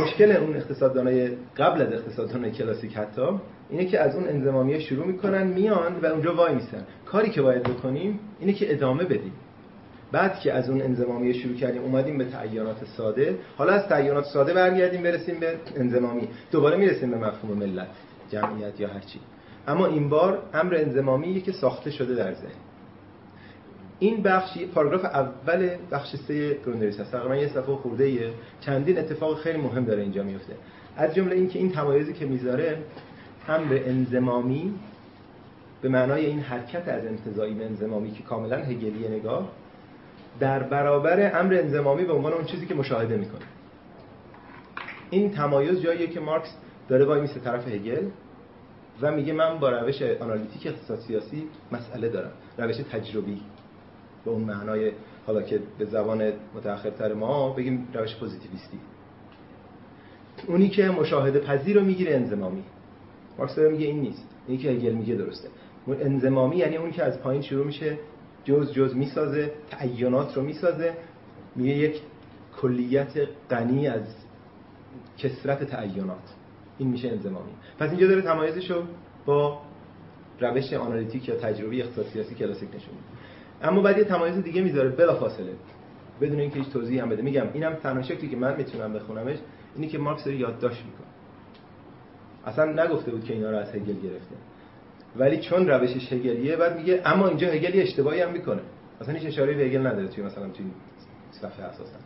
مشکل 0.00 0.32
اون 0.32 0.56
اقتصاددانای 0.56 1.30
قبل 1.56 1.82
از 1.82 1.92
اقتصاددانای 1.92 2.50
کلاسیک 2.50 2.96
حتی 2.96 3.28
اینه 3.70 3.84
که 3.84 4.00
از 4.00 4.14
اون 4.14 4.28
انزمامی 4.28 4.80
شروع 4.80 5.06
می‌کنن 5.06 5.46
میان 5.46 5.96
و 6.02 6.06
اونجا 6.06 6.34
وای 6.34 6.54
میسن. 6.54 6.84
کاری 7.06 7.30
که 7.30 7.42
باید 7.42 7.62
بکنیم 7.62 8.20
اینه 8.40 8.52
که 8.52 8.72
ادامه 8.72 9.04
بدیم. 9.04 9.32
بعد 10.12 10.40
که 10.40 10.52
از 10.52 10.70
اون 10.70 10.82
انزمامی 10.82 11.34
شروع 11.34 11.56
کردیم 11.56 11.82
اومدیم 11.82 12.18
به 12.18 12.24
تعیینات 12.24 12.84
ساده. 12.96 13.38
حالا 13.56 13.72
از 13.72 13.88
تعیینات 13.88 14.24
ساده 14.24 14.54
برگردیم 14.54 15.02
برسیم 15.02 15.40
به 15.40 15.54
انزمامی 15.76 16.28
دوباره 16.50 16.76
می‌رسیم 16.76 17.10
به 17.10 17.16
مفهوم 17.16 17.58
ملت 17.58 17.88
جمعیت 18.30 18.80
یا 18.80 18.88
هرچی. 18.88 19.20
اما 19.68 19.86
این 19.86 20.08
بار 20.08 20.42
امر 20.54 20.74
انزمامی 20.74 21.40
که 21.40 21.52
ساخته 21.52 21.90
شده 21.90 22.14
در 22.14 22.34
ذهن. 22.34 22.50
این 23.98 24.22
بخش 24.22 24.58
پاراگراف 24.74 25.04
اول 25.04 25.68
بخش 25.90 26.16
سه 26.16 26.54
گروندریس 26.54 27.00
هست 27.00 27.12
تقریبا 27.12 27.36
یه 27.36 27.48
صفحه 27.48 27.74
خورده 27.74 28.04
ایه. 28.04 28.30
چندین 28.60 28.98
اتفاق 28.98 29.38
خیلی 29.38 29.58
مهم 29.58 29.84
داره 29.84 30.02
اینجا 30.02 30.22
میفته 30.22 30.52
از 30.96 31.14
جمله 31.14 31.34
اینکه 31.34 31.58
این 31.58 31.72
تمایزی 31.72 32.12
که 32.12 32.26
می‌ذاره 32.26 32.78
امر 33.48 33.80
انزمامی 33.86 34.74
به 35.82 35.88
معنای 35.88 36.26
این 36.26 36.40
حرکت 36.40 36.88
از 36.88 37.06
انتظایی 37.06 37.54
به 37.54 37.64
انزمامی 37.64 38.10
که 38.10 38.22
کاملا 38.22 38.56
هگلی 38.56 39.08
نگاه 39.08 39.48
در 40.40 40.62
برابر 40.62 41.40
امر 41.40 41.54
انزمامی 41.54 42.04
به 42.04 42.12
عنوان 42.12 42.32
اون 42.32 42.44
چیزی 42.44 42.66
که 42.66 42.74
مشاهده 42.74 43.16
می‌کنه. 43.16 43.44
این 45.10 45.30
تمایز 45.30 45.80
جاییه 45.80 46.06
که 46.06 46.20
مارکس 46.20 46.56
داره 46.88 47.04
وای 47.04 47.20
میسه 47.20 47.40
طرف 47.40 47.68
هگل 47.68 48.06
و 49.02 49.12
میگه 49.12 49.32
من 49.32 49.58
با 49.58 49.70
روش 49.70 50.02
analytic 50.02 50.66
اقتصاد 50.66 50.98
سیاسی 50.98 51.48
مسئله 51.72 52.08
دارم. 52.08 52.30
روش 52.58 52.76
تجربی. 52.76 53.40
به 54.24 54.30
اون 54.30 54.42
معنای 54.42 54.92
حالا 55.26 55.42
که 55.42 55.60
به 55.78 55.84
زبان 55.84 56.32
متأخرتر 56.54 57.14
ما 57.14 57.50
بگیم 57.50 57.88
روش 57.94 58.16
پوزیتیویستی. 58.16 58.78
اونی 60.46 60.68
که 60.68 60.90
مشاهده 60.90 61.38
پذیر 61.38 61.78
رو 61.78 61.84
می‌گیره 61.84 62.14
انضمامی. 62.14 62.64
مارکس 63.38 63.54
داره 63.54 63.68
میگه 63.68 63.86
این 63.86 64.00
نیست. 64.00 64.28
اینی 64.46 64.62
که 64.62 64.70
هگل 64.70 64.92
میگه 64.92 65.14
درسته. 65.14 65.48
انضمامی 65.88 66.56
یعنی 66.56 66.76
اون 66.76 66.90
که 66.90 67.02
از 67.02 67.20
پایین 67.20 67.42
شروع 67.42 67.66
میشه 67.66 67.98
جزء 68.44 68.72
جزء 68.72 68.96
می‌سازه 68.96 69.52
تعینات 69.70 70.36
رو 70.36 70.42
می‌سازه. 70.42 70.94
میگه 71.56 71.74
یک 71.74 72.00
کلیت 72.60 73.12
غنی 73.50 73.88
از 73.88 74.02
کسرت 75.18 75.64
تعینات. 75.64 76.34
این 76.78 76.88
میشه 76.88 77.08
انزمامی. 77.08 77.52
پس 77.78 77.90
اینجا 77.90 78.06
داره 78.06 78.22
تمایزش 78.22 78.70
رو 78.70 78.82
با 79.26 79.60
روش 80.40 80.72
آنالیتیک 80.72 81.28
یا 81.28 81.36
تجربی 81.36 81.82
اقتصاد 81.82 82.06
سیاسی 82.06 82.34
کلاسیک 82.34 82.68
نشون 82.68 82.94
اما 83.62 83.82
بعد 83.82 83.98
یه 83.98 84.04
تمایز 84.04 84.36
دیگه 84.36 84.62
می‌ذاره. 84.62 84.88
بلا 84.88 85.14
فاصله 85.14 85.52
بدون 86.20 86.40
اینکه 86.40 86.58
هیچ 86.58 86.68
توضیحی 86.68 86.98
هم 86.98 87.08
بده. 87.08 87.22
میگم 87.22 87.46
اینم 87.52 87.74
تنها 87.74 88.02
که 88.02 88.36
من 88.36 88.56
می‌تونم 88.56 88.92
بخونمش 88.92 89.38
اینی 89.74 89.88
که 89.88 89.98
مارکس 89.98 90.24
داره 90.24 90.36
یادداشت 90.36 90.84
می‌کنه. 90.84 91.13
اصلا 92.46 92.84
نگفته 92.84 93.10
بود 93.10 93.24
که 93.24 93.34
اینا 93.34 93.50
رو 93.50 93.56
از 93.56 93.74
هگل 93.74 93.94
گرفته. 93.94 94.34
ولی 95.16 95.40
چون 95.40 95.68
روشش 95.68 96.12
هگلیه 96.12 96.56
بعد 96.56 96.78
میگه 96.78 97.02
اما 97.04 97.28
اینجا 97.28 97.48
هگلی 97.48 97.80
اشتباهی 97.80 98.20
هم 98.20 98.32
می‌کنه. 98.32 98.60
اصلا 99.00 99.14
هیچ 99.14 99.26
اشاره 99.26 99.54
به 99.54 99.62
هگل 99.62 99.86
نداره 99.86 100.08
توی 100.08 100.24
مثلا 100.24 100.48
توی 100.48 100.66
صفحه 101.30 101.64
اساسا. 101.64 101.96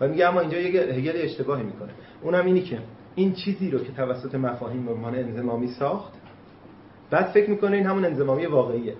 و 0.00 0.08
میگه 0.08 0.28
اما 0.28 0.40
اینجا 0.40 0.60
یه 0.60 0.80
هگل 0.82 1.12
اشتباهی 1.14 1.62
می‌کنه. 1.62 1.90
اونم 2.22 2.46
اینی 2.46 2.62
که 2.62 2.78
این 3.14 3.32
چیزی 3.32 3.70
رو 3.70 3.78
که 3.78 3.92
توسط 3.92 4.34
مفاهیم 4.34 4.86
به 4.86 4.92
عنوان 4.92 5.14
انزمامی 5.14 5.68
ساخت 5.68 6.12
بعد 7.10 7.26
فکر 7.26 7.50
می‌کنه 7.50 7.76
این 7.76 7.86
همون 7.86 8.04
انزمامی 8.04 8.46
واقعیه. 8.46 8.94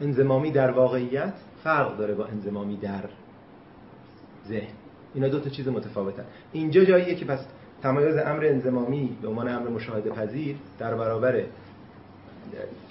انزمامی 0.00 0.50
در 0.50 0.70
واقعیت 0.70 1.34
فرق 1.64 1.98
داره 1.98 2.14
با 2.14 2.26
انزمامی 2.26 2.76
در 2.76 3.04
ذهن. 4.48 4.74
اینا 5.14 5.28
دو 5.28 5.40
تا 5.40 5.50
چیز 5.50 5.68
متفاوتن. 5.68 6.24
اینجا 6.52 6.84
جاییه 6.84 7.14
که 7.14 7.24
پس 7.24 7.46
تمایز 7.82 8.16
امر 8.16 8.44
انزمامی 8.44 9.18
به 9.22 9.28
عنوان 9.28 9.48
امر 9.48 9.68
مشاهده 9.68 10.10
پذیر 10.10 10.56
در 10.78 10.94
برابر 10.94 11.42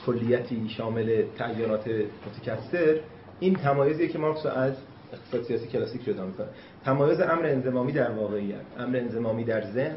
کلیتی 0.05 0.69
شامل 0.69 1.23
تعیینات 1.37 1.89
متکثر 2.27 2.99
این 3.39 3.55
تمایزیه 3.55 4.07
که 4.07 4.19
مارکس 4.19 4.45
از 4.45 4.73
اقتصاد 5.13 5.43
سیاسی 5.43 5.67
کلاسیک 5.67 6.05
جدا 6.05 6.25
می‌کنه. 6.25 6.47
تمایز 6.85 7.21
امر 7.21 7.45
انزمامی 7.45 7.91
در 7.91 8.11
واقعیت 8.11 8.61
امر 8.79 8.97
انزمامی 8.97 9.43
در 9.43 9.71
ذهن 9.71 9.95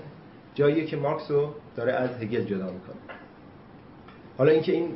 جاییه 0.54 0.86
که 0.86 0.96
مارکس 0.96 1.30
رو 1.30 1.54
داره 1.76 1.92
از 1.92 2.10
هگل 2.10 2.44
جدا 2.44 2.64
می‌کنه. 2.64 2.96
حالا 4.38 4.52
اینکه 4.52 4.72
این 4.72 4.88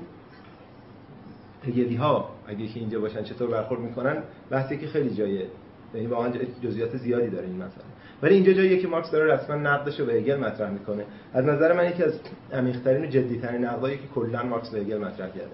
هگلی 1.66 1.96
ها 1.96 2.30
اگه 2.46 2.66
که 2.66 2.80
اینجا 2.80 3.00
باشن 3.00 3.22
چطور 3.22 3.50
برخورد 3.50 3.80
می‌کنن 3.80 4.22
بحثی 4.50 4.78
که 4.78 4.86
خیلی 4.86 5.14
جایه 5.14 5.46
یعنی 5.94 6.06
واقعا 6.06 6.32
جزئیات 6.62 6.96
زیادی 6.96 7.30
داره 7.30 7.46
این 7.46 7.56
مسئله. 7.56 7.84
ولی 8.24 8.34
اینجا 8.34 8.52
جاییه 8.52 8.78
که 8.78 8.88
مارکس 8.88 9.10
داره 9.10 9.34
رسما 9.34 9.56
نقدش 9.56 10.00
رو 10.00 10.06
به 10.06 10.12
هگل 10.12 10.36
مطرح 10.36 10.70
می‌کنه. 10.70 11.04
از 11.34 11.44
نظر 11.44 11.72
من 11.72 11.88
یکی 11.88 12.02
از 12.02 12.12
عمیق‌ترین 12.52 13.04
و 13.04 13.06
جدی‌ترین 13.06 13.64
نقدایی 13.64 13.96
که 13.96 14.02
کلا 14.14 14.42
مارکس 14.42 14.70
به 14.70 14.80
هگل 14.80 14.98
مطرح 14.98 15.28
کرده. 15.28 15.50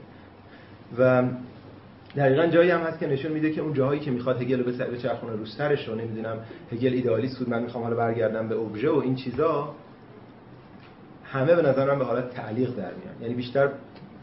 و 0.99 1.29
دقیقا 2.17 2.47
جایی 2.47 2.71
هم 2.71 2.81
هست 2.81 2.99
که 2.99 3.07
نشون 3.07 3.33
میده 3.33 3.51
که 3.51 3.61
اون 3.61 3.75
جاهایی 3.75 4.01
که 4.01 4.11
می‌خواد 4.11 4.43
هگل 4.43 4.59
رو 4.59 4.73
به 4.91 4.99
چرخونه 4.99 5.33
رو 5.33 5.47
سرش 5.47 5.89
رو 5.89 5.95
نمی‌دونم 5.95 6.39
هگل 6.73 6.93
ایدئالیست 6.93 7.39
بود 7.39 7.49
من 7.49 7.63
می‌خوام 7.63 7.85
حالا 7.85 7.97
برگردم 7.97 8.49
به 8.49 8.55
اوبژه 8.55 8.91
و 8.91 8.99
این 8.99 9.15
چیزا 9.15 9.75
همه 11.25 11.55
به 11.55 11.63
نظر 11.63 11.91
من 11.93 11.99
به 11.99 12.05
حالت 12.05 12.31
تعلیق 12.31 12.71
در 12.71 12.95
میان. 12.95 13.23
یعنی 13.23 13.35
بیشتر 13.35 13.69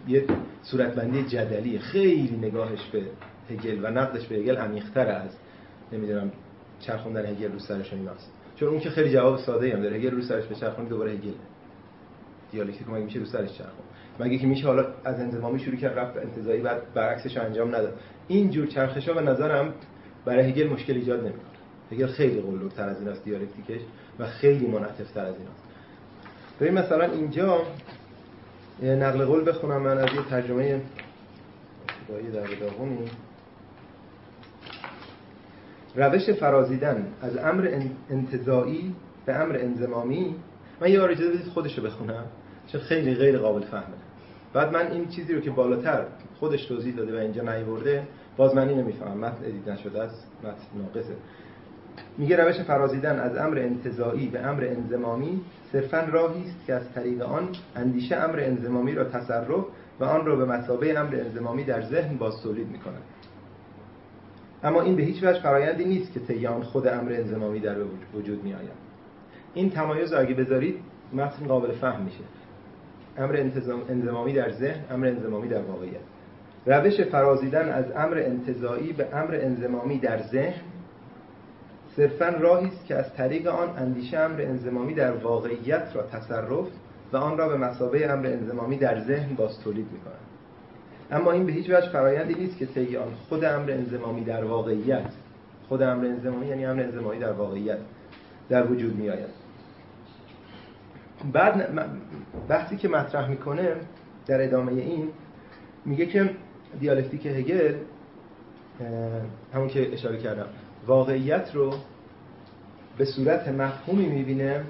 یه 0.07 0.25
صورتبندی 0.63 1.23
جدلی 1.23 1.79
خیلی 1.79 2.39
نگاهش 2.41 2.85
به 2.91 3.01
هگل 3.49 3.85
و 3.85 3.87
نقدش 3.87 4.27
به 4.27 4.35
هگل 4.35 4.57
عمیق‌تر 4.57 5.07
از 5.07 5.29
نمی‌دونم 5.91 6.31
چرخوندن 6.79 7.25
هگل 7.25 7.51
رو 7.51 7.59
سرش 7.59 7.93
ایناست. 7.93 8.31
چون 8.59 8.69
اون 8.69 8.79
که 8.79 8.89
خیلی 8.89 9.11
جواب 9.13 9.37
ساده 9.37 9.73
هم 9.73 9.81
داره. 9.81 9.95
هگل 9.97 10.11
رو 10.11 10.21
سرش 10.21 10.45
به 10.45 10.55
چرخوند 10.55 10.89
دوباره 10.89 11.11
هگل 11.11 11.31
دیالکتیک 12.51 12.89
مگه 12.89 13.05
میشه 13.05 13.19
رو 13.19 13.25
سرش 13.25 13.53
چرخون 13.57 13.85
مگه 14.19 14.37
که 14.37 14.47
میشه 14.47 14.67
حالا 14.67 14.85
از 15.03 15.19
انزمامی 15.19 15.59
شروع 15.59 15.77
کرد 15.77 15.99
رفت 15.99 16.17
انتزاعی 16.17 16.61
بعد 16.61 16.93
برعکسش 16.93 17.37
انجام 17.37 17.75
نداد. 17.75 17.93
این 18.27 18.51
جور 18.51 18.67
چرخشا 18.67 19.13
به 19.13 19.21
نظرم 19.21 19.73
برای 20.25 20.49
هگل 20.51 20.67
مشکل 20.67 20.93
ایجاد 20.93 21.19
نمی‌کنه. 21.19 21.41
هگل 21.91 22.07
خیلی 22.07 22.41
قلوتر 22.41 22.89
از 22.89 22.99
ایناست 22.99 23.23
دیالکتیکش 23.23 23.81
و 24.19 24.25
خیلی 24.25 24.67
منعطف‌تر 24.67 25.25
از 25.25 25.35
ایناست 25.35 25.63
ببین 26.59 26.73
مثلا 26.73 27.11
اینجا 27.11 27.61
نقل 28.83 29.25
قول 29.25 29.49
بخونم. 29.49 29.81
من 29.81 29.97
از 29.97 30.13
یه 30.15 30.21
ترجمه 30.29 30.81
در 32.33 32.47
داغونی. 32.59 33.05
روش 35.97 36.29
فرازیدن 36.29 37.07
از 37.21 37.37
امر 37.37 37.81
انتظایی 38.09 38.95
به 39.25 39.35
امر 39.35 39.57
انزمامی 39.57 40.35
من 40.81 40.91
یه 40.91 40.99
بار 40.99 41.11
اجازه 41.11 41.29
بدید 41.29 41.47
خودشو 41.47 41.81
بخونم 41.81 42.23
چون 42.67 42.81
خیلی 42.81 43.15
غیر 43.15 43.37
قابل 43.37 43.61
فهمه. 43.61 43.83
بعد 44.53 44.73
من 44.73 44.91
این 44.91 45.07
چیزی 45.07 45.33
رو 45.33 45.41
که 45.41 45.51
بالاتر 45.51 46.05
خودش 46.39 46.65
توضیح 46.65 46.95
داده 46.95 47.17
و 47.17 47.21
اینجا 47.21 47.41
نیورده 47.41 48.07
باز 48.37 48.55
من 48.55 48.69
اینو 48.69 48.83
می‌فهمم. 48.83 49.17
متن 49.17 49.45
ادیت 49.45 49.67
نشده 49.67 50.01
است 50.01 50.27
متن 50.43 50.81
ناقصه. 50.83 51.13
میگه 52.17 52.35
روش 52.35 52.55
فرازیدن 52.55 53.19
از 53.19 53.37
امر 53.37 53.57
انتظایی 53.57 54.27
به 54.27 54.39
امر 54.39 54.63
انزمامی 54.63 55.41
صرفا 55.71 55.99
راهی 56.11 56.43
است 56.43 56.65
که 56.67 56.73
از 56.73 56.93
طریق 56.95 57.21
آن 57.21 57.49
اندیشه 57.75 58.15
امر 58.15 58.39
انزمامی 58.39 58.95
را 58.95 59.03
تصرف 59.03 59.65
و 59.99 60.03
آن 60.03 60.25
را 60.25 60.35
به 60.35 60.45
مثابه 60.45 60.99
امر 60.99 61.15
انزمامی 61.15 61.63
در 61.63 61.81
ذهن 61.81 62.17
باز 62.17 62.41
تولید 62.43 62.67
می‌کند. 62.67 63.01
اما 64.63 64.81
این 64.81 64.95
به 64.95 65.03
هیچ 65.03 65.23
وجه 65.23 65.41
فرایندی 65.41 65.85
نیست 65.85 66.13
که 66.13 66.19
طی 66.19 66.47
خود 66.47 66.87
امر 66.87 67.11
انزمامی 67.11 67.59
در 67.59 67.75
وجود 68.13 68.43
می 68.43 68.53
آید 68.53 68.87
این 69.53 69.69
تمایز 69.69 70.13
اگه 70.13 70.33
بذارید 70.33 70.75
متن 71.13 71.47
قابل 71.47 71.71
فهم 71.71 72.01
میشه. 72.01 72.23
امر 73.17 73.45
انزمامی 73.89 74.33
در 74.33 74.51
ذهن 74.51 74.83
امر 74.91 75.07
انزمامی 75.07 75.47
در 75.47 75.61
واقعیت. 75.61 76.01
روش 76.65 77.01
فرازیدن 77.01 77.69
از 77.69 77.85
امر 77.95 78.17
انتظایی 78.17 78.93
به 78.93 79.15
امر 79.15 79.39
انزمامی 79.41 79.97
در 79.97 80.21
ذهن 80.21 80.61
صرفا 81.95 82.29
راهی 82.29 82.67
است 82.67 82.85
که 82.85 82.95
از 82.95 83.13
طریق 83.13 83.47
آن 83.47 83.69
اندیشه 83.77 84.19
امر 84.19 84.41
انزمامی 84.41 84.93
در 84.93 85.11
واقعیت 85.11 85.87
را 85.93 86.03
تصرف 86.03 86.67
و 87.13 87.17
آن 87.17 87.37
را 87.37 87.49
به 87.49 87.57
مسابه 87.57 88.11
امر 88.11 88.27
انزمامی 88.27 88.77
در 88.77 88.99
ذهن 88.99 89.35
باز 89.35 89.59
تولید 89.59 89.87
می‌کند. 89.91 90.26
اما 91.11 91.31
این 91.31 91.45
به 91.45 91.51
هیچ 91.51 91.69
وجه 91.69 91.89
فرایندی 91.89 92.33
نیست 92.33 92.57
که 92.57 92.65
طی 92.65 92.97
آن 92.97 93.13
خود 93.29 93.43
امر 93.43 93.71
انزمامی 93.71 94.23
در 94.23 94.43
واقعیت 94.43 95.05
خود 95.67 95.81
امر 95.81 96.05
انزمامی 96.05 96.47
یعنی 96.47 96.65
امر 96.65 96.81
انزمامی 96.81 97.19
در 97.19 97.31
واقعیت 97.31 97.77
در 98.49 98.71
وجود 98.71 98.95
می 98.95 99.09
آید 99.09 99.29
بعد 101.33 101.69
بحثی 102.47 102.77
که 102.77 102.87
مطرح 102.87 103.29
می‌کنه 103.29 103.75
در 104.25 104.43
ادامه 104.43 104.71
این 104.71 105.09
میگه 105.85 106.05
که 106.05 106.29
دیالکتیک 106.79 107.25
هگل 107.25 107.75
همون 109.53 109.67
که 109.67 109.93
اشاره 109.93 110.17
کردم 110.17 110.47
واقعیت 110.87 111.55
رو 111.55 111.73
به 112.97 113.05
صورت 113.05 113.47
مفهومی 113.47 114.05
می‌بینه 114.05 114.63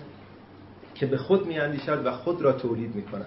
که 0.96 1.06
به 1.06 1.18
خود 1.18 1.48
میاندیشد 1.48 2.06
و 2.06 2.12
خود 2.12 2.42
را 2.42 2.52
تولید 2.52 2.96
می‌کند. 2.96 3.26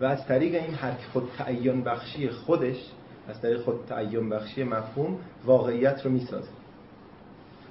و 0.00 0.04
از 0.04 0.26
طریق 0.26 0.54
این 0.54 0.74
حد 0.74 0.98
خود 1.12 1.30
تعین 1.38 1.84
بخشی 1.84 2.30
خودش 2.30 2.76
از 3.28 3.40
طریق 3.40 3.60
خود 3.60 3.84
تعین 3.88 4.28
بخشی 4.28 4.64
مفهوم 4.64 5.18
واقعیت 5.44 6.04
رو 6.04 6.10
می‌سازه 6.10 6.48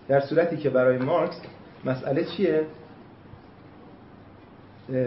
در 0.07 0.19
صورتی 0.19 0.57
که 0.57 0.69
برای 0.69 0.97
مارکس 0.97 1.41
مسئله 1.85 2.23
چیه؟ 2.23 2.65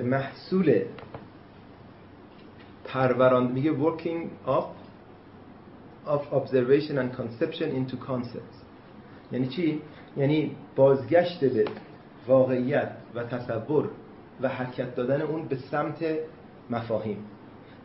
محصول 0.05 0.83
پروران 2.85 3.53
میگه 3.53 3.73
working 3.73 4.49
up 4.49 4.83
of 6.07 6.21
observation 6.33 6.97
and 6.99 7.17
conception 7.17 7.69
into 7.79 7.97
concepts 8.09 8.59
یعنی 9.33 9.47
چی؟ 9.49 9.83
یعنی 10.17 10.57
بازگشت 10.77 11.45
به 11.45 11.65
واقعیت 12.27 12.91
و 13.15 13.25
تصور 13.25 13.91
و 14.41 14.49
حرکت 14.49 14.95
دادن 14.95 15.23
اون 15.23 15.49
به 15.49 15.57
سمت 15.57 16.05
مفاهیم. 16.73 17.17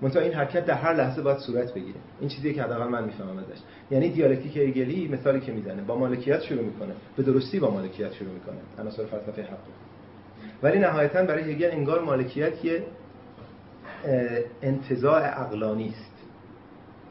منتها 0.02 0.22
این 0.22 0.34
حرکت 0.34 0.66
در 0.66 0.74
هر 0.74 0.94
لحظه 0.94 1.22
باید 1.22 1.38
صورت 1.38 1.74
بگیره. 1.74 2.00
این 2.20 2.30
چیزی 2.30 2.54
که 2.54 2.64
حداقل 2.64 2.88
من 2.88 3.04
می‌فهمم 3.04 3.38
ازش. 3.38 3.60
یعنی 3.92 4.10
دیالکتیک 4.10 4.58
هگلی 4.58 5.08
مثالی 5.08 5.40
که 5.40 5.52
می‌زنه. 5.52 5.82
با 5.82 5.98
مالکیت 5.98 6.42
شروع 6.42 6.64
می‌کنه. 6.64 6.94
به 7.18 7.24
درستی 7.24 7.60
با 7.60 7.72
مالکیت 7.72 8.14
شروع 8.14 8.32
می‌کنه. 8.32 8.58
عناصر 8.80 9.06
فلسفه 9.06 9.42
حق 9.42 9.58
ولی 10.64 10.80
نهایتا 10.80 11.24
برای 11.24 11.52
هگل 11.52 11.70
انگار 11.72 12.02
مالکیت 12.02 12.66
یه 12.66 12.84
انتزاع 14.62 15.22
عقلانی 15.22 15.88
است. 15.88 16.12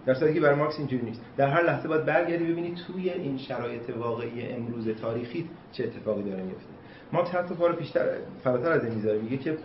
در 0.06 0.14
صورتی 0.14 0.34
که 0.34 0.40
برای 0.40 0.54
مارکس 0.54 0.78
اینجوری 0.78 1.04
نیست. 1.04 1.20
در 1.36 1.48
هر 1.48 1.62
لحظه 1.62 1.88
باید 1.88 2.04
برگردی 2.04 2.44
ببینید 2.44 2.78
توی 2.86 3.10
این 3.10 3.38
شرایط 3.38 3.90
واقعی 3.96 4.52
امروز 4.52 4.88
تاریخی 4.88 5.48
چه 5.72 5.84
اتفاقی 5.84 6.22
داره 6.22 6.42
میفته 6.42 6.68
مارکس 7.12 7.30
حتی 7.30 7.54
پا 7.54 7.66
رو 7.66 7.76
پیشتر 7.76 8.06
فراتر 8.44 8.72
از 8.72 8.84
این 8.84 8.94
می‌ذاره. 8.94 9.18
میگه 9.18 9.36
که 9.36 9.56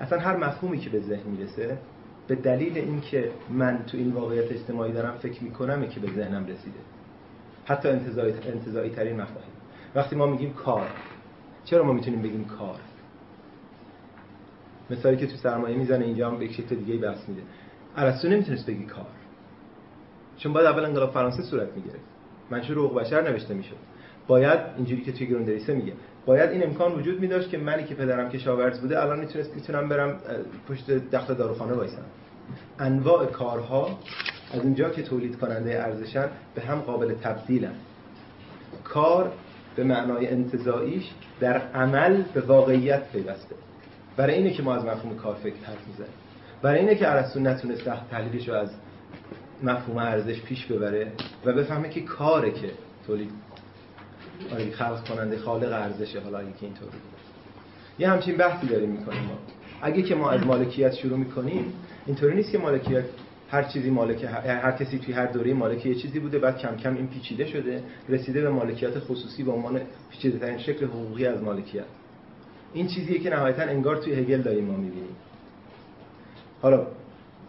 اصلا 0.00 0.18
هر 0.18 0.36
مفهومی 0.36 0.78
که 0.78 0.90
به 0.90 1.00
ذهن 1.00 1.30
می‌رسه 1.30 1.78
به 2.26 2.34
دلیل 2.34 2.78
اینکه 2.78 3.30
من 3.50 3.84
تو 3.86 3.96
این 3.96 4.12
واقعیت 4.12 4.52
اجتماعی 4.52 4.92
دارم 4.92 5.18
فکر 5.18 5.44
می‌کنم 5.44 5.86
که 5.86 6.00
به 6.00 6.08
ذهنم 6.12 6.46
رسیده. 6.46 6.78
حتی 7.64 7.88
انتظایی 7.88 8.90
ترین 8.90 9.20
مفاهیم. 9.20 9.50
وقتی 9.94 10.16
ما 10.16 10.26
میگیم 10.26 10.52
کار 10.52 10.88
چرا 11.64 11.84
ما 11.84 11.92
می‌تونیم 11.92 12.22
بگیم 12.22 12.44
کار؟ 12.44 12.80
مثالی 14.90 15.16
که 15.16 15.26
تو 15.26 15.36
سرمایه 15.36 15.76
می‌زنه 15.76 16.04
اینجا 16.04 16.30
هم 16.30 16.38
به 16.38 16.48
شکل 16.48 16.76
دیگه 16.76 16.96
بحث 16.96 17.28
میده. 17.28 17.42
ارسطو 17.96 18.28
نمی‌تونست 18.28 18.66
بگی 18.66 18.84
کار. 18.84 19.06
چون 20.36 20.52
باید 20.52 20.66
اول 20.66 20.84
انقلاب 20.84 21.10
فرانسه 21.10 21.42
صورت 21.42 21.68
می‌گرفت. 21.76 22.04
منشور 22.50 22.78
حقوق 22.78 23.00
بشر 23.00 23.22
نوشته 23.30 23.54
می‌شد. 23.54 23.76
باید 24.26 24.60
اینجوری 24.76 25.02
که 25.02 25.12
توی 25.12 25.26
گروندریسه 25.26 25.74
میگه. 25.74 25.92
باید 26.26 26.50
این 26.50 26.64
امکان 26.64 26.92
وجود 26.92 27.20
می 27.20 27.48
که 27.48 27.58
منی 27.58 27.84
که 27.84 27.94
پدرم 27.94 28.28
کشاورز 28.28 28.80
بوده 28.80 29.02
الان 29.02 29.20
می‌تونست 29.20 29.54
می‌تونم 29.54 29.88
برم 29.88 30.16
پشت 30.68 30.90
دخت 30.90 31.32
داروخانه 31.32 31.72
وایسم. 31.72 32.04
انواع 32.78 33.26
کارها 33.26 33.98
از 34.52 34.60
اونجا 34.60 34.90
که 34.90 35.02
تولید 35.02 35.38
کننده 35.38 35.82
ارزشن 35.82 36.28
به 36.54 36.62
هم 36.62 36.80
قابل 36.80 37.14
تبدیلن 37.14 37.74
کار 38.84 39.32
به 39.76 39.84
معنای 39.84 40.28
انتظاییش 40.28 41.10
در 41.40 41.58
عمل 41.58 42.22
به 42.34 42.40
واقعیت 42.40 43.12
پیوسته. 43.12 43.54
برای 44.16 44.34
اینه 44.34 44.50
که 44.50 44.62
ما 44.62 44.74
از 44.74 44.84
مفهوم 44.84 45.16
کار 45.16 45.34
فکر 45.34 45.64
حرف 45.64 45.86
می‌زنیم. 45.88 46.12
برای 46.62 46.80
اینه 46.80 46.94
که 46.94 47.10
ارسطو 47.10 47.40
نتونست 47.40 47.84
تحلیلش 48.10 48.48
رو 48.48 48.54
از 48.54 48.70
مفهوم 49.62 49.98
ارزش 49.98 50.42
پیش 50.42 50.66
ببره 50.66 51.12
و 51.44 51.52
بفهمه 51.52 51.88
که 51.88 52.00
کاره 52.00 52.50
که 52.50 52.70
تولید 53.06 53.30
آره 54.52 54.70
خلق 54.70 55.08
کننده 55.08 55.38
خالق 55.38 55.72
ارزشه 55.72 56.20
حالا 56.20 56.38
اگه 56.38 56.52
که 56.60 56.66
اینطوری. 56.66 56.90
یه 57.98 58.08
همچین 58.08 58.36
بحثی 58.36 58.66
داریم 58.66 58.90
می‌کنیم 58.90 59.22
ما. 59.22 59.38
اگه 59.82 60.02
که 60.02 60.14
ما 60.14 60.30
از 60.30 60.46
مالکیت 60.46 60.94
شروع 60.94 61.18
می‌کنیم 61.18 61.72
اینطوری 62.06 62.34
نیست 62.34 62.52
که 62.52 62.58
مالکیت 62.58 63.04
هر 63.50 63.62
چیزی 63.62 63.90
مالک 63.90 64.24
هر 64.24 64.72
کسی 64.72 64.98
توی 64.98 65.14
هر 65.14 65.26
دوره 65.26 65.54
مالک 65.54 65.86
یه 65.86 65.94
چیزی 65.94 66.18
بوده 66.20 66.38
بعد 66.38 66.58
کم 66.58 66.76
کم 66.76 66.96
این 66.96 67.06
پیچیده 67.06 67.46
شده 67.46 67.82
رسیده 68.08 68.42
به 68.42 68.50
مالکیت 68.50 68.98
خصوصی 68.98 69.42
به 69.42 69.52
عنوان 69.52 69.80
پیچیده 70.10 70.38
ترین 70.38 70.58
شکل 70.58 70.84
حقوقی 70.84 71.26
از 71.26 71.42
مالکیت. 71.42 71.84
این 72.74 72.86
چیزیه 72.86 73.18
که 73.18 73.30
نهایتا 73.30 73.62
انگار 73.62 73.96
توی 73.96 74.12
هگل 74.12 74.42
داریم 74.42 74.64
ما 74.64 74.76
می‌بینیم. 74.76 75.16
حالا 76.62 76.86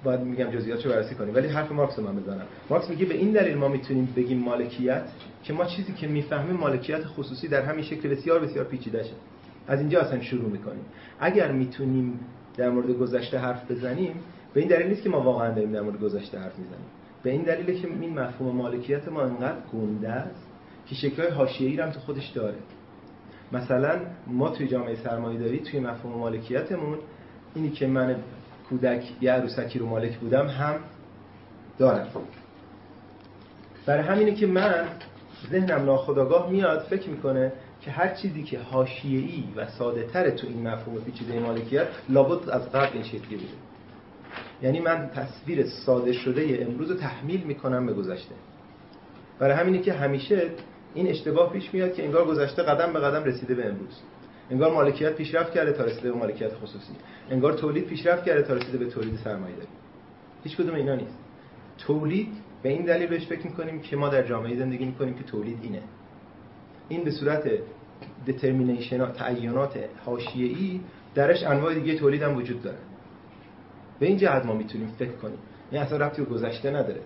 باید 0.04 0.20
میگم 0.20 0.52
جزئیاتشو 0.52 0.90
بررسی 0.90 1.16
کنیم. 1.16 1.36
ولی 1.36 1.48
حرف 1.48 1.72
مارکس 1.72 2.00
رو 2.00 2.06
من 2.06 2.16
بزنم. 2.16 2.46
مارکس 2.70 2.90
میگه 2.90 3.06
به 3.06 3.14
این 3.14 3.32
دلیل 3.32 3.58
ما 3.58 3.68
می‌تونیم 3.68 4.14
بگیم 4.16 4.40
مالکیت 4.40 5.04
که 5.44 5.54
ما 5.54 5.66
چیزی 5.66 5.94
که 5.94 6.08
می‌فهمیم 6.08 6.56
مالکیت 6.56 7.06
خصوصی 7.06 7.48
در 7.48 7.62
همین 7.62 7.84
شکل 7.84 8.10
بسیار 8.10 8.40
بسیار 8.40 8.66
پیچیده 8.66 9.04
شه 9.04 9.14
از 9.68 9.80
اینجا 9.80 10.02
اصلا 10.02 10.22
شروع 10.22 10.50
می‌کنیم. 10.50 10.86
اگر 11.20 11.52
می‌تونیم 11.52 12.20
در 12.58 12.70
مورد 12.70 12.92
گذشته 12.92 13.38
حرف 13.38 13.72
بزنیم 13.72 14.14
به 14.54 14.60
این 14.60 14.70
دلیل 14.70 14.88
نیست 14.88 15.04
که 15.04 15.10
ما 15.10 15.22
واقعا 15.22 15.52
داریم 15.54 15.72
در 15.72 15.82
مورد 15.82 16.00
گذشته 16.00 16.40
حرف 16.40 16.60
می‌زنیم. 16.60 16.86
به 17.24 17.30
این 17.30 17.42
دلیله 17.42 17.82
که 17.82 17.88
این 18.02 18.20
مفهوم 18.20 18.56
مالکیت 18.56 19.08
ما 19.08 19.22
انقدر 19.22 19.58
گنده 19.74 20.10
است 20.10 20.48
که 20.88 20.96
شکل‌های 20.96 21.32
حاشیه‌ای 21.32 21.80
هم 21.80 21.90
تو 21.90 22.00
خودش 22.00 22.28
داره. 22.28 22.58
مثلا 23.52 24.00
ما 24.28 24.50
توی 24.50 24.68
جامعه 24.68 24.96
سرمایه‌داری 24.96 25.60
توی 25.60 25.80
مفهوم 25.80 26.20
مالکیتمون 26.20 26.98
اینی 27.56 27.70
که 27.70 27.88
من 27.88 28.16
کودک 28.72 29.04
یه 29.22 29.32
عروسکی 29.32 29.80
رو 29.80 29.86
مالک 29.86 30.18
بودم 30.18 30.48
هم 30.48 30.76
دارم. 31.78 32.08
برای 33.86 34.04
همینه 34.04 34.32
که 34.32 34.48
من 34.48 34.86
ذهنم 35.52 35.86
ناخداگاه 35.86 36.52
میاد 36.52 36.80
فکر 36.80 37.10
می‌کنه 37.10 37.52
که 37.82 37.92
هر 37.92 38.14
چیزی 38.16 38.44
که 38.44 38.60
حاشیه‌ای 38.60 39.44
و 39.56 39.68
ساده 39.68 40.04
تر 40.04 40.30
تو 40.30 40.48
این 40.48 40.68
مفهوم 40.68 41.02
پیچیده 41.02 41.40
مالکیت 41.40 41.88
لابد 42.10 42.50
از 42.50 42.72
قبل 42.72 42.94
این 42.94 43.04
شکلی 43.04 43.36
بوده. 43.36 43.54
یعنی 44.62 44.80
من 44.80 45.10
تصویر 45.16 45.66
ساده 45.68 46.14
شده 46.14 46.68
امروز 46.70 46.92
رو 46.92 46.98
تحمیل 46.98 47.44
می‌کنم 47.44 47.86
به 47.86 47.94
گذشته. 47.94 48.36
برای 49.40 49.56
همینه 49.56 49.80
که 49.80 49.94
همیشه 49.94 50.50
این 50.94 51.08
اشتباه 51.08 51.54
پیش 51.54 51.74
میاد 51.74 51.94
که 51.94 52.04
انگار 52.06 52.26
گذشته 52.26 52.64
قدم 52.64 52.94
به 52.94 53.00
قدم 53.00 53.24
رسیده 53.24 53.56
به 53.56 53.66
امروز. 53.66 54.02
انگار 54.52 54.74
مالکیت 54.74 55.16
پیشرفت 55.16 55.54
کرده 55.54 55.72
تا 55.72 55.84
رسیده 55.84 56.12
به 56.12 56.18
مالکیت 56.18 56.54
خصوصی. 56.54 56.94
انگار 57.30 57.54
تولید 57.54 57.86
پیشرفت 57.86 58.26
کرده 58.26 58.42
تا 58.42 58.54
رسیده 58.54 58.78
به 58.78 58.86
تولید 58.86 59.16
سرمایه‌داری 59.24 59.68
هیچ 60.44 60.58
کدوم 60.58 60.76
اینا 60.76 60.96
نیست. 60.96 61.18
تولید 61.78 62.28
به 62.64 62.70
این 62.70 62.86
دلیل 62.86 63.08
بهش 63.08 63.26
فکر 63.26 63.48
می‌کنیم 63.48 63.82
که 63.82 63.96
ما 63.96 64.10
در 64.10 64.24
جامعه 64.24 64.56
زندگی 64.56 64.86
می‌کنیم 64.86 65.14
که 65.14 65.24
تولید 65.24 65.58
اینه. 65.62 65.82
این 66.90 67.04
به 67.04 67.12
صورت 67.12 67.50
دترمینیشن 68.28 69.12
تعینات 69.12 69.80
حاشیه‌ای 70.06 70.80
درش 71.16 71.44
انواع 71.44 71.74
دیگه 71.74 71.96
تولید 71.96 72.22
هم 72.22 72.38
وجود 72.38 72.62
داره. 72.62 72.78
به 74.00 74.06
این 74.06 74.18
جهت 74.18 74.46
ما 74.46 74.54
می‌تونیم 74.54 74.88
فکر 74.88 75.12
کنیم. 75.12 75.38
این 75.72 75.82
اصلا 75.82 75.98
ربطی 75.98 76.22
به 76.22 76.30
گذشته 76.30 76.72
نداره. 76.72 77.02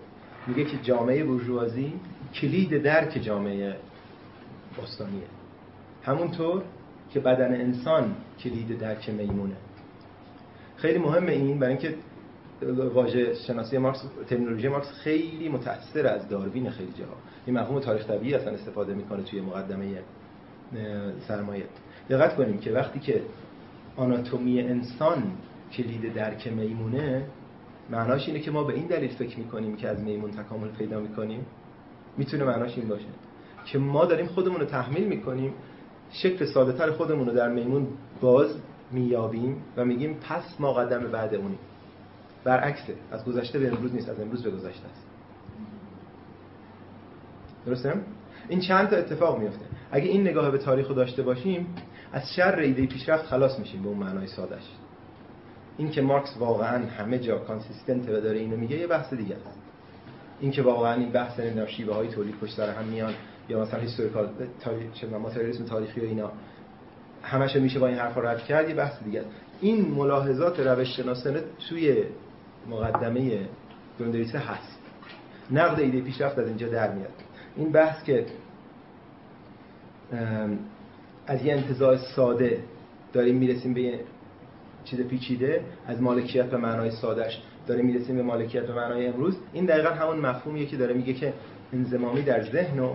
میگه 0.46 0.64
که 0.64 0.76
جامعه 0.82 1.24
بورژوازی 1.24 1.92
کلید 2.34 2.82
درک 2.82 3.18
جامعه 3.22 3.76
باستانیه. 4.76 5.22
همونطور 6.02 6.62
که 7.10 7.20
بدن 7.20 7.60
انسان 7.60 8.14
کلید 8.40 8.78
درک 8.78 9.08
میمونه. 9.08 9.56
خیلی 10.76 10.98
مهمه 10.98 11.32
این 11.32 11.58
برای 11.58 11.72
اینکه 11.72 11.94
واژه 12.94 13.34
شناسی 13.34 13.78
مارکس 13.78 14.04
ترمینولوژی 14.28 14.68
مارکس 14.68 14.92
خیلی 14.92 15.48
متأثر 15.48 16.06
از 16.06 16.28
داروین 16.28 16.70
خیلی 16.70 16.92
جاها. 16.98 17.16
این 17.46 17.58
مفهوم 17.58 17.80
تاریخ 17.80 18.06
طبیعی 18.06 18.34
اصلا 18.34 18.52
استفاده 18.52 18.94
می‌کنه 18.94 19.22
توی 19.22 19.40
مقدمه 19.40 19.98
سرمایه. 21.28 21.64
دقت 22.10 22.36
کنیم 22.36 22.58
که 22.58 22.72
وقتی 22.72 23.00
که 23.00 23.22
آناتومی 23.96 24.60
انسان 24.60 25.22
کلید 25.72 26.14
درک 26.14 26.46
میمونه 26.46 27.26
معناش 27.90 28.28
اینه 28.28 28.40
که 28.40 28.50
ما 28.50 28.64
به 28.64 28.74
این 28.74 28.86
دلیل 28.86 29.10
فکر 29.10 29.38
می‌کنیم 29.38 29.76
که 29.76 29.88
از 29.88 30.00
میمون 30.00 30.30
تکامل 30.30 30.68
پیدا 30.68 31.00
می‌کنیم. 31.00 31.46
می‌تونه 32.16 32.44
معناش 32.44 32.78
این 32.78 32.88
باشه 32.88 33.06
که 33.64 33.78
ما 33.78 34.04
داریم 34.04 34.26
خودمون 34.26 34.60
رو 34.60 34.66
تحمیل 34.66 35.04
می‌کنیم 35.04 35.52
شکل 36.10 36.46
ساده 36.46 36.72
تر 36.72 36.90
خودمون 36.90 37.26
رو 37.26 37.34
در 37.34 37.48
میمون 37.48 37.88
باز 38.20 38.56
میابیم 38.90 39.62
و 39.76 39.84
میگیم 39.84 40.14
پس 40.14 40.60
ما 40.60 40.72
قدم 40.72 41.12
بعد 41.12 41.34
اونیم 41.34 41.58
برعکسه 42.44 42.94
از 43.12 43.24
گذشته 43.24 43.58
به 43.58 43.68
امروز 43.68 43.94
نیست 43.94 44.08
از 44.08 44.20
امروز 44.20 44.42
به 44.42 44.50
گذشته 44.50 44.86
است. 44.86 45.06
درسته؟ 47.66 47.94
این 48.48 48.60
چند 48.60 48.88
تا 48.88 48.96
اتفاق 48.96 49.38
میفته 49.38 49.64
اگه 49.90 50.08
این 50.08 50.28
نگاه 50.28 50.50
به 50.50 50.58
تاریخ 50.58 50.88
رو 50.88 50.94
داشته 50.94 51.22
باشیم 51.22 51.66
از 52.12 52.34
شر 52.36 52.58
ایده 52.58 52.86
پیشرفت 52.86 53.26
خلاص 53.26 53.58
میشیم 53.58 53.82
به 53.82 53.88
اون 53.88 53.98
معنای 53.98 54.26
سادش 54.26 54.62
این 55.76 55.90
که 55.90 56.02
مارکس 56.02 56.36
واقعا 56.38 56.86
همه 56.86 57.18
جا 57.18 57.38
consistent 57.38 58.08
و 58.08 58.20
داره 58.20 58.38
اینو 58.38 58.56
میگه 58.56 58.76
یه 58.76 58.86
بحث 58.86 59.14
دیگه 59.14 59.36
است. 59.36 59.58
این 60.40 60.50
که 60.50 60.62
واقعا 60.62 60.94
این 60.94 61.10
بحث 61.10 61.40
نمی‌دونم 61.40 61.66
شیوه 61.66 61.94
های 61.94 62.08
تولید 62.08 62.34
پشت 62.34 62.56
سر 62.56 62.70
هم 62.70 62.84
میان. 62.84 63.14
یا 63.48 63.62
مثلا 63.62 63.80
historical 63.80 64.28
تاریخ 64.60 65.56
تاریخی 65.68 66.00
و 66.00 66.04
اینا. 66.04 66.32
همش 67.22 67.56
میشه 67.56 67.78
با 67.78 67.86
این 67.86 67.96
حرفا 67.98 68.20
رد 68.20 68.44
کرد 68.44 68.68
یه 68.68 68.74
بحث 68.74 69.02
دیگه 69.02 69.24
این 69.60 69.90
ملاحظات 69.90 70.60
روش 70.60 70.96
شناسانه 70.96 71.42
توی 71.68 72.04
مقدمه 72.70 73.40
گروندریسه 73.98 74.38
هست. 74.38 74.78
نقد 75.50 75.80
ایده 75.80 76.00
پیشرفت 76.00 76.38
از 76.38 76.48
اینجا 76.48 76.68
در 76.68 76.92
میاد. 76.94 77.12
این 77.56 77.72
بحث 77.72 78.04
که 78.04 78.26
از 81.26 81.44
یه 81.44 81.52
انتظار 81.52 81.96
ساده 81.96 82.60
داریم 83.12 83.36
می‌رسیم 83.36 83.74
به 83.74 84.00
چیز 84.84 85.00
پیچیده 85.00 85.64
از 85.86 86.02
مالکیت 86.02 86.46
به 86.46 86.56
معنای 86.56 86.90
سادش 86.90 87.42
داریم 87.66 87.86
می‌رسیم 87.86 88.16
به 88.16 88.22
مالکیت 88.22 88.66
به 88.66 88.74
معنای 88.74 89.06
امروز. 89.06 89.36
این 89.52 89.64
دقیقا 89.64 89.88
همون 89.88 90.16
مفهومیه 90.16 90.66
که 90.66 90.76
داره 90.76 90.94
میگه 90.94 91.12
که 91.12 91.32
انزمامی 91.72 92.22
در 92.22 92.42
ذهن 92.42 92.78
و 92.78 92.94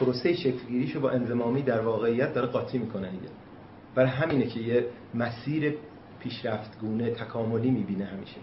پروسه 0.00 0.34
شکلگیریشو 0.34 1.00
با 1.00 1.10
انزمامی 1.10 1.62
در 1.62 1.80
واقعیت 1.80 2.34
داره 2.34 2.46
قاطی 2.46 2.78
می‌کنه 2.78 3.10
دیگه. 3.10 3.28
برای 3.94 4.10
همینه 4.10 4.46
که 4.46 4.60
یه 4.60 4.86
مسیر 5.14 5.74
پیشرفت 6.20 6.80
گونه 6.80 7.10
تکاملی 7.10 7.70
می‌بینه 7.70 8.04
همیشه. 8.04 8.36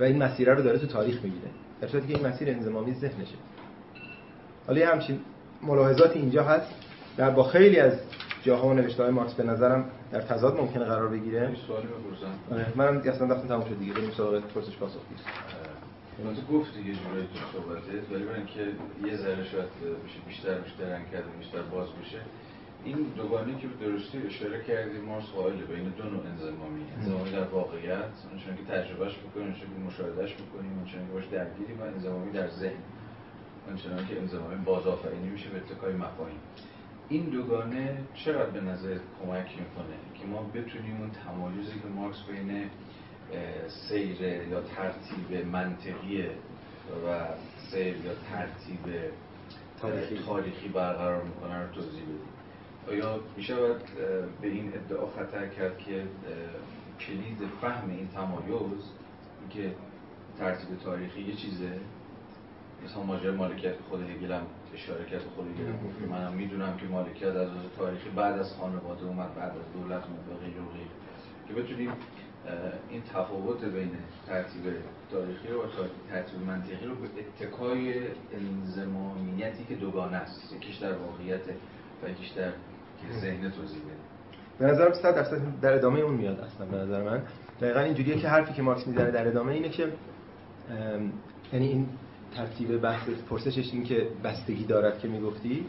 و 0.00 0.04
این 0.04 0.22
مسیر 0.22 0.54
رو 0.54 0.62
داره 0.62 0.78
تو 0.78 0.86
تاریخ 0.86 1.14
می‌بینه 1.14 1.50
در 1.80 1.88
صورتی 1.88 2.08
که 2.08 2.18
این 2.18 2.26
مسیر 2.26 2.50
انزمامی 2.50 2.94
ذهنشه. 2.94 3.34
حالا 4.66 4.80
یه 4.80 4.88
همچین 4.88 5.20
ملاحظات 5.62 6.16
اینجا 6.16 6.44
هست. 6.44 6.74
در 7.16 7.30
با 7.30 7.42
خیلی 7.42 7.78
از 7.78 7.92
جاها 8.42 8.68
و 8.68 8.74
نوشته 8.74 9.02
های 9.02 9.12
مارکس 9.12 9.34
به 9.34 9.42
نظرم 9.42 9.84
در 10.12 10.20
تضاد 10.20 10.56
ممکنه 10.56 10.84
قرار 10.84 11.08
بگیره. 11.08 11.50
سوالی 11.66 11.86
بپرسم. 11.86 12.32
آره 12.52 12.66
منم 12.76 12.96
اصلا 12.96 13.26
وقتی 13.26 13.48
تموم 13.48 13.64
شد 13.64 13.78
دیگه. 13.78 13.92
بریم 13.92 14.10
سراغ 14.10 14.40
پرسش 14.40 14.76
پاسخ. 14.76 15.00
تو 16.16 16.58
گفتی 16.58 16.80
یه 16.80 16.94
جورایی 16.94 17.26
تو 17.34 17.38
صحبتت 17.52 18.12
ولی 18.12 18.24
برای 18.24 18.38
اینکه 18.38 18.62
یه 19.06 19.16
ذره 19.16 19.44
شاید 19.44 19.68
بشه 20.04 20.20
بیشتر 20.26 20.58
بیشتر 20.58 21.00
کرده 21.12 21.30
بیشتر 21.38 21.62
باز 21.62 21.88
بشه. 21.88 22.20
این 22.84 22.96
دوگانی 23.16 23.54
که 23.58 23.66
به 23.68 23.86
درستی 23.86 24.18
اشاره 24.26 24.64
کردی 24.64 24.98
مارس 24.98 25.24
قائل 25.24 25.56
بین 25.56 25.88
دو 25.88 26.04
نوع 26.04 26.26
انزمامی 26.26 26.84
انزمامی 26.96 27.30
در 27.30 27.44
واقعیت 27.44 28.12
اونچنان 28.30 28.56
که 28.56 28.62
تجربهش 28.62 29.14
می‌کنیم 29.24 29.46
اونچنان 29.46 29.70
که 29.74 29.80
مشاهدهش 29.86 30.34
می‌کنیم 30.40 30.72
اونچنان 30.78 31.06
که 31.06 31.12
باش 31.12 31.24
درگیریم 31.26 31.80
و 31.80 31.82
انزمامی 31.82 32.32
در 32.32 32.48
ذهن. 32.48 32.82
اونچنان 33.66 34.06
که 34.06 34.20
انزمامی 34.20 34.56
بازآفرینی 34.64 35.28
میشه 35.28 35.48
به 35.50 35.56
اتکای 35.56 35.94
مفاهیم. 35.94 36.40
این 37.08 37.24
دوگانه 37.24 37.98
چقدر 38.14 38.50
به 38.50 38.60
نظر 38.60 38.98
کمک 39.18 39.48
می‌کنه 39.58 39.96
که 40.14 40.26
ما 40.26 40.42
بتونیم 40.42 40.96
اون 41.00 41.10
تمایزی 41.10 41.72
که 41.72 41.88
مارکس 41.96 42.22
بین 42.22 42.70
سیر 43.68 44.20
یا 44.22 44.60
ترتیب 44.60 45.46
منطقی 45.46 46.24
و 47.06 47.26
سیر 47.70 47.96
یا 47.96 48.12
ترتیب 48.30 48.94
تاریخی, 49.80 50.18
تاریخی 50.26 50.68
برقرار 50.68 51.22
می‌کنه 51.22 51.62
رو 51.62 51.74
توضیح 51.74 52.02
بدیم. 52.02 52.18
آیا 52.88 53.20
میشه 53.36 53.54
به 54.40 54.48
این 54.48 54.72
ادعا 54.74 55.06
خطر 55.06 55.46
کرد 55.48 55.78
که 55.78 56.02
کلید 57.00 57.38
فهم 57.60 57.90
این 57.90 58.08
تمایز 58.08 58.82
که 59.50 59.74
ترتیب 60.38 60.78
تاریخی 60.84 61.20
یه 61.20 61.34
چیزه؟ 61.34 61.70
مثلا 62.84 63.02
ماجرای 63.02 63.36
مالکیت 63.36 63.74
خود 63.90 64.00
هگل 64.02 64.32
هم 64.32 64.46
اشاره 64.74 65.04
کرد 65.04 65.20
خود 65.20 65.46
هگل 65.46 65.72
گفت. 65.72 66.10
منم 66.10 66.32
می‌دونم 66.32 66.76
که 66.76 66.86
مالکیت 66.86 67.28
از 67.28 67.48
تاریخی 67.78 68.10
بعد 68.10 68.38
از 68.38 68.54
خانواده 68.54 69.04
اومد 69.04 69.34
بعد 69.34 69.50
از 69.50 69.72
دولت 69.74 70.04
اومد 70.04 70.28
و 70.28 70.44
غیر 70.44 70.60
و 70.60 70.72
غیر 70.72 70.88
که 71.48 71.54
بتونیم 71.54 71.92
این 72.90 73.02
تفاوت 73.02 73.64
بین 73.64 73.90
ترتیب 74.26 74.62
تاریخی 75.10 75.48
و 75.48 75.60
ترتیب 76.10 76.40
منطقی 76.46 76.86
رو 76.86 76.94
به 76.94 77.08
اتکای 77.18 77.94
انزمامیتی 78.32 79.64
که 79.68 79.74
دوگانه 79.74 80.16
است. 80.16 80.52
یکیش 80.52 80.76
در 80.76 80.92
واقعیت 80.92 81.40
و 82.02 82.08
یکیش 82.10 82.28
در 82.28 82.50
ذهن 83.20 83.50
توضیح 83.50 83.80
به 84.58 84.66
نظرم 84.66 84.92
100 84.92 85.14
درصد 85.14 85.60
در 85.60 85.74
ادامه 85.74 86.00
اون 86.00 86.14
میاد 86.14 86.40
اصلا 86.40 86.66
به 86.66 86.76
نظر 86.76 87.02
من. 87.02 87.22
دقیقا 87.60 87.80
اینجوریه 87.80 88.18
که 88.18 88.28
حرفی 88.28 88.52
که 88.52 88.62
مارکس 88.62 88.86
می‌زنه 88.86 89.10
در 89.10 89.28
ادامه 89.28 89.52
اینه 89.52 89.68
که 89.68 89.92
یعنی 91.52 91.68
این 91.68 91.88
ترتیب 92.36 92.76
بحث 92.82 93.08
پرسشش 93.30 93.72
این 93.72 93.84
که 93.84 94.08
بستگی 94.24 94.64
دارد 94.64 94.98
که 94.98 95.08
می‌گفتی 95.08 95.66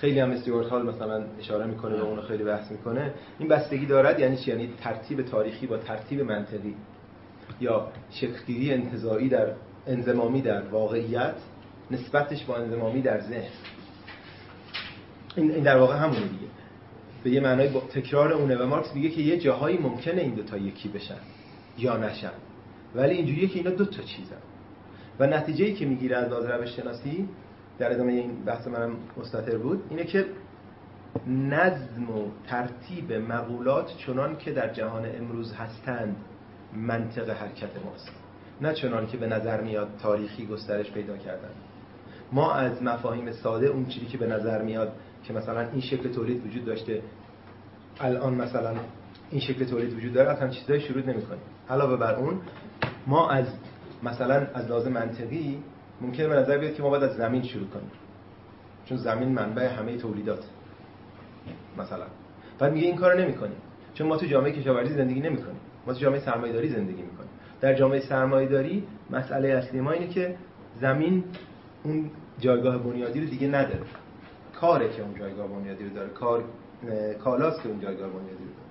خیلی 0.00 0.20
هم 0.20 0.30
استیوارت 0.30 0.66
هال 0.66 0.86
مثلا 0.86 1.24
اشاره 1.38 1.66
می‌کنه 1.66 2.00
و 2.00 2.04
اونو 2.04 2.22
خیلی 2.22 2.44
بحث 2.44 2.70
می‌کنه. 2.70 3.14
این 3.38 3.48
بستگی 3.48 3.86
دارد 3.86 4.20
یعنی 4.20 4.36
چی؟ 4.36 4.50
یعنی 4.50 4.70
ترتیب 4.80 5.22
تاریخی 5.22 5.66
با 5.66 5.76
ترتیب 5.76 6.20
منطقی 6.20 6.74
یا 7.60 7.88
شکلگیری 8.10 8.74
انتزاعی 8.74 9.28
در 9.28 9.52
انزمامی 9.86 10.42
در 10.42 10.62
واقعیت 10.62 11.34
نسبتش 11.90 12.44
با 12.44 12.56
انزمامی 12.56 13.02
در 13.02 13.20
ذهن. 13.20 13.50
این 15.36 15.48
در 15.48 15.78
واقع 15.78 15.96
همونه 15.96 16.20
دیگه. 16.20 16.48
به 17.24 17.30
یه 17.30 17.40
معنای 17.40 17.68
تکرار 17.68 18.32
اونه 18.32 18.56
و 18.56 18.66
مارکس 18.66 18.94
میگه 18.94 19.08
که 19.08 19.20
یه 19.20 19.38
جاهایی 19.38 19.78
ممکنه 19.78 20.20
این 20.20 20.34
دوتا 20.34 20.56
یکی 20.56 20.88
بشن 20.88 21.18
یا 21.78 21.96
نشن. 21.96 22.32
ولی 22.94 23.14
اینجوریه 23.14 23.48
که 23.48 23.58
اینا 23.58 23.70
دو 23.70 23.84
تا 23.84 24.02
چیزن. 24.02 24.36
و 25.20 25.26
نتیجه 25.26 25.64
ای 25.64 25.74
که 25.74 25.86
می‌گیره 25.86 26.16
از 26.16 26.28
لحاظ 26.32 26.44
روش 26.46 26.76
شناسی 26.76 27.28
در 27.78 27.92
ادامه 27.92 28.12
این 28.12 28.44
بحث 28.44 28.66
منم 28.66 28.96
مستطر 29.16 29.58
بود 29.58 29.82
اینه 29.90 30.04
که 30.04 30.26
نظم 31.26 32.10
و 32.10 32.28
ترتیب 32.46 33.12
مقولات 33.12 33.96
چنان 33.96 34.36
که 34.36 34.52
در 34.52 34.72
جهان 34.72 35.04
امروز 35.16 35.52
هستند 35.52 36.16
منطق 36.72 37.30
حرکت 37.30 37.84
ماست. 37.84 38.10
نه 38.60 38.74
چنان 38.74 39.06
که 39.06 39.16
به 39.16 39.26
نظر 39.26 39.60
میاد 39.60 39.88
تاریخی 40.02 40.46
گسترش 40.46 40.90
پیدا 40.92 41.16
کردن. 41.16 41.50
ما 42.32 42.52
از 42.52 42.82
مفاهیم 42.82 43.32
ساده 43.32 43.66
اون 43.66 43.86
چیزی 43.86 44.06
که 44.06 44.18
به 44.18 44.26
نظر 44.26 44.62
میاد 44.62 44.92
که 45.24 45.32
مثلا 45.32 45.60
این 45.60 45.80
شکل 45.80 46.12
تولید 46.12 46.46
وجود 46.46 46.64
داشته 46.64 47.02
الان 48.00 48.34
مثلا 48.34 48.74
این 49.30 49.40
شکل 49.40 49.64
تولید 49.64 49.94
وجود 49.94 50.12
داره 50.12 50.30
از 50.30 50.38
هم 50.38 50.50
چیزایی 50.50 50.80
شروع 50.80 51.02
نمی‌کنیم. 51.02 51.42
علاوه 51.70 51.96
بر 51.96 52.14
اون 52.14 52.40
ما 53.06 53.30
از 53.30 53.46
مثلا 54.02 54.46
از 54.54 54.66
لازم 54.66 54.92
منطقی 54.92 55.58
ممکنه 56.00 56.28
به 56.28 56.34
نظر 56.34 56.58
بیاد 56.58 56.74
که 56.74 56.82
ما 56.82 56.90
باید 56.90 57.02
از 57.02 57.16
زمین 57.16 57.42
شروع 57.42 57.66
کنیم. 57.66 57.90
چون 58.84 58.98
زمین 58.98 59.28
منبع 59.28 59.66
همه 59.66 59.96
تولیدات 59.96 60.44
مثلا. 61.78 62.04
بعد 62.58 62.72
میگه 62.72 62.86
این 62.86 62.96
کارو 62.96 63.18
نمی‌کنیم. 63.18 63.56
چون 63.94 64.06
ما 64.06 64.16
تو 64.16 64.26
جامعه 64.26 64.52
کشاورزی 64.52 64.94
زندگی 64.94 65.20
نمی‌کنیم. 65.20 65.60
ما 65.86 65.92
تو 65.92 66.00
جامعه 66.00 66.20
سرمایه‌داری 66.20 66.68
زندگی 66.68 67.02
می‌کنیم. 67.02 67.30
در 67.60 67.74
جامعه 67.74 68.00
سرمایه‌داری 68.00 68.84
مسئله 69.10 69.48
اصلی 69.48 69.80
ما 69.80 69.90
اینه 69.90 70.08
که 70.08 70.36
زمین 70.80 71.24
اون 71.82 72.10
جایگاه 72.38 72.78
بنیادی 72.78 73.20
رو 73.20 73.26
دیگه 73.26 73.48
نداره. 73.48 73.84
کاره 74.60 74.88
که 74.88 75.02
اون 75.02 75.14
جایگاه 75.18 75.48
بنیادی 75.48 75.84
رو 75.84 75.90
داره. 75.90 76.08
کار 76.08 76.44
کالاست 77.24 77.62
که 77.62 77.68
اون 77.68 77.80
جایگاه 77.80 78.08
بنیادی 78.08 78.44
رو 78.44 78.50
داره. 78.50 78.68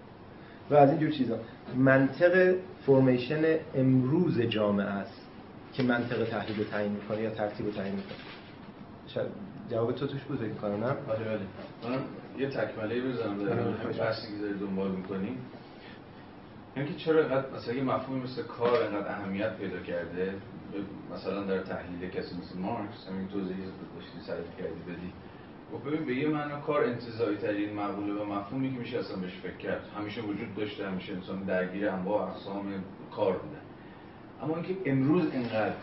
و 0.69 0.75
از 0.83 0.89
این 0.89 0.99
جور 0.99 1.11
چیزا. 1.11 1.39
منطق 1.77 2.55
فرمیشن 2.85 3.43
امروز 3.75 4.41
جامعه 4.41 4.85
است. 4.85 5.26
که 5.77 5.83
منطق 5.83 6.29
تحلیل 6.29 6.57
رو 6.57 6.63
تعیین 6.63 6.91
می‌کنه 6.91 7.21
یا 7.21 7.29
ترتیب 7.29 7.65
رو 7.65 7.71
تعیین 7.71 7.95
می‌کنه. 7.95 8.17
جواب 9.71 9.91
تو 9.91 10.07
توش 10.07 10.21
بود 10.21 10.57
کنم 10.61 10.83
نه؟ 10.83 10.93
بله 10.93 11.25
بله 11.25 11.39
من 11.83 11.99
یه 12.37 12.49
تکمله 12.49 13.01
بزنم 13.01 13.45
در 13.45 13.53
همین 13.59 13.97
بحثی 13.97 14.27
که 14.27 14.41
داری 14.41 14.59
دنبال 14.59 14.91
می‌کنیم. 14.91 15.37
اینکه 16.75 16.93
چرا 16.93 17.19
اینقدر 17.19 17.51
مثلا 17.51 17.73
یه 17.73 17.83
مفهومی 17.83 18.21
مثل 18.23 18.43
کار 18.43 18.81
اینقدر 18.81 19.11
اهمیت 19.11 19.57
پیدا 19.57 19.79
کرده 19.79 20.33
مثلا 21.13 21.43
در 21.43 21.59
تحلیل 21.59 22.09
کسی 22.09 22.35
مثل 22.35 22.59
مارکس 22.59 23.07
همین 23.09 23.27
توضیحی 23.27 23.59
داشتی 23.95 24.19
سعی 24.27 24.37
کردی 24.57 24.91
بدی. 24.91 25.13
و 25.73 25.77
خب 25.77 25.87
ببین 25.87 26.05
به 26.05 26.15
یه 26.15 26.27
معنا 26.27 26.59
کار 26.59 26.83
انتزاعی 26.83 27.37
ترین 27.37 27.73
مقوله 27.73 28.13
و 28.13 28.25
مفهومی 28.25 28.73
که 28.73 28.79
میشه 28.79 28.99
اصلا 28.99 29.17
بهش 29.17 29.33
فکر 29.43 29.57
کرد 29.57 29.85
همیشه 29.97 30.21
وجود 30.21 30.55
داشته 30.55 30.87
همیشه 30.87 31.13
انسان 31.13 31.43
درگیر 31.43 31.89
انواع 31.89 32.29
اقسام 32.29 32.83
کار 33.15 33.33
بوده. 33.37 33.66
اما 34.43 34.55
اینکه 34.55 34.91
امروز 34.91 35.31
اینقدر 35.31 35.73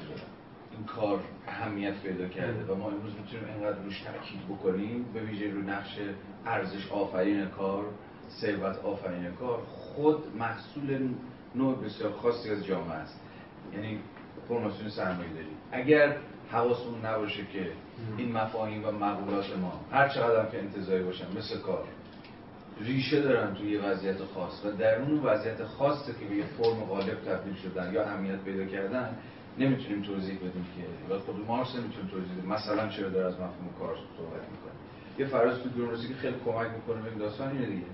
این 0.73 0.85
کار 0.87 1.21
اهمیت 1.49 1.95
پیدا 2.03 2.29
کرده 2.29 2.73
و 2.73 2.75
ما 2.75 2.91
امروز 2.91 3.13
می‌تونیم 3.15 3.55
اینقدر 3.55 3.79
روش 3.79 4.01
تاکید 4.01 4.49
بکنیم 4.49 5.05
به 5.15 5.21
ویژه 5.21 5.51
رو 5.51 5.63
نقش 5.63 5.99
ارزش 6.47 6.93
آفرین 6.93 7.47
کار 7.47 7.85
ثروت 8.31 8.79
آفرین 8.85 9.31
کار 9.31 9.63
خود 9.67 10.37
محصول 10.37 11.09
نوع 11.55 11.85
بسیار 11.85 12.13
خاصی 12.13 12.51
از 12.51 12.67
جامعه 12.67 12.97
است. 12.97 13.21
یعنی 13.75 13.99
فرماسیون 14.49 14.89
سرمایه 14.89 15.33
داری. 15.33 15.47
اگر 15.73 16.17
حواسمون 16.51 17.07
نباشه 17.07 17.47
که 17.53 17.73
این 18.17 18.33
مفاهیم 18.33 18.85
و 18.85 18.91
مقولات 18.91 19.57
ما 19.57 19.81
هر 19.93 20.09
چقدر 20.09 20.51
که 20.51 20.59
انتظاری 20.59 21.03
باشن 21.03 21.27
مثل 21.39 21.61
کار 21.61 21.85
ریشه 22.81 23.21
دارن 23.21 23.55
توی 23.55 23.71
یه 23.71 23.81
وضعیت 23.81 24.25
خاص 24.25 24.65
و 24.65 24.71
در 24.71 25.01
اون 25.01 25.19
وضعیت 25.19 25.65
خاصه 25.65 26.13
که 26.13 26.27
به 26.27 26.37
یه 26.37 26.45
فرم 26.45 26.85
غالب 26.85 27.15
تبدیل 27.15 27.55
شدن 27.55 27.93
یا 27.93 28.05
اهمیت 28.05 28.39
پیدا 28.45 28.65
کردن 28.65 29.17
نمی‌تونیم 29.59 30.03
توضیح 30.03 30.37
بدیم 30.37 30.67
که 30.77 31.15
و 31.15 31.19
خود 31.19 31.47
مارس 31.47 31.77
نمی‌تونه 31.77 32.11
توضیح 32.11 32.33
بدیم 32.39 32.53
مثلا 32.53 32.89
چرا 32.89 33.09
داره 33.09 33.27
از 33.27 33.35
مفهوم 33.35 33.69
کار 33.79 33.97
صحبت 34.17 34.43
می‌کنه؟ 34.51 34.73
یه 35.19 35.27
فراز 35.27 35.63
تو 35.63 35.69
درونسی 35.69 36.09
که 36.09 36.15
خیلی 36.15 36.37
کمک 36.45 36.69
می‌کنه 36.77 37.03
به 37.03 37.09
این 37.09 37.19
داستان 37.19 37.51
اینه 37.51 37.67
دیگه. 37.67 37.87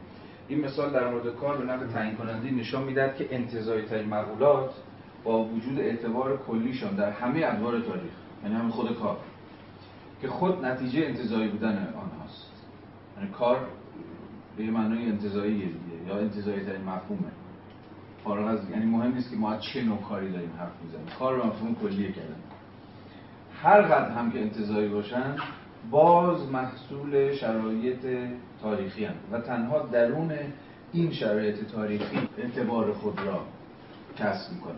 این 0.48 0.65
مثال 0.65 0.90
در 0.90 1.09
مورد 1.09 1.36
کار 1.36 1.57
به 1.57 1.65
نظر 1.65 1.86
تعیین 1.86 2.16
کننده 2.16 2.51
نشان 2.51 2.82
می‌داد 2.82 3.16
که 3.16 3.35
انتزاعی 3.35 3.82
ترین 3.82 4.09
مقولات 4.09 4.70
با 5.24 5.44
وجود 5.44 5.78
اعتبار 5.78 6.39
کلیشان 6.39 6.97
در 6.97 7.11
همه 7.11 7.47
ادوار 7.47 7.81
تاریخ 7.81 8.12
یعنی 8.43 8.55
همین 8.55 8.70
خود 8.70 8.98
کار 8.98 9.16
که 10.23 10.28
خود 10.28 10.65
نتیجه 10.65 11.07
انتظایی 11.07 11.48
بودن 11.48 11.94
آنهاست. 11.97 12.51
یعنی 13.16 13.31
کار 13.31 13.66
به 14.61 14.66
یه 14.66 14.73
معنای 14.73 15.07
انتظایی 15.07 15.55
دیگه 15.55 16.09
یا 16.09 16.19
انتظایی 16.19 16.61
ترین 16.61 16.82
مفهومه. 16.82 17.32
فارغ 18.24 18.47
از 18.47 18.70
یعنی 18.70 18.87
مهم 18.87 19.15
نیست 19.15 19.31
که 19.31 19.37
ما 19.37 19.57
چه 19.57 19.82
نوع 19.82 19.99
کاری 19.99 20.32
داریم 20.32 20.51
حرف 20.59 20.73
می‌زنیم. 20.85 21.07
کار 21.19 21.37
رو 21.37 21.47
مفهوم 21.47 21.74
کلیه 21.74 22.12
کردن. 22.12 22.37
هر 23.62 23.82
قدر 23.82 24.11
هم 24.11 24.31
که 24.31 24.41
انتظایی 24.41 24.89
باشن 24.89 25.37
باز 25.91 26.51
محصول 26.51 27.35
شرایط 27.35 28.07
تاریخی 28.62 29.05
هم 29.05 29.15
و 29.32 29.41
تنها 29.41 29.78
درون 29.78 30.32
این 30.93 31.12
شرایط 31.12 31.65
تاریخی 31.65 32.28
اعتبار 32.39 32.93
خود 32.93 33.20
را 33.27 33.45
کسب 34.19 34.53
می‌کنه. 34.53 34.74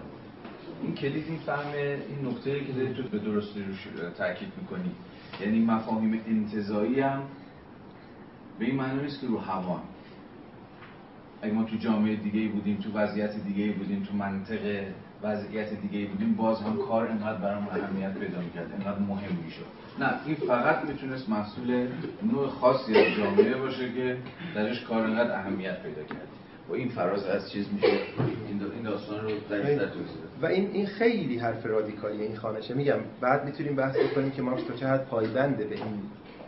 این 0.83 0.95
کلید 0.95 1.25
این 1.29 1.39
فهم 1.39 1.73
این 1.75 2.29
نکته 2.29 2.65
که 2.65 2.73
داری 2.73 2.95
تو 2.95 3.03
به 3.03 3.19
درستی 3.19 3.63
روش 3.63 3.89
تاکید 4.19 4.53
می‌کنی 4.61 4.91
یعنی 5.41 5.65
مفاهیم 5.65 6.21
انتظایی 6.29 7.01
هم 7.01 7.23
به 8.63 8.69
این 8.69 8.77
معنی 8.77 9.03
نیست 9.03 9.21
که 9.21 9.27
رو 9.27 9.39
هوان 9.39 9.81
اگه 11.43 11.53
ما 11.53 11.65
تو 11.65 11.77
جامعه 11.77 12.17
دیگه 12.17 12.49
بودیم 12.49 12.77
تو 12.77 12.99
وضعیت 12.99 13.35
دیگه 13.45 13.73
بودیم 13.73 14.03
تو 14.03 14.17
منطقه 14.17 14.95
وضعیت 15.23 15.69
دیگه 15.81 16.07
بودیم 16.07 16.35
باز 16.35 16.61
هم 16.61 16.77
کار 16.77 17.09
انقدر 17.09 17.39
برام 17.39 17.69
اهمیت 17.69 18.15
پیدا 18.15 18.41
می‌کرد 18.41 18.73
انقدر 18.73 18.99
مهم 18.99 19.37
می‌شد. 19.45 19.65
نه 20.01 20.15
این 20.27 20.35
فقط 20.35 20.85
می‌تونست 20.85 21.29
محصول 21.29 21.89
نوع 22.33 22.49
خاصی 22.49 22.97
از 22.97 23.17
جامعه 23.17 23.57
باشه 23.57 23.93
که 23.93 24.17
درش 24.55 24.85
کار 24.85 25.05
انقدر 25.05 25.39
اهمیت 25.39 25.83
پیدا 25.83 26.03
کرد. 26.03 26.29
و 26.69 26.73
این 26.73 26.89
فراز 26.89 27.27
از 27.27 27.53
چیز 27.53 27.67
میشه. 27.73 27.99
این 28.49 28.83
داستان 28.85 29.21
رو 29.21 29.31
در 29.51 29.89
و 30.43 30.47
این 30.47 30.71
این 30.71 30.87
خیلی 30.87 31.39
حرف 31.39 31.67
رادیکالیه 31.67 32.25
این 32.25 32.37
خانشه. 32.37 32.75
میگم 32.75 32.99
بعد 33.21 33.45
می‌تونیم 33.45 33.77
بحث 33.77 33.97
بکنیم 33.97 34.31
که 34.31 34.43
مارکس 34.43 34.65
تا 34.65 34.75
چه 34.75 34.89
حد 34.89 35.05
پایبنده 35.05 35.65
به 35.65 35.75
این 35.75 36.03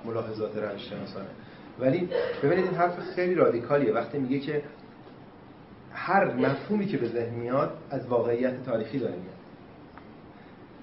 ملاحظات 0.04 0.56
روش 0.56 0.90
شناسانه 0.90 1.28
ولی 1.80 2.08
ببینید 2.42 2.64
این 2.64 2.74
حرف 2.74 2.98
خیلی 3.14 3.34
رادیکالیه. 3.34 3.92
وقتی 3.92 4.18
میگه 4.18 4.38
که 4.38 4.62
هر 5.92 6.34
مفهومی 6.34 6.86
که 6.86 6.96
به 6.96 7.08
ذهن 7.08 7.34
میاد 7.34 7.76
از 7.90 8.06
واقعیت 8.06 8.64
تاریخی 8.64 8.98
داره 8.98 9.12
میاد. 9.14 9.34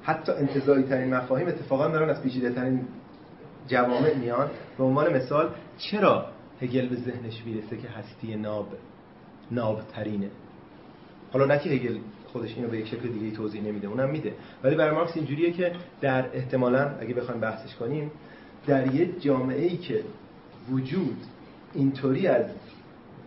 حتی 0.03 0.31
انتظایی 0.31 0.83
ترین 0.83 1.13
مفاهیم 1.13 1.47
اتفاقا 1.47 1.87
دارن 1.87 2.09
از 2.09 2.23
پیچیده 2.23 2.51
ترین 2.51 2.87
جوامع 3.67 4.13
میان. 4.13 4.49
به 4.77 4.83
عنوان 4.83 5.13
مثال 5.13 5.49
چرا 5.77 6.25
هگل 6.61 6.87
به 6.89 6.95
ذهنش 6.95 7.43
می‌رسه 7.45 7.77
که 7.77 7.87
هستی 7.87 8.35
ناب 8.35 8.67
ناب 9.51 9.81
ترینه 9.93 10.29
حالا 11.33 11.45
نه 11.45 11.59
که 11.59 11.69
هگل 11.69 11.97
خودش 12.25 12.55
اینو 12.55 12.67
به 12.67 12.77
یک 12.77 12.87
شکل 12.87 13.09
دیگه 13.09 13.35
توضیح 13.35 13.61
نمیده 13.61 13.87
اونم 13.87 14.09
میده. 14.09 14.33
ولی 14.63 14.75
برای 14.75 14.95
مارکس 14.95 15.17
اینجوریه 15.17 15.51
که 15.51 15.71
در 16.01 16.25
احتمالا 16.33 16.91
اگه 16.99 17.13
بخوایم 17.13 17.41
بحثش 17.41 17.75
کنیم 17.75 18.11
در 18.67 18.95
یه 18.95 19.19
جامعه 19.19 19.63
ای 19.63 19.77
که 19.77 20.03
وجود 20.71 21.17
اینطوری 21.73 22.27
از 22.27 22.45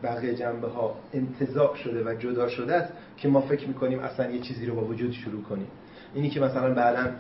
بقیه 0.03 0.35
جنبه 0.35 0.69
ها 0.69 0.97
انتزاع 1.13 1.77
شده 1.77 2.05
و 2.05 2.15
جدا 2.15 2.49
شده 2.49 2.75
است 2.75 2.93
که 3.17 3.29
ما 3.29 3.41
فکر 3.41 3.69
می‌کنیم 3.69 3.99
اصلا 3.99 4.31
یه 4.31 4.41
چیزی 4.41 4.67
رو 4.67 4.75
با 4.75 4.85
وجود 4.85 5.13
شروع 5.13 5.43
کنیم. 5.43 5.67
اینی 6.15 6.31
که 6.31 6.41
مثلا 6.41 6.75
بعدا 6.75 7.11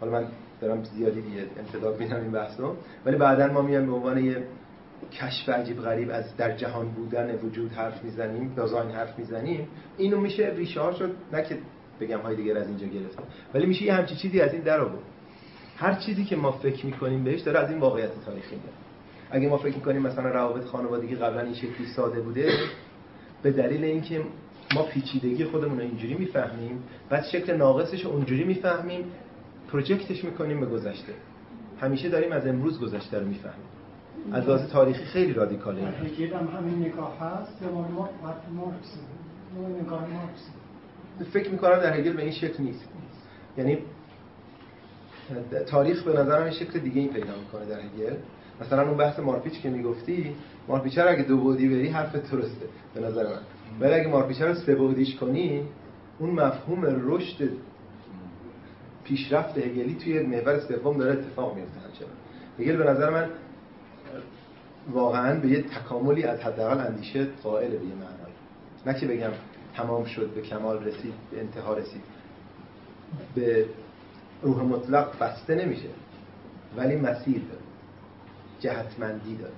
حالا 0.00 0.12
من 0.12 0.26
دارم 0.60 0.84
زیادی 0.84 1.22
دیگه 1.22 1.46
امتداد 1.58 2.00
میدم 2.00 2.20
این 2.20 2.30
بحثو 2.30 2.76
ولی 3.06 3.16
بعدا 3.16 3.52
ما 3.52 3.62
میایم 3.62 3.86
به 3.86 3.92
عنوان 3.92 4.24
یه 4.24 4.44
کشف 5.12 5.48
عجیب 5.48 5.80
غریب 5.80 6.10
از 6.10 6.36
در 6.36 6.56
جهان 6.56 6.88
بودن 6.88 7.34
وجود 7.34 7.72
حرف 7.72 8.04
می‌زنیم 8.04 8.52
دازاین 8.56 8.90
حرف 8.90 9.18
می‌زنیم. 9.18 9.68
اینو 9.98 10.20
میشه 10.20 10.52
ریشه 10.56 10.80
ها 10.80 10.92
شد 10.92 11.14
نه 11.32 11.42
که 11.42 11.58
بگم 12.00 12.18
های 12.18 12.36
دیگر 12.36 12.56
از 12.56 12.68
اینجا 12.68 12.86
گرفته 12.86 13.22
ولی 13.54 13.66
میشه 13.66 13.84
یه 13.84 13.94
همچی 13.94 14.16
چیزی 14.16 14.40
از 14.40 14.52
این 14.52 14.62
در 14.62 14.80
آورد. 14.80 15.02
هر 15.76 15.94
چیزی 15.94 16.24
که 16.24 16.36
ما 16.36 16.52
فکر 16.52 16.86
می‌کنیم 16.86 17.24
بهش 17.24 17.40
داره 17.40 17.58
از 17.58 17.70
این 17.70 17.78
واقعیت 17.78 18.24
تاریخی 18.24 18.56
میاد. 18.56 18.79
اگه 19.30 19.48
ما 19.48 19.58
فکر 19.58 19.74
می‌کنیم 19.74 20.02
مثلا 20.02 20.30
روابط 20.30 20.64
خانوادگی 20.64 21.14
قبلا 21.14 21.40
این 21.40 21.54
شکلی 21.54 21.86
ساده 21.96 22.20
بوده 22.20 22.52
به 23.42 23.50
دلیل 23.50 23.84
اینکه 23.84 24.22
ما 24.74 24.82
پیچیدگی 24.82 25.44
خودمون 25.44 25.78
رو 25.78 25.84
اینجوری 25.84 26.14
می‌فهمیم 26.14 26.82
بعد 27.08 27.24
شکل 27.24 27.56
ناقصش 27.56 28.04
رو 28.04 28.10
اونجوری 28.10 28.44
می‌فهمیم 28.44 29.04
پروژکتش 29.72 30.24
می‌کنیم 30.24 30.60
به 30.60 30.66
گذشته. 30.66 31.12
همیشه 31.80 32.08
داریم 32.08 32.32
از 32.32 32.46
امروز 32.46 32.80
گذشته 32.80 33.18
رو 33.18 33.26
می‌فهمیم. 33.26 33.66
از 34.32 34.48
لحاظ 34.48 34.68
تاریخی 34.68 35.04
خیلی 35.04 35.32
رادیکاله. 35.32 35.80
هگل 35.80 36.34
هم 36.34 36.48
همین 36.56 36.78
نگاه 36.78 37.18
هست 37.20 37.62
یا 37.62 37.70
ما؟ 37.70 38.08
مارکس 38.54 38.96
نگاه 39.82 40.00
مارکس 40.00 40.50
فکر 41.32 41.50
می‌کنم 41.50 41.78
در 41.78 42.00
هگل 42.00 42.12
به 42.12 42.22
این 42.22 42.32
شکل 42.32 42.62
نیست. 42.62 42.88
یعنی 43.58 43.78
تاریخ 45.66 46.02
به 46.02 46.12
نظرم 46.12 46.42
این 46.42 46.52
شکل 46.52 46.78
دیگه 46.78 47.00
این 47.00 47.12
پیدا 47.12 47.34
می‌کنه 47.38 47.66
در 47.66 47.80
هگل 47.80 48.16
مثلا 48.60 48.88
اون 48.88 48.96
بحث 48.96 49.18
مارپیچ 49.18 49.60
که 49.60 49.70
می‌گفتی 49.70 50.34
مارپیچه 50.68 51.02
رو 51.02 51.10
اگه 51.10 51.22
دو 51.22 51.44
بعدی 51.44 51.68
بری 51.68 51.88
حرف 51.88 52.16
درسته 52.16 52.66
به 52.94 53.00
نظر 53.00 53.26
من. 53.26 53.40
ولی 53.80 53.94
اگه 53.94 54.08
مارپیچه 54.08 54.46
رو 54.46 54.54
سه 54.54 54.74
بعدیش 54.74 55.16
کنی 55.16 55.62
اون 56.18 56.30
مفهوم 56.30 56.84
رشد 56.84 57.48
پیشرفت 59.04 59.58
هگلی 59.58 59.94
توی 59.94 60.22
محور 60.22 60.60
سوم 60.60 60.98
داره 60.98 61.12
اتفاق 61.12 61.56
میفته 61.56 61.80
همچنان. 61.80 62.12
هگل 62.58 62.76
به 62.76 62.90
نظر 62.90 63.10
من 63.10 63.28
واقعا 64.92 65.40
به 65.40 65.48
یه 65.48 65.62
تکاملی 65.62 66.22
از 66.22 66.40
حداقل 66.40 66.86
اندیشه 66.86 67.26
قائل 67.42 67.70
به 67.70 67.74
یه 67.74 67.94
معنایی 67.94 68.34
نه 68.86 68.94
که 68.94 69.06
بگم 69.06 69.30
تمام 69.76 70.04
شد 70.04 70.30
به 70.34 70.40
کمال 70.40 70.84
رسید 70.84 71.14
به 71.30 71.40
انتها 71.40 71.74
رسید. 71.74 72.02
به 73.34 73.66
روح 74.42 74.62
مطلق 74.62 75.18
بسته 75.18 75.54
نمیشه 75.54 75.88
ولی 76.76 76.96
مسیر 76.96 77.42
داره. 77.42 77.69
جهتمندی 78.60 79.36
داره. 79.36 79.52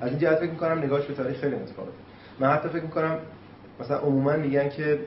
از 0.00 0.10
این 0.10 0.18
جهت 0.18 0.38
فکر 0.38 0.50
می‌کنم 0.50 0.78
نگاهش 0.78 1.04
به 1.04 1.14
تاریخ 1.14 1.40
خیلی 1.40 1.56
متفاوته. 1.56 1.92
من 2.40 2.48
حتی 2.48 2.68
فکر 2.68 2.82
می‌کنم 2.82 3.18
مثلا 3.80 3.98
عموما 3.98 4.32
میگن 4.32 4.68
که 4.68 5.00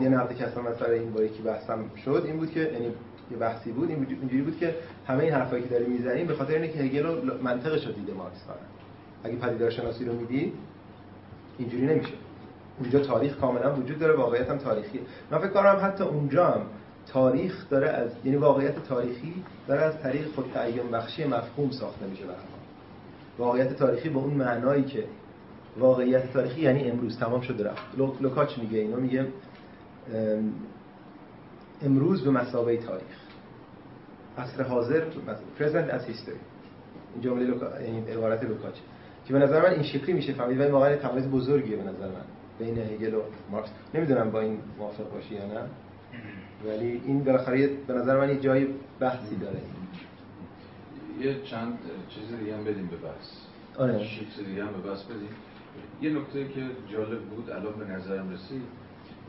یه 0.00 0.08
نقدی 0.08 0.34
که 0.34 0.46
اصلا 0.46 0.62
مثلا 0.62 0.92
این 0.92 1.12
با 1.12 1.22
یکی 1.22 1.42
بحثم 1.42 1.78
شد 2.04 2.22
این 2.26 2.36
بود 2.36 2.50
که 2.50 2.60
یعنی 2.60 2.86
یه 3.30 3.36
بحثی 3.36 3.72
بود 3.72 3.90
این 3.90 4.06
اینجوری 4.20 4.42
بود 4.42 4.58
که 4.58 4.74
همه 5.06 5.24
این 5.24 5.32
حرفایی 5.32 5.62
که 5.62 5.68
داریم 5.68 5.90
می‌زنیم 5.90 6.26
به 6.26 6.34
خاطر 6.34 6.54
اینه 6.54 6.68
که 6.68 6.78
هگل 6.78 7.02
رو 7.02 7.42
منطقش 7.42 7.86
رو 7.86 7.92
دیده 7.92 8.12
مارکس 8.12 8.44
فقط 8.46 8.56
اگه 9.24 9.36
پدیدار 9.36 9.70
شناسی 9.70 10.04
رو 10.04 10.12
میدی 10.12 10.52
اینجوری 11.58 11.86
نمیشه. 11.86 12.12
اونجا 12.80 13.00
تاریخ 13.00 13.36
کاملا 13.36 13.74
وجود 13.74 13.98
داره 13.98 14.16
واقعیت 14.16 14.50
هم 14.50 14.58
تاریخیه. 14.58 15.00
من 15.30 15.38
فکر 15.38 15.48
کنم 15.48 15.78
حتی 15.82 16.04
اونجا 16.04 16.46
هم 16.46 16.60
تاریخ 17.06 17.68
داره 17.70 17.88
از 17.88 18.10
یعنی 18.24 18.36
واقعیت 18.36 18.84
تاریخی 18.84 19.34
داره 19.68 19.82
از 19.82 20.02
طریق 20.02 20.34
خود 20.34 20.50
تعیین 20.54 20.90
بخشی 20.90 21.24
مفهوم 21.24 21.70
ساخته 21.70 22.06
میشه 22.06 22.24
برای 22.24 22.36
واقعیت 23.38 23.72
تاریخی 23.76 24.08
به 24.08 24.18
اون 24.18 24.34
معنایی 24.34 24.84
که 24.84 25.04
واقعیت 25.78 26.32
تاریخی 26.32 26.60
یعنی 26.60 26.90
امروز 26.90 27.18
تمام 27.18 27.40
شده 27.40 27.64
رفت. 27.64 27.82
لوکاچ 28.20 28.58
میگه 28.58 28.78
اینو 28.78 28.96
میگه 28.96 29.26
امروز 31.82 32.24
به 32.24 32.30
مسابقه 32.30 32.76
تاریخ. 32.76 33.18
عصر 34.38 34.62
حاضر 34.62 35.02
present 35.58 35.90
as 35.90 36.02
history. 36.10 36.38
این 37.14 37.22
جمله 37.22 37.44
لوکا... 37.44 37.76
این 37.76 38.08
عبارت 38.08 38.44
لوکاچ. 38.44 38.74
که 39.26 39.32
به 39.32 39.38
نظر 39.38 39.62
من 39.62 39.70
این 39.74 39.82
شکلی 39.82 40.12
میشه 40.12 40.32
فهمید 40.32 40.60
ولی 40.60 40.70
واقعا 40.70 40.96
تمایز 40.96 41.30
بزرگیه 41.30 41.76
به 41.76 41.82
نظر 41.82 42.06
من. 42.06 42.24
بین 42.58 42.78
هگل 42.78 43.14
و 43.14 43.20
مارکس. 43.50 43.70
نمی‌دونم 43.94 44.30
با 44.30 44.40
این 44.40 44.58
موافق 44.78 45.10
باشی 45.12 45.34
یا 45.34 45.46
نه. 45.46 45.60
ولی 46.68 47.02
این 47.04 47.24
بالاخره 47.24 47.66
به 47.66 47.94
نظر 47.94 48.20
من 48.20 48.28
یه 48.28 48.40
جای 48.40 48.66
بحثی 49.00 49.36
داره. 49.36 49.60
یه 51.20 51.42
چند 51.42 51.78
چیز 52.08 52.38
دیگه 52.38 52.56
هم 52.56 52.64
بدیم 52.64 52.86
به 52.86 52.96
بحث. 52.96 53.30
آره. 53.78 53.98
چیز 53.98 54.46
دیگه 54.46 54.64
هم 54.64 54.72
به 54.72 54.90
بحث 54.90 55.02
بدیم. 55.02 55.28
یه 56.02 56.10
نکته 56.10 56.48
که 56.48 56.60
جالب 56.92 57.20
بود 57.22 57.50
الان 57.50 57.72
به 57.78 57.84
نظرم 57.84 58.30
رسید 58.30 58.62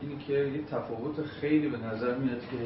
اینی 0.00 0.16
که 0.26 0.32
یه 0.32 0.62
تفاوت 0.70 1.22
خیلی 1.22 1.68
به 1.68 1.78
نظر 1.78 2.14
میاد 2.18 2.40
که 2.40 2.56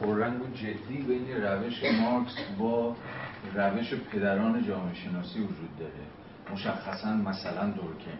پررنگ 0.00 0.42
و 0.42 0.46
جدی 0.54 1.02
بین 1.08 1.42
روش 1.42 1.82
مارکس 2.00 2.34
با 2.58 2.96
روش 3.54 3.94
پدران 3.94 4.66
جامعه 4.66 4.94
شناسی 4.94 5.40
وجود 5.40 5.76
داره. 5.78 5.92
مشخصا 6.52 7.14
مثلا 7.14 7.70
دورکیم 7.70 8.18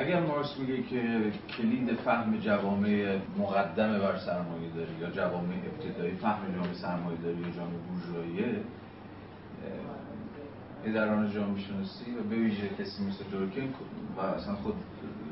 اگر 0.00 0.20
مارکس 0.20 0.58
میگه 0.58 0.82
که 0.82 1.32
کلید 1.56 1.94
فهم 1.94 2.36
جوامع 2.36 3.18
مقدمه 3.38 3.98
بر 3.98 4.18
سرمایه 4.18 4.70
داری 4.76 4.92
یا 5.00 5.10
جوامع 5.10 5.54
ابتدایی 5.54 6.14
فهم 6.14 6.52
جامعه 6.54 6.74
سرمایه 6.74 7.18
داری 7.18 7.36
یا 7.36 7.50
جامعه 7.50 7.78
بورژواییه 7.88 8.60
پدران 10.84 11.32
جامعه 11.32 11.60
شناسی 11.60 12.10
و 12.10 12.22
به 12.30 12.36
ویژه 12.36 12.68
کسی 12.68 13.04
مثل 13.04 13.24
دورکیم 13.32 13.74
و 14.16 14.20
اصلا 14.20 14.54
خود 14.54 14.74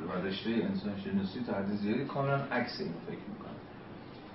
و 0.09 0.27
رشته 0.27 0.51
انسان 0.51 0.93
شناسی 1.05 1.41
تا 1.47 1.67
زیادی 1.67 2.05
کاملا 2.05 2.37
عکس 2.37 2.81
اینو 2.81 2.93
فکر 3.07 3.25
می‌کنن. 3.33 3.59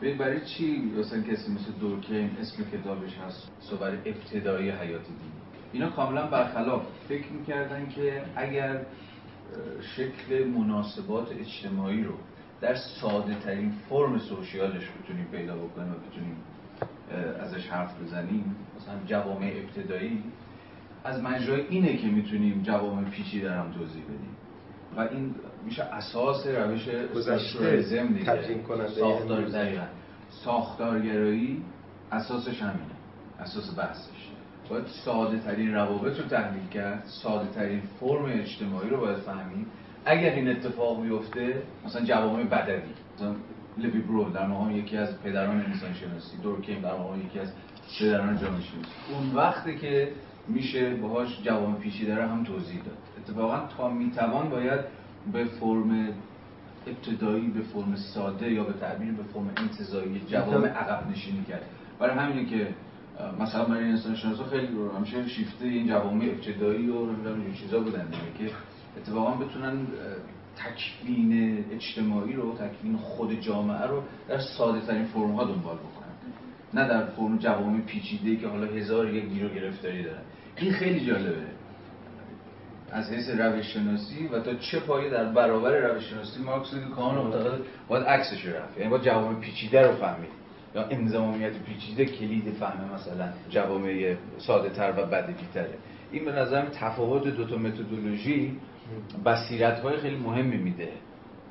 ببین 0.01 0.17
برای 0.17 0.45
چی 0.45 0.93
مثلا 0.99 1.21
کسی 1.21 1.51
مثل 1.51 1.71
دورکیم 1.79 2.37
اسم 2.41 2.63
کتابش 2.63 3.17
هست؟ 3.17 3.51
صبر 3.59 3.91
ابتدایی 4.05 4.69
حیات 4.69 5.05
دینی. 5.05 5.33
اینا 5.73 5.89
کاملا 5.89 6.27
برخلاف. 6.27 6.81
فکر 7.09 7.27
می‌کردن 7.39 7.89
که 7.89 8.21
اگر 8.35 8.81
شکل 9.81 10.47
مناسبات 10.47 11.31
اجتماعی 11.31 12.03
رو 12.03 12.13
در 12.61 12.75
ساده 12.75 13.35
ترین 13.35 13.73
فرم 13.89 14.19
سوشیالش 14.19 14.83
بتونیم 14.89 15.25
پیدا 15.31 15.55
بکنیم 15.55 15.91
و 15.91 15.95
بتونیم 15.95 16.37
ازش 17.39 17.67
حرف 17.67 18.01
بزنیم. 18.01 18.55
مثلا 18.77 18.95
جوامع 19.05 19.53
ابتدایی. 19.55 20.23
از 21.03 21.21
مجرای 21.21 21.67
اینه 21.67 21.97
که 21.97 22.07
می‌تونیم 22.07 22.61
جوامع 22.61 23.09
پیچیده 23.09 23.51
هم 23.51 23.71
توضیح 23.71 24.03
بدیم. 24.03 24.35
و 24.97 24.99
این 24.99 25.35
میشه 25.65 25.83
اساس 25.83 26.47
روش 26.47 26.89
گذشته 27.15 27.83
ترجیم 28.25 28.63
کننده 28.63 28.89
ساختار 28.89 29.49
ساختارگرایی 30.29 31.63
اساسش 32.11 32.61
همینه. 32.61 32.95
اساس 33.39 33.77
بحثش. 33.77 34.32
باید 34.69 34.85
ساده 35.05 35.39
ترین 35.39 35.73
روابط 35.73 36.19
رو 36.19 36.25
تحلیل 36.25 36.67
کرد 36.67 37.03
ساده 37.05 37.49
ترین 37.49 37.81
فرم 37.99 38.25
اجتماعی 38.25 38.89
رو 38.89 38.97
باید 38.97 39.17
فهمید. 39.17 39.67
اگر 40.05 40.31
این 40.33 40.47
اتفاق 40.47 41.01
بیفته 41.01 41.63
مثلا 41.85 42.05
جوامع 42.05 42.43
بدوی 42.43 42.81
مثلا 43.15 43.35
لوی 43.77 44.01
برو 44.01 44.29
در 44.29 44.47
مقام 44.47 44.71
یکی 44.71 44.97
از 44.97 45.21
پدران 45.21 45.61
انسان 45.61 45.93
شناسی 45.93 46.37
دورکیم 46.43 46.81
در 46.81 46.93
مقام 46.93 47.21
یکی 47.21 47.39
از 47.39 47.53
پدران 47.99 48.37
جامعه 48.37 48.61
شناسی 48.61 48.89
اون 49.13 49.35
وقتی 49.35 49.77
که 49.77 50.11
میشه 50.47 50.95
باهاش 50.95 51.41
جوامع 51.43 51.75
پیچیده 51.75 52.15
رو 52.15 52.27
هم 52.27 52.43
توضیح 52.43 52.77
داد. 52.83 52.97
اتفاقا 53.17 53.67
تا 53.77 53.89
می‌توان 53.89 54.49
باید 54.49 54.79
به 55.33 55.45
فرم 55.45 56.07
ابتدایی 56.87 57.47
به 57.47 57.61
فرم 57.61 57.95
ساده 57.95 58.51
یا 58.51 58.63
به 58.63 58.73
تعبیر 58.73 59.11
به 59.11 59.23
فرم 59.23 59.51
انتظایی 59.57 60.21
جوامع 60.27 60.67
عقب 60.67 61.11
نشینی 61.11 61.43
کرد. 61.43 61.65
برای 61.99 62.17
همینه 62.17 62.45
که 62.45 62.67
مثلا 63.39 63.65
برای 63.65 63.83
انسان 63.83 64.15
شناسا 64.15 64.43
خیلی 64.43 64.67
رو 64.67 64.91
همیشه 64.91 65.27
شیفته 65.27 65.65
این 65.65 65.87
جوامع 65.87 66.25
ابتدایی 66.25 66.89
و 66.89 66.97
این 66.97 67.53
چیزا 67.53 67.79
بودن 67.79 68.05
دیگه 68.05 68.49
که 68.49 68.55
اتفاقا 68.97 69.31
بتونن 69.31 69.87
تکوین 70.55 71.65
اجتماعی 71.71 72.33
رو 72.33 72.53
تکوین 72.53 72.97
خود 72.97 73.39
جامعه 73.39 73.87
رو 73.87 74.03
در 74.29 74.39
ساده 74.39 74.81
ترین 74.81 75.05
فرم 75.05 75.31
ها 75.31 75.43
دنبال 75.43 75.77
بکنن. 75.77 76.13
نه 76.73 76.87
در 76.87 77.05
فرم 77.05 77.37
جوامع 77.37 77.81
پیچیده 77.81 78.35
که 78.35 78.47
حالا 78.47 78.65
هزار 78.65 79.13
یک 79.13 79.25
گیر 79.25 79.45
و 79.45 79.49
گرفتاری 79.49 80.03
دارن. 80.03 80.21
این 80.57 80.73
خیلی 80.73 81.05
جالبه. 81.05 81.45
از 82.91 83.11
حیث 83.11 83.29
روش 83.29 83.73
شناسی 83.73 84.27
و 84.27 84.39
تا 84.39 84.55
چه 84.55 84.79
پایه 84.79 85.09
در 85.09 85.25
برابر 85.25 85.77
روش 85.77 86.03
شناسی 86.03 86.43
مارکس 86.43 86.73
کان 86.95 87.15
معتقد 87.15 87.59
باید 87.87 88.03
عکسش 88.03 88.45
رفت 88.45 88.77
یعنی 88.77 88.89
باید 88.89 89.03
جوامع 89.03 89.39
پیچیده 89.39 89.87
رو 89.87 89.95
فهمید. 89.95 90.42
یا 90.75 90.87
انضمامیت 90.89 91.53
پیچیده 91.63 92.05
کلید 92.05 92.53
فهم 92.53 92.93
مثلا 92.93 93.29
جوامع 93.49 94.15
ساده 94.37 94.69
تر 94.69 94.93
و 94.97 95.05
بدوی 95.05 95.35
تره 95.53 95.77
این 96.11 96.25
به 96.25 96.31
نظرم 96.31 96.69
تفاوت 96.73 97.23
دو 97.23 97.45
تا 97.45 97.57
متدولوژی 97.57 98.57
بصیرت 99.25 99.79
های 99.79 99.97
خیلی 99.97 100.15
مهمی 100.15 100.57
میده 100.57 100.89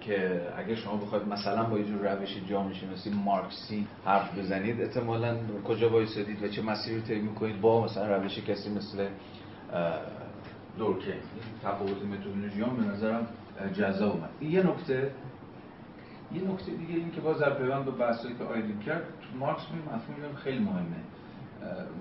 که 0.00 0.42
اگه 0.56 0.74
شما 0.74 0.96
بخواید 0.96 1.28
مثلا 1.28 1.64
با 1.64 1.78
یه 1.78 1.84
جور 1.84 2.14
روش 2.14 2.36
جامعه 2.50 2.74
شناسی 2.74 3.10
مارکسی 3.10 3.86
حرف 4.04 4.38
بزنید 4.38 4.80
احتمالا 4.80 5.36
کجا 5.64 5.90
وایسادید 5.90 6.42
و 6.42 6.48
چه 6.48 6.62
مسیری 6.62 6.96
رو 6.96 7.02
طی 7.02 7.20
می‌کنید 7.20 7.60
با 7.60 7.84
مثلا 7.84 8.16
روش 8.16 8.38
کسی 8.38 8.70
مثل 8.70 9.06
دورکه 10.78 11.14
تفاوت 11.62 12.02
متدولوژی 12.02 12.60
به 12.60 12.92
نظرم 12.92 13.26
جذاب 13.78 14.12
اومد. 14.12 14.52
یه 14.52 14.62
نکته 14.62 15.10
یه 16.34 16.42
نکته 16.42 16.72
دیگه 16.72 16.94
این 16.94 17.10
که 17.10 17.20
باز 17.20 17.38
در 17.38 17.54
پیوند 17.54 17.84
به 17.84 17.90
بحثایی 17.90 18.34
که 18.34 18.44
آیدین 18.44 18.78
کرد 18.78 19.02
تو 19.02 19.38
مارکس 19.38 19.62
مفهوم 19.62 20.34
خیلی 20.44 20.58
مهمه. 20.58 21.02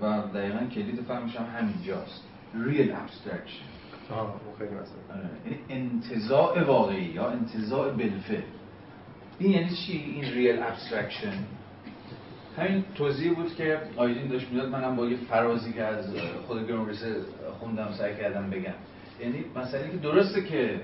و 0.00 0.22
دقیقا 0.34 0.66
کلید 0.74 1.00
فهمش 1.00 1.36
هم 1.36 1.46
همینجاست. 1.58 2.24
Real 2.54 2.90
abstraction. 2.90 3.82
خیلی 4.58 4.70
مثلا 4.70 5.30
انتزاع 5.68 6.62
واقعی 6.62 7.04
یا 7.04 7.30
انتزاع 7.30 7.92
بلفه 7.92 8.44
این 9.38 9.50
یعنی 9.50 9.70
چی؟ 9.70 9.92
این 9.92 10.24
real 10.24 10.62
abstraction 10.62 11.32
همین 12.58 12.84
توضیح 12.94 13.34
بود 13.34 13.54
که 13.54 13.80
آیدین 13.96 14.28
داشت 14.28 14.50
می‌داد 14.50 14.68
منم 14.68 14.96
با 14.96 15.06
یه 15.06 15.16
فرازی 15.16 15.72
که 15.72 15.82
از 15.82 16.16
خود 16.46 16.68
گروندریسه 16.68 17.16
خوندم 17.58 17.92
سعی 17.98 18.16
کردم 18.16 18.50
بگم. 18.50 18.74
یعنی 19.20 19.44
مثلا 19.56 19.88
که 19.88 19.96
درسته 19.96 20.42
که 20.42 20.80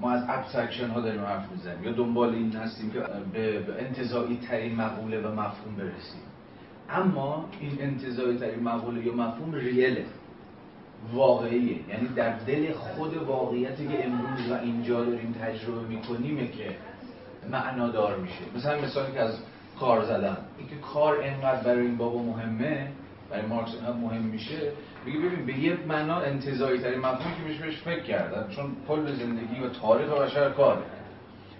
ما 0.00 0.10
از 0.10 0.24
abstraction 0.28 0.88
ها 0.88 1.00
داریم 1.00 1.20
حرف 1.20 1.52
می‌زنیم. 1.52 1.84
یا 1.84 1.92
دنبال 1.92 2.34
این 2.34 2.52
هستیم 2.52 2.90
که 2.90 2.98
به 3.32 3.64
انتزاعی 3.78 4.38
ترین 4.48 4.74
مقوله 4.74 5.20
و 5.20 5.32
مفهوم 5.32 5.76
برسیم. 5.76 6.22
اما 6.90 7.44
این 7.60 7.72
انتزاعی 7.80 8.38
ترین 8.38 8.62
مقوله 8.62 9.06
یا 9.06 9.14
مفهوم 9.14 9.54
real 9.54 9.94
ه 9.94 10.04
واقعیه. 11.12 11.88
یعنی 11.88 12.08
در 12.16 12.38
دل 12.38 12.72
خود 12.72 13.16
واقعیتی 13.16 13.88
که 13.88 14.04
امروز 14.06 14.50
و 14.50 14.54
اینجا 14.54 15.04
داریم 15.04 15.34
تجربه 15.40 15.88
میکنیمه 15.88 16.48
که 16.48 16.76
معنادار 17.50 18.16
میشه. 18.16 18.40
مثلا 18.56 18.80
مثالی 18.80 19.12
که 19.12 19.20
از 19.20 19.34
کار 19.80 20.04
زدن 20.04 20.36
اینکه 20.58 20.74
کار 20.94 21.16
انقدر 21.22 21.62
برای 21.62 21.86
این 21.86 21.96
بابا 21.96 22.22
مهمه 22.22 22.88
برای 23.30 23.46
مارکس 23.46 23.74
اینقدر 23.74 23.96
مهم 23.96 24.22
میشه 24.22 24.72
میگه 25.06 25.18
ببین 25.18 25.46
به 25.46 25.58
یه 25.58 25.78
معنا 25.88 26.20
انتظایی 26.20 26.80
ترین 26.80 26.98
مفهومی 26.98 27.36
که 27.36 27.42
میشه 27.48 27.62
بهش 27.62 27.82
فکر 27.82 28.02
کردن 28.02 28.48
چون 28.50 28.76
کل 28.88 29.12
زندگی 29.12 29.60
و 29.60 29.68
تاریخ 29.68 30.08
بشر 30.08 30.50
کاره. 30.50 30.82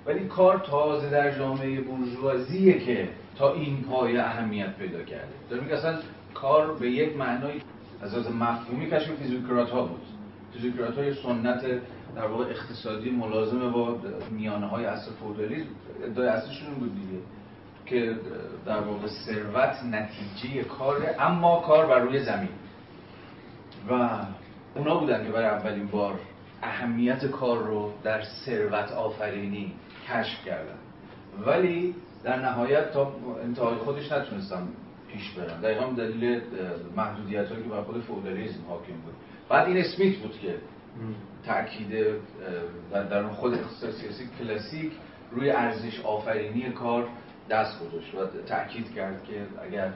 ولی 0.06 0.28
کار 0.28 0.58
تازه 0.58 1.10
در 1.10 1.38
جامعه 1.38 1.80
بورژوازیه 1.80 2.78
که 2.78 3.08
تا 3.38 3.52
این 3.52 3.82
پایه 3.82 4.20
اهمیت 4.20 4.76
پیدا 4.76 5.02
کرده. 5.02 5.32
داره 5.50 5.62
میگه 5.62 5.76
اصلا 5.76 5.98
کار 6.34 6.74
به 6.74 6.90
یک 6.90 7.16
معنای 7.16 7.60
از 8.02 8.14
از 8.14 8.32
مفهومی 8.32 8.90
کشف 8.90 9.14
فیزیوکرات 9.14 9.70
ها 9.70 9.82
بود. 9.82 10.02
فیزیوکرات 10.52 10.98
های 10.98 11.14
سنت 11.14 11.64
در 12.16 12.26
واقع 12.26 12.44
اقتصادی 12.44 13.10
ملازم 13.10 13.70
با 13.70 13.96
میانه 14.30 14.66
های 14.66 14.84
اصل 14.84 15.10
فودالیسم 15.20 15.68
ادعای 16.04 16.28
اصلشون 16.28 16.74
بود 16.74 16.94
دیگه 16.94 17.22
که 17.86 18.16
در 18.66 18.80
واقع 18.80 19.06
ثروت 19.06 19.76
نتیجه 19.84 20.64
کاره 20.64 21.16
اما 21.18 21.60
کار 21.60 21.86
بر 21.86 21.98
روی 21.98 22.24
زمین. 22.24 22.48
و 23.90 24.18
اونا 24.74 24.98
بودن 24.98 25.26
که 25.26 25.32
برای 25.32 25.46
اولین 25.46 25.86
بار 25.86 26.14
اهمیت 26.62 27.26
کار 27.26 27.58
رو 27.58 27.92
در 28.02 28.22
ثروت 28.22 28.92
آفرینی 28.92 29.72
کشف 30.08 30.44
کردن. 30.44 30.78
ولی 31.46 31.94
در 32.24 32.42
نهایت 32.42 32.92
تا 32.92 33.12
انتهای 33.42 33.74
خودش 33.74 34.12
نتونستم 34.12 34.68
پیش 35.12 35.30
برن 35.30 35.60
دقیقا 35.60 35.86
دلیل 35.86 36.40
محدودیت 36.96 37.48
که 37.48 37.54
بر 37.54 37.82
خود 37.82 38.02
فودالیزم 38.02 38.64
حاکم 38.68 38.92
بود. 38.92 39.14
بعد 39.48 39.68
این 39.68 39.76
اسمیت 39.76 40.16
بود 40.16 40.38
که 40.38 40.54
تاکید 41.46 42.06
در 42.92 43.28
خود 43.28 43.54
اقتصاد 43.54 43.90
سیاسی 43.90 44.28
کلاسیک 44.38 44.92
روی 45.30 45.50
ارزش 45.50 46.00
آفرینی 46.00 46.70
کار 46.70 47.08
دست 47.50 47.80
گذاشت 47.80 48.14
و 48.14 48.26
تاکید 48.46 48.94
کرد 48.94 49.24
که 49.24 49.46
اگر 49.62 49.92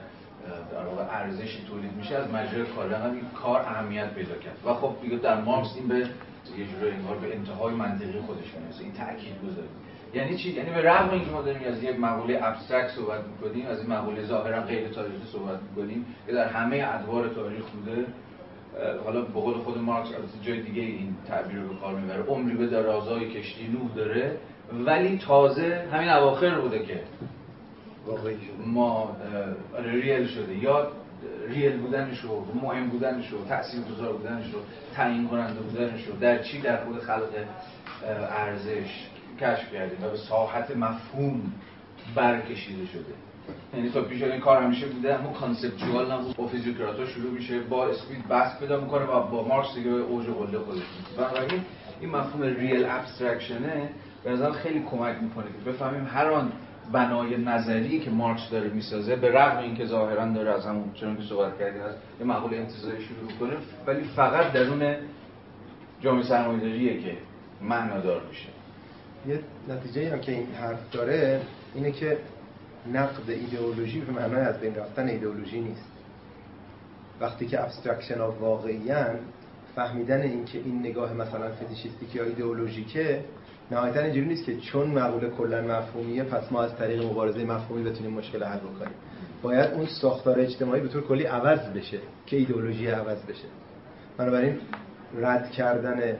در 0.71 0.85
واقع 0.85 1.03
ارزشی 1.09 1.63
تولید 1.67 1.93
میشه 1.93 2.15
از 2.15 2.33
مجرای 2.33 2.65
کار 2.65 2.93
این 2.93 3.21
کار 3.43 3.61
اهمیت 3.61 4.13
پیدا 4.13 4.35
کرد. 4.35 4.57
و 4.65 4.73
خب 4.73 4.95
دیگه 5.01 5.17
در 5.17 5.41
مارکس 5.41 5.75
این 5.75 5.87
به 5.87 5.95
یه 5.95 6.65
جوری 6.65 6.91
انگار 6.91 7.17
به 7.17 7.35
انتهای 7.35 7.75
منطقی 7.75 8.19
خودش 8.19 8.53
می‌رسه. 8.61 8.83
این 8.83 8.93
تاکید 8.93 9.33
گذاری. 9.43 9.67
یعنی 10.13 10.37
چی؟ 10.37 10.51
یعنی 10.51 10.69
به 10.69 10.81
رغم 10.81 11.09
اینکه 11.09 11.31
ما 11.31 11.41
داریم 11.41 11.61
از 11.67 11.83
یک 11.83 11.99
مقوله 11.99 12.39
abstract 12.43 12.89
صحبت 12.89 13.19
می‌کنیم 13.25 13.67
از 13.67 13.79
این 13.79 13.89
مقوله 13.89 14.23
ظاهرا 14.23 14.61
غیر 14.61 14.87
تاریخی 14.87 15.25
صحبت 15.31 15.59
می‌کنیم 15.69 16.05
که 16.27 16.33
در 16.33 16.47
همه 16.47 16.85
ادوار 16.93 17.27
تاریخ 17.27 17.65
بوده. 17.69 18.05
حالا 19.05 19.21
به 19.21 19.39
قول 19.39 19.53
خود 19.53 19.77
مارکس 19.77 20.07
از 20.07 20.43
جای 20.45 20.61
دیگه 20.61 20.81
این 20.81 21.15
تعبیر 21.27 21.59
رو 21.59 21.67
به 21.67 21.75
کار 21.75 21.95
می‌بره. 21.95 22.23
عمری 22.23 22.57
به 22.57 22.67
درازای 22.67 23.29
کشتی 23.29 23.67
نوح 23.67 23.95
داره 23.95 24.37
ولی 24.85 25.17
تازه 25.17 25.87
همین 25.91 26.09
اواخر 26.09 26.59
بوده 26.59 26.85
که 26.85 27.01
ما 28.65 29.15
real 29.83 30.27
شده. 30.27 30.55
یا 30.55 30.87
real 31.47 31.77
بودنش 31.77 32.19
رو 32.19 32.45
مهم 32.61 32.89
بودنش 32.89 33.29
رو 33.29 33.45
تأثیر 33.45 33.81
گذار 33.81 34.13
بودنش 34.13 34.53
رو 34.53 34.59
تعیین 34.95 35.27
کننده 35.27 35.59
بودنش 35.59 36.05
رو 36.07 36.15
در 36.15 36.43
چی؟ 36.43 36.61
در 36.61 36.85
خود 36.85 36.99
خلق 36.99 37.29
ارزش 38.29 39.07
کشف 39.41 39.73
کردیم 39.73 40.05
و 40.05 40.09
به 40.09 40.17
ساحت 40.17 40.75
مفهوم 40.75 41.41
برکشیده 42.15 42.85
شده. 42.85 43.13
یعنی 43.73 43.89
تا 43.89 44.01
پیش 44.01 44.21
این 44.21 44.39
کار 44.39 44.63
همیشه 44.63 44.87
بوده 44.87 45.15
اما 45.15 45.33
conceptual 45.33 46.11
نبود. 46.11 46.35
با 46.35 46.47
فیزیوکراتا 46.47 47.05
شروع 47.05 47.31
میشه 47.31 47.59
با 47.59 47.87
اسمیت 47.87 48.27
بحث 48.27 48.59
پیدا 48.59 48.81
می‌کنه 48.81 49.05
و 49.05 49.27
با 49.27 49.47
مارکس 49.47 49.75
دیگه 49.75 49.89
اوج 49.89 50.25
قله 50.25 50.59
خودش 50.59 50.81
بنابراین 51.17 51.61
این 52.01 52.09
مفهوم 52.09 52.41
ریل 52.41 52.85
ابسترکشنه 52.85 53.89
به 54.23 54.31
نظر 54.31 54.51
خیلی 54.51 54.83
کمک 54.91 55.17
می‌کنه 55.21 55.45
که 55.45 55.71
بفهمیم 55.71 56.07
هر 56.13 56.29
آن 56.29 56.51
بنای 56.91 57.37
نظری 57.37 57.99
که 57.99 58.11
مارکس 58.11 58.49
داره 58.51 58.69
می‌سازه 58.69 59.15
به 59.15 59.31
رغم 59.31 59.57
اینکه 59.57 59.85
ظاهرا 59.85 60.25
داره 60.25 60.51
از 60.51 60.65
همون 60.65 60.93
چون 60.93 61.17
که 61.17 61.23
صحبت 61.23 61.59
کردیم 61.59 61.81
از 61.81 61.95
یه 62.19 62.25
مقوله 62.25 62.57
انتزاعی 62.57 63.01
شروع 63.01 63.31
کنه 63.39 63.57
ولی 63.87 64.03
فقط 64.03 64.51
درون 64.51 64.95
جامعه 66.01 66.23
سرمایه‌داریه 66.23 67.01
که 67.01 67.17
معنادار 67.61 68.21
میشه. 68.29 68.49
یه 69.27 69.39
نتیجه 69.67 70.11
هم 70.11 70.19
که 70.19 70.31
این 70.31 70.47
حرف 70.53 70.91
داره 70.91 71.41
اینه 71.75 71.91
که 71.91 72.17
نقد 72.93 73.29
ایدئولوژی 73.29 74.01
به 74.01 74.11
معنای 74.11 74.41
از 74.41 74.59
بین 74.59 74.75
رفتن 74.75 75.07
ایدئولوژی 75.07 75.59
نیست. 75.59 75.91
وقتی 77.21 77.47
که 77.47 77.63
abstraction 77.63 78.17
ها 78.19 78.31
واقعی‌ان 78.31 79.19
فهمیدن 79.75 80.21
اینکه 80.21 80.57
این 80.57 80.79
نگاه 80.79 81.13
مثلا 81.13 81.49
fetishistic 81.49 82.15
یا 82.15 82.23
ایدئولوژیکه 82.23 83.23
نهایتا 83.71 83.99
اینجوری 83.99 84.27
نیست 84.27 84.45
که 84.45 84.57
چون 84.57 84.87
مقوله 84.87 85.29
کلا 85.29 85.61
مفهومیه 85.61 86.23
پس 86.23 86.51
ما 86.51 86.63
از 86.63 86.75
طریق 86.75 87.05
مبارزه 87.05 87.45
مفهومی 87.45 87.83
بتونیم 87.83 88.13
مشکل 88.13 88.43
حل 88.43 88.59
بکنیم. 88.59 88.93
باید 89.41 89.71
اون 89.71 89.85
ساختار 89.85 90.39
اجتماعی 90.39 90.81
به 90.81 90.87
طور 90.87 91.01
کلی 91.01 91.23
عوض 91.23 91.59
بشه 91.59 91.99
که 92.25 92.37
ایدئولوژی 92.37 92.87
عوض 92.87 93.25
بشه. 93.25 93.47
بنابراین 94.17 94.57
رد 95.17 95.51
کردن 95.51 96.17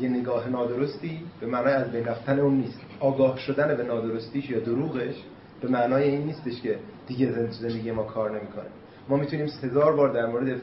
یه 0.00 0.08
نگاه 0.08 0.48
نادرستی 0.48 1.20
به 1.40 1.46
معنای 1.46 1.72
از 1.72 1.92
بین 1.92 2.04
رفتن 2.04 2.38
اون 2.40 2.54
نیست. 2.54 2.80
آگاه 3.00 3.38
شدن 3.38 3.76
به 3.76 3.82
نادرستیش 3.82 4.50
یا 4.50 4.60
دروغش 4.60 5.14
به 5.60 5.68
معنای 5.68 6.04
این 6.08 6.24
نیستش 6.24 6.60
که 6.60 6.78
دیگه 7.06 7.50
زندگی 7.50 7.90
ما 7.90 8.02
کار 8.02 8.30
نمی‌کنه. 8.30 8.66
ما 9.08 9.16
می‌تونیم 9.16 9.46
هزار 9.62 9.96
بار 9.96 10.12
در 10.12 10.26
مورد 10.26 10.62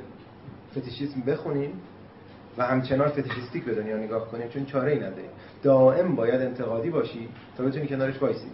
فتیشیسم 0.72 1.22
بخونیم 1.22 1.72
و 2.58 2.66
همچنان 2.66 3.10
فتیشیستیک 3.10 3.64
به 3.64 3.76
دنیا 3.76 3.98
نگاه 3.98 4.32
کنیم 4.32 4.50
چون 4.50 4.66
چاره 4.66 4.92
ای 4.92 4.98
نداریم. 4.98 5.30
دائم 5.64 6.16
باید 6.16 6.42
انتقادی 6.42 6.90
باشی 6.90 7.30
تا 7.58 7.64
بتونی 7.64 7.88
کنارش 7.88 8.22
وایسی. 8.22 8.48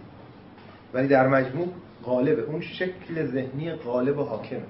ولی 0.94 1.08
در 1.08 1.28
مجموع 1.28 1.68
غالبه 2.04 2.42
اون 2.42 2.60
شکل 2.60 3.26
ذهنی 3.26 3.72
غالب 3.72 4.18
و 4.18 4.22
حاکمه. 4.24 4.62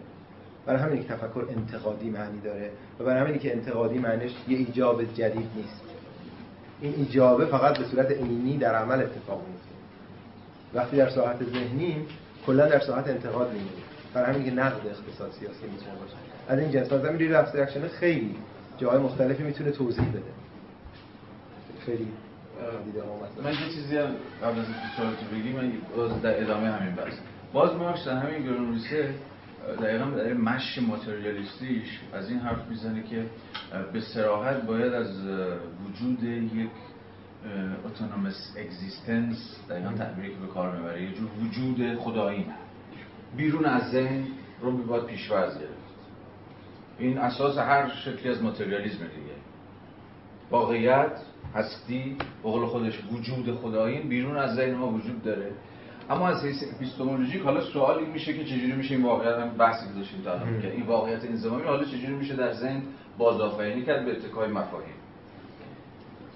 برای 0.67 0.81
همین 0.81 1.03
که 1.03 1.09
تفکر 1.09 1.45
انتقادی 1.51 2.11
معنی 2.11 2.41
داره 2.41 2.71
و 3.01 3.05
برای 3.05 3.21
همین 3.21 3.39
که 3.39 3.53
انتقادی 3.53 3.99
معنیش 3.99 4.33
یه 4.49 4.59
ایجاب 4.59 5.05
جدید 5.05 5.49
نیست. 5.57 5.81
این 6.81 6.95
ایجابه 6.97 7.47
فقط 7.47 7.79
به 7.79 7.85
صورت 7.85 8.11
عینی 8.11 8.59
در 8.59 8.75
عمل 8.75 9.01
اتفاق 9.01 9.43
میفته 9.49 9.71
وقتی 10.75 10.97
در 10.97 11.11
ساعت 11.11 11.45
ذهنیم 11.45 12.07
کلا 12.47 12.69
در 12.69 12.81
ساعت 12.81 13.09
انتقاد 13.09 13.49
میمونیم 13.49 13.85
برای 14.15 14.35
همین 14.35 14.45
که 14.45 14.51
نقد 14.51 14.87
اقتصاد 14.87 15.31
سیاسی 15.31 15.67
می‌تونه 15.73 15.95
باشه. 16.01 16.15
از 16.49 16.59
این 16.59 16.71
جنس 16.71 16.93
مثلا 16.93 17.12
میری 17.12 17.35
ابسترکشن 17.35 17.89
خیلی 17.89 18.37
جای 18.79 18.99
مختلفی 18.99 19.43
می‌تونه 19.43 19.71
توضیح 19.71 20.09
بده. 20.09 20.23
خیلی 21.87 22.09
من 23.45 23.53
یه 23.53 23.75
چیزی 23.75 23.97
هم 23.97 24.11
قبل 24.43 24.59
از 24.59 24.67
اینکه 24.99 25.35
بگی 25.35 25.53
من 25.53 25.73
در 26.23 26.43
ادامه 26.43 26.71
همین 26.71 26.95
بحث. 26.95 27.15
باز 27.53 27.77
مارکس 27.77 28.05
در 28.05 28.17
همین 28.17 28.43
گرونویسه 28.43 29.15
دقیقا 29.83 30.05
در 30.05 30.33
مش 30.33 30.79
ماتریالیستیش 30.79 32.01
از 32.13 32.31
این 32.31 32.39
حرف 32.39 32.69
می‌زنه 32.69 33.03
که 33.03 33.25
به 33.93 34.01
صراحت 34.01 34.62
باید 34.63 34.93
از 34.93 35.27
وجود 35.87 36.23
یک 36.23 36.71
autonomous 37.85 38.55
existence 38.59 39.57
دقیقا 39.71 39.93
تعبیری 39.93 40.29
که 40.29 40.41
به 40.41 40.47
کار 40.47 40.77
می‌بره 40.77 41.03
یه 41.03 41.13
جور 41.13 41.29
وجود 41.43 41.99
خدایی 41.99 42.47
بیرون 43.37 43.65
از 43.65 43.91
ذهن 43.91 44.25
رو 44.61 44.77
باید 44.77 45.05
پیش‌فرض 45.05 45.59
گرفت. 45.59 45.75
این 46.99 47.19
اساس 47.19 47.59
هر 47.59 47.89
شکلی 47.89 48.29
از 48.29 48.43
ماتریالیزم 48.43 48.99
دیگه. 48.99 49.35
واقعیت 50.51 51.13
هستی 51.55 52.16
به 52.43 52.51
قول 52.51 52.66
خودش 52.66 52.98
وجود 53.12 53.55
خدایی 53.55 54.01
بیرون 54.01 54.36
از 54.36 54.55
ذهن 54.55 54.74
ما 54.74 54.89
وجود 54.89 55.22
داره. 55.22 55.51
اما 56.10 56.28
از 56.28 56.44
حیث 56.44 56.64
epistemologic 56.74 57.43
حالا 57.43 57.60
سوال 57.60 57.98
این 57.98 58.10
میشه 58.10 58.35
که 58.35 58.44
چجوری 58.44 58.72
میشه 58.72 58.94
این 58.94 59.05
واقعیت 59.05 59.39
هم 59.39 59.48
بحثی 59.48 59.94
داشتیم 59.94 60.22
تا 60.22 60.39
که 60.62 60.72
این 60.72 60.86
واقعیت 60.86 61.24
انضمامی 61.24 61.62
حالا 61.62 61.85
چجوری 61.85 62.14
میشه 62.14 62.36
در 62.36 62.52
ذهن 62.52 62.82
بازآفرینی 63.18 63.82
کرد 63.82 64.05
به 64.05 64.12
اتکای 64.12 64.48
مفاهیم. 64.48 64.94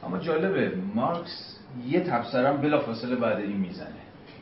اما 0.07 0.19
جالبه 0.19 0.73
مارکس 0.95 1.59
یه 1.89 2.01
تبصرم 2.01 2.57
بلافاصله 2.57 3.17
بعد 3.17 3.39
این 3.39 3.57
می‌زنه. 3.57 3.89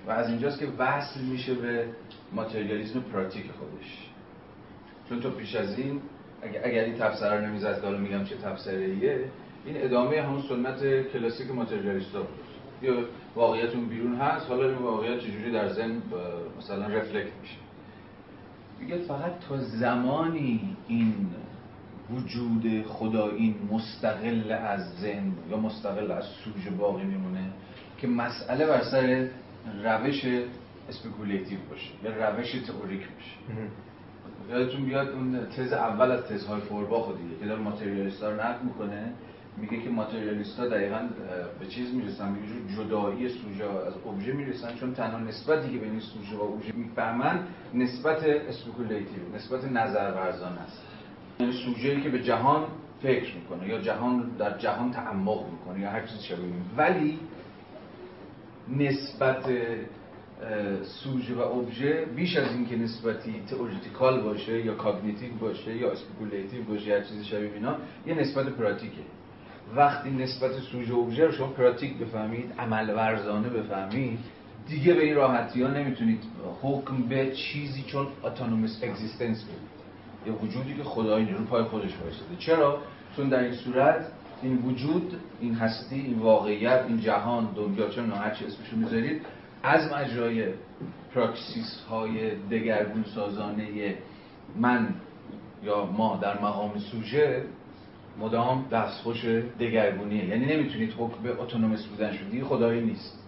و 0.07 0.11
از 0.11 0.29
اینجاست 0.29 0.59
که 0.59 0.67
وصل 0.79 1.21
میشه 1.21 1.55
به 1.55 1.87
ماتریالیسم 2.33 3.01
پراتیک 3.01 3.45
خودش. 3.51 4.09
چون 5.09 5.21
تو 5.21 5.31
پیش 5.31 5.55
از 5.55 5.79
این 5.79 6.01
اگر 6.65 6.85
این 6.85 6.95
تبصره 6.95 7.41
رو 7.41 7.47
نمی‌زد 7.47 7.81
که 7.81 7.87
حالا 7.87 7.99
میگم 7.99 8.25
چه 8.25 8.37
تبصره 8.37 8.85
ایه 8.85 9.25
این 9.67 9.77
ادامه 9.85 10.23
همون 10.23 10.43
سنت 10.49 11.07
کلاسیک 11.13 11.51
ماتریالیستا 11.51 12.19
بود. 12.23 12.43
یا 12.83 12.95
واقعیت 13.35 13.75
اون 13.75 13.87
بیرون 13.87 14.15
هست 14.15 14.49
حالا 14.49 14.69
این 14.69 14.79
واقعیت 14.79 15.21
چجوری 15.21 15.53
در 15.53 15.69
ذهن 15.69 16.03
مثلا 16.59 16.87
رفلکت 16.87 17.33
میشه؟ 17.43 17.57
میگه 18.81 18.99
فقط 18.99 19.39
تا 19.49 19.59
زمانی 19.59 20.77
این 20.89 21.15
وجود 22.11 22.87
خودآیین 22.87 23.55
مستقل 23.71 24.53
از 24.53 24.81
ذهن 25.01 25.33
یا 25.51 25.57
مستقل 25.57 26.11
از 26.11 26.25
سوژه 26.25 26.71
باقی 26.71 27.05
میمونه 27.05 27.51
که 27.99 28.07
مسئله 28.07 28.67
بر 28.67 28.83
سر 28.83 29.29
روش 29.85 30.25
speculative 30.89 31.59
باشه 31.71 31.91
یا 32.05 32.29
روش 32.29 32.53
تئوریک 32.53 33.01
باشه. 33.01 33.63
یادتون 34.51 34.85
بیاد 34.85 35.09
اون 35.09 35.47
تز 35.47 35.73
اول 35.73 36.11
از 36.11 36.25
تزهای 36.25 36.61
فویرباخ 36.61 37.09
دیگه 37.17 37.41
که 37.41 37.47
داره 37.47 37.61
ماتریالیستا 37.61 38.31
رو 38.31 38.37
نقد 38.37 38.65
می‌کنه. 38.65 39.13
میگه 39.57 39.83
که 39.83 39.91
ماتریالیستا 39.91 40.69
دقیقا 40.69 41.09
به 41.61 41.67
چیز 41.67 41.95
می‌رسن 41.95 42.35
به 42.35 42.41
جدایی 42.77 43.29
سوژه 43.29 43.65
از 43.65 43.95
ابژه 44.07 44.33
می‌رسن 44.33 44.75
چون 44.75 44.95
تنها 44.95 45.19
نسبتی 45.19 45.73
که 45.73 45.79
بین 45.79 46.01
سوژه 46.01 46.37
و 46.37 46.43
ابژه 46.43 46.73
می‌فهمن 46.75 47.47
نسبت 47.75 48.23
speculative 48.25 49.35
نسبت 49.35 49.65
نظرورزانه 49.65 50.61
است. 50.61 50.83
یعنی 51.41 51.53
سوژه‌ای 51.53 52.01
که 52.01 52.09
به 52.09 52.23
جهان 52.23 52.67
فکر 53.03 53.35
می‌کنه 53.35 53.69
یا 53.69 53.79
جهان 53.79 54.31
در 54.39 54.59
جهان 54.59 54.91
تعمق 54.91 55.51
می‌کنه 55.51 55.81
یا 55.81 55.91
هر 55.91 56.07
چیز 56.07 56.21
شبیه 56.21 56.53
ولی 56.77 57.19
نسبت 58.69 59.45
سوژه 60.83 61.35
و 61.35 61.41
ابژه 61.41 62.07
بیش 62.17 62.37
از 62.37 62.53
اینکه 62.53 62.77
نسبتی 62.77 63.43
theoretical 63.51 64.21
باشه 64.21 64.65
یا 64.65 64.75
cognitive 64.75 65.35
باشه 65.41 65.77
یا 65.77 65.91
speculative 65.91 66.65
باشه 66.65 66.87
یا 66.87 67.01
چیزی 67.01 67.25
شبیه 67.25 67.55
اینا 67.55 67.77
یه 68.07 68.15
نسبت 68.15 68.47
پراتیکه. 68.47 69.03
وقتی 69.77 70.11
نسبت 70.11 70.53
سوژه 70.53 70.95
و 70.95 70.99
ابژه 70.99 71.27
رو 71.27 71.33
شما 71.33 71.47
پراتیک 71.47 71.99
بفهمید 71.99 72.53
عمل 72.59 72.91
ورزانه 72.91 73.49
بفهمید 73.49 74.19
دیگه 74.69 74.95
به 74.95 75.05
این 75.05 75.15
راحتی 75.15 75.63
ها 75.63 75.69
نمی‌تونید 75.69 76.23
حکم 76.63 77.03
به 77.03 77.33
چیزی 77.33 77.83
چون 77.83 78.07
autonomous 78.25 78.81
existence 78.83 79.45
بدید. 79.45 79.73
یه 80.27 80.33
وجودی 80.33 80.75
که 80.75 80.83
خودآیین 80.83 81.27
رو 81.27 81.45
پای 81.45 81.63
خودش 81.63 81.91
وایساده 82.03 82.37
چرا؟ 82.39 82.79
چون 83.17 83.29
در 83.29 83.39
این 83.39 83.55
صورت 83.55 84.07
این 84.43 84.57
وجود 84.57 85.21
این 85.41 85.55
هستی 85.55 85.95
این 86.01 86.19
واقعیت 86.19 86.85
این 86.89 87.01
جهان 87.01 87.49
دنیا 87.57 87.89
چه 87.89 88.03
هر 88.03 88.31
چی 88.35 88.45
اسمشو 88.45 88.77
می‌ذارید 88.77 89.23
از 89.63 89.93
مجرای 89.93 90.49
پراکسیس 91.15 91.81
های 91.91 92.35
دگرگون 92.51 93.05
سازانه 93.15 93.95
من 94.57 94.89
یا 95.63 95.87
ما 95.87 96.19
در 96.23 96.43
مقام 96.43 96.79
سوژه 96.79 97.45
مدام 98.21 98.65
دستخوش 98.73 99.25
دگرگونیه. 99.61 100.25
یعنی 100.25 100.57
نمی‌تونید 100.57 100.95
حکم 100.99 101.23
به 101.23 101.43
autonomous 101.43 101.87
بودن 101.87 102.13
شدی 102.13 102.43
خودآیین 102.43 102.81
نیست. 102.81 103.19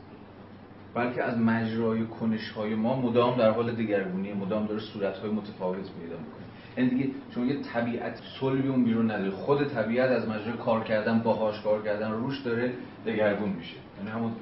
بلکه 0.95 1.23
از 1.23 1.39
مجرای 1.39 2.05
کنش 2.05 2.51
های 2.51 2.75
ما 2.75 3.01
مدام 3.01 3.39
در 3.39 3.51
حال 3.51 3.73
دگرگونی 3.73 4.33
مدام 4.33 4.67
داره 4.67 4.81
صورت 4.81 5.17
های 5.19 5.31
متفاوت 5.31 5.77
پیدا 5.77 6.17
می‌کنه. 6.19 6.45
یعنی 6.77 6.91
دیگه 6.91 7.11
شما 7.35 7.45
یه 7.45 7.63
طبیعت 7.63 8.21
صلبی 8.41 8.69
اون 8.69 8.85
بیرون 8.85 9.11
نداره. 9.11 9.31
خود 9.31 9.69
طبیعت 9.69 10.11
از 10.11 10.29
مجرای 10.29 10.57
کار 10.57 10.85
کردن 10.85 11.19
باهاش 11.19 11.61
کار 11.61 11.83
کردن 11.83 12.13
روش 12.13 12.41
داره 12.41 12.73
دگرگون 13.07 13.49
میشه. 13.49 13.77
یعنی 13.99 14.11
همون 14.11 14.33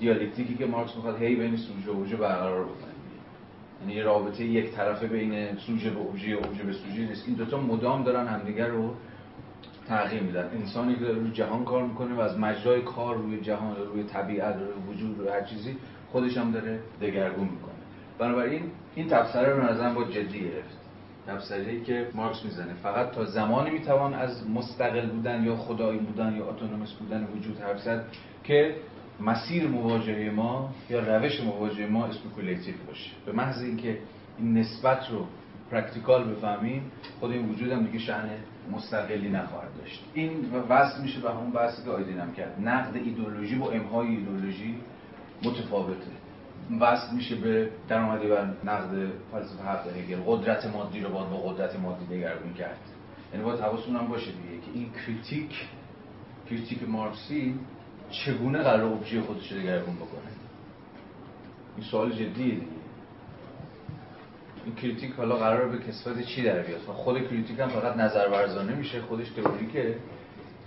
دیالکتیکی 0.00 0.54
که 0.54 0.66
مارکس 0.66 0.96
می‌خواد 0.96 1.22
هی 1.22 1.36
بین 1.36 1.56
سوژه 1.56 1.90
و 1.90 1.94
اوژه 1.94 2.16
برقرار 2.16 2.64
بکنه. 2.64 2.94
یعنی 3.80 4.02
رابطه 4.02 4.44
یک 4.44 4.70
طرفه 4.70 5.06
بین 5.06 5.56
سوژه 5.56 5.90
به 5.90 6.00
اوژه 6.00 6.30
اوژه 6.30 6.62
به 6.62 6.72
سوژه 6.72 7.06
نیست. 7.06 7.24
این 7.26 7.36
دوتا 7.36 7.60
مدام 7.60 8.02
دارن 8.02 8.26
همدیگر 8.26 8.66
رو 8.66 8.94
تغییر 9.88 10.22
میدن 10.22 10.50
انسانی 10.54 10.94
که 10.94 11.04
روی 11.04 11.30
جهان 11.30 11.64
کار 11.64 11.82
می‌کنه 11.82 12.14
و 12.14 12.20
از 12.20 12.38
مجرای 12.38 12.82
کار 12.82 13.16
روی 13.16 13.40
جهان 13.40 13.76
روی 13.76 14.04
طبیعت 14.04 14.56
روی 14.56 14.94
وجود 14.94 15.18
روی 15.18 15.28
هر 15.28 15.42
چیزی 15.42 15.76
خودش 16.12 16.36
هم 16.36 16.50
داره 16.52 16.80
دگرگون 17.00 17.48
می‌کنه. 17.48 17.74
بنابراین 18.18 18.62
این 18.94 19.08
تفسیر 19.08 19.42
رو 19.42 19.56
به 19.56 19.70
نظرم 19.70 19.94
باید 19.94 20.04
جدی 20.04 20.40
گرفت. 20.40 20.78
تفسیری 21.26 21.82
که 21.82 22.08
مارکس 22.14 22.44
می‌زنه. 22.44 22.74
فقط 22.82 23.10
تا 23.10 23.24
زمانی 23.24 23.70
می‌توان 23.70 24.14
از 24.14 24.50
مستقل 24.50 25.06
بودن 25.06 25.44
یا 25.44 25.56
خودآیین 25.56 25.98
بودن 25.98 26.36
یا 26.36 26.46
autonomous 26.50 26.92
بودن 26.92 27.28
وجود 27.36 27.60
حرف 27.60 27.80
زد 27.80 28.04
که 28.44 28.74
مسیر 29.20 29.68
مواجهه 29.68 30.30
ما 30.30 30.70
یا 30.90 31.16
روش 31.16 31.40
مواجهه 31.40 31.86
ما 31.86 32.06
speculative 32.06 32.74
باشه. 32.86 33.10
به 33.26 33.32
محض 33.32 33.62
اینکه 33.62 33.98
این 34.38 34.58
نسبت 34.58 35.10
رو 35.10 35.26
practical 35.70 36.34
بفهمیم 36.34 36.92
خود 37.20 37.30
این 37.30 37.48
وجود 37.48 37.72
هم 37.72 37.86
دیگه 37.86 37.98
شأن 37.98 38.30
مستقلی 38.72 39.28
نخواهد 39.28 39.68
داشت. 39.78 40.04
این 40.14 40.50
وصل 40.68 41.02
میشه 41.02 41.20
به 41.20 41.30
همون 41.30 41.50
بحثی 41.50 41.84
که 41.84 41.90
آیدینم 41.90 42.32
کرد. 42.32 42.60
نقد 42.60 42.96
ایدئولوژی 42.96 43.56
با 43.56 43.70
امحای 43.70 44.08
ایدئولوژی 44.08 44.74
متفاوته. 45.44 46.10
وصل 46.80 47.14
میشه 47.14 47.34
به 47.34 47.70
درآمدی 47.88 48.28
بر 48.28 48.44
نقد 48.64 49.10
فلسفه 49.32 49.62
حق 49.64 49.96
هگل 49.96 50.20
قدرت 50.26 50.66
مادی 50.66 51.00
رو 51.00 51.10
باید 51.10 51.30
با 51.30 51.36
قدرت 51.36 51.80
مادی 51.80 52.06
دگرگون 52.06 52.54
کرد. 52.54 52.78
یعنی 53.32 53.44
باید 53.44 53.60
حواستون 53.60 53.96
هم 53.96 54.06
باشه 54.06 54.30
دیگه 54.30 54.64
که 54.64 54.70
این 54.74 54.90
critique 54.92 55.68
critique 56.50 56.88
مارکسی 56.88 57.54
چگونه 58.10 58.58
قرار 58.58 58.92
ابژه 58.92 59.22
خودش 59.22 59.52
رو 59.52 59.58
دگرگون 59.58 59.96
بکنه؟ 59.96 60.30
این 61.76 61.86
سوال 61.86 62.12
جدیه 62.12 62.54
دیگه. 62.54 62.83
این 64.64 64.74
critique 64.74 65.12
حالا 65.12 65.36
قرار 65.36 65.68
به 65.68 65.78
کسوت 65.78 66.22
چی 66.22 66.42
در 66.42 66.62
بیاد؟ 66.62 66.80
خود 66.80 67.28
critique 67.28 67.58
هم 67.58 67.68
فقط 67.68 67.96
نظر 67.96 68.28
ورزانه 68.28 68.74
میشه 68.74 69.02
خودش 69.02 69.28
تئوریکه 69.30 69.96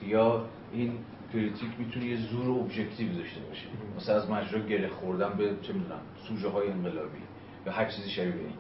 یا 0.02 0.46
این 0.74 0.94
کریتیک 1.34 1.70
می‌تونه 1.80 2.06
یه 2.06 2.18
زور 2.18 2.60
ابژکتیو 2.60 3.14
داشته 3.14 3.40
باشه. 3.40 3.66
مثلا 3.98 4.16
از 4.16 4.30
مجرا 4.30 4.60
گره 4.60 4.88
خوردن 4.88 5.30
به 5.38 5.56
چه 5.62 5.74
می‌دونم 5.74 6.00
سوژه 6.28 6.50
های 6.50 6.72
انقلابی 6.72 7.18
یا 7.66 7.72
هر 7.72 7.86
چیزی 7.86 8.10
شبیه 8.10 8.34
این. 8.34 8.54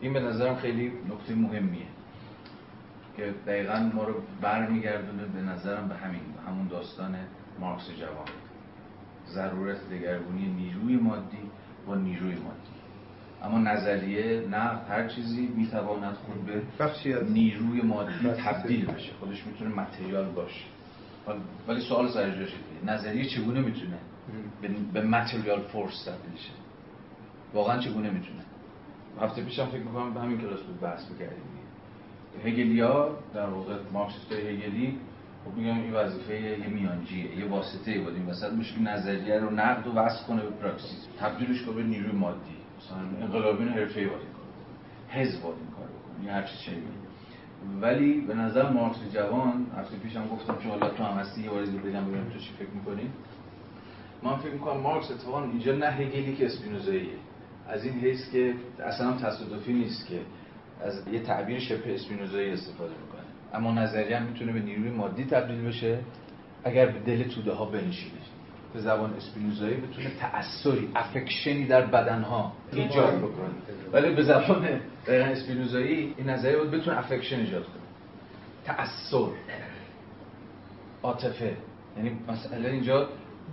این 0.00 0.12
به 0.12 0.20
نظرم 0.20 0.56
خیلی 0.56 0.86
نکته 0.86 1.34
مهمیه 1.34 1.86
که 3.16 3.34
دقیقا 3.46 3.90
ما 3.94 4.04
رو 4.04 4.14
برمیگردونه 4.40 5.24
به 5.24 5.40
نظرم 5.40 5.88
به 5.88 5.94
همین 5.94 6.20
همون 6.46 6.68
داستان 6.68 7.16
مارکس 7.60 7.90
جوان. 8.00 8.28
ضرورت 9.28 9.90
دگرگونی 9.90 10.46
نیروی 10.46 10.96
مادی 10.96 11.50
با 11.86 11.94
نیروی 11.94 12.34
مادی. 12.34 12.77
اما 13.42 13.58
نظریه 13.58 14.46
نه 14.50 14.80
هر 14.88 15.08
چیزی 15.08 15.46
می‌تواند 15.56 16.14
خود 16.14 16.46
به 16.46 17.24
نیروی 17.24 17.80
مادی 17.80 18.12
تبدیل 18.44 18.86
بشه. 18.86 19.12
خودش 19.20 19.46
می‌تونه 19.46 19.74
متریال 19.74 20.24
باشه. 20.24 20.64
ولی 21.68 21.80
سوال 21.80 22.08
سر 22.08 22.30
جاشه 22.30 22.56
نظریه 22.86 23.24
چگونه 23.24 23.60
می‌تونه 23.60 23.98
به 24.92 25.02
متریال 25.02 25.60
فورس 25.60 26.04
تبدیل 26.04 26.36
شه؟ 26.36 26.50
واقعا 27.54 27.78
چگونه 27.78 28.10
می‌تونه؟ 28.10 28.40
هفته 29.20 29.42
پیشم 29.44 29.66
فکر 29.66 29.82
می‌کنم 29.82 30.14
به 30.14 30.20
همین 30.20 30.40
کلاس 30.40 30.60
بود 30.60 30.80
بحث 30.80 31.10
می‌کردیم. 31.10 31.42
هگلیا 32.44 33.18
در 33.34 33.46
واقع 33.46 33.74
مارکسیست 33.92 34.32
هگلی 34.32 34.98
خب 35.44 35.56
میگم 35.56 35.82
این 35.82 35.92
وظیفه 35.92 36.40
یه 36.40 36.66
میانجیه 36.66 37.38
یه 37.38 37.46
واسطه 37.48 38.00
بود 38.00 38.14
این 38.14 38.26
وسط. 38.26 38.52
میشه 38.52 38.80
نظریه 38.80 39.38
رو 39.38 39.50
نقد 39.50 39.86
و 39.86 39.92
وصل 39.92 40.26
کنه 40.26 40.42
به 40.42 40.50
پراکسیس. 40.50 41.08
تبدیلش 41.20 41.62
کنه 41.62 41.74
به 41.74 41.82
نیروی 41.82 42.12
مادی. 42.12 42.57
مثلا 42.78 43.24
انقلابیون 43.26 43.68
حرفه‌ای 43.68 44.06
باید 44.06 44.20
این 44.20 44.32
کار 44.32 45.22
حزب 45.22 45.42
باید 45.42 45.56
این 45.56 45.70
کار 45.76 45.86
بکنه. 45.86 46.32
هر 46.32 46.42
چیزی 46.42 46.76
ولی 47.80 48.20
به 48.20 48.34
نظر 48.34 48.70
مارکس 48.70 48.98
جوان 49.14 49.66
هفته 49.76 49.96
پیشم 49.96 50.28
گفتم 50.28 50.56
که 50.56 50.68
حالا 50.68 50.88
تو 50.88 51.02
هم 51.02 51.18
هستی 51.18 51.42
یه 51.42 51.50
بار 51.50 51.62
بگم 51.62 52.04
ببینم 52.04 52.28
تو 52.32 52.38
چی 52.38 52.50
فکر 52.58 52.70
می‌کنی. 52.70 53.10
من 54.22 54.36
فکر 54.36 54.52
می‌کنم 54.52 54.80
مارکس 54.80 55.10
اتفاقا 55.10 55.44
اینجا 55.44 55.72
نه 55.72 55.86
هگلی 55.86 56.36
که 56.36 56.46
اسپینوزاییه. 56.46 57.18
از 57.68 57.84
این 57.84 57.94
حیث 57.94 58.30
که 58.32 58.54
اصلا 58.84 59.12
تصادفی 59.16 59.72
نیست 59.72 60.06
که 60.06 60.20
از 60.80 61.08
یه 61.12 61.20
تعبیر 61.20 61.58
شبه 61.58 61.94
اسپینوزایی 61.94 62.50
استفاده 62.50 62.90
می‌کنه. 62.90 63.22
اما 63.54 63.72
نظریه 63.72 64.16
هم 64.16 64.26
می‌تونه 64.26 64.52
به 64.52 64.60
نیروی 64.60 64.90
مادی 64.90 65.24
تبدیل 65.24 65.64
بشه 65.64 65.98
اگر 66.64 66.86
به 66.86 66.98
دل 66.98 67.22
توده 67.22 67.52
ها 67.52 67.64
بنشینه. 67.64 68.20
به 68.74 68.80
زبان 68.80 69.14
اسپینوزایی 69.14 69.74
بتونه 69.74 70.10
تأثری 70.20 70.88
افکشنی 70.94 71.66
در 71.66 71.86
بدنها 71.86 72.52
ایجاد 72.72 73.18
بکنه. 73.18 73.48
ولی 73.92 74.14
به 74.14 74.22
زبان 74.22 74.80
دقیقا 75.06 75.24
اسپینوزایی 75.24 76.14
این 76.16 76.30
نظریه 76.30 76.58
بود 76.58 76.70
بتونه 76.70 76.98
افکشن 76.98 77.36
ایجاد 77.40 77.64
کنه. 77.64 77.82
تأثر 78.64 79.28
عاطفه. 81.02 81.56
یعنی 81.96 82.18
مسئله 82.28 82.70
اینجا 82.70 83.08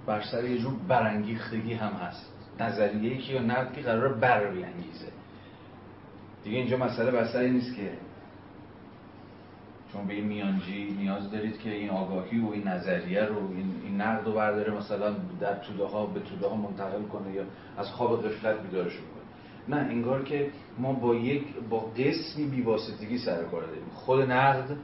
بر 0.05 0.21
سر 0.21 0.43
یه 0.43 0.57
جور 0.57 0.73
برانگیختگی 0.87 1.73
هم 1.73 1.91
هست. 1.93 2.31
نظریه 2.59 3.17
که 3.17 3.33
یا 3.33 3.41
نقد 3.41 3.81
قرار 3.81 4.13
بر 4.13 4.51
بیانگیزه 4.51 5.07
دیگه 6.43 6.57
اینجا 6.57 6.77
مسئله 6.77 7.11
بر 7.11 7.25
سر 7.25 7.47
نیست 7.47 7.75
که 7.75 7.91
چون 9.95 10.07
به 10.07 10.13
این 10.13 10.25
میانجی 10.25 10.95
نیاز 10.99 11.31
دارید 11.31 11.59
که 11.59 11.71
این 11.71 11.89
آگاهی 11.89 12.39
و 12.39 12.49
این 12.49 12.67
نظریه 12.67 13.23
رو 13.23 13.49
این, 13.55 13.71
این 13.83 14.01
نقد 14.01 14.25
رو 14.25 14.33
برداره 14.33 14.73
مثلا 14.73 15.15
در 15.39 15.55
توده 15.55 15.85
ها 15.85 16.05
به 16.05 16.19
توده 16.19 16.47
ها 16.47 16.55
منتقل 16.55 17.03
کنه 17.03 17.33
یا 17.33 17.43
از 17.77 17.87
خواب 17.87 18.27
غفلت 18.27 18.61
بیدارش 18.61 18.93
کنه. 18.93 19.75
نه 19.75 19.75
انگار 19.75 20.23
که 20.23 20.49
ما 20.79 20.93
با 20.93 21.15
یک 21.15 21.43
با 21.69 21.79
قسمی 21.79 22.45
بیواسطگی 22.45 23.17
سر 23.17 23.43
کار 23.43 23.61
داریم. 23.61 23.83
خود 23.93 24.21
نقد 24.21 24.77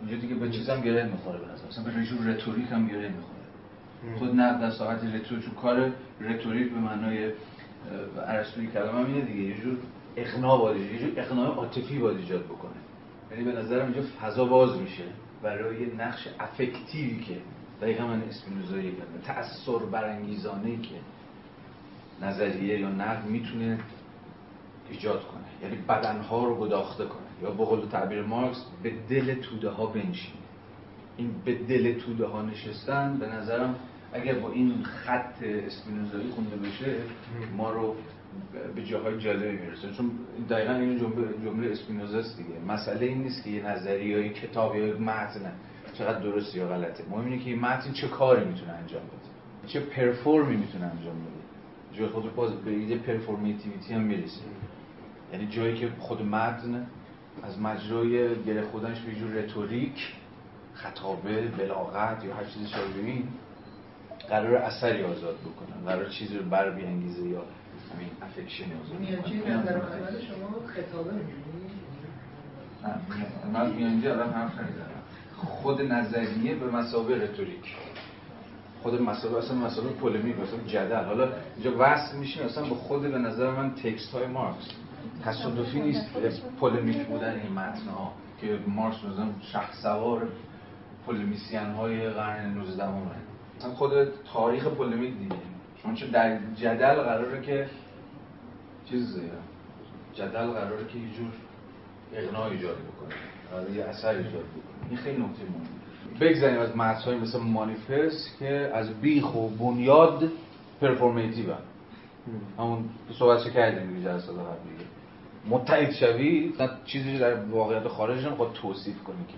اینجا 0.00 0.16
دیگه 0.16 0.34
به 0.34 0.50
چیزم 0.50 0.80
گره 0.80 1.06
می‌خوره 1.06 1.38
به 1.38 1.46
نظر. 1.52 1.66
مثلا 1.68 1.84
به 1.84 2.00
رجور 2.00 2.26
رتوریک 2.26 2.72
هم 2.72 2.88
گره 2.88 3.08
می‌خوره. 3.08 4.18
خود 4.18 4.34
نقد 4.34 4.60
در 4.60 4.70
ساعت 4.70 5.04
رتوریک 5.04 5.54
کار 5.62 5.92
رتوریک 6.20 6.72
به 6.72 6.78
معنای 6.78 7.32
ارسطویی 8.26 8.66
کلمه 8.66 9.06
اینه 9.06 9.20
دیگه. 9.20 9.42
یه 9.42 9.56
جور 9.60 9.76
اقناع 10.16 10.58
باید 10.58 10.92
یه 10.92 10.98
جور 10.98 12.00
باید 12.00 12.16
ایجاد 12.16 12.44
بکنه. 12.44 12.73
یعنی 13.34 13.52
به 13.52 13.52
نظرم 13.52 13.84
اینجا 13.84 14.08
فضا 14.20 14.44
باز 14.44 14.80
میشه 14.80 15.04
برای 15.42 15.86
نقش 15.86 16.28
افکتیوی 16.40 17.20
که 17.24 17.36
دقیقا 17.82 18.06
من 18.06 18.22
اسپینوزایی 18.22 18.92
کردم. 18.92 19.20
تأثیر 19.24 19.78
برانگیزانه 19.78 20.76
که 20.76 20.94
نظریه 22.22 22.80
یا 22.80 22.88
نقد 22.88 23.26
می‌تونه 23.26 23.78
ایجاد 24.90 25.24
کنه. 25.28 25.44
یعنی 25.62 25.76
بدنها 25.88 26.44
رو 26.44 26.54
گداخته 26.56 27.04
کنه. 27.04 27.42
یا 27.42 27.50
به 27.50 27.64
قول 27.64 27.88
تعبیر 27.88 28.22
مارکس 28.22 28.64
به 28.82 28.92
دل 29.08 29.34
توده 29.34 29.68
ها 29.68 29.86
بنشینه. 29.86 30.38
این 31.16 31.30
به 31.44 31.54
دل 31.54 32.00
توده 32.00 32.26
ها 32.26 32.42
نشستن 32.42 33.18
به 33.18 33.26
نظرم 33.26 33.74
اگر 34.12 34.34
با 34.34 34.50
این 34.50 34.82
خط 34.82 35.42
اسپینوزایی 35.42 36.30
خونده 36.30 36.56
بشه 36.56 36.96
ما 37.56 37.70
رو 37.70 37.96
به 38.74 38.84
جاهای 38.84 39.18
جالبی 39.18 39.56
می‌رسه. 39.56 39.90
چون 39.90 40.10
دقیقا 40.50 40.72
این 40.74 40.98
جمله 40.98 41.28
جمله 41.44 41.70
اسپینوزاست 41.70 42.36
دیگه. 42.36 42.50
مسئله 42.68 43.06
این 43.06 43.22
نیست 43.22 43.44
که 43.44 43.50
یه 43.50 43.66
نظری 43.66 44.04
یا 44.04 44.18
یه 44.18 44.32
کتاب 44.32 44.76
یا 44.76 44.98
متن 44.98 45.52
چقدر 45.92 46.18
درست 46.18 46.56
یا 46.56 46.68
غلطه. 46.68 47.04
مهم 47.10 47.24
اینه 47.24 47.38
که 47.38 47.50
این 47.50 47.60
متن 47.60 47.92
چه 47.92 48.08
کاری 48.08 48.44
می‌تونه 48.44 48.72
انجام 48.72 49.02
بده. 49.02 49.68
چه 49.68 49.80
perform 49.80 50.47
ی 50.47 50.56
می‌تونه 50.56 50.84
انجام 50.84 51.14
بده. 51.14 51.44
جای 51.92 52.06
خود 52.06 52.34
باز 52.34 52.52
به 52.52 52.70
ایده 52.70 52.96
performativity 52.96 53.94
هم 53.94 54.00
می‌رسه 54.00 54.40
یعنی 55.32 55.46
جایی 55.46 55.76
که 55.76 55.88
خود 55.98 56.22
متن 56.22 56.86
از 57.42 57.60
مجرای 57.60 58.42
گره 58.42 58.62
خوردنش 58.62 59.00
به 59.00 59.14
جور 59.14 59.30
rhetoric 59.30 60.14
خطابه 60.74 61.48
بلاغت 61.48 62.24
یا 62.24 62.34
هر 62.34 62.44
چیزی 62.44 62.66
شبیه 62.66 63.04
این 63.04 63.28
قرار 64.28 64.56
اثری 64.56 65.02
آزاد 65.02 65.36
بکنن 65.36 65.84
قرار 65.86 66.08
چیزی 66.08 66.38
رو 66.38 66.44
بر 66.44 66.70
بیانگیزه 66.70 67.28
یا 67.28 67.42
همین 67.94 68.08
affection 68.22 68.64
میانجی 69.00 69.38
نظر 69.38 69.80
شما 70.20 70.66
خطابه 70.66 71.10
من 73.52 73.70
میانجی 73.70 74.08
الان 74.08 74.32
حرف 74.32 74.58
نمی‌زنم. 74.58 74.84
خود 75.36 75.82
نظریه 75.82 76.54
به 76.54 76.70
مسابقه 76.70 77.14
رتوریک. 77.14 77.76
خود 78.82 79.02
مسابقه 79.02 79.38
اصلا 79.38 79.56
مسابقه 79.56 79.92
پولمیک 79.92 80.36
مثلا 80.36 80.58
جدل. 80.66 81.04
حالا 81.04 81.28
اینجا 81.56 81.72
وصل 81.78 82.16
میشه 82.16 82.44
اصلا 82.44 82.64
به 82.64 82.74
خود 82.74 83.02
به 83.02 83.18
نظر 83.18 83.50
من 83.50 83.74
تکست 83.74 84.12
های 84.12 84.26
مارکس. 84.26 84.68
تصادفی 85.24 85.80
نیست. 85.80 86.06
پولمیک 86.60 87.06
بودن 87.06 87.40
این 87.40 87.52
متن 87.52 87.88
ها 87.88 88.12
که 88.40 88.58
مارکس 88.66 89.04
مثلا 89.04 89.28
شخص 89.52 89.82
سوار 89.82 90.28
پولمیسیان 91.06 91.70
های 91.70 92.10
قرن 92.10 92.54
19 92.54 92.84
همه 92.84 93.74
خود 93.74 93.92
تاریخ 94.32 94.66
پولمیک 94.66 95.18
دیگه. 95.18 95.36
چون 95.82 95.94
چه 95.94 96.06
در 96.06 96.38
جدل 96.56 96.94
قراره 96.94 97.42
که 97.42 97.66
چیز 98.90 99.20
جدل 100.14 100.46
قراره 100.46 100.86
که 100.86 100.98
یه 100.98 101.10
جور 101.16 101.30
اقناع 102.14 102.50
ایجاد 102.50 102.76
بکنه. 102.76 103.14
قراره 103.50 103.72
یه 103.72 103.84
اثر 103.84 104.08
ایجاد 104.08 104.32
بکنه. 104.32 104.88
این 104.88 104.96
خیلی 104.96 105.22
نکته 105.22 105.42
مهمه. 105.42 106.20
بگذاریم 106.20 106.60
از 106.60 106.76
متن‌های 106.76 107.16
مثل 107.16 107.38
مانیفست 107.38 108.38
که 108.38 108.70
از 108.74 109.00
بیخ 109.00 109.34
و 109.34 109.48
بنیاد 109.48 110.30
performative 110.80 111.46
همون 112.58 112.84
صحبتش 113.18 113.50
کردیم 113.50 113.94
دیگه 113.94 114.08
جلسات 114.08 114.34
دیگه 114.34 114.84
متحد 115.48 115.90
شوید 115.92 116.52
چیزی 116.84 117.18
در 117.18 117.34
واقعیت 117.34 117.88
خارج 117.88 118.26
نمی‌خواد 118.26 118.52
توصیف 118.52 119.02
کنی 119.04 119.24
که. 119.28 119.34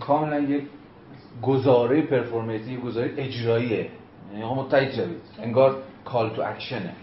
کاملا 0.00 0.40
یک 0.40 0.64
گزاره 1.42 2.02
performative 2.02 2.80
گزاره 2.80 3.14
اجراییه. 3.16 3.90
یعنی 4.32 4.44
متحد 4.44 4.92
شوید. 4.92 5.20
انگار 5.42 5.82
call 6.04 6.30
to 6.30 6.42
action 6.42 6.87
ه 6.87 6.94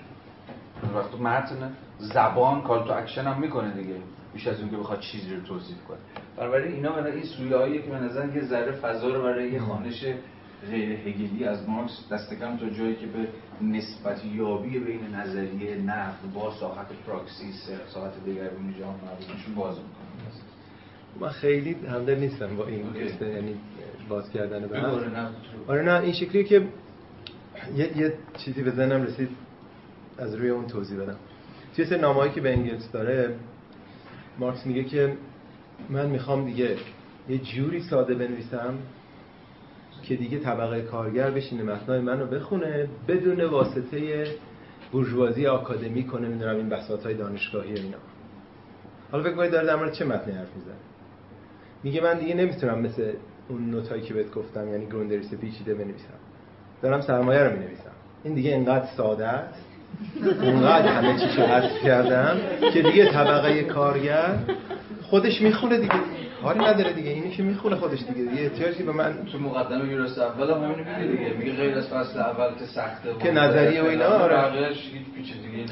وقتی 0.95 1.18
متن 1.18 1.74
زبان 1.99 2.62
call 2.61 2.88
to 2.88 2.94
action 2.94 3.23
هم 3.24 3.41
می‌کنه 3.41 3.74
دیگه. 3.74 3.95
بیش 4.34 4.48
از 4.48 4.60
اون 4.60 4.70
که 4.70 4.78
بخواد 4.78 4.99
چیزی 4.99 5.36
رو 5.36 5.41
توصیف 5.41 5.78
کنه. 5.88 5.98
بنابراین 6.38 6.74
اینا 6.74 6.91
برای 6.91 7.14
این 7.14 7.24
سویه 7.24 7.82
که 7.82 7.90
به 7.90 7.99
نظر 7.99 8.36
یه 8.36 8.44
ذره 8.44 8.72
فضا 8.72 9.08
رو 9.08 9.24
برای 9.24 9.52
یه 9.52 9.60
خوانش 9.60 10.06
غیر 10.70 10.90
هگلی 10.90 11.45
از 11.45 11.70
مارکس 11.70 12.12
دست 12.12 12.34
کم 12.34 12.58
تا 12.58 12.70
جایی 12.70 12.95
که 12.95 13.08
به 13.08 13.28
نسبت 13.62 14.26
یابی 14.26 14.80
بین 14.80 15.16
نظریه 15.16 15.76
نقد 15.76 16.34
با 16.34 16.52
ساحت 16.60 16.88
پراکسیس 17.08 17.70
ساحت 17.88 18.24
دگرگونی 18.26 18.74
جهان 18.80 18.95
مربوطشون 19.06 19.56
باز 19.56 19.76
می‌کنه. 19.76 19.98
من 21.20 21.30
خیلی 21.30 21.74
همدل 21.74 22.20
نیستم 22.20 22.56
با 22.56 22.68
این 22.68 22.86
یعنی 23.22 23.56
باز 24.10 24.30
کردن 24.30 24.68
به 24.68 24.80
آره 25.68 25.82
نه 25.82 25.99
این 25.99 26.14
شکلیه 26.14 26.44
که 26.44 26.68
یه, 27.76 27.98
یه 27.98 28.14
چیزی 28.38 28.64
به 28.64 28.72
ذهنم 28.72 29.04
رسید. 29.04 29.30
از 30.18 30.35
روی 30.35 30.49
اون 30.49 30.68
توضیح 30.68 30.99
بدم. 30.99 31.15
توی 31.76 31.85
سه 31.85 31.98
نامه‌ای 31.98 32.31
که 32.31 32.41
به 32.41 32.53
انگلس 32.53 32.91
داره 32.91 33.35
مارکس 34.39 34.65
میگه 34.65 34.84
که 34.84 35.14
من 35.89 36.06
می‌خوام 36.10 36.45
دیگه 36.45 36.77
یه 37.30 37.38
جوری 37.38 37.81
ساده 37.81 38.15
بنویسم 38.15 38.73
که 40.03 40.15
دیگه 40.15 40.39
طبقه 40.39 40.81
کارگر 40.81 41.31
بشینه 41.31 41.64
متنای 41.64 41.99
منو 41.99 42.26
بخونه 42.26 42.89
بدون 43.07 43.41
واسطه 43.41 44.27
بورژوازی 44.91 45.48
آکادمی 45.48 46.03
کنه 46.03 46.27
می‌دونم 46.27 46.56
این 46.56 46.69
بساط 46.69 47.03
های 47.06 47.14
دانشگاهی 47.14 47.73
اینا. 47.73 47.98
حالا 49.11 49.23
فکر 49.23 49.34
کنید 49.34 49.52
داره 49.52 49.68
در 49.68 49.76
مورد 49.76 49.94
چه 49.94 50.06
متنی 50.06 50.34
حرف 50.34 50.56
می‌زنه. 50.56 50.76
میگه 51.84 52.02
من 52.02 52.19
دیگه 52.19 52.35
نمی‌تونم 52.35 52.80
مثل 52.80 53.14
اون 53.49 53.69
نوتایی 53.72 54.02
که 54.02 54.14
بهت 54.14 54.31
گفتم 54.31 54.68
یعنی 54.68 54.85
گروندریس 54.85 55.34
پیچیده 55.34 55.73
بنویسم. 55.73 56.14
دارم 56.81 57.02
سرمایه 57.02 57.44
رو 57.44 57.52
می‌نویسم. 57.52 57.91
این 58.23 58.34
دیگه 58.34 58.52
اینقدر 58.52 58.85
ساده 58.98 59.27
است. 59.27 59.66
اونقدر 60.41 60.88
همه 60.88 61.19
چی 61.19 61.41
حذف 61.41 61.84
کردم 61.84 62.38
که 62.74 62.82
دیگه 62.82 63.06
طبقه 63.11 63.64
کارگر 63.64 64.38
خودش 65.02 65.41
می‌خونه 65.41 65.78
دیگه. 65.78 65.94
کاری 66.44 66.60
نداره 66.60 66.94
دیگه. 66.94 67.10
اینی 67.10 67.30
که 67.30 67.44
می‌خونه 67.44 67.76
خودش 67.76 67.99
دیگه. 67.99 68.30
دیگه 68.30 68.41
احتیاجی 68.44 68.84
به 68.84 68.91
من 68.91 69.14
تو 69.32 69.40
مقدمه 69.40 69.91
یورست 69.91 70.19
اول 70.19 70.49
هم 70.49 70.57
همینو 70.57 70.78
میگه 70.78 71.18
دیگه. 71.18 71.34
میگه 71.38 71.53
غیر 71.53 71.78
از 71.78 71.88
فصل 71.88 72.19
اول 72.19 72.49
که 72.60 72.65
سخته 72.65 73.10
که 73.19 73.32
نظریه 73.32 73.82
و 73.84 73.86
اینا 73.86 74.06
آره. 74.06 74.69
دیگه 74.69 75.65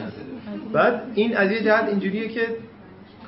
بعد 0.74 1.02
این 1.16 1.38
از 1.38 1.52
یه 1.52 1.64
جهت 1.64 1.90
اینجوریه 1.90 2.28
که 2.28 2.48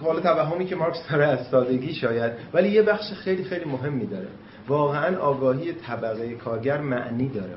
حالا 0.02 0.19
توهمی 0.19 0.65
که 0.65 0.76
مارکس 0.76 1.07
داره 1.11 1.26
از 1.26 1.48
سادگی 1.48 1.94
شاید 1.94 2.32
ولی 2.53 2.69
یه 2.69 2.82
بخش 2.82 3.14
خیلی 3.14 3.44
خیلی 3.44 3.65
مهمی 3.65 4.06
داره. 4.06 4.28
واقعا 4.68 5.18
آگاهی 5.18 5.74
طبقه 5.74 6.36
کارگر 6.36 6.82
معنی 6.82 7.30
داره. 7.30 7.53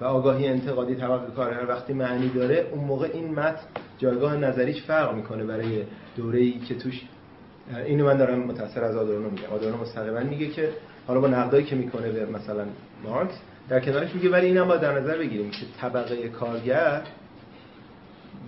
و 0.00 0.04
آگاهی 0.04 0.48
انتقادی 0.48 0.94
طبقه 0.94 1.34
کارگر 1.36 1.66
وقتی 1.68 1.92
معنی 1.92 2.28
داره 2.28 2.66
اون 2.72 2.84
موقع 2.84 3.10
این 3.12 3.34
متن 3.34 3.66
جایگاه 3.98 4.36
نظریش 4.36 4.82
فرق 4.82 5.14
می‌کنه 5.14 5.44
برای 5.44 5.82
دوره 6.16 6.38
ای 6.38 6.58
که 6.58 6.74
توش 6.74 7.02
اینو 7.86 8.04
من 8.04 8.16
دارم 8.16 8.38
متأثر 8.38 8.84
از 8.84 8.96
آدورنو 8.96 9.30
میگم. 9.30 9.48
آدورنو 9.52 9.76
مستقیما 9.76 10.20
میگه 10.20 10.46
که 10.46 10.68
حالا 11.06 11.20
با 11.20 11.28
نقدایی 11.28 11.64
که 11.64 11.76
می‌کنه 11.76 12.10
به 12.12 12.26
مثلا 12.26 12.64
مارکس 13.04 13.34
در 13.68 13.80
کنارش 13.80 14.14
میگه 14.14 14.30
ولی 14.30 14.46
اینم 14.46 14.68
باید 14.68 14.80
در 14.80 15.00
نظر 15.00 15.18
بگیریم 15.18 15.50
که 15.50 15.66
طبقه 15.80 16.28
کارگر 16.28 17.02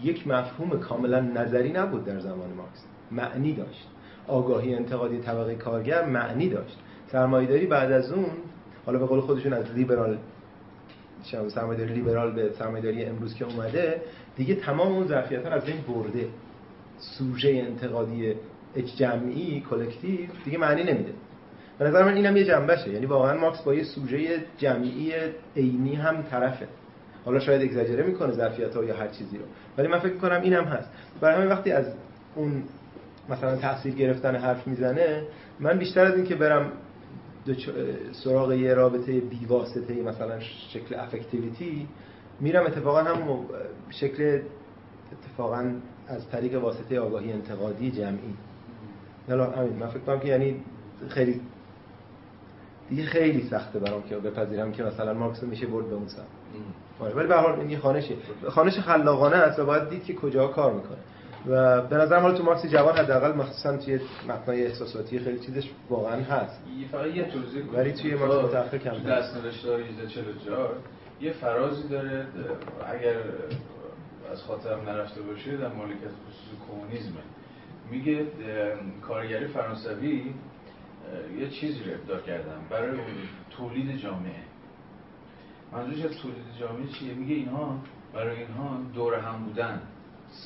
یک 0.03 0.27
مفهوم 0.27 0.81
کاملا 0.81 1.21
نظری 1.21 1.73
نبود 1.73 2.05
در 2.05 2.21
زمان 2.21 2.51
مارکس. 2.57 2.85
معنی 3.11 3.53
داشت. 3.53 3.87
آگاهی 4.29 4.75
انتقادی 4.75 5.19
طبقه 5.19 5.55
کارگر 5.55 6.05
معنی 6.05 6.49
داشت. 6.49 6.79
سرمایه‌داری 7.13 7.67
بعد 7.67 7.93
از 7.93 8.13
اون 8.13 8.27
حالا 8.87 8.99
به 8.99 9.07
قول 9.07 9.21
خودشون 9.21 9.53
از 9.53 9.65
لیبرال 9.75 10.19
سرمایه‌داری 11.49 11.95
لیبرال 11.95 12.33
به 12.33 12.51
سرمایه‌داری 12.59 13.05
امروز 13.05 13.35
که 13.35 13.45
اومده 13.45 14.01
دیگه 14.37 14.55
تمام 14.55 14.93
اون 14.93 15.07
ظرفیت‌ها 15.07 15.51
از 15.51 15.69
این 15.69 15.77
برده. 15.89 16.29
سوژه 16.99 17.49
انتقادی 17.49 18.35
جمعی 18.97 19.65
کلکتیو 19.71 20.21
دیگه 20.45 20.59
معنی 20.59 20.83
نمیده. 20.83 21.13
به 21.79 21.85
نظر 21.85 22.05
من 22.05 22.15
اینم 22.15 22.37
یه 22.37 22.45
جنبشه. 22.45 22.91
یعنی 22.91 23.07
واقعا 23.07 23.41
مارکس 23.41 23.63
با 23.63 23.75
یه 23.75 23.85
سوژه 23.85 24.39
جمعی 24.59 25.13
عینی 25.57 25.95
هم 25.95 26.23
طرفه. 26.23 26.69
حالا 27.25 27.41
شاید 27.41 27.63
اگزاجره 27.63 28.03
می‌کنه 28.03 28.33
ظرفیت 28.33 28.77
ها 28.77 28.85
یا 28.85 28.97
هر 28.97 29.09
چیزی 29.09 29.39
رو. 29.39 29.45
ولی 29.79 29.89
من 29.89 29.99
فکر 29.99 30.13
می‌کنم 30.13 30.41
اینم 30.43 30.65
هست. 30.65 30.91
برای 31.21 31.37
همین 31.37 31.49
وقتی 31.49 31.73
از 31.73 31.87
اون 32.35 32.63
مثلا 33.29 33.57
تحصیل 33.57 33.95
گرفتن 33.95 34.37
حرف 34.37 34.67
می‌زنه 34.67 35.23
من 35.61 35.79
بیشتر 35.79 36.05
از 36.05 36.15
این 36.15 36.25
که 36.25 36.35
برم 36.35 36.73
سراغ 38.13 38.53
یه 38.53 38.75
رابطه 38.75 39.21
بیواسطه 39.21 39.95
مثلا 39.95 40.41
شکل 40.41 40.95
افکتیویتی 40.95 41.89
میرم 42.41 42.67
اتفاقا 42.67 43.03
هم 43.03 43.47
شکل 43.91 44.41
اتفاقا 45.13 45.73
از 46.09 46.31
طریق 46.31 46.63
واسطه 46.63 47.01
آگاهی 47.01 47.33
انتقادی 47.33 47.91
جمعی. 47.91 48.35
حالا 49.29 49.51
همین 49.51 49.73
من 49.73 49.87
فکر 49.87 49.99
کنم 49.99 50.21
که 50.21 50.29
یعنی 50.29 50.63
خیلی 51.09 51.41
دیگه 52.91 53.03
خیلی 53.03 53.49
سخته 53.51 53.79
برام 53.79 54.03
که 54.03 54.17
بپذیرم 54.17 54.73
که 54.73 54.83
مثلا 54.83 55.15
مارکس 55.15 55.43
میشه 55.43 55.67
برد 55.67 55.91
به 55.91 55.97
موسی 55.97 56.17
آره 57.01 57.15
ولی 57.15 57.29
به 57.29 57.35
هر 57.35 57.41
حال 57.41 57.61
این 57.61 57.79
خانشه 57.79 58.15
خانش 58.49 58.79
خلاقانه 58.79 59.37
است 59.37 59.59
و 59.59 59.67
باید 59.67 59.89
دید 59.89 60.05
که 60.05 60.15
کجا 60.15 60.47
کار 60.47 60.73
می‌کنه. 60.75 60.99
و 61.47 61.83
به 61.83 61.97
نظر 61.97 62.21
حالا 62.21 62.39
تو 62.39 62.45
مارکس 62.45 62.67
جوان 62.67 62.97
حداقل 62.97 63.33
مخصوصا 63.35 63.77
توی 63.77 64.01
متنای 64.29 64.67
احساساتی 64.67 65.19
خیلی 65.19 65.39
چیزش 65.39 65.71
واقعا 65.91 66.23
هست. 66.23 66.61
فقط 66.93 67.07
یه 67.07 67.25
توضیح 67.25 67.65
ولی 67.73 67.93
توی 67.93 68.15
مارکس 68.15 68.45
متأخر 68.45 68.79
کم 68.79 68.91
دست 68.91 69.37
نوشته 69.37 69.73
های 69.73 69.85
یه 71.21 71.33
فرازی 71.33 71.89
داره 71.89 72.27
اگر 72.87 73.17
از 74.33 74.43
خاطرم 74.43 74.81
نرفته 74.89 75.23
باشه 75.23 75.57
در 75.57 75.73
مالک 75.73 75.97
از 76.05 76.13
خصوص 76.13 76.59
کمونیسمه. 76.69 77.23
میگه 77.91 78.27
کارگری 79.09 79.47
فرانسوی 79.47 80.35
یه 81.39 81.49
چیزی 81.49 81.85
رو 81.85 81.95
ابداع 81.95 82.21
کردم 82.21 82.61
برای 82.71 82.99
تولید 83.51 83.97
جامعه. 83.97 84.43
منظورش 85.73 86.05
از 86.05 86.19
تولید 86.23 86.45
جامعه 86.61 86.87
چیه؟ 86.87 87.15
میگه 87.15 87.35
اینها 87.35 87.79
برای 88.15 88.37
اینها 88.37 88.81
دور 88.95 89.15
هم 89.15 89.45
بودن. 89.45 89.83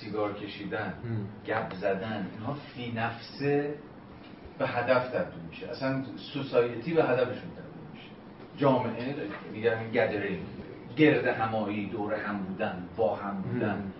سیگار 0.00 0.34
کشیدن 0.34 0.94
گپ 1.46 1.74
زدن 1.74 2.26
اینها 2.32 2.54
فی 2.54 2.92
نفسه 2.92 3.74
به 4.58 4.66
هدف 4.66 5.10
تبدیل 5.10 5.42
میشه. 5.50 5.68
اصلا 5.68 6.02
سوسایتی 6.32 6.94
به 6.94 7.04
هدفشون 7.04 7.50
تبدیل 7.50 7.86
میشه. 7.92 8.08
جامعه 8.56 9.14
میگن 9.52 9.90
gathering 9.90 10.42
گرد 10.96 11.26
همایی 11.26 11.86
دور 11.86 12.14
هم 12.14 12.38
بودن 12.38 12.88
با 12.96 13.16
هم 13.16 13.42
بودن. 13.42 13.92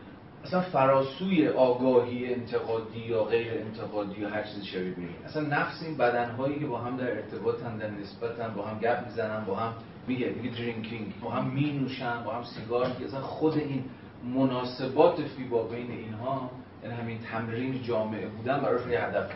اصلا 0.44 0.60
فراسوی 0.60 1.48
آگاهی 1.48 2.34
انتقادی 2.34 2.98
یا 2.98 3.24
غیر 3.24 3.52
انتقادی 3.52 4.20
یا 4.20 4.28
هر 4.28 4.42
چیزی 4.42 4.66
شبیه 4.66 4.90
ببینید 4.90 5.16
اصلا 5.24 5.42
نفس 5.42 5.82
این 5.82 5.96
بدنهایی 5.96 6.58
که 6.58 6.66
با 6.66 6.78
هم 6.78 6.96
در 6.96 7.10
ارتباطن 7.10 7.76
در 7.76 7.90
نسبتن 7.90 8.54
با 8.54 8.66
هم 8.66 8.78
گپ 8.78 9.06
می‌زنن 9.06 9.44
با 9.44 9.56
هم 9.56 9.72
میگه 10.06 10.34
میگه 10.42 10.56
drinking 10.56 11.12
با 11.22 11.30
هم 11.30 11.50
مینوشن 11.50 12.24
با 12.24 12.34
هم 12.34 12.44
سیگار 12.44 12.86
اصلا 13.06 13.20
خود 13.20 13.54
این 13.54 13.84
مناسبات 14.24 15.22
فی‌مابین 15.22 15.90
اینها 15.90 16.50
یعنی 16.82 16.94
همین 16.94 17.18
تمرین 17.18 17.82
جامعه 17.82 18.26
بودن 18.26 18.60
براش 18.60 18.86
یه 18.86 19.00
هدف. 19.00 19.30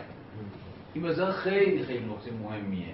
این 0.93 1.05
مثلا 1.07 1.31
خیلی 1.31 1.83
خیلی 1.83 2.05
نقطه 2.05 2.31
مهمیه. 2.31 2.93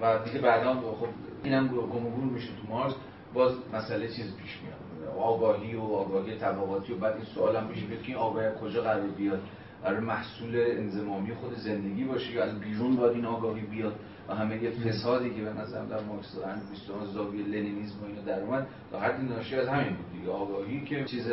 و 0.00 0.18
دیگه 0.24 0.38
بعدا 0.38 0.74
خب 0.74 1.06
اینم 1.44 1.68
گم 1.68 2.28
میشه 2.32 2.48
تو 2.48 2.74
مارس. 2.74 2.94
باز 3.34 3.52
مسئله 3.74 4.08
چیز 4.08 4.36
پیش 4.36 4.58
میاد. 4.62 5.16
آگاهی 5.18 5.74
و 5.74 5.82
آگاهی 5.82 6.36
طبقاتی 6.36 6.92
و 6.92 6.96
بعد 6.96 7.14
این 7.14 7.24
سوال 7.24 7.56
هم 7.56 7.68
پیش 7.68 7.84
که 7.84 7.96
این 8.06 8.16
آگاهی 8.16 8.48
کجا 8.60 8.82
قرار 8.82 9.06
بیاد؟ 9.06 9.40
برای 9.82 10.00
محصول 10.00 10.64
انزمامی 10.66 11.34
خود 11.34 11.56
زندگی 11.56 12.04
باشه 12.04 12.32
یا 12.32 12.44
از 12.44 12.60
بیرون 12.60 12.96
باید 12.96 13.12
این 13.12 13.24
آگاهی 13.24 13.60
بیاد؟ 13.60 13.94
و 14.30 14.34
همه 14.34 14.62
یه 14.62 14.70
فسادی 14.70 15.30
که 15.30 15.42
به 15.42 15.52
نظرم 15.52 15.88
در 15.88 16.00
مارکس 16.00 16.36
دارن 16.36 16.60
20 16.70 17.12
زاویه 17.14 17.46
لنینیسم 17.46 18.02
و 18.02 18.06
اینا 18.06 18.20
در 18.22 18.40
اومد 18.40 18.66
تا 18.92 19.00
حدی 19.00 19.26
ناشی 19.26 19.56
از 19.56 19.68
همین 19.68 19.96
بود 19.96 20.12
دیگه. 20.12 20.30
آگاهی 20.30 20.84
که 20.84 21.04
چیز 21.04 21.32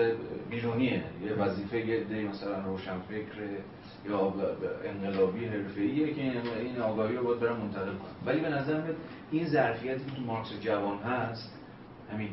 بیرونیه. 0.50 1.04
یه 1.26 1.34
وظیفه 1.34 1.88
یه 1.88 2.04
دی 2.04 2.24
مثلا 2.24 2.66
روشنفکر 2.66 3.42
یا 4.10 4.34
انقلابی 4.86 5.46
حرفه‌ایه 5.46 6.14
که 6.14 6.22
این 6.22 6.82
آگاهی 6.82 7.16
رو 7.16 7.24
باید 7.24 7.40
برن 7.40 7.58
منتقل 7.58 7.86
کنن. 7.86 8.26
ولی 8.26 8.40
به 8.40 8.50
نظر 8.50 8.82
میاد 8.82 8.96
این 9.32 9.48
ظرفیتی 9.48 10.06
که 10.06 10.12
تو 10.16 10.22
مارکس 10.22 10.60
جوان 10.62 10.98
هست 10.98 11.54
همین 12.14 12.30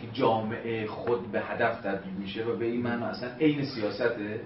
که 0.00 0.06
جامعه 0.12 0.86
خود 0.86 1.32
به 1.32 1.40
هدف 1.40 1.80
تبدیل 1.80 2.12
میشه 2.12 2.44
و 2.44 2.56
به 2.56 2.64
این 2.64 2.82
معنی 2.82 3.02
اصلا 3.02 3.28
عین 3.40 3.64
سیاسته. 3.64 4.40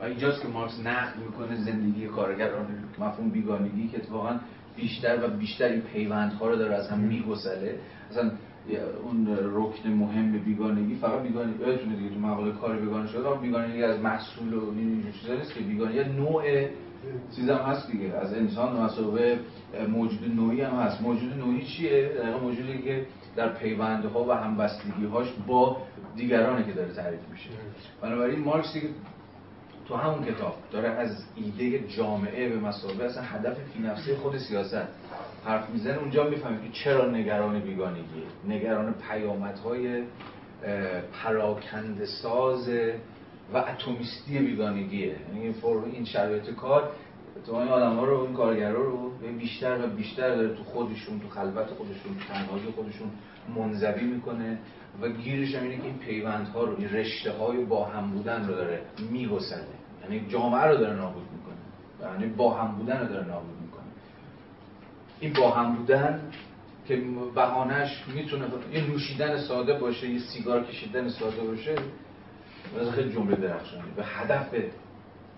و 0.00 0.04
اینجاست 0.04 0.42
که 0.42 0.48
مارکس 0.48 0.80
نقد 0.84 1.14
می‌کنه 1.26 1.56
زندگی 1.56 2.06
کارگران. 2.06 2.66
مفهوم 2.98 3.30
بیگانگی 3.30 3.88
که 3.88 3.98
اتفاقا 3.98 4.40
بیشتر 4.76 5.24
و 5.24 5.28
بیشتر 5.28 5.64
این 5.64 5.80
پیوندها 5.80 6.48
رو 6.48 6.56
داره 6.56 6.74
از 6.74 6.88
هم 6.88 6.98
میگسله. 6.98 7.78
اصلا 8.10 8.30
اون 9.04 9.38
رکن 9.54 9.88
مهم 9.88 10.38
بیگانگی 10.38 10.94
فقط 10.94 11.22
بیگانگی 11.22 11.64
یادتونه 11.64 11.96
دیگه 11.96 12.14
تو 12.14 12.20
مقاله 12.20 12.52
کار 12.52 12.76
بیگانه 12.76 13.08
شده 13.08 13.28
اما 13.28 13.40
بیگانگی 13.40 13.82
از 13.82 14.00
محصول 14.00 14.54
و 14.54 14.70
این 14.70 15.04
چیزا 15.20 15.34
نیست 15.34 15.54
که 15.54 15.60
بیگانگی 15.60 16.04
نوع 16.04 16.42
چیز 17.36 17.50
هم 17.50 17.56
هست 17.56 17.90
دیگه. 17.90 18.14
از 18.14 18.34
انسان 18.34 18.82
مسابقه 18.82 19.38
موجود 19.88 20.34
نوعی 20.36 20.60
هم 20.60 20.76
هست. 20.76 21.02
موجود 21.02 21.38
نوعی 21.38 21.66
چیه؟ 21.66 22.12
در 22.18 22.40
موجودی 22.40 22.78
که 22.78 23.06
در 23.36 23.48
پیوندها 23.48 24.24
و 24.24 24.32
همبستگی 24.32 25.06
هاش 25.06 25.28
با 25.46 25.76
دیگرانی 26.16 26.64
که 26.64 26.72
داره 26.72 26.92
تعریف 26.92 27.20
میشه. 27.32 27.48
بنابراین 28.02 28.40
مارکس 28.40 28.76
تو 29.90 29.96
همون 29.96 30.24
کتاب 30.24 30.54
داره 30.72 30.88
از 30.88 31.24
ایده 31.36 31.88
جامعه 31.88 32.48
به 32.48 32.60
مسابقه 32.60 33.04
اصلا 33.04 33.22
هدف 33.22 33.56
فی 33.74 33.82
نفسه 33.82 34.16
خود 34.16 34.38
سیاست. 34.38 34.88
حرف 35.44 35.70
می‌زنه 35.70 35.98
اونجا 35.98 36.28
می‌فهمید 36.28 36.62
که 36.62 36.68
چرا 36.84 37.10
نگران 37.10 37.60
بیگانگی 37.60 38.22
نگران 38.48 38.94
پیامدهای 39.08 40.02
پراکند 41.12 42.04
ساز 42.04 42.68
و 43.54 43.56
اتمیستی 43.56 44.38
بیگانگیه. 44.38 45.16
یعنی 45.34 45.54
این 45.92 46.04
شرایط 46.04 46.50
کار 46.50 46.90
تو 47.46 47.54
این 47.54 47.68
آدم 47.68 47.96
ها 47.96 48.04
رو 48.04 48.20
این 48.20 48.34
کارگرا 48.34 48.82
رو 48.82 49.10
بیشتر 49.38 49.84
و 49.84 49.86
بیشتر 49.86 50.34
داره 50.34 50.54
تو 50.54 50.64
خودشون 50.64 51.20
تو 51.20 51.28
خلوت 51.28 51.66
خودشون 51.66 52.14
تو 52.14 52.32
تنهایی 52.34 52.64
خودشون 52.76 53.10
منزوی 53.56 54.04
می‌کنه 54.04 54.58
و 55.02 55.08
گیرش 55.08 55.54
هم 55.54 55.62
اینه 55.62 55.76
که 55.76 55.84
این 55.84 55.98
پیوندها 55.98 56.64
رو 56.64 56.76
این 56.78 56.88
رشته 56.88 57.32
های 57.32 57.64
با 57.64 57.84
هم 57.84 58.10
بودن 58.10 58.48
رو 58.48 58.54
داره 58.54 58.80
میگسله. 59.10 59.79
یعنی 60.10 60.28
جامعه 60.28 60.64
رو 60.64 60.76
داره 60.76 60.96
نابود 60.96 61.22
می‌کنه. 61.32 62.12
یعنی 62.12 62.34
با 62.34 62.54
هم 62.54 62.76
بودن 62.76 63.00
رو 63.00 63.06
داره 63.06 63.26
نابود 63.26 63.56
می‌کنه. 63.62 63.84
این 65.20 65.32
با 65.32 65.50
هم 65.50 65.74
بودن 65.74 66.20
که 66.88 67.02
بهانش 67.34 68.04
می‌تونه 68.14 68.44
یه 68.72 68.90
نوشیدن 68.90 69.38
ساده 69.38 69.78
باشه 69.78 70.08
یه 70.08 70.18
سیگار 70.18 70.64
کشیدن 70.64 71.08
ساده 71.08 71.42
باشه 71.42 71.74
از 72.80 72.90
خیلی 72.90 73.12
جمله 73.12 73.36
درخشانی. 73.36 73.90
به 73.96 74.04
هدف 74.04 74.54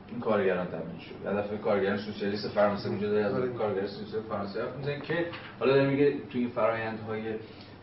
این 0.08 0.20
کارگران 0.20 0.66
تبدیل 0.66 1.00
شد. 1.00 1.26
هدف 1.26 1.60
کارگران 1.60 1.96
سوسیالیست 1.96 2.48
فرانسه 2.48 2.88
اونجا 2.88 3.10
داره 3.10 3.24
از 3.24 3.58
کارگر 3.58 3.86
سوسیالیست 3.86 4.28
فرانسه 4.28 4.62
حرف 4.62 4.76
می‌زنه 4.76 5.00
که 5.00 5.26
حالا 5.60 5.72
داره 5.74 5.90
میگه 5.90 6.18
توی 6.30 6.40
این 6.40 6.50
فرایندهای 6.50 7.34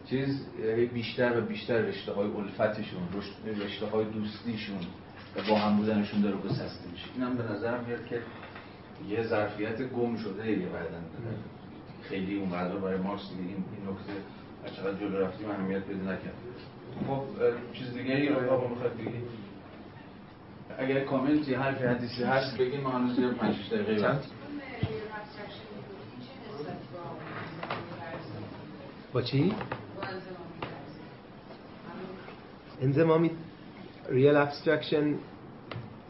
چیز 0.10 0.48
بیشتر 0.94 1.40
و 1.40 1.42
بیشتر 1.42 1.78
رشته 1.78 2.12
های 2.12 2.28
الفتشون 2.28 3.02
رشته 3.66 3.86
های 3.86 4.06
دوستیشون 4.06 4.78
و 5.36 5.50
با 5.50 5.60
هم 5.60 5.78
بودنشون 5.78 6.22
داره 6.22 6.38
گسسته 6.38 6.90
میشه. 6.92 7.06
اینم 7.16 7.38
به 7.38 7.44
نظرم 7.44 7.84
میاد 7.88 8.06
که 8.06 8.22
یه 9.10 9.24
ظرفیت 9.24 9.82
گم 9.82 10.18
شده 10.18 10.52
یه 10.52 10.66
بعدن 10.66 11.04
خیلی 12.02 12.40
اونقدر 12.40 12.76
برای 12.76 12.98
مارکس 12.98 13.30
دیگه 13.30 13.42
این, 13.42 13.50
این 13.50 13.90
نکته 13.90 14.14
چقدر 14.76 15.00
جلو 15.00 15.20
رفتیم 15.20 15.50
اهمیت 15.50 15.84
پیدا 15.84 16.02
نکرد. 16.02 16.34
خب 17.08 17.24
چیز 17.74 17.94
دیگه 17.94 18.16
ای 18.16 18.30
رو 18.30 18.52
آقا 18.52 18.68
می‌خواد 18.68 18.94
بگید 18.94 19.24
اگر 20.78 21.00
کامنتی 21.00 21.54
حرفی 21.54 21.86
حدیثی 21.86 22.24
هست 22.24 22.58
بگیم 22.58 22.82
ما 22.82 22.90
هنوز 22.90 23.20
یه 23.20 23.30
5 23.30 23.56
دقیقه 23.72 24.02
بعد 24.02 24.24
با 29.14 29.22
چی؟ 29.22 29.54
انضمامی 32.82 33.32
real 34.10 34.36
abstraction 34.36 35.16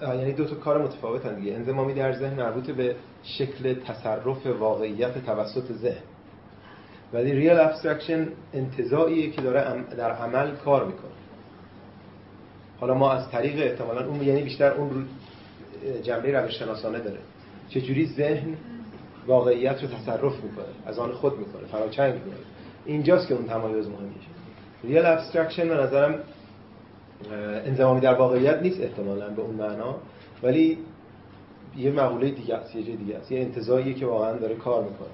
یعنی 0.02 0.34
دو 0.34 0.46
تا 0.46 0.56
کار 0.56 0.84
متفاوتن 0.84 1.36
دیگه. 1.36 1.54
انضمامی 1.54 1.94
در 1.94 2.14
ذهن 2.14 2.34
مربوط 2.34 2.70
به 2.70 2.96
شکل 3.24 3.74
تصرف 3.74 4.46
واقعیت 4.46 5.26
توسط 5.26 5.72
ذهن. 5.72 6.04
ولی 7.14 7.32
real 7.32 7.60
abstraction 7.60 8.28
انتزاعیه 8.54 9.32
که 9.32 9.42
داره 9.42 9.84
در 9.98 10.12
عمل 10.12 10.56
کار 10.56 10.86
می‌کنه. 10.86 11.12
حالا 12.80 12.94
ما 12.94 13.12
از 13.12 13.30
طریق 13.32 13.72
احتمالا 13.72 14.08
اون 14.08 14.22
یعنی 14.22 14.42
بیشتر 14.42 14.72
اون 14.72 15.06
جنبه 16.04 16.40
روش 16.40 16.60
شناسانه 16.60 17.00
داره. 17.00 17.20
چجوری 17.70 18.06
ذهن 18.08 18.58
واقعیت 19.28 19.84
رو 19.84 19.88
تصرف 19.88 20.44
می‌کنه؟ 20.44 20.66
از 20.86 21.00
آن 21.00 21.12
خود 21.12 21.40
می‌کنه 21.40 21.68
فراچنگ 21.72 22.14
می‌کنه. 22.14 22.34
اینجاست 22.86 23.28
که 23.28 23.34
اون 23.34 23.46
تمایز 23.46 23.88
مهم 23.88 24.10
real 24.84 25.06
abstraction 25.06 25.68
به 25.68 25.76
نظرم 25.76 26.20
انضمامی 27.66 28.00
در 28.00 28.14
واقعیت 28.14 28.62
نیست 28.62 28.82
احتمالا 28.82 29.30
به 29.30 29.42
اون 29.42 29.56
معنا 29.56 29.96
ولی 30.44 30.78
یه 31.78 31.92
مقوله 31.92 32.30
دیگه 32.30 32.56
است 32.56 32.76
یه 32.76 32.84
جای 32.84 32.96
دیگه 32.96 33.18
است. 33.18 33.32
یه 33.32 33.40
انتزاعیه 33.40 33.94
که 33.94 34.06
واقعا 34.06 34.38
داره 34.38 34.56
کار 34.56 34.84
می‌کنه. 34.84 35.08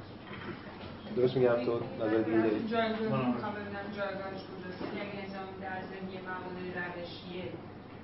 درست 1.15 1.37
میگم 1.37 1.65
تو 1.65 1.79
نظر 2.05 2.17
دیگه؟ 2.17 2.37
داری 2.37 2.55
یعنی 2.55 2.69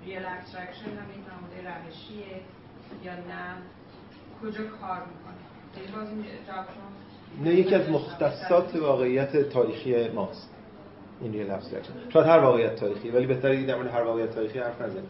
real 0.06 0.24
هم 0.26 0.40
روشیه 1.86 2.42
یا 3.04 3.14
نه 3.14 3.58
کجا 4.42 4.64
کار 4.64 5.06
می‌کنه؟ 5.06 5.42
نه 7.44 7.54
یکی 7.54 7.76
از 7.76 7.90
مختصات 7.90 8.76
واقعیت 8.76 9.50
تاریخی 9.50 10.10
ماست. 10.10 10.50
این 11.22 11.34
real 11.34 11.52
abstraction 11.52 11.94
شاید 12.14 12.28
هر 12.28 12.40
واقعیت 12.40 12.76
تاریخی 12.76 13.10
ولی 13.10 13.26
بهتره 13.26 13.66
در 13.66 13.76
مورد 13.76 13.88
هر 13.88 14.02
واقعیت 14.02 14.36
تاریخی 14.36 14.60
حرف 14.60 14.82
نزنیم. 14.82 15.10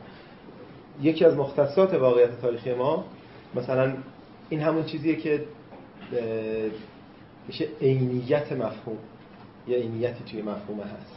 یکی 1.01 1.25
از 1.25 1.35
مختصات 1.35 1.93
واقعیت 1.93 2.41
تاریخی 2.41 2.73
ما 2.73 3.05
مثلا 3.55 3.93
این 4.49 4.61
همون 4.61 4.83
چیزیه 4.83 5.15
که 5.15 5.45
میشه 7.47 7.67
عینیت 7.81 8.51
مفهوم 8.51 8.97
یا 9.67 9.77
عینیتی 9.77 10.23
توی 10.23 10.41
مفهوم 10.41 10.79
هست. 10.79 11.15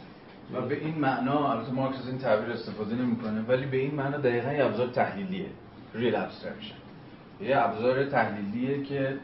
و 0.53 0.61
به 0.61 0.75
این 0.75 0.99
معنا 0.99 1.51
البته 1.51 1.71
مارکس 1.71 1.99
از 1.99 2.07
این 2.07 2.17
تعبیر 2.17 2.53
استفاده 2.53 2.95
نمی‌کنه 2.95 3.41
ولی 3.41 3.65
به 3.65 3.77
این 3.77 3.95
معنا 3.95 4.17
دقیقا 4.17 4.53
یه 4.53 4.65
ابزار 4.65 4.87
تحلیلیه 4.87 5.45
real 5.93 6.15
abstraction 6.15 6.75
یه 7.41 7.57
ابزار 7.57 8.05
تحلیلیه 8.05 8.83
که 8.83 9.17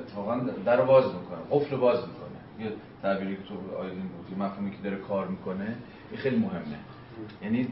اتفاقا 0.00 0.40
در 0.64 0.80
باز 0.80 1.04
می‌کنه 1.04 1.38
قفل 1.50 1.76
باز 1.76 1.98
می‌کنه. 1.98 2.15
یه 2.60 2.72
تعبیری 3.02 3.36
که 3.36 3.42
تو 3.42 3.76
آیدین 3.76 4.08
بود 4.08 4.38
مفهومی 4.38 4.70
که 4.70 4.76
داره 4.84 4.96
کار 4.96 5.28
می‌کنه 5.28 5.76
این 6.10 6.20
خیلی 6.20 6.36
مهمه. 6.36 6.78
یعنی 7.42 7.68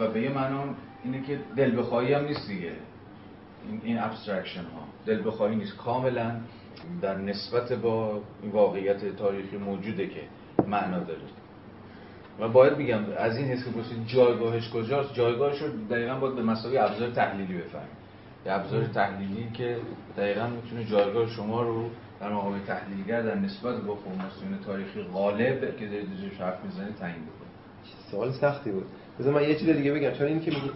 و 0.00 0.08
به 0.08 0.22
یه 0.22 0.28
معنا 0.28 0.64
اینه 1.04 1.22
که 1.22 1.40
دل 1.56 1.78
بخواهی 1.78 2.14
هم 2.14 2.24
نیست 2.24 2.48
دیگه. 2.48 2.72
این 3.82 3.98
abstraction 3.98 4.60
ها. 4.60 4.86
دل 5.06 5.26
بخواهی 5.26 5.56
نیست. 5.56 5.76
کاملا 5.76 6.40
در 7.02 7.18
نسبت 7.18 7.72
با 7.72 8.20
واقعیت 8.52 9.16
تاریخی 9.16 9.56
موجوده 9.56 10.06
که 10.06 10.20
معنا 10.66 10.98
داره. 10.98 11.20
و 12.40 12.48
باید 12.48 12.78
بگم 12.78 13.00
از 13.16 13.36
این 13.36 13.46
حس 13.46 13.64
که 13.64 14.14
جایگاهش 14.14 14.70
کجاست 14.70 15.14
جایگاهش 15.14 15.62
رو 15.62 15.68
دقیقا 15.90 16.14
باید 16.14 16.34
به 16.34 16.42
مساوی 16.42 16.78
ابزار 16.78 17.10
تحلیلی 17.10 17.54
بفهمیم. 17.54 17.88
یه 18.46 18.52
ابزار 18.52 18.84
تحلیلی 18.84 19.50
که 19.54 19.76
دقیقا 20.16 20.46
می‌تونه 20.46 20.84
جایگاه 20.84 21.28
شما 21.28 21.62
رو 21.62 21.90
در 22.22 22.32
مقام 22.32 22.60
تحلیلگر 22.66 23.22
در 23.22 23.34
نسبت 23.34 23.76
با 23.76 23.94
فرماسیون 23.94 24.58
تاریخی 24.66 25.02
غالب 25.02 25.76
که 25.76 25.86
دارید 25.86 26.08
روش 26.22 26.40
حرف 26.40 26.64
می‌زنید 26.64 26.94
تعیین 26.96 27.16
بکنه 27.16 27.48
سوال 28.10 28.32
سختی 28.32 28.70
بود. 28.70 28.84
بذار 29.20 29.34
من 29.34 29.42
یه 29.42 29.54
چیز 29.54 29.68
دیگه 29.68 29.92
بگم. 29.92 30.10
چون 30.10 30.26
این 30.26 30.40
که 30.40 30.50
میگه 30.50 30.70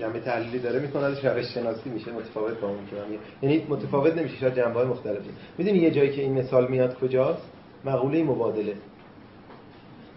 جنبه 0.00 0.20
تحلیلی 0.20 0.58
داره 0.58 0.80
می‌کنه 0.80 1.06
روش 1.08 1.54
شناسی 1.54 1.90
میشه 1.90 2.12
متفاوت 2.12 2.60
با 2.60 2.68
اون 2.68 2.78
که 2.90 3.18
یعنی 3.42 3.66
متفاوت 3.68 4.16
نمیشه 4.16 4.36
شاید 4.36 4.54
جنبه 4.54 4.74
های 4.74 4.86
مختلفی. 4.86 5.30
می‌دونی 5.58 5.78
یه 5.78 5.90
جایی 5.90 6.10
که 6.10 6.22
این 6.22 6.32
مثال 6.32 6.68
میاد 6.68 6.98
کجاست؟ 6.98 7.42
مقوله 7.84 8.24
مبادله. 8.24 8.74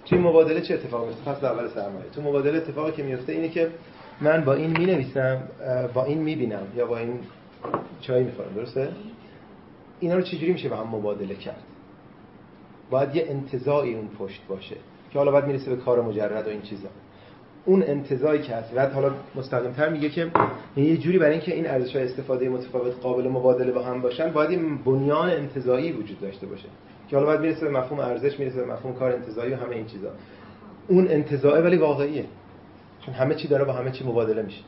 توی 0.05 0.17
مبادله 0.17 0.61
چه 0.61 0.73
اتفاقی 0.73 1.07
میفته 1.07 1.31
پس 1.31 1.43
اول 1.43 1.67
سرمایه. 1.67 2.09
تو 2.15 2.21
مبادله 2.21 2.57
اتفاقی 2.57 2.91
که 2.91 3.03
میفته 3.03 3.33
اینه 3.33 3.49
که 3.49 3.71
من 4.21 4.45
با 4.45 4.53
این 4.53 4.77
می 4.77 4.85
نویسم 4.85 5.43
با 5.93 6.05
این 6.05 6.17
می 6.17 6.35
بینم 6.35 6.67
یا 6.75 6.85
با 6.85 6.97
این 6.97 7.19
چای 8.01 8.23
می 8.23 8.31
خورم 8.31 8.53
درسته؟ 8.55 8.89
اینا 10.01 10.15
رو 10.15 10.21
چجوری 10.21 10.53
میشه 10.53 10.69
با 10.69 10.75
هم 10.75 10.87
مبادله 10.87 11.35
کرد؟ 11.35 11.63
باید 12.89 13.15
یه 13.15 13.25
انتزاعی 13.29 13.93
اون 13.93 14.07
پشت 14.19 14.41
باشه 14.49 14.75
که 15.11 15.19
حالا 15.19 15.31
باید 15.31 15.45
می‌رسه 15.45 15.75
به 15.75 15.81
کار 15.81 16.01
مجرد 16.01 16.47
و 16.47 16.49
این 16.49 16.61
چیزا. 16.61 16.89
اون 17.65 17.83
انتزاعی 17.83 18.41
که 18.41 18.55
هست 18.55 18.73
بعد 18.73 18.93
حالا 18.93 19.11
مستقیم 19.35 19.71
تر 19.71 19.89
میگه 19.89 20.09
که 20.09 20.31
یه 20.77 20.97
جوری 20.97 21.19
برای 21.19 21.31
اینکه 21.31 21.53
این 21.53 21.69
ارزش 21.69 21.95
های 21.95 22.05
استفاده 22.05 22.49
متفاوت 22.49 22.93
قابل 23.01 23.27
مبادله 23.27 23.71
با 23.71 23.83
هم 23.83 24.01
باشن 24.01 24.31
باید 24.31 24.49
این 24.49 24.77
بنیان 24.77 25.29
انتزاعی 25.29 25.91
وجود 25.91 26.19
داشته 26.19 26.47
باشه. 26.47 26.67
که 27.09 27.15
حالا 27.15 27.27
باید 27.27 27.41
می‌رسه 27.41 27.65
به 27.65 27.71
مفهوم 27.71 27.99
ارزش 27.99 28.39
می‌رسه 28.39 28.65
به 28.65 28.73
مفهوم 28.73 28.95
کار 28.95 29.11
انتزاعی 29.11 29.53
و 29.53 29.55
همه 29.55 29.75
این 29.75 29.85
چیزا. 29.85 30.11
اون 30.87 31.07
انتزاعه 31.07 31.61
ولی 31.61 31.77
واقعیه. 31.77 32.25
چون 33.05 33.13
همه 33.13 33.35
چی 33.35 33.47
داره 33.47 33.65
با 33.65 33.73
همه 33.73 33.91
چی 33.91 34.03
مبادله 34.03 34.41
میشه. 34.41 34.61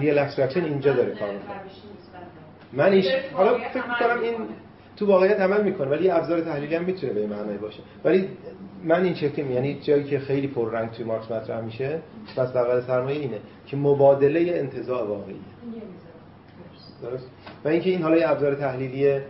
real 0.00 0.18
abstraction 0.18 0.64
اینجا 0.64 0.92
داره 0.92 1.14
کار 1.14 1.32
می‌کنه. 1.32 1.60
من 2.72 2.92
ایش... 2.92 3.06
حالا 3.32 3.58
فکر 3.58 3.84
می‌کنم 3.88 4.22
این 4.22 4.34
تو 4.96 5.06
واقعیت 5.06 5.40
عمل 5.40 5.64
می‌کنه 5.64 5.90
ولی 5.90 6.10
ابزار 6.10 6.40
تحلیلی 6.40 6.74
هم 6.74 6.84
می‌تونه 6.84 7.12
به 7.12 7.26
معنی 7.26 7.58
باشه. 7.58 7.80
ولی 8.04 8.28
من 8.84 9.04
این 9.04 9.14
شکلی 9.14 9.52
یعنی 9.52 9.74
جایی 9.74 10.04
که 10.04 10.18
خیلی 10.18 10.46
پررنگ 10.46 10.90
توی 10.90 11.04
مارکس 11.04 11.30
مطرح 11.30 11.60
میشه 11.60 11.98
پس 12.36 12.56
اول 12.56 12.80
سرمایه 12.80 13.20
اینه 13.20 13.38
که 13.66 13.76
مبادله 13.76 14.40
انتزاع 14.40 15.06
واقعیه. 15.06 15.36
درست؟ 17.02 17.28
و 17.64 17.68
اینکه 17.68 17.90
این 17.90 18.02
حالا 18.02 18.16
یه 18.16 18.30
ابزار 18.30 18.54
تحلیلی 18.54 19.20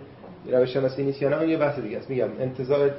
روش 0.46 0.74
شناسی 0.74 1.02
نیست 1.02 1.22
یا 1.22 1.28
نه 1.28 1.36
اون 1.36 1.48
یه 1.48 1.56
بحث 1.56 1.78
دیگه 1.78 1.98
است. 1.98 2.10
میگم 2.10 2.28
انتزاع 2.40 2.90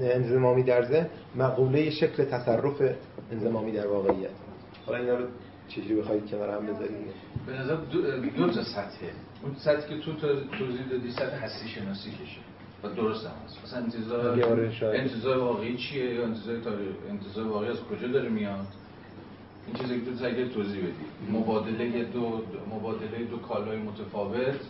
انزمامی 0.00 0.62
در 0.62 0.84
ذهن 0.84 1.06
مقوله 1.36 1.90
شکل 1.90 2.24
تصرف 2.24 2.82
انزمامی 3.32 3.72
در 3.72 3.86
واقعیت. 3.86 4.30
حالا 4.86 4.98
اینا 4.98 5.14
رو 5.14 5.24
چجوری 5.74 5.94
بخواید 5.94 6.30
کنار 6.30 6.50
هم 6.50 6.66
بذارید 6.66 7.14
به 7.46 7.52
نظر 7.52 7.74
دو, 7.74 8.20
دو 8.20 8.50
تا 8.50 8.64
سطحه. 8.64 9.10
اون 9.42 9.54
سطحی 9.58 9.88
که 9.88 10.04
تو 10.04 10.12
توضیح 10.58 10.88
دادی 10.90 11.10
سطح 11.10 11.44
هستی 11.44 11.68
شناسی 11.68 12.10
کشه. 12.10 12.40
و 12.82 12.88
درست 12.88 13.26
هم 13.26 13.32
هست. 13.44 13.64
مثلا 13.64 13.78
انتظار 13.78 14.40
انتظار 14.94 15.38
واقعی 15.38 15.76
چیه؟ 15.76 16.14
یا 16.14 16.24
انتظار 16.24 16.60
تاریخ 16.60 16.94
انتظار 17.10 17.46
واقعی 17.48 17.70
از 17.70 17.80
کجا 17.80 18.08
داره 18.08 18.28
میاد؟ 18.28 18.66
این 19.66 19.76
چیزی 19.76 20.00
که 20.00 20.10
تو 20.10 20.16
سعی 20.16 20.48
توضیح 20.48 20.82
بدی. 20.82 21.32
مبادله 21.32 22.04
دو 22.04 22.42
مبادله 22.74 23.24
دو 23.24 23.36
کالای 23.36 23.78
متفاوت. 23.78 24.60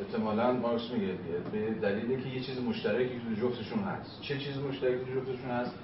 احتمالا 0.00 0.52
مارکس 0.52 0.90
میگه 0.90 1.14
به 1.52 1.70
دلیلی 1.82 2.22
که 2.22 2.28
یه 2.28 2.40
چیز 2.40 2.60
مشترکی 2.60 3.20
تو 3.20 3.48
جفتشون 3.48 3.78
هست. 3.78 4.20
چه 4.20 4.38
چیز 4.38 4.58
مشترکی 4.58 5.04
تو 5.04 5.20
جفتشون 5.20 5.50
هست؟ 5.50 5.74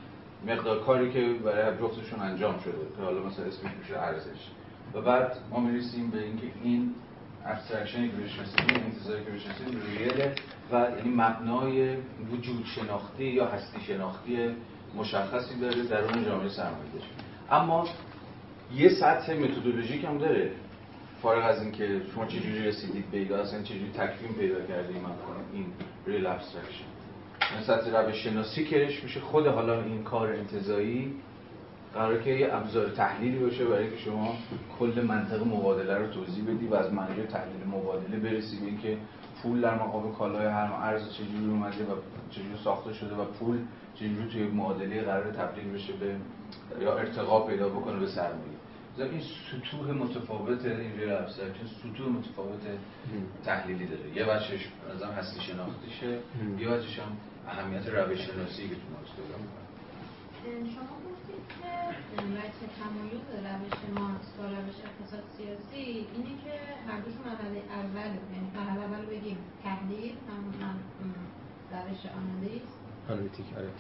مقدار 0.47 0.85
کاری 0.85 1.13
که 1.13 1.35
برای 1.45 1.79
جفتشون 1.79 2.21
انجام 2.21 2.59
شده. 2.59 2.73
که 2.97 3.03
حالا 3.03 3.23
مثلا 3.23 3.45
اسمش 3.47 3.71
میشه 3.83 3.99
ارزش 3.99 4.51
و 4.95 5.01
بعد 5.01 5.37
ما 5.51 5.61
می‌رسیم 5.61 6.11
به 6.11 6.23
اینکه 6.23 6.47
این 6.63 6.95
abstraction 7.47 8.04
ی 8.04 8.09
که 8.09 8.17
بهش 8.17 8.39
رسیدیم 8.39 8.83
انتزاعی 8.85 9.25
که 9.25 9.31
بهش 9.31 9.47
رسیدیم 9.47 9.81
real 9.99 10.28
ه 10.28 10.35
و 10.73 10.75
یعنی 10.75 11.11
مبنای 11.17 11.97
وجود 12.33 12.65
شناختی 12.65 13.25
یا 13.25 13.47
هستی 13.47 13.81
شناختی 13.81 14.49
مشخصی 14.97 15.61
داره 15.61 15.83
در 15.83 16.05
اون 16.05 16.25
جامعه 16.25 16.49
سرمایه‌داری 16.49 17.05
اما 17.51 17.89
یه 18.75 18.89
سطح 18.89 19.35
methodologic 19.35 20.05
هم 20.05 20.19
داره. 20.19 20.51
فارغ 21.23 21.45
از 21.45 21.63
اینکه 21.63 22.03
شما 22.15 22.27
چجوری 22.27 22.69
رسیدید 22.69 23.11
به 23.11 23.19
ایده 23.19 23.39
اصلا 23.39 23.63
چجوری 23.63 23.91
تکوین 23.91 24.33
پیدا 24.33 24.67
کردیم 24.67 25.07
این 25.53 25.67
real 26.07 26.27
abstraction 26.27 26.85
سطح 27.67 27.91
روش 27.91 28.17
شناسیکش 28.17 29.03
میشه 29.03 29.21
خود 29.21 29.47
حالا 29.47 29.83
این 29.83 30.05
کار 30.05 30.33
انتزاعی 30.33 31.15
قرار 31.95 32.23
که 32.23 32.31
یه 32.31 32.55
ابزار 32.55 32.89
تحلیلی 32.91 33.39
باشه 33.39 33.65
برای 33.65 33.91
که 33.91 33.97
شما 33.97 34.35
کل 34.79 35.05
منطق 35.09 35.47
مبادله 35.47 35.99
رو 35.99 36.07
توضیح 36.07 36.45
بدی 36.45 36.67
و 36.67 36.75
از 36.75 36.93
منظر 36.93 37.27
تحلیل 37.27 37.67
مبادله 37.67 38.17
برسی 38.17 38.61
به 38.61 38.67
اینکه 38.67 38.97
پول 39.43 39.61
در 39.61 39.75
مقابل 39.75 40.13
کالای 40.13 40.47
هم 40.47 40.73
ارز 40.73 41.13
چجوری 41.13 41.47
اومده 41.51 41.85
و 41.85 41.97
چجوری 42.31 42.57
ساخته 42.65 42.93
شده 42.93 43.15
و 43.15 43.25
پول 43.25 43.59
چجوری 43.95 44.29
توی 44.33 44.43
معادله 44.43 45.03
قرار 45.03 45.33
تبدیل 45.33 45.73
بشه 45.73 45.93
به 45.93 46.17
یا 46.81 46.99
ارتقا 46.99 47.41
پیدا 47.41 47.69
بکنه 47.69 47.99
به 47.99 48.07
سرمایه. 48.07 48.56
این 49.05 49.21
سطوح 49.21 49.91
متفاوت 49.91 50.65
این 50.65 50.93
real 50.99 51.13
abstraction 51.13 51.67
سطوح 51.67 52.09
متفاوت 52.09 52.61
تحلیلی 53.45 53.87
داره. 53.87 54.17
یه 54.17 54.25
بچهش 54.25 54.69
نظام 54.95 55.11
هستی 55.13 55.41
شناختیشه. 55.41 56.19
یه 56.59 56.69
بچهش 56.69 56.99
هم 56.99 57.17
اهمیت 57.49 57.87
روش 57.89 58.19
شناسی 58.19 58.69
که 58.69 58.75
تو 58.75 58.87
مارکس 58.93 59.11
پیدا 59.17 59.39
شما 60.75 60.97
گفتید 61.07 61.43
که 61.49 62.23
وجه 62.23 62.61
تمایز 62.81 63.27
روش 63.47 64.01
مارکس 64.01 64.31
با 64.39 64.45
روش 64.45 64.79
اقتصاد 64.89 65.25
سیاسی 65.37 66.07
اینه 66.15 66.35
که 66.45 66.53
هر 66.89 67.01
دوشون 67.01 67.23
مرحله 67.25 67.63
اول 67.81 68.13
یعنی 68.35 68.51
مرحله 68.57 68.81
اول 68.81 69.07
بگیم 69.07 69.39
تحلیل 69.65 70.15
هم 70.29 70.43
روش 71.73 72.03
آنالیز. 72.21 72.63
آنالیتیک 73.09 73.47
آره. 73.57 73.71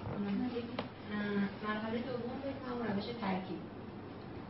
مرحله 1.68 1.98
دوم 1.98 2.38
بگیم 2.44 2.94
روش 2.94 3.04
ترکیب. 3.20 3.75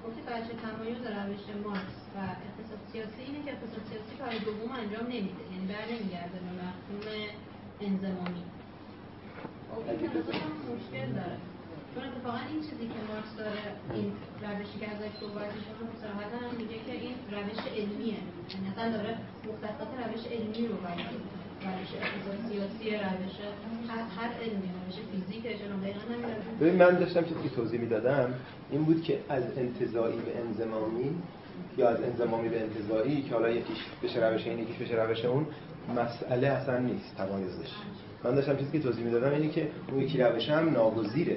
گفتی 0.06 0.22
بچه 0.22 0.52
تمایز 0.66 1.00
روش 1.16 1.44
مارکس 1.64 1.98
و 2.14 2.18
اقتصاد 2.46 2.80
سیاسی 2.92 3.20
اینه 3.26 3.40
که 3.44 3.50
اقتصاد 3.52 3.82
سیاسی 3.90 4.12
کار 4.20 4.32
دوم 4.46 4.72
انجام 4.82 5.06
نمیده. 5.14 5.44
یعنی 5.52 5.66
بر 5.72 5.86
نمیگرده 5.92 6.38
به 6.44 6.50
مفهوم 6.60 7.06
انزمامی 7.80 8.44
خب 9.70 9.82
این 9.88 9.98
که 10.00 10.08
مشکل 10.74 11.08
داره. 11.20 11.38
چون 11.92 12.02
اتفاقا 12.08 12.40
این 12.50 12.60
چیزی 12.66 12.86
که 12.92 13.00
مارکس 13.08 13.32
داره 13.40 13.62
این 13.94 14.08
روشی 14.42 14.76
که 14.80 14.86
ازش 14.94 15.12
صحبت 15.20 15.48
میشه 15.54 15.70
صراحتا 16.02 16.36
هم 16.46 16.54
میگه 16.60 16.78
که 16.86 16.92
این 17.04 17.14
روش 17.34 17.60
علمیه. 17.78 18.20
یعنی 18.52 18.66
اصلا 18.72 18.86
داره 18.96 19.12
مختصات 19.48 19.90
روش 20.02 20.24
علمی 20.34 20.66
رو 20.70 20.76
بیان 20.84 21.14
روش 21.78 21.90
اقتصاد 22.02 22.38
سیاسی 22.48 22.96
روش 22.96 23.36
هر 24.16 24.30
علمی 24.42 24.70
روش 24.86 24.96
فیزیک 25.12 25.42
ببین 26.60 26.76
من 26.76 26.98
داشتم 26.98 27.24
چیزی 27.24 27.42
که 27.42 27.48
توضیح 27.48 27.80
می‌دادم 27.80 28.34
این 28.70 28.84
بود 28.84 29.02
که 29.02 29.18
از 29.28 29.42
انتظایی 29.56 30.16
به 30.16 30.40
انزمامی 30.40 31.10
یا 31.78 31.88
از 31.88 32.00
انزمامی 32.02 32.48
به 32.48 32.60
انتظایی 32.60 33.22
که 33.22 33.34
حالا 33.34 33.48
یکیش 33.50 33.78
بشه 34.02 34.28
روش 34.28 34.46
این 34.46 34.58
یکیش 34.58 34.76
بشه 34.76 35.02
روش 35.02 35.24
اون 35.24 35.46
مسئله 35.96 36.46
اصلا 36.46 36.78
نیست 36.78 37.16
تمایزش. 37.16 37.70
من 38.24 38.34
داشتم 38.34 38.56
چیزی 38.56 38.72
که 38.72 38.78
توضیح 38.78 39.04
می‌دادم 39.04 39.30
اینه 39.30 39.48
که 39.48 39.68
اون 39.92 40.00
یکی 40.00 40.18
روش 40.18 40.48
هم 40.48 40.72
ناگزیره. 40.72 41.36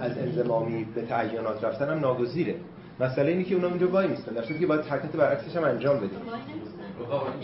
از 0.00 0.18
انزمامی 0.18 0.84
به 0.84 1.02
تعینات 1.02 1.64
رفتن 1.64 1.88
هم 1.88 1.98
ناگزیره. 1.98 2.54
مسئله 3.00 3.30
اینه 3.30 3.44
که 3.44 3.54
اونا 3.54 3.68
اونجا 3.68 3.88
وای 3.88 4.06
میستن. 4.06 4.32
در 4.32 4.42
که 4.42 4.66
باید 4.66 4.80
حرکت 4.80 5.12
برعکسش 5.12 5.56
هم 5.56 5.64
انجام 5.64 5.96
بدیم. 5.96 6.18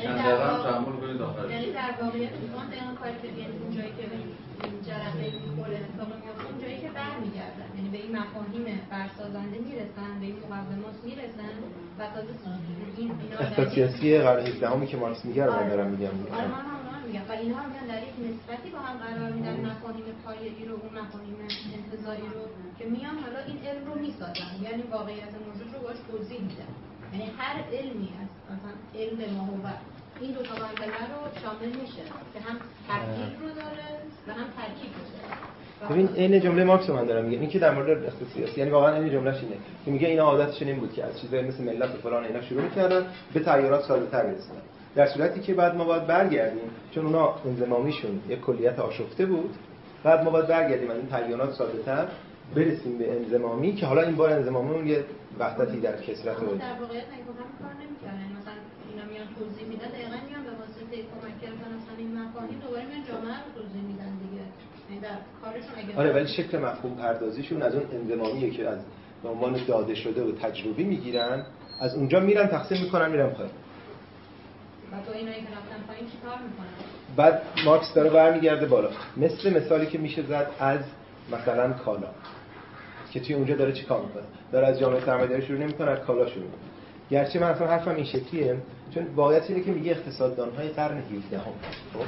چند 0.03 0.19
دقیقه 0.19 0.45
هم 0.51 0.63
تحمل 0.63 0.97
کنید 1.01 1.21
یعنی 1.51 1.69
در 1.79 1.91
واقعیت 2.03 2.33
اون 2.55 2.67
دقیقا 2.73 2.93
کاری 3.01 3.17
که 3.23 3.29
یعنی 3.29 3.55
اون 3.63 3.71
جایی 3.77 3.93
که 3.99 4.05
به 4.11 4.17
جرقه 4.89 5.25
می‌خوره 5.45 5.79
اون 6.51 6.57
جایی 6.63 6.79
که 6.85 6.91
برمیگردن. 6.99 7.69
یعنی 7.77 7.89
به 7.95 7.99
این 8.03 8.13
مفاهیم 8.19 8.65
برسازنده 8.91 9.59
می‌رسن 9.69 10.11
به 10.21 10.27
این 10.27 10.39
مقدمات 10.45 10.97
می‌رسن 11.09 11.55
و 11.99 12.01
تازه 12.15 12.33
این 12.97 13.11
اینا 13.23 13.71
سیاسی 13.75 14.19
قرن 14.19 14.47
17 14.47 14.87
که 14.87 14.97
مارکس 14.97 15.25
میگه 15.25 15.45
رو 15.47 15.53
من 15.53 15.69
دارم 15.69 15.89
میگم. 15.93 16.15
آره 16.39 16.49
من 16.55 16.65
هم 16.95 17.03
میگم. 17.07 17.25
و 17.29 17.33
اینها 17.33 17.61
رو 17.63 17.69
میگن 17.71 17.87
در 17.93 18.03
یک 18.09 18.17
نسبتی 18.27 18.69
با 18.75 18.79
هم 18.79 18.97
قرار 19.05 19.31
میدن 19.37 19.57
مفاهیم 19.71 20.05
پایه‌ای 20.25 20.65
رو 20.69 20.75
اون 20.83 20.93
مفاهیم 21.01 21.37
انتظاری 21.79 22.27
رو 22.35 22.43
که 22.79 22.85
میان 22.95 23.17
حالا 23.25 23.41
این 23.49 23.59
علم 23.69 23.85
رو 23.89 23.95
می‌سازن. 24.05 24.53
یعنی 24.67 24.83
واقعیت 24.97 25.33
موجود 25.47 25.69
رو 25.75 25.79
باش 25.87 25.99
توضیح 26.11 26.41
میدن. 26.41 26.73
یعنی 27.13 27.31
هر 27.39 27.57
علمی 27.73 28.09
هست 28.19 28.37
مثلا 28.51 28.73
علم 29.01 29.35
ما 29.35 29.71
این 30.21 30.33
دو 30.33 30.43
تا 30.43 30.55
مرحله 30.55 30.87
رو 30.87 31.41
شامل 31.43 31.69
میشه 31.81 32.03
که 32.33 32.41
هم 32.41 32.57
ترکیب 32.89 33.41
رو 33.41 33.49
داره 33.49 33.89
و 34.29 34.33
هم 34.33 34.47
ترکیب 34.57 34.91
رو 34.99 35.03
داره. 35.13 35.57
ببین 35.91 36.09
این 36.15 36.41
جمله 36.41 36.65
مارکس 36.65 36.91
من 36.91 37.05
دارم 37.05 37.25
میگه 37.25 37.39
این 37.41 37.51
که 37.51 37.59
در 37.59 37.75
مورد 37.75 38.13
سیاسی 38.35 38.61
یعنی 38.61 38.71
واقعا 38.71 38.97
این 38.97 39.13
جملهش 39.13 39.37
اینه 39.43 39.57
که 39.85 39.91
میگه 39.91 40.09
اینا 40.09 40.23
عادتشون 40.23 40.69
این 40.69 40.81
بود 40.81 40.93
که 40.93 41.05
از 41.05 41.21
چیزایی 41.21 41.43
مثل 41.49 41.65
ملت 41.65 41.95
و 41.95 41.99
فلان 41.99 42.25
اینا 42.25 42.43
شروع 42.43 42.63
می‌کردن 42.63 43.07
به 43.35 43.41
تغییرات 43.41 43.85
ساده 43.85 44.07
تر 44.07 44.23
برسونن 44.23 44.61
در 44.95 45.07
صورتی 45.07 45.41
که 45.41 45.55
بعد 45.55 45.75
ما 45.77 45.85
باید 45.85 46.07
برگردیم 46.07 46.71
چون 46.91 47.07
اونا 47.07 47.35
انضمامیشون 47.45 48.21
یک 48.29 48.41
کلیت 48.41 48.79
آشفته 48.79 49.27
بود 49.27 49.55
بعد 50.05 50.25
ما 50.25 50.31
باید 50.31 50.47
برگردیم 50.47 50.91
از 50.91 50.97
این 50.97 51.07
تغییرات 51.07 51.53
ساده 51.53 51.83
تر 51.83 52.07
برسیم 52.55 52.99
به 52.99 53.13
انضمامی 53.13 53.75
که 53.75 53.87
حالا 53.87 54.03
این 54.03 54.17
بار 54.17 54.33
انضمامی 54.33 54.71
اون 54.71 54.87
یه 54.87 55.05
وحدتی 55.39 55.81
در 55.81 55.97
کسرت 56.03 56.37
رو 56.41 56.57
در 56.57 56.81
واقعیت 56.81 57.05
هم 57.05 57.51
کار 57.63 57.75
نمی‌کنن 57.83 58.21
یعنی 58.21 58.35
مثلا 58.41 58.55
اینا 58.91 59.05
میان 59.13 59.27
توضیح 59.39 59.69
میدن 59.69 59.89
دقیقاً 59.89 60.19
میان 60.29 60.43
به 60.45 60.51
واسطه 60.51 60.97
کمک 60.97 61.41
کردن 61.43 61.69
مثلا 61.79 61.97
این 61.99 62.19
مفاهیم 62.19 62.59
دوباره 62.59 62.85
میان 62.87 63.05
جامعه 63.09 63.37
رو 63.45 63.51
توضیح 63.63 63.83
میدن 63.83 64.13
دیگه. 64.23 64.45
یعنی 64.89 65.01
در 65.01 65.19
کارشون 65.43 65.75
اگه 65.77 65.99
آره 66.01 66.13
ولی 66.13 66.29
شکل 66.29 66.59
مفهوم 66.59 66.95
پردازیشون 66.95 67.63
از 67.63 67.75
اون 67.75 67.85
انضمامیه 67.93 68.51
که 68.51 68.69
از 68.69 68.79
به 69.23 69.29
عنوان 69.29 69.61
داده 69.67 69.95
شده 69.95 70.23
و 70.23 70.33
تجربی 70.33 70.85
می‌گیرن 70.85 71.47
از 71.81 71.95
اونجا 71.95 72.21
میرن 72.21 72.47
تقسیم 72.47 72.83
می‌کنن 72.83 73.11
میرن 73.11 73.31
پایین. 73.31 73.53
بعد 77.17 77.43
مارکس 77.65 77.95
داره 77.95 78.11
برمیگرده 78.11 78.67
بالا. 78.67 78.89
مثل 79.17 79.57
مثالی 79.57 79.87
که 79.87 79.99
میشه 79.99 80.23
زد 80.23 80.51
از 80.59 80.81
مثلا 81.33 81.73
کالا. 81.73 82.09
که 83.11 83.21
توی 83.21 83.35
اونجا 83.35 83.55
داره 83.55 83.73
چیکار 83.73 84.01
می‌کنه؟ 84.03 84.23
داره 84.53 84.67
از 84.67 84.79
جامعه 84.79 85.01
سرمایه‌داری 85.01 85.43
شروع 85.43 85.59
نمی‌کنه 85.59 85.91
از 85.91 85.99
کالا 85.99 86.27
شروع 86.27 86.45
می‌کنه. 86.45 86.61
گرچه 87.11 87.41
من 87.41 87.51
اصلا 87.51 87.67
حرفم 87.67 87.95
این 87.95 88.05
شکلیه 88.05 88.57
چون 88.95 89.07
واقعیت 89.17 89.51
اینه 89.51 89.63
که 89.63 89.71
میگه 89.71 89.91
اقتصاددان 89.91 90.51
های 90.51 90.69
قرن 90.69 90.99
17 90.99 91.39
هم 91.39 91.45
خب؟ 91.95 92.01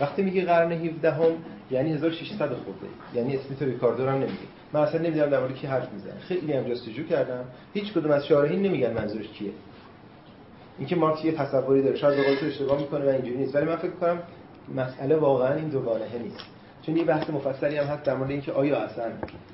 وقتی 0.00 0.22
میگه 0.22 0.44
قرن 0.44 0.72
17 0.72 1.10
هم 1.10 1.32
یعنی 1.70 1.92
1600 1.92 2.38
خورده. 2.38 2.86
یعنی 3.14 3.36
اسمیت 3.36 3.62
ریکاردو 3.62 4.08
هم 4.08 4.14
نمیگه. 4.14 4.48
من 4.72 4.80
اصلا 4.80 5.00
نمی‌دونم 5.00 5.30
در 5.30 5.40
مورد 5.40 5.54
کی 5.54 5.66
حرف 5.66 5.92
می‌زنه 5.92 6.20
خیلی 6.20 6.52
هم 6.52 6.62
جستجو 6.62 7.04
کردم. 7.04 7.44
هیچ 7.74 7.92
کدوم 7.92 8.10
از 8.10 8.26
شارحین 8.26 8.62
نمیگن 8.62 8.92
منظورش 8.92 9.28
کیه. 9.28 9.50
اینکه 10.78 10.96
مارکس 10.96 11.24
یه 11.24 11.32
تصوری 11.32 11.82
داره. 11.82 11.96
شاید 11.96 12.40
به 12.40 12.46
اشتباه 12.46 12.80
می‌کنه 12.80 13.04
و 13.04 13.08
اینجوری 13.08 13.36
نیست. 13.36 13.54
ولی 13.54 13.64
من 13.64 13.76
فکر 13.76 13.90
کنم 13.90 14.22
مسئله 14.74 15.16
واقعا 15.16 15.54
این 15.54 15.68
دوگانه 15.68 16.04
نیست. 16.22 16.44
چون 16.82 16.96
یه 16.96 17.04
بحث 17.04 17.30
مفصلی 17.30 17.76
هم 17.76 17.86
هست 17.86 18.02
در 18.04 18.14
مورد 18.14 18.30
اینکه 18.30 18.52
آیا 18.52 18.78
اصلا 18.78 19.04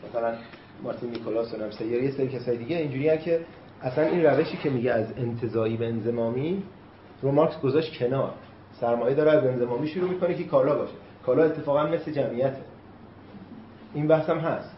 مثلا 0.09 0.35
مارتین 0.83 1.11
نیکولاس 1.11 1.55
و 1.55 1.57
نمسه 1.57 1.87
یه 1.87 2.11
سری 2.11 2.29
کسای 2.29 2.57
دیگه. 2.57 2.77
اینجوریه 2.77 3.19
که 3.19 3.41
اصلا 3.83 4.05
این 4.05 4.25
روشی 4.25 4.57
که 4.57 4.71
میگه 4.71 4.93
از 4.93 5.07
انتزاعی 5.17 5.77
به 5.77 5.87
انزمامی 5.87 6.63
رو 7.23 7.33
مارکس 7.33 7.61
گذاشت 7.61 7.99
کنار. 7.99 8.33
سرمایه 8.81 9.15
داره 9.15 9.31
از 9.31 9.45
انزمامی 9.45 9.89
شروع 9.89 10.11
می‌کنه 10.11 10.35
که 10.35 10.45
کالا 10.45 10.77
باشه. 10.79 10.93
کالا 11.27 11.45
اتفاقا 11.45 11.87
مثل 11.87 12.13
جمعیته. 12.13 12.57
این 13.95 14.09
بحثم 14.09 14.39
هست. 14.39 14.71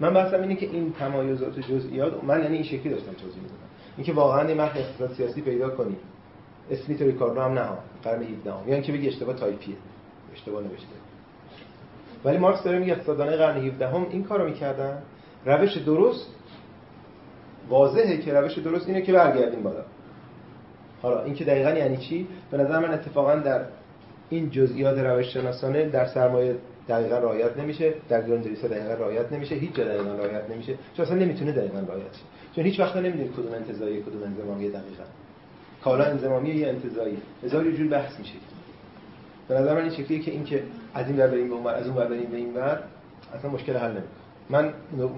من 0.00 0.14
بحثم 0.14 0.42
اینه 0.42 0.56
که 0.56 0.66
این 0.66 0.92
تمایزات 0.92 1.58
و 1.58 1.60
جزئیات 1.60 2.24
من 2.24 2.42
یعنی 2.42 2.54
این 2.54 2.64
شکلی 2.64 2.88
داشتم 2.88 3.12
توضیح 3.12 3.42
می‌دادم. 3.42 3.60
اینکه 3.96 4.12
واقعا 4.12 4.50
یه 4.50 4.54
متن 4.54 4.78
اقتصاد 4.78 5.12
سیاسی 5.12 5.40
پیدا 5.40 5.70
کنی. 5.70 5.96
اسمیت 6.70 7.02
و 7.02 7.04
ریکاردو 7.04 7.40
هم 7.40 7.52
نه 7.52 7.68
قرن 8.02 8.22
17 8.22 8.52
هم 8.52 8.68
یعنی 8.68 8.82
که 8.82 8.92
بگی 8.92 9.08
اشتباه 9.08 9.34
تایپیه. 9.34 9.74
اشتباه 10.32 10.62
نوشته. 10.62 10.86
ولی 12.24 12.38
مارکس 12.38 12.62
داره 12.62 12.78
میگه 12.78 12.92
اقتصاددانای 12.92 13.36
قرن 13.36 13.56
17 13.66 13.88
هم 13.88 14.06
این 14.10 14.24
کارو 14.24 14.44
می‌کردن. 14.44 15.02
روش 15.44 15.76
درست 15.76 16.26
واضحه 17.68 18.18
که 18.18 18.32
روش 18.32 18.58
درست 18.58 18.88
اینه 18.88 19.02
که 19.02 19.12
برگردیم 19.12 19.62
بالا. 19.62 19.84
حالا 21.02 21.22
این 21.22 21.34
که 21.34 21.44
دقیقا 21.44 21.70
یعنی 21.70 21.96
چی؟ 21.96 22.26
به 22.50 22.58
نظر 22.58 22.78
من 22.78 22.90
اتفاقا 22.90 23.34
در 23.34 23.64
این 24.30 24.50
جزئیات 24.50 24.98
روش 24.98 25.34
شناسانه 25.34 25.88
در 25.88 26.06
سرمایه 26.06 26.56
دقیقا 26.88 27.18
رعایت 27.18 27.56
نمیشه 27.56 27.94
در 28.08 28.22
گرندریسا 28.22 28.68
دقیقا 28.68 28.94
رعایت 28.94 29.32
نمیشه 29.32 29.54
هیچ 29.54 29.74
جا 29.74 29.84
دقیقا 29.84 30.14
رعایت 30.14 30.50
نمیشه. 30.50 30.74
چون 30.96 31.06
اصلا 31.06 31.16
نمی‌تونه 31.16 31.52
دقیقا 31.52 31.78
رعایت 31.78 32.12
شه. 32.12 32.22
چون 32.56 32.64
هیچ 32.64 32.80
وقت 32.80 32.96
نمی‌دونید 32.96 33.32
کدوم 33.32 33.54
انتزاعی 33.54 34.02
کدوم 34.02 34.22
انضمامی 34.22 34.68
دقیقا. 34.68 35.04
کالا 35.84 36.04
انضمامی 36.04 36.50
یا 36.50 36.68
انتزاعی 36.68 37.18
هزار 37.44 37.70
جور 37.70 37.88
بحث 37.88 38.18
میشه. 38.18 38.34
به 39.48 39.54
نظر 39.54 39.74
من 39.74 39.80
این 39.80 39.90
شکلیه 39.90 40.18
که 40.18 40.30
این 40.30 40.44
که 40.44 40.62
از 40.94 41.06
این 41.06 41.16
ور 41.16 41.26
بریم 41.26 41.48
به 41.48 41.54
اون 41.54 41.66
از 41.66 41.86
اون 41.86 41.96
ور 41.96 42.06
بریم 42.06 42.30
به 42.30 42.36
این 42.36 42.54
ور 42.54 42.82
اصلا 43.34 43.50
مشکل 43.50 43.76
حل 43.76 43.90
نمی‌کنه. 43.90 44.29
من 44.50 44.72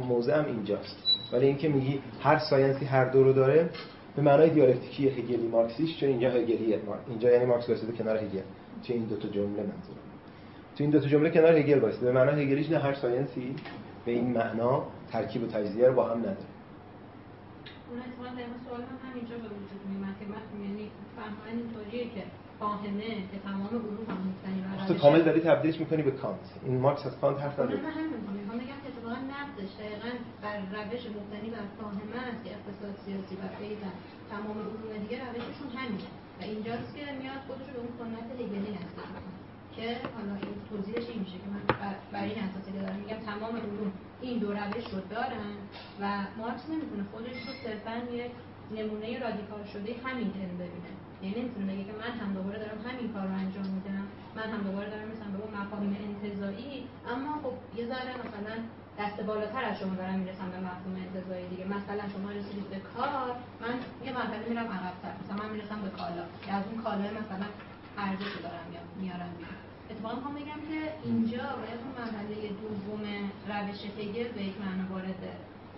موضعم 0.09 0.45
اینجاست. 0.45 0.97
ولی 1.33 1.47
اینکه 1.47 1.69
میگی 1.69 2.01
هر 2.21 2.39
science 2.39 2.79
ی 2.79 2.85
هر 2.85 3.05
دو 3.05 3.25
رو 3.25 3.33
داره 3.33 3.71
به 4.17 4.23
معنای 4.23 4.51
دیالکتیکی 4.51 5.09
هگلی 5.09 5.49
مارکسیش 5.49 6.01
چون 6.01 6.09
اینجا 6.09 6.31
هگلیه 6.31 6.81
اینجا 7.09 7.31
یعنی 7.31 7.45
مارکس 7.45 7.69
واسطه 7.69 7.93
کنار 7.93 8.17
هگل. 8.17 8.41
چه 8.83 8.95
این 8.95 9.05
دو 9.05 9.17
تا 9.17 9.29
جمله 9.29 9.49
منظورم. 9.49 10.03
تو 10.77 10.85
این 10.85 10.91
دو 10.91 11.01
تا 11.01 11.09
جمله 11.09 11.31
کنار 11.31 11.57
هگل 11.57 11.79
واسطه 11.79 12.05
به 12.07 12.13
معنای 12.13 12.43
هگلیش 12.43 12.71
نه 12.71 12.79
هر 12.79 12.95
science 12.95 13.47
ی 13.47 13.55
به 14.05 14.13
این 14.13 14.33
معنا 14.33 14.87
ترکیب 15.13 15.43
و 15.43 15.47
تجزیه 15.47 15.87
رو 15.87 15.95
با 15.95 16.05
هم 16.05 16.19
نداره. 16.19 16.37
اون 17.91 17.99
اتفاقا 17.99 18.31
سوال 18.69 18.81
هم 18.81 19.11
همینجا 19.11 19.37
به 19.37 19.49
وجود 19.55 19.81
میاد 19.91 20.15
که 20.21 20.27
من 20.27 20.65
یعنی 20.65 20.91
فهم 21.17 21.37
اینطوریه 21.59 22.05
که 22.05 22.23
فاهمه 22.61 23.11
که 23.33 23.39
تمام 23.45 23.67
علوم 23.67 24.07
هم 24.09 24.19
مبتنی 24.27 24.61
بر 24.79 24.87
تو 24.89 24.95
کامل 24.95 25.23
داری 25.23 25.41
تبدیلش 25.41 25.81
می‌کنی 25.81 26.03
به 26.03 26.11
کانت. 26.11 26.47
این 26.65 26.79
مارکس 26.79 27.07
از 27.07 27.21
کانت 27.21 27.41
حرف 27.41 27.53
نداره 27.53 27.83
من 27.83 27.91
همین 27.91 28.11
بگم 28.63 28.81
که 28.85 28.92
اتفاقا 29.13 29.33
نقدش 29.37 29.71
دقیقاً 29.81 30.13
بر 30.43 30.59
روش 30.77 31.03
مبتنی 31.17 31.51
بر 31.55 31.67
فاهمه 31.79 32.19
است 32.29 32.41
که 32.45 32.51
اقتصاد 32.57 32.95
سیاسی 33.05 33.35
و 33.41 33.45
غیره 33.59 33.91
تمام 34.31 34.57
علوم 34.59 34.93
دیگه 35.03 35.17
روششون 35.25 35.71
همینه. 35.77 36.11
و 36.39 36.43
اینجاست 36.53 36.91
که 36.97 37.03
میاد 37.21 37.41
خودش 37.47 37.69
به 37.75 37.79
اون 37.83 37.93
سنت 37.99 38.29
هگلی 38.41 38.71
نزدیک 38.79 39.11
که 39.77 39.87
حالا 40.17 40.35
این 40.43 40.57
توضیحش 40.71 41.07
این 41.09 41.21
میشه 41.25 41.39
که 41.43 41.49
من 41.55 41.63
برای 42.13 42.31
این 42.31 42.43
اساسی 42.47 42.73
که 42.73 42.79
دارم. 42.79 42.97
میگم 43.03 43.21
تمام 43.31 43.55
علوم 43.65 43.93
این 44.21 44.39
دو 44.43 44.51
روش 44.59 44.87
رو 44.93 45.01
دارن 45.15 45.55
و 46.01 46.05
مارکس 46.39 46.65
نمی‌تونه 46.73 47.05
خودش 47.13 47.39
رو 47.47 47.53
صرفا 47.65 47.95
یک 48.21 48.33
نمونه 48.77 49.07
رادیکال 49.25 49.65
شده 49.73 49.91
همین 50.05 50.29
علم 50.41 50.55
ببینه. 50.63 50.93
یعنی 51.23 51.35
نمی‌تونه 51.41 51.67
بگه 51.73 51.85
که 51.89 51.95
من 52.03 52.13
هم 52.21 52.31
دوباره 52.39 52.59
دارم 52.63 52.79
همین 52.89 53.13
کار 53.13 53.27
رو 53.31 53.35
انجام 53.45 53.67
میدم 53.77 54.07
من 54.37 54.47
هم 54.53 54.61
دوباره 54.69 54.91
دارم 54.91 55.09
مثلا 55.15 55.31
به 55.35 55.39
اون 55.43 55.53
مفاهیم 55.59 55.93
انتزاعی 56.09 56.85
اما 57.13 57.33
خب 57.43 57.55
یه 57.79 57.85
ذره 57.87 58.13
مثلا 58.25 58.55
دست 58.99 59.21
بالاتر 59.21 59.65
از 59.65 59.79
شما 59.79 59.95
دارم 59.95 60.19
می‌رسم 60.19 60.51
به 60.51 60.59
مفهوم 60.59 60.97
انتزاعی 60.97 61.49
دیگه. 61.49 61.65
مثلا 61.65 62.05
شما 62.15 62.31
رسیدید 62.31 62.69
به 62.71 62.79
کار 62.79 63.37
من 63.61 63.75
یه 64.07 64.13
مرحله 64.13 64.49
میرم 64.49 64.67
عقب‌تر 64.67 65.13
مثلا 65.25 65.37
من 65.43 65.51
می‌رسم 65.55 65.83
به 65.83 65.91
کالا. 65.91 66.25
یا 66.49 66.55
از 66.55 66.65
اون 66.67 66.83
کالا 66.85 67.07
مثلا 67.21 67.47
ارزش 67.99 68.33
دارم 68.43 68.67
میارم 69.01 69.33
بیرون. 69.39 69.57
اتفاقا 69.91 70.15
می‌خوام 70.15 70.35
بگم 70.35 70.61
که 70.71 70.79
اینجا 71.05 71.45
باید 71.61 71.81
اون 71.85 71.95
مرحله 72.01 72.35
دوم 72.63 73.05
روش 73.53 73.81
هگل 73.99 74.29
به 74.37 74.43
یک 74.43 74.55
معنا 74.61 74.85
وارد 74.93 75.23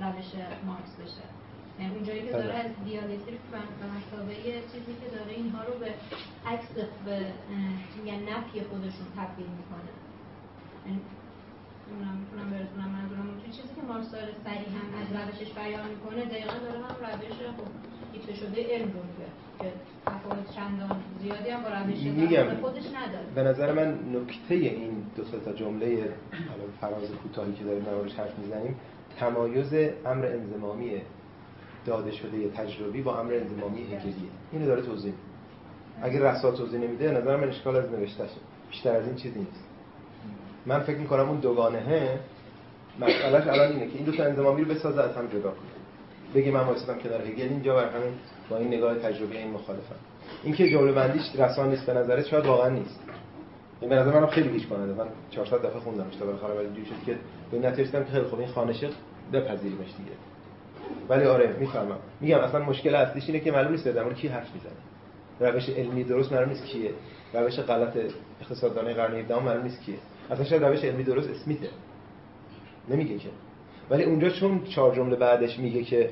روش 0.00 0.30
مارکس 0.66 0.94
بشه. 1.02 1.26
یعنی 1.78 1.94
اونجایی 1.94 2.22
که 2.26 2.32
داره 2.32 2.54
از 2.54 2.70
دیالکتریک 2.84 3.40
به 3.50 3.86
مسابقه 3.96 4.52
چیزی 4.72 4.92
که 5.00 5.08
داره 5.16 5.32
اینها 5.32 5.62
رو 5.64 5.74
به 5.78 5.94
عکس 6.46 6.70
به 7.06 7.16
میگن 7.96 8.20
نفی 8.30 8.60
خودشون 8.70 9.06
تبدیل 9.16 9.46
می‌کنه. 9.60 9.92
یعنی 11.90 12.18
می‌تونم 12.20 12.50
برسونم 12.50 12.90
منظورم 12.96 13.26
توی 13.40 13.52
چیزی 13.56 13.72
که 13.76 13.82
مارکس 13.88 14.10
داره 14.10 14.32
سریع 14.44 14.68
هم 14.76 14.86
از 15.00 15.08
روشش 15.16 15.50
بیان 15.58 15.88
می‌کنه 15.94 16.24
دقیقا 16.24 16.56
داره 16.66 16.78
هم 16.86 16.94
روش 17.04 17.38
خب 17.58 18.34
شده 18.40 18.58
علم 18.74 18.90
رو 18.96 19.02
که 19.58 19.72
تفاوت 20.06 20.50
چندان 20.56 20.96
زیادی 21.22 21.50
هم 21.50 21.62
با 21.62 21.68
روش 21.68 21.98
میگم 21.98 22.54
خودش 22.60 22.86
نداره. 22.86 23.26
به 23.34 23.42
نظر 23.42 23.72
من 23.72 23.88
نکته 24.16 24.54
این 24.54 25.06
دو 25.16 25.24
تا 25.24 25.52
جمله 25.52 25.86
حالا 26.48 26.64
فراز 26.80 27.10
کوتاهی 27.22 27.52
که 27.52 27.64
داریم 27.64 27.82
نوارش 27.82 28.14
حرف 28.14 28.38
می‌زنیم 28.38 28.76
تمایز 29.18 29.74
امر 30.06 30.26
انزمامی 30.26 30.90
داده 31.86 32.12
شده 32.12 32.48
تجربی 32.48 33.02
با 33.02 33.20
امر 33.20 33.34
انزمامی 33.34 33.82
هگلیه. 33.82 34.30
اینو 34.52 34.66
داره 34.66 34.82
توضیح 34.82 35.12
اگر 36.02 36.32
رسال 36.32 36.56
توضیح 36.56 36.80
نمیده 36.80 37.10
نظر 37.10 37.36
من 37.36 37.48
اشکال 37.48 37.76
از 37.76 37.90
نوشتهشه 37.90 38.36
بیشتر 38.70 38.96
از 38.96 39.06
این 39.06 39.16
چیزی 39.16 39.38
نیست. 39.38 39.64
من 40.66 40.80
فکر 40.80 40.98
می‌کنم 40.98 41.28
اون 41.28 41.40
دوگانهه 41.40 42.18
مسئلهش 43.00 43.46
الان 43.46 43.72
اینه 43.72 43.86
که 43.86 43.96
این 43.96 44.04
دو 44.04 44.12
تا 44.12 44.24
انزمامی 44.24 44.64
رو 44.64 44.74
بسازه 44.74 45.02
از 45.02 45.16
هم 45.16 45.26
جدا 45.26 45.50
کنه. 45.50 45.74
بگی 46.34 46.50
من 46.50 46.60
واسطم 46.60 46.98
کنار 46.98 47.20
هگل 47.20 47.42
اینجا 47.42 47.74
بر 47.74 47.88
همین 47.88 48.12
با 48.50 48.56
این 48.56 48.68
نگاه 48.68 48.94
تجربی 48.94 49.36
این 49.36 49.50
مخالفم. 49.50 49.94
اینکه 50.42 50.70
جمله 50.70 50.92
بندیش 50.92 51.22
رسان 51.38 51.70
نیست 51.70 51.86
به 51.86 51.94
نظرت 51.94 52.26
شاید 52.26 52.46
واقعا 52.46 52.68
نیست. 52.68 53.00
این 53.80 53.90
به 53.90 53.96
نظر 53.96 54.20
منم 54.20 54.26
خیلی 54.26 54.48
گیج 54.48 54.66
کننده 54.66 54.92
من 54.92 55.08
400 55.30 55.58
دفعه 55.58 55.80
خوندمش 55.80 56.16
تا 56.16 56.26
بالاخره 56.26 56.54
ولی 56.54 56.64
اینجوری 56.64 56.86
شد 56.86 57.06
که 57.06 57.16
به 57.50 57.58
نتیجه 57.58 57.90
که 57.90 58.04
خیلی 58.12 58.24
خوب 58.24 58.38
این 58.38 58.48
خانشه 58.48 58.88
بپذیریمش 59.32 59.88
دیگه. 59.98 60.10
ولی 61.08 61.24
آره 61.24 61.56
می‌فهمم. 61.60 61.98
میگم 62.20 62.38
اصلا 62.38 62.64
مشکل 62.64 62.94
اصلیش 62.94 63.26
اینه 63.26 63.40
که 63.40 63.52
معلوم 63.52 63.72
نیست 63.72 63.88
در 63.88 64.12
کی 64.12 64.28
حرف 64.28 64.48
می‌زنه. 64.54 64.72
روش 65.40 65.68
علمی 65.68 66.04
درست 66.04 66.32
معلوم 66.32 66.48
نیست 66.48 66.64
کیه. 66.64 66.90
روش 67.34 67.58
غلط 67.58 67.96
اقتصاددانه 68.40 68.94
قرن 68.94 69.14
17 69.14 69.42
معلوم 69.42 69.62
نیست 69.62 69.82
کیه. 69.82 69.98
اصلا 70.30 70.44
شاید 70.44 70.64
روش 70.64 70.84
علمی 70.84 71.04
درست 71.04 71.30
اسمیته. 71.30 71.68
نمیگه 72.88 73.18
که. 73.18 73.28
ولی 73.90 74.04
اونجا 74.04 74.30
چون 74.30 74.64
چهار 74.64 74.94
جمله 74.94 75.16
بعدش 75.16 75.58
میگه 75.58 75.82
که 75.82 76.10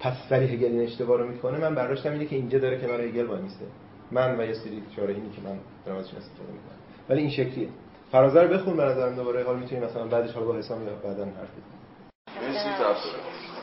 پس 0.00 0.16
سری 0.28 0.46
هگل 0.46 0.64
این 0.64 0.80
اشتباه 0.80 1.18
رو 1.18 1.28
می‌کنه 1.28 1.58
من 1.58 1.74
برداشتم 1.74 2.12
اینه 2.12 2.24
که 2.24 2.36
اینجا 2.36 2.58
داره 2.58 2.80
کنار 2.80 3.00
هگل 3.00 3.26
وای 3.26 3.42
میسته. 3.42 3.64
من 4.10 4.40
و 4.40 4.44
یه 4.44 4.54
سری 4.54 4.82
شارحینی 4.96 5.30
که 5.30 5.42
من 5.42 5.58
دارم 5.86 5.98
ازشون 5.98 6.18
استفاده 6.18 6.52
می‌کنم 6.52 6.78
ولی 7.08 7.20
این 7.20 7.30
شکلیه. 7.30 7.68
فرازه 8.12 8.42
رو 8.42 8.48
بخون 8.48 8.76
به 8.76 8.84
نظرم 8.84 9.14
دوباره 9.14 9.44
حال 9.44 9.58
می‌تونیم 9.58 9.84
مثلا 9.84 10.06
بعدش 10.06 10.32
حالا 10.32 10.46
با 10.46 10.56
حسام 10.56 10.86
یا 10.86 10.94
بعدن 10.94 11.28
حرف 11.28 11.50
بزنیم 11.50 13.53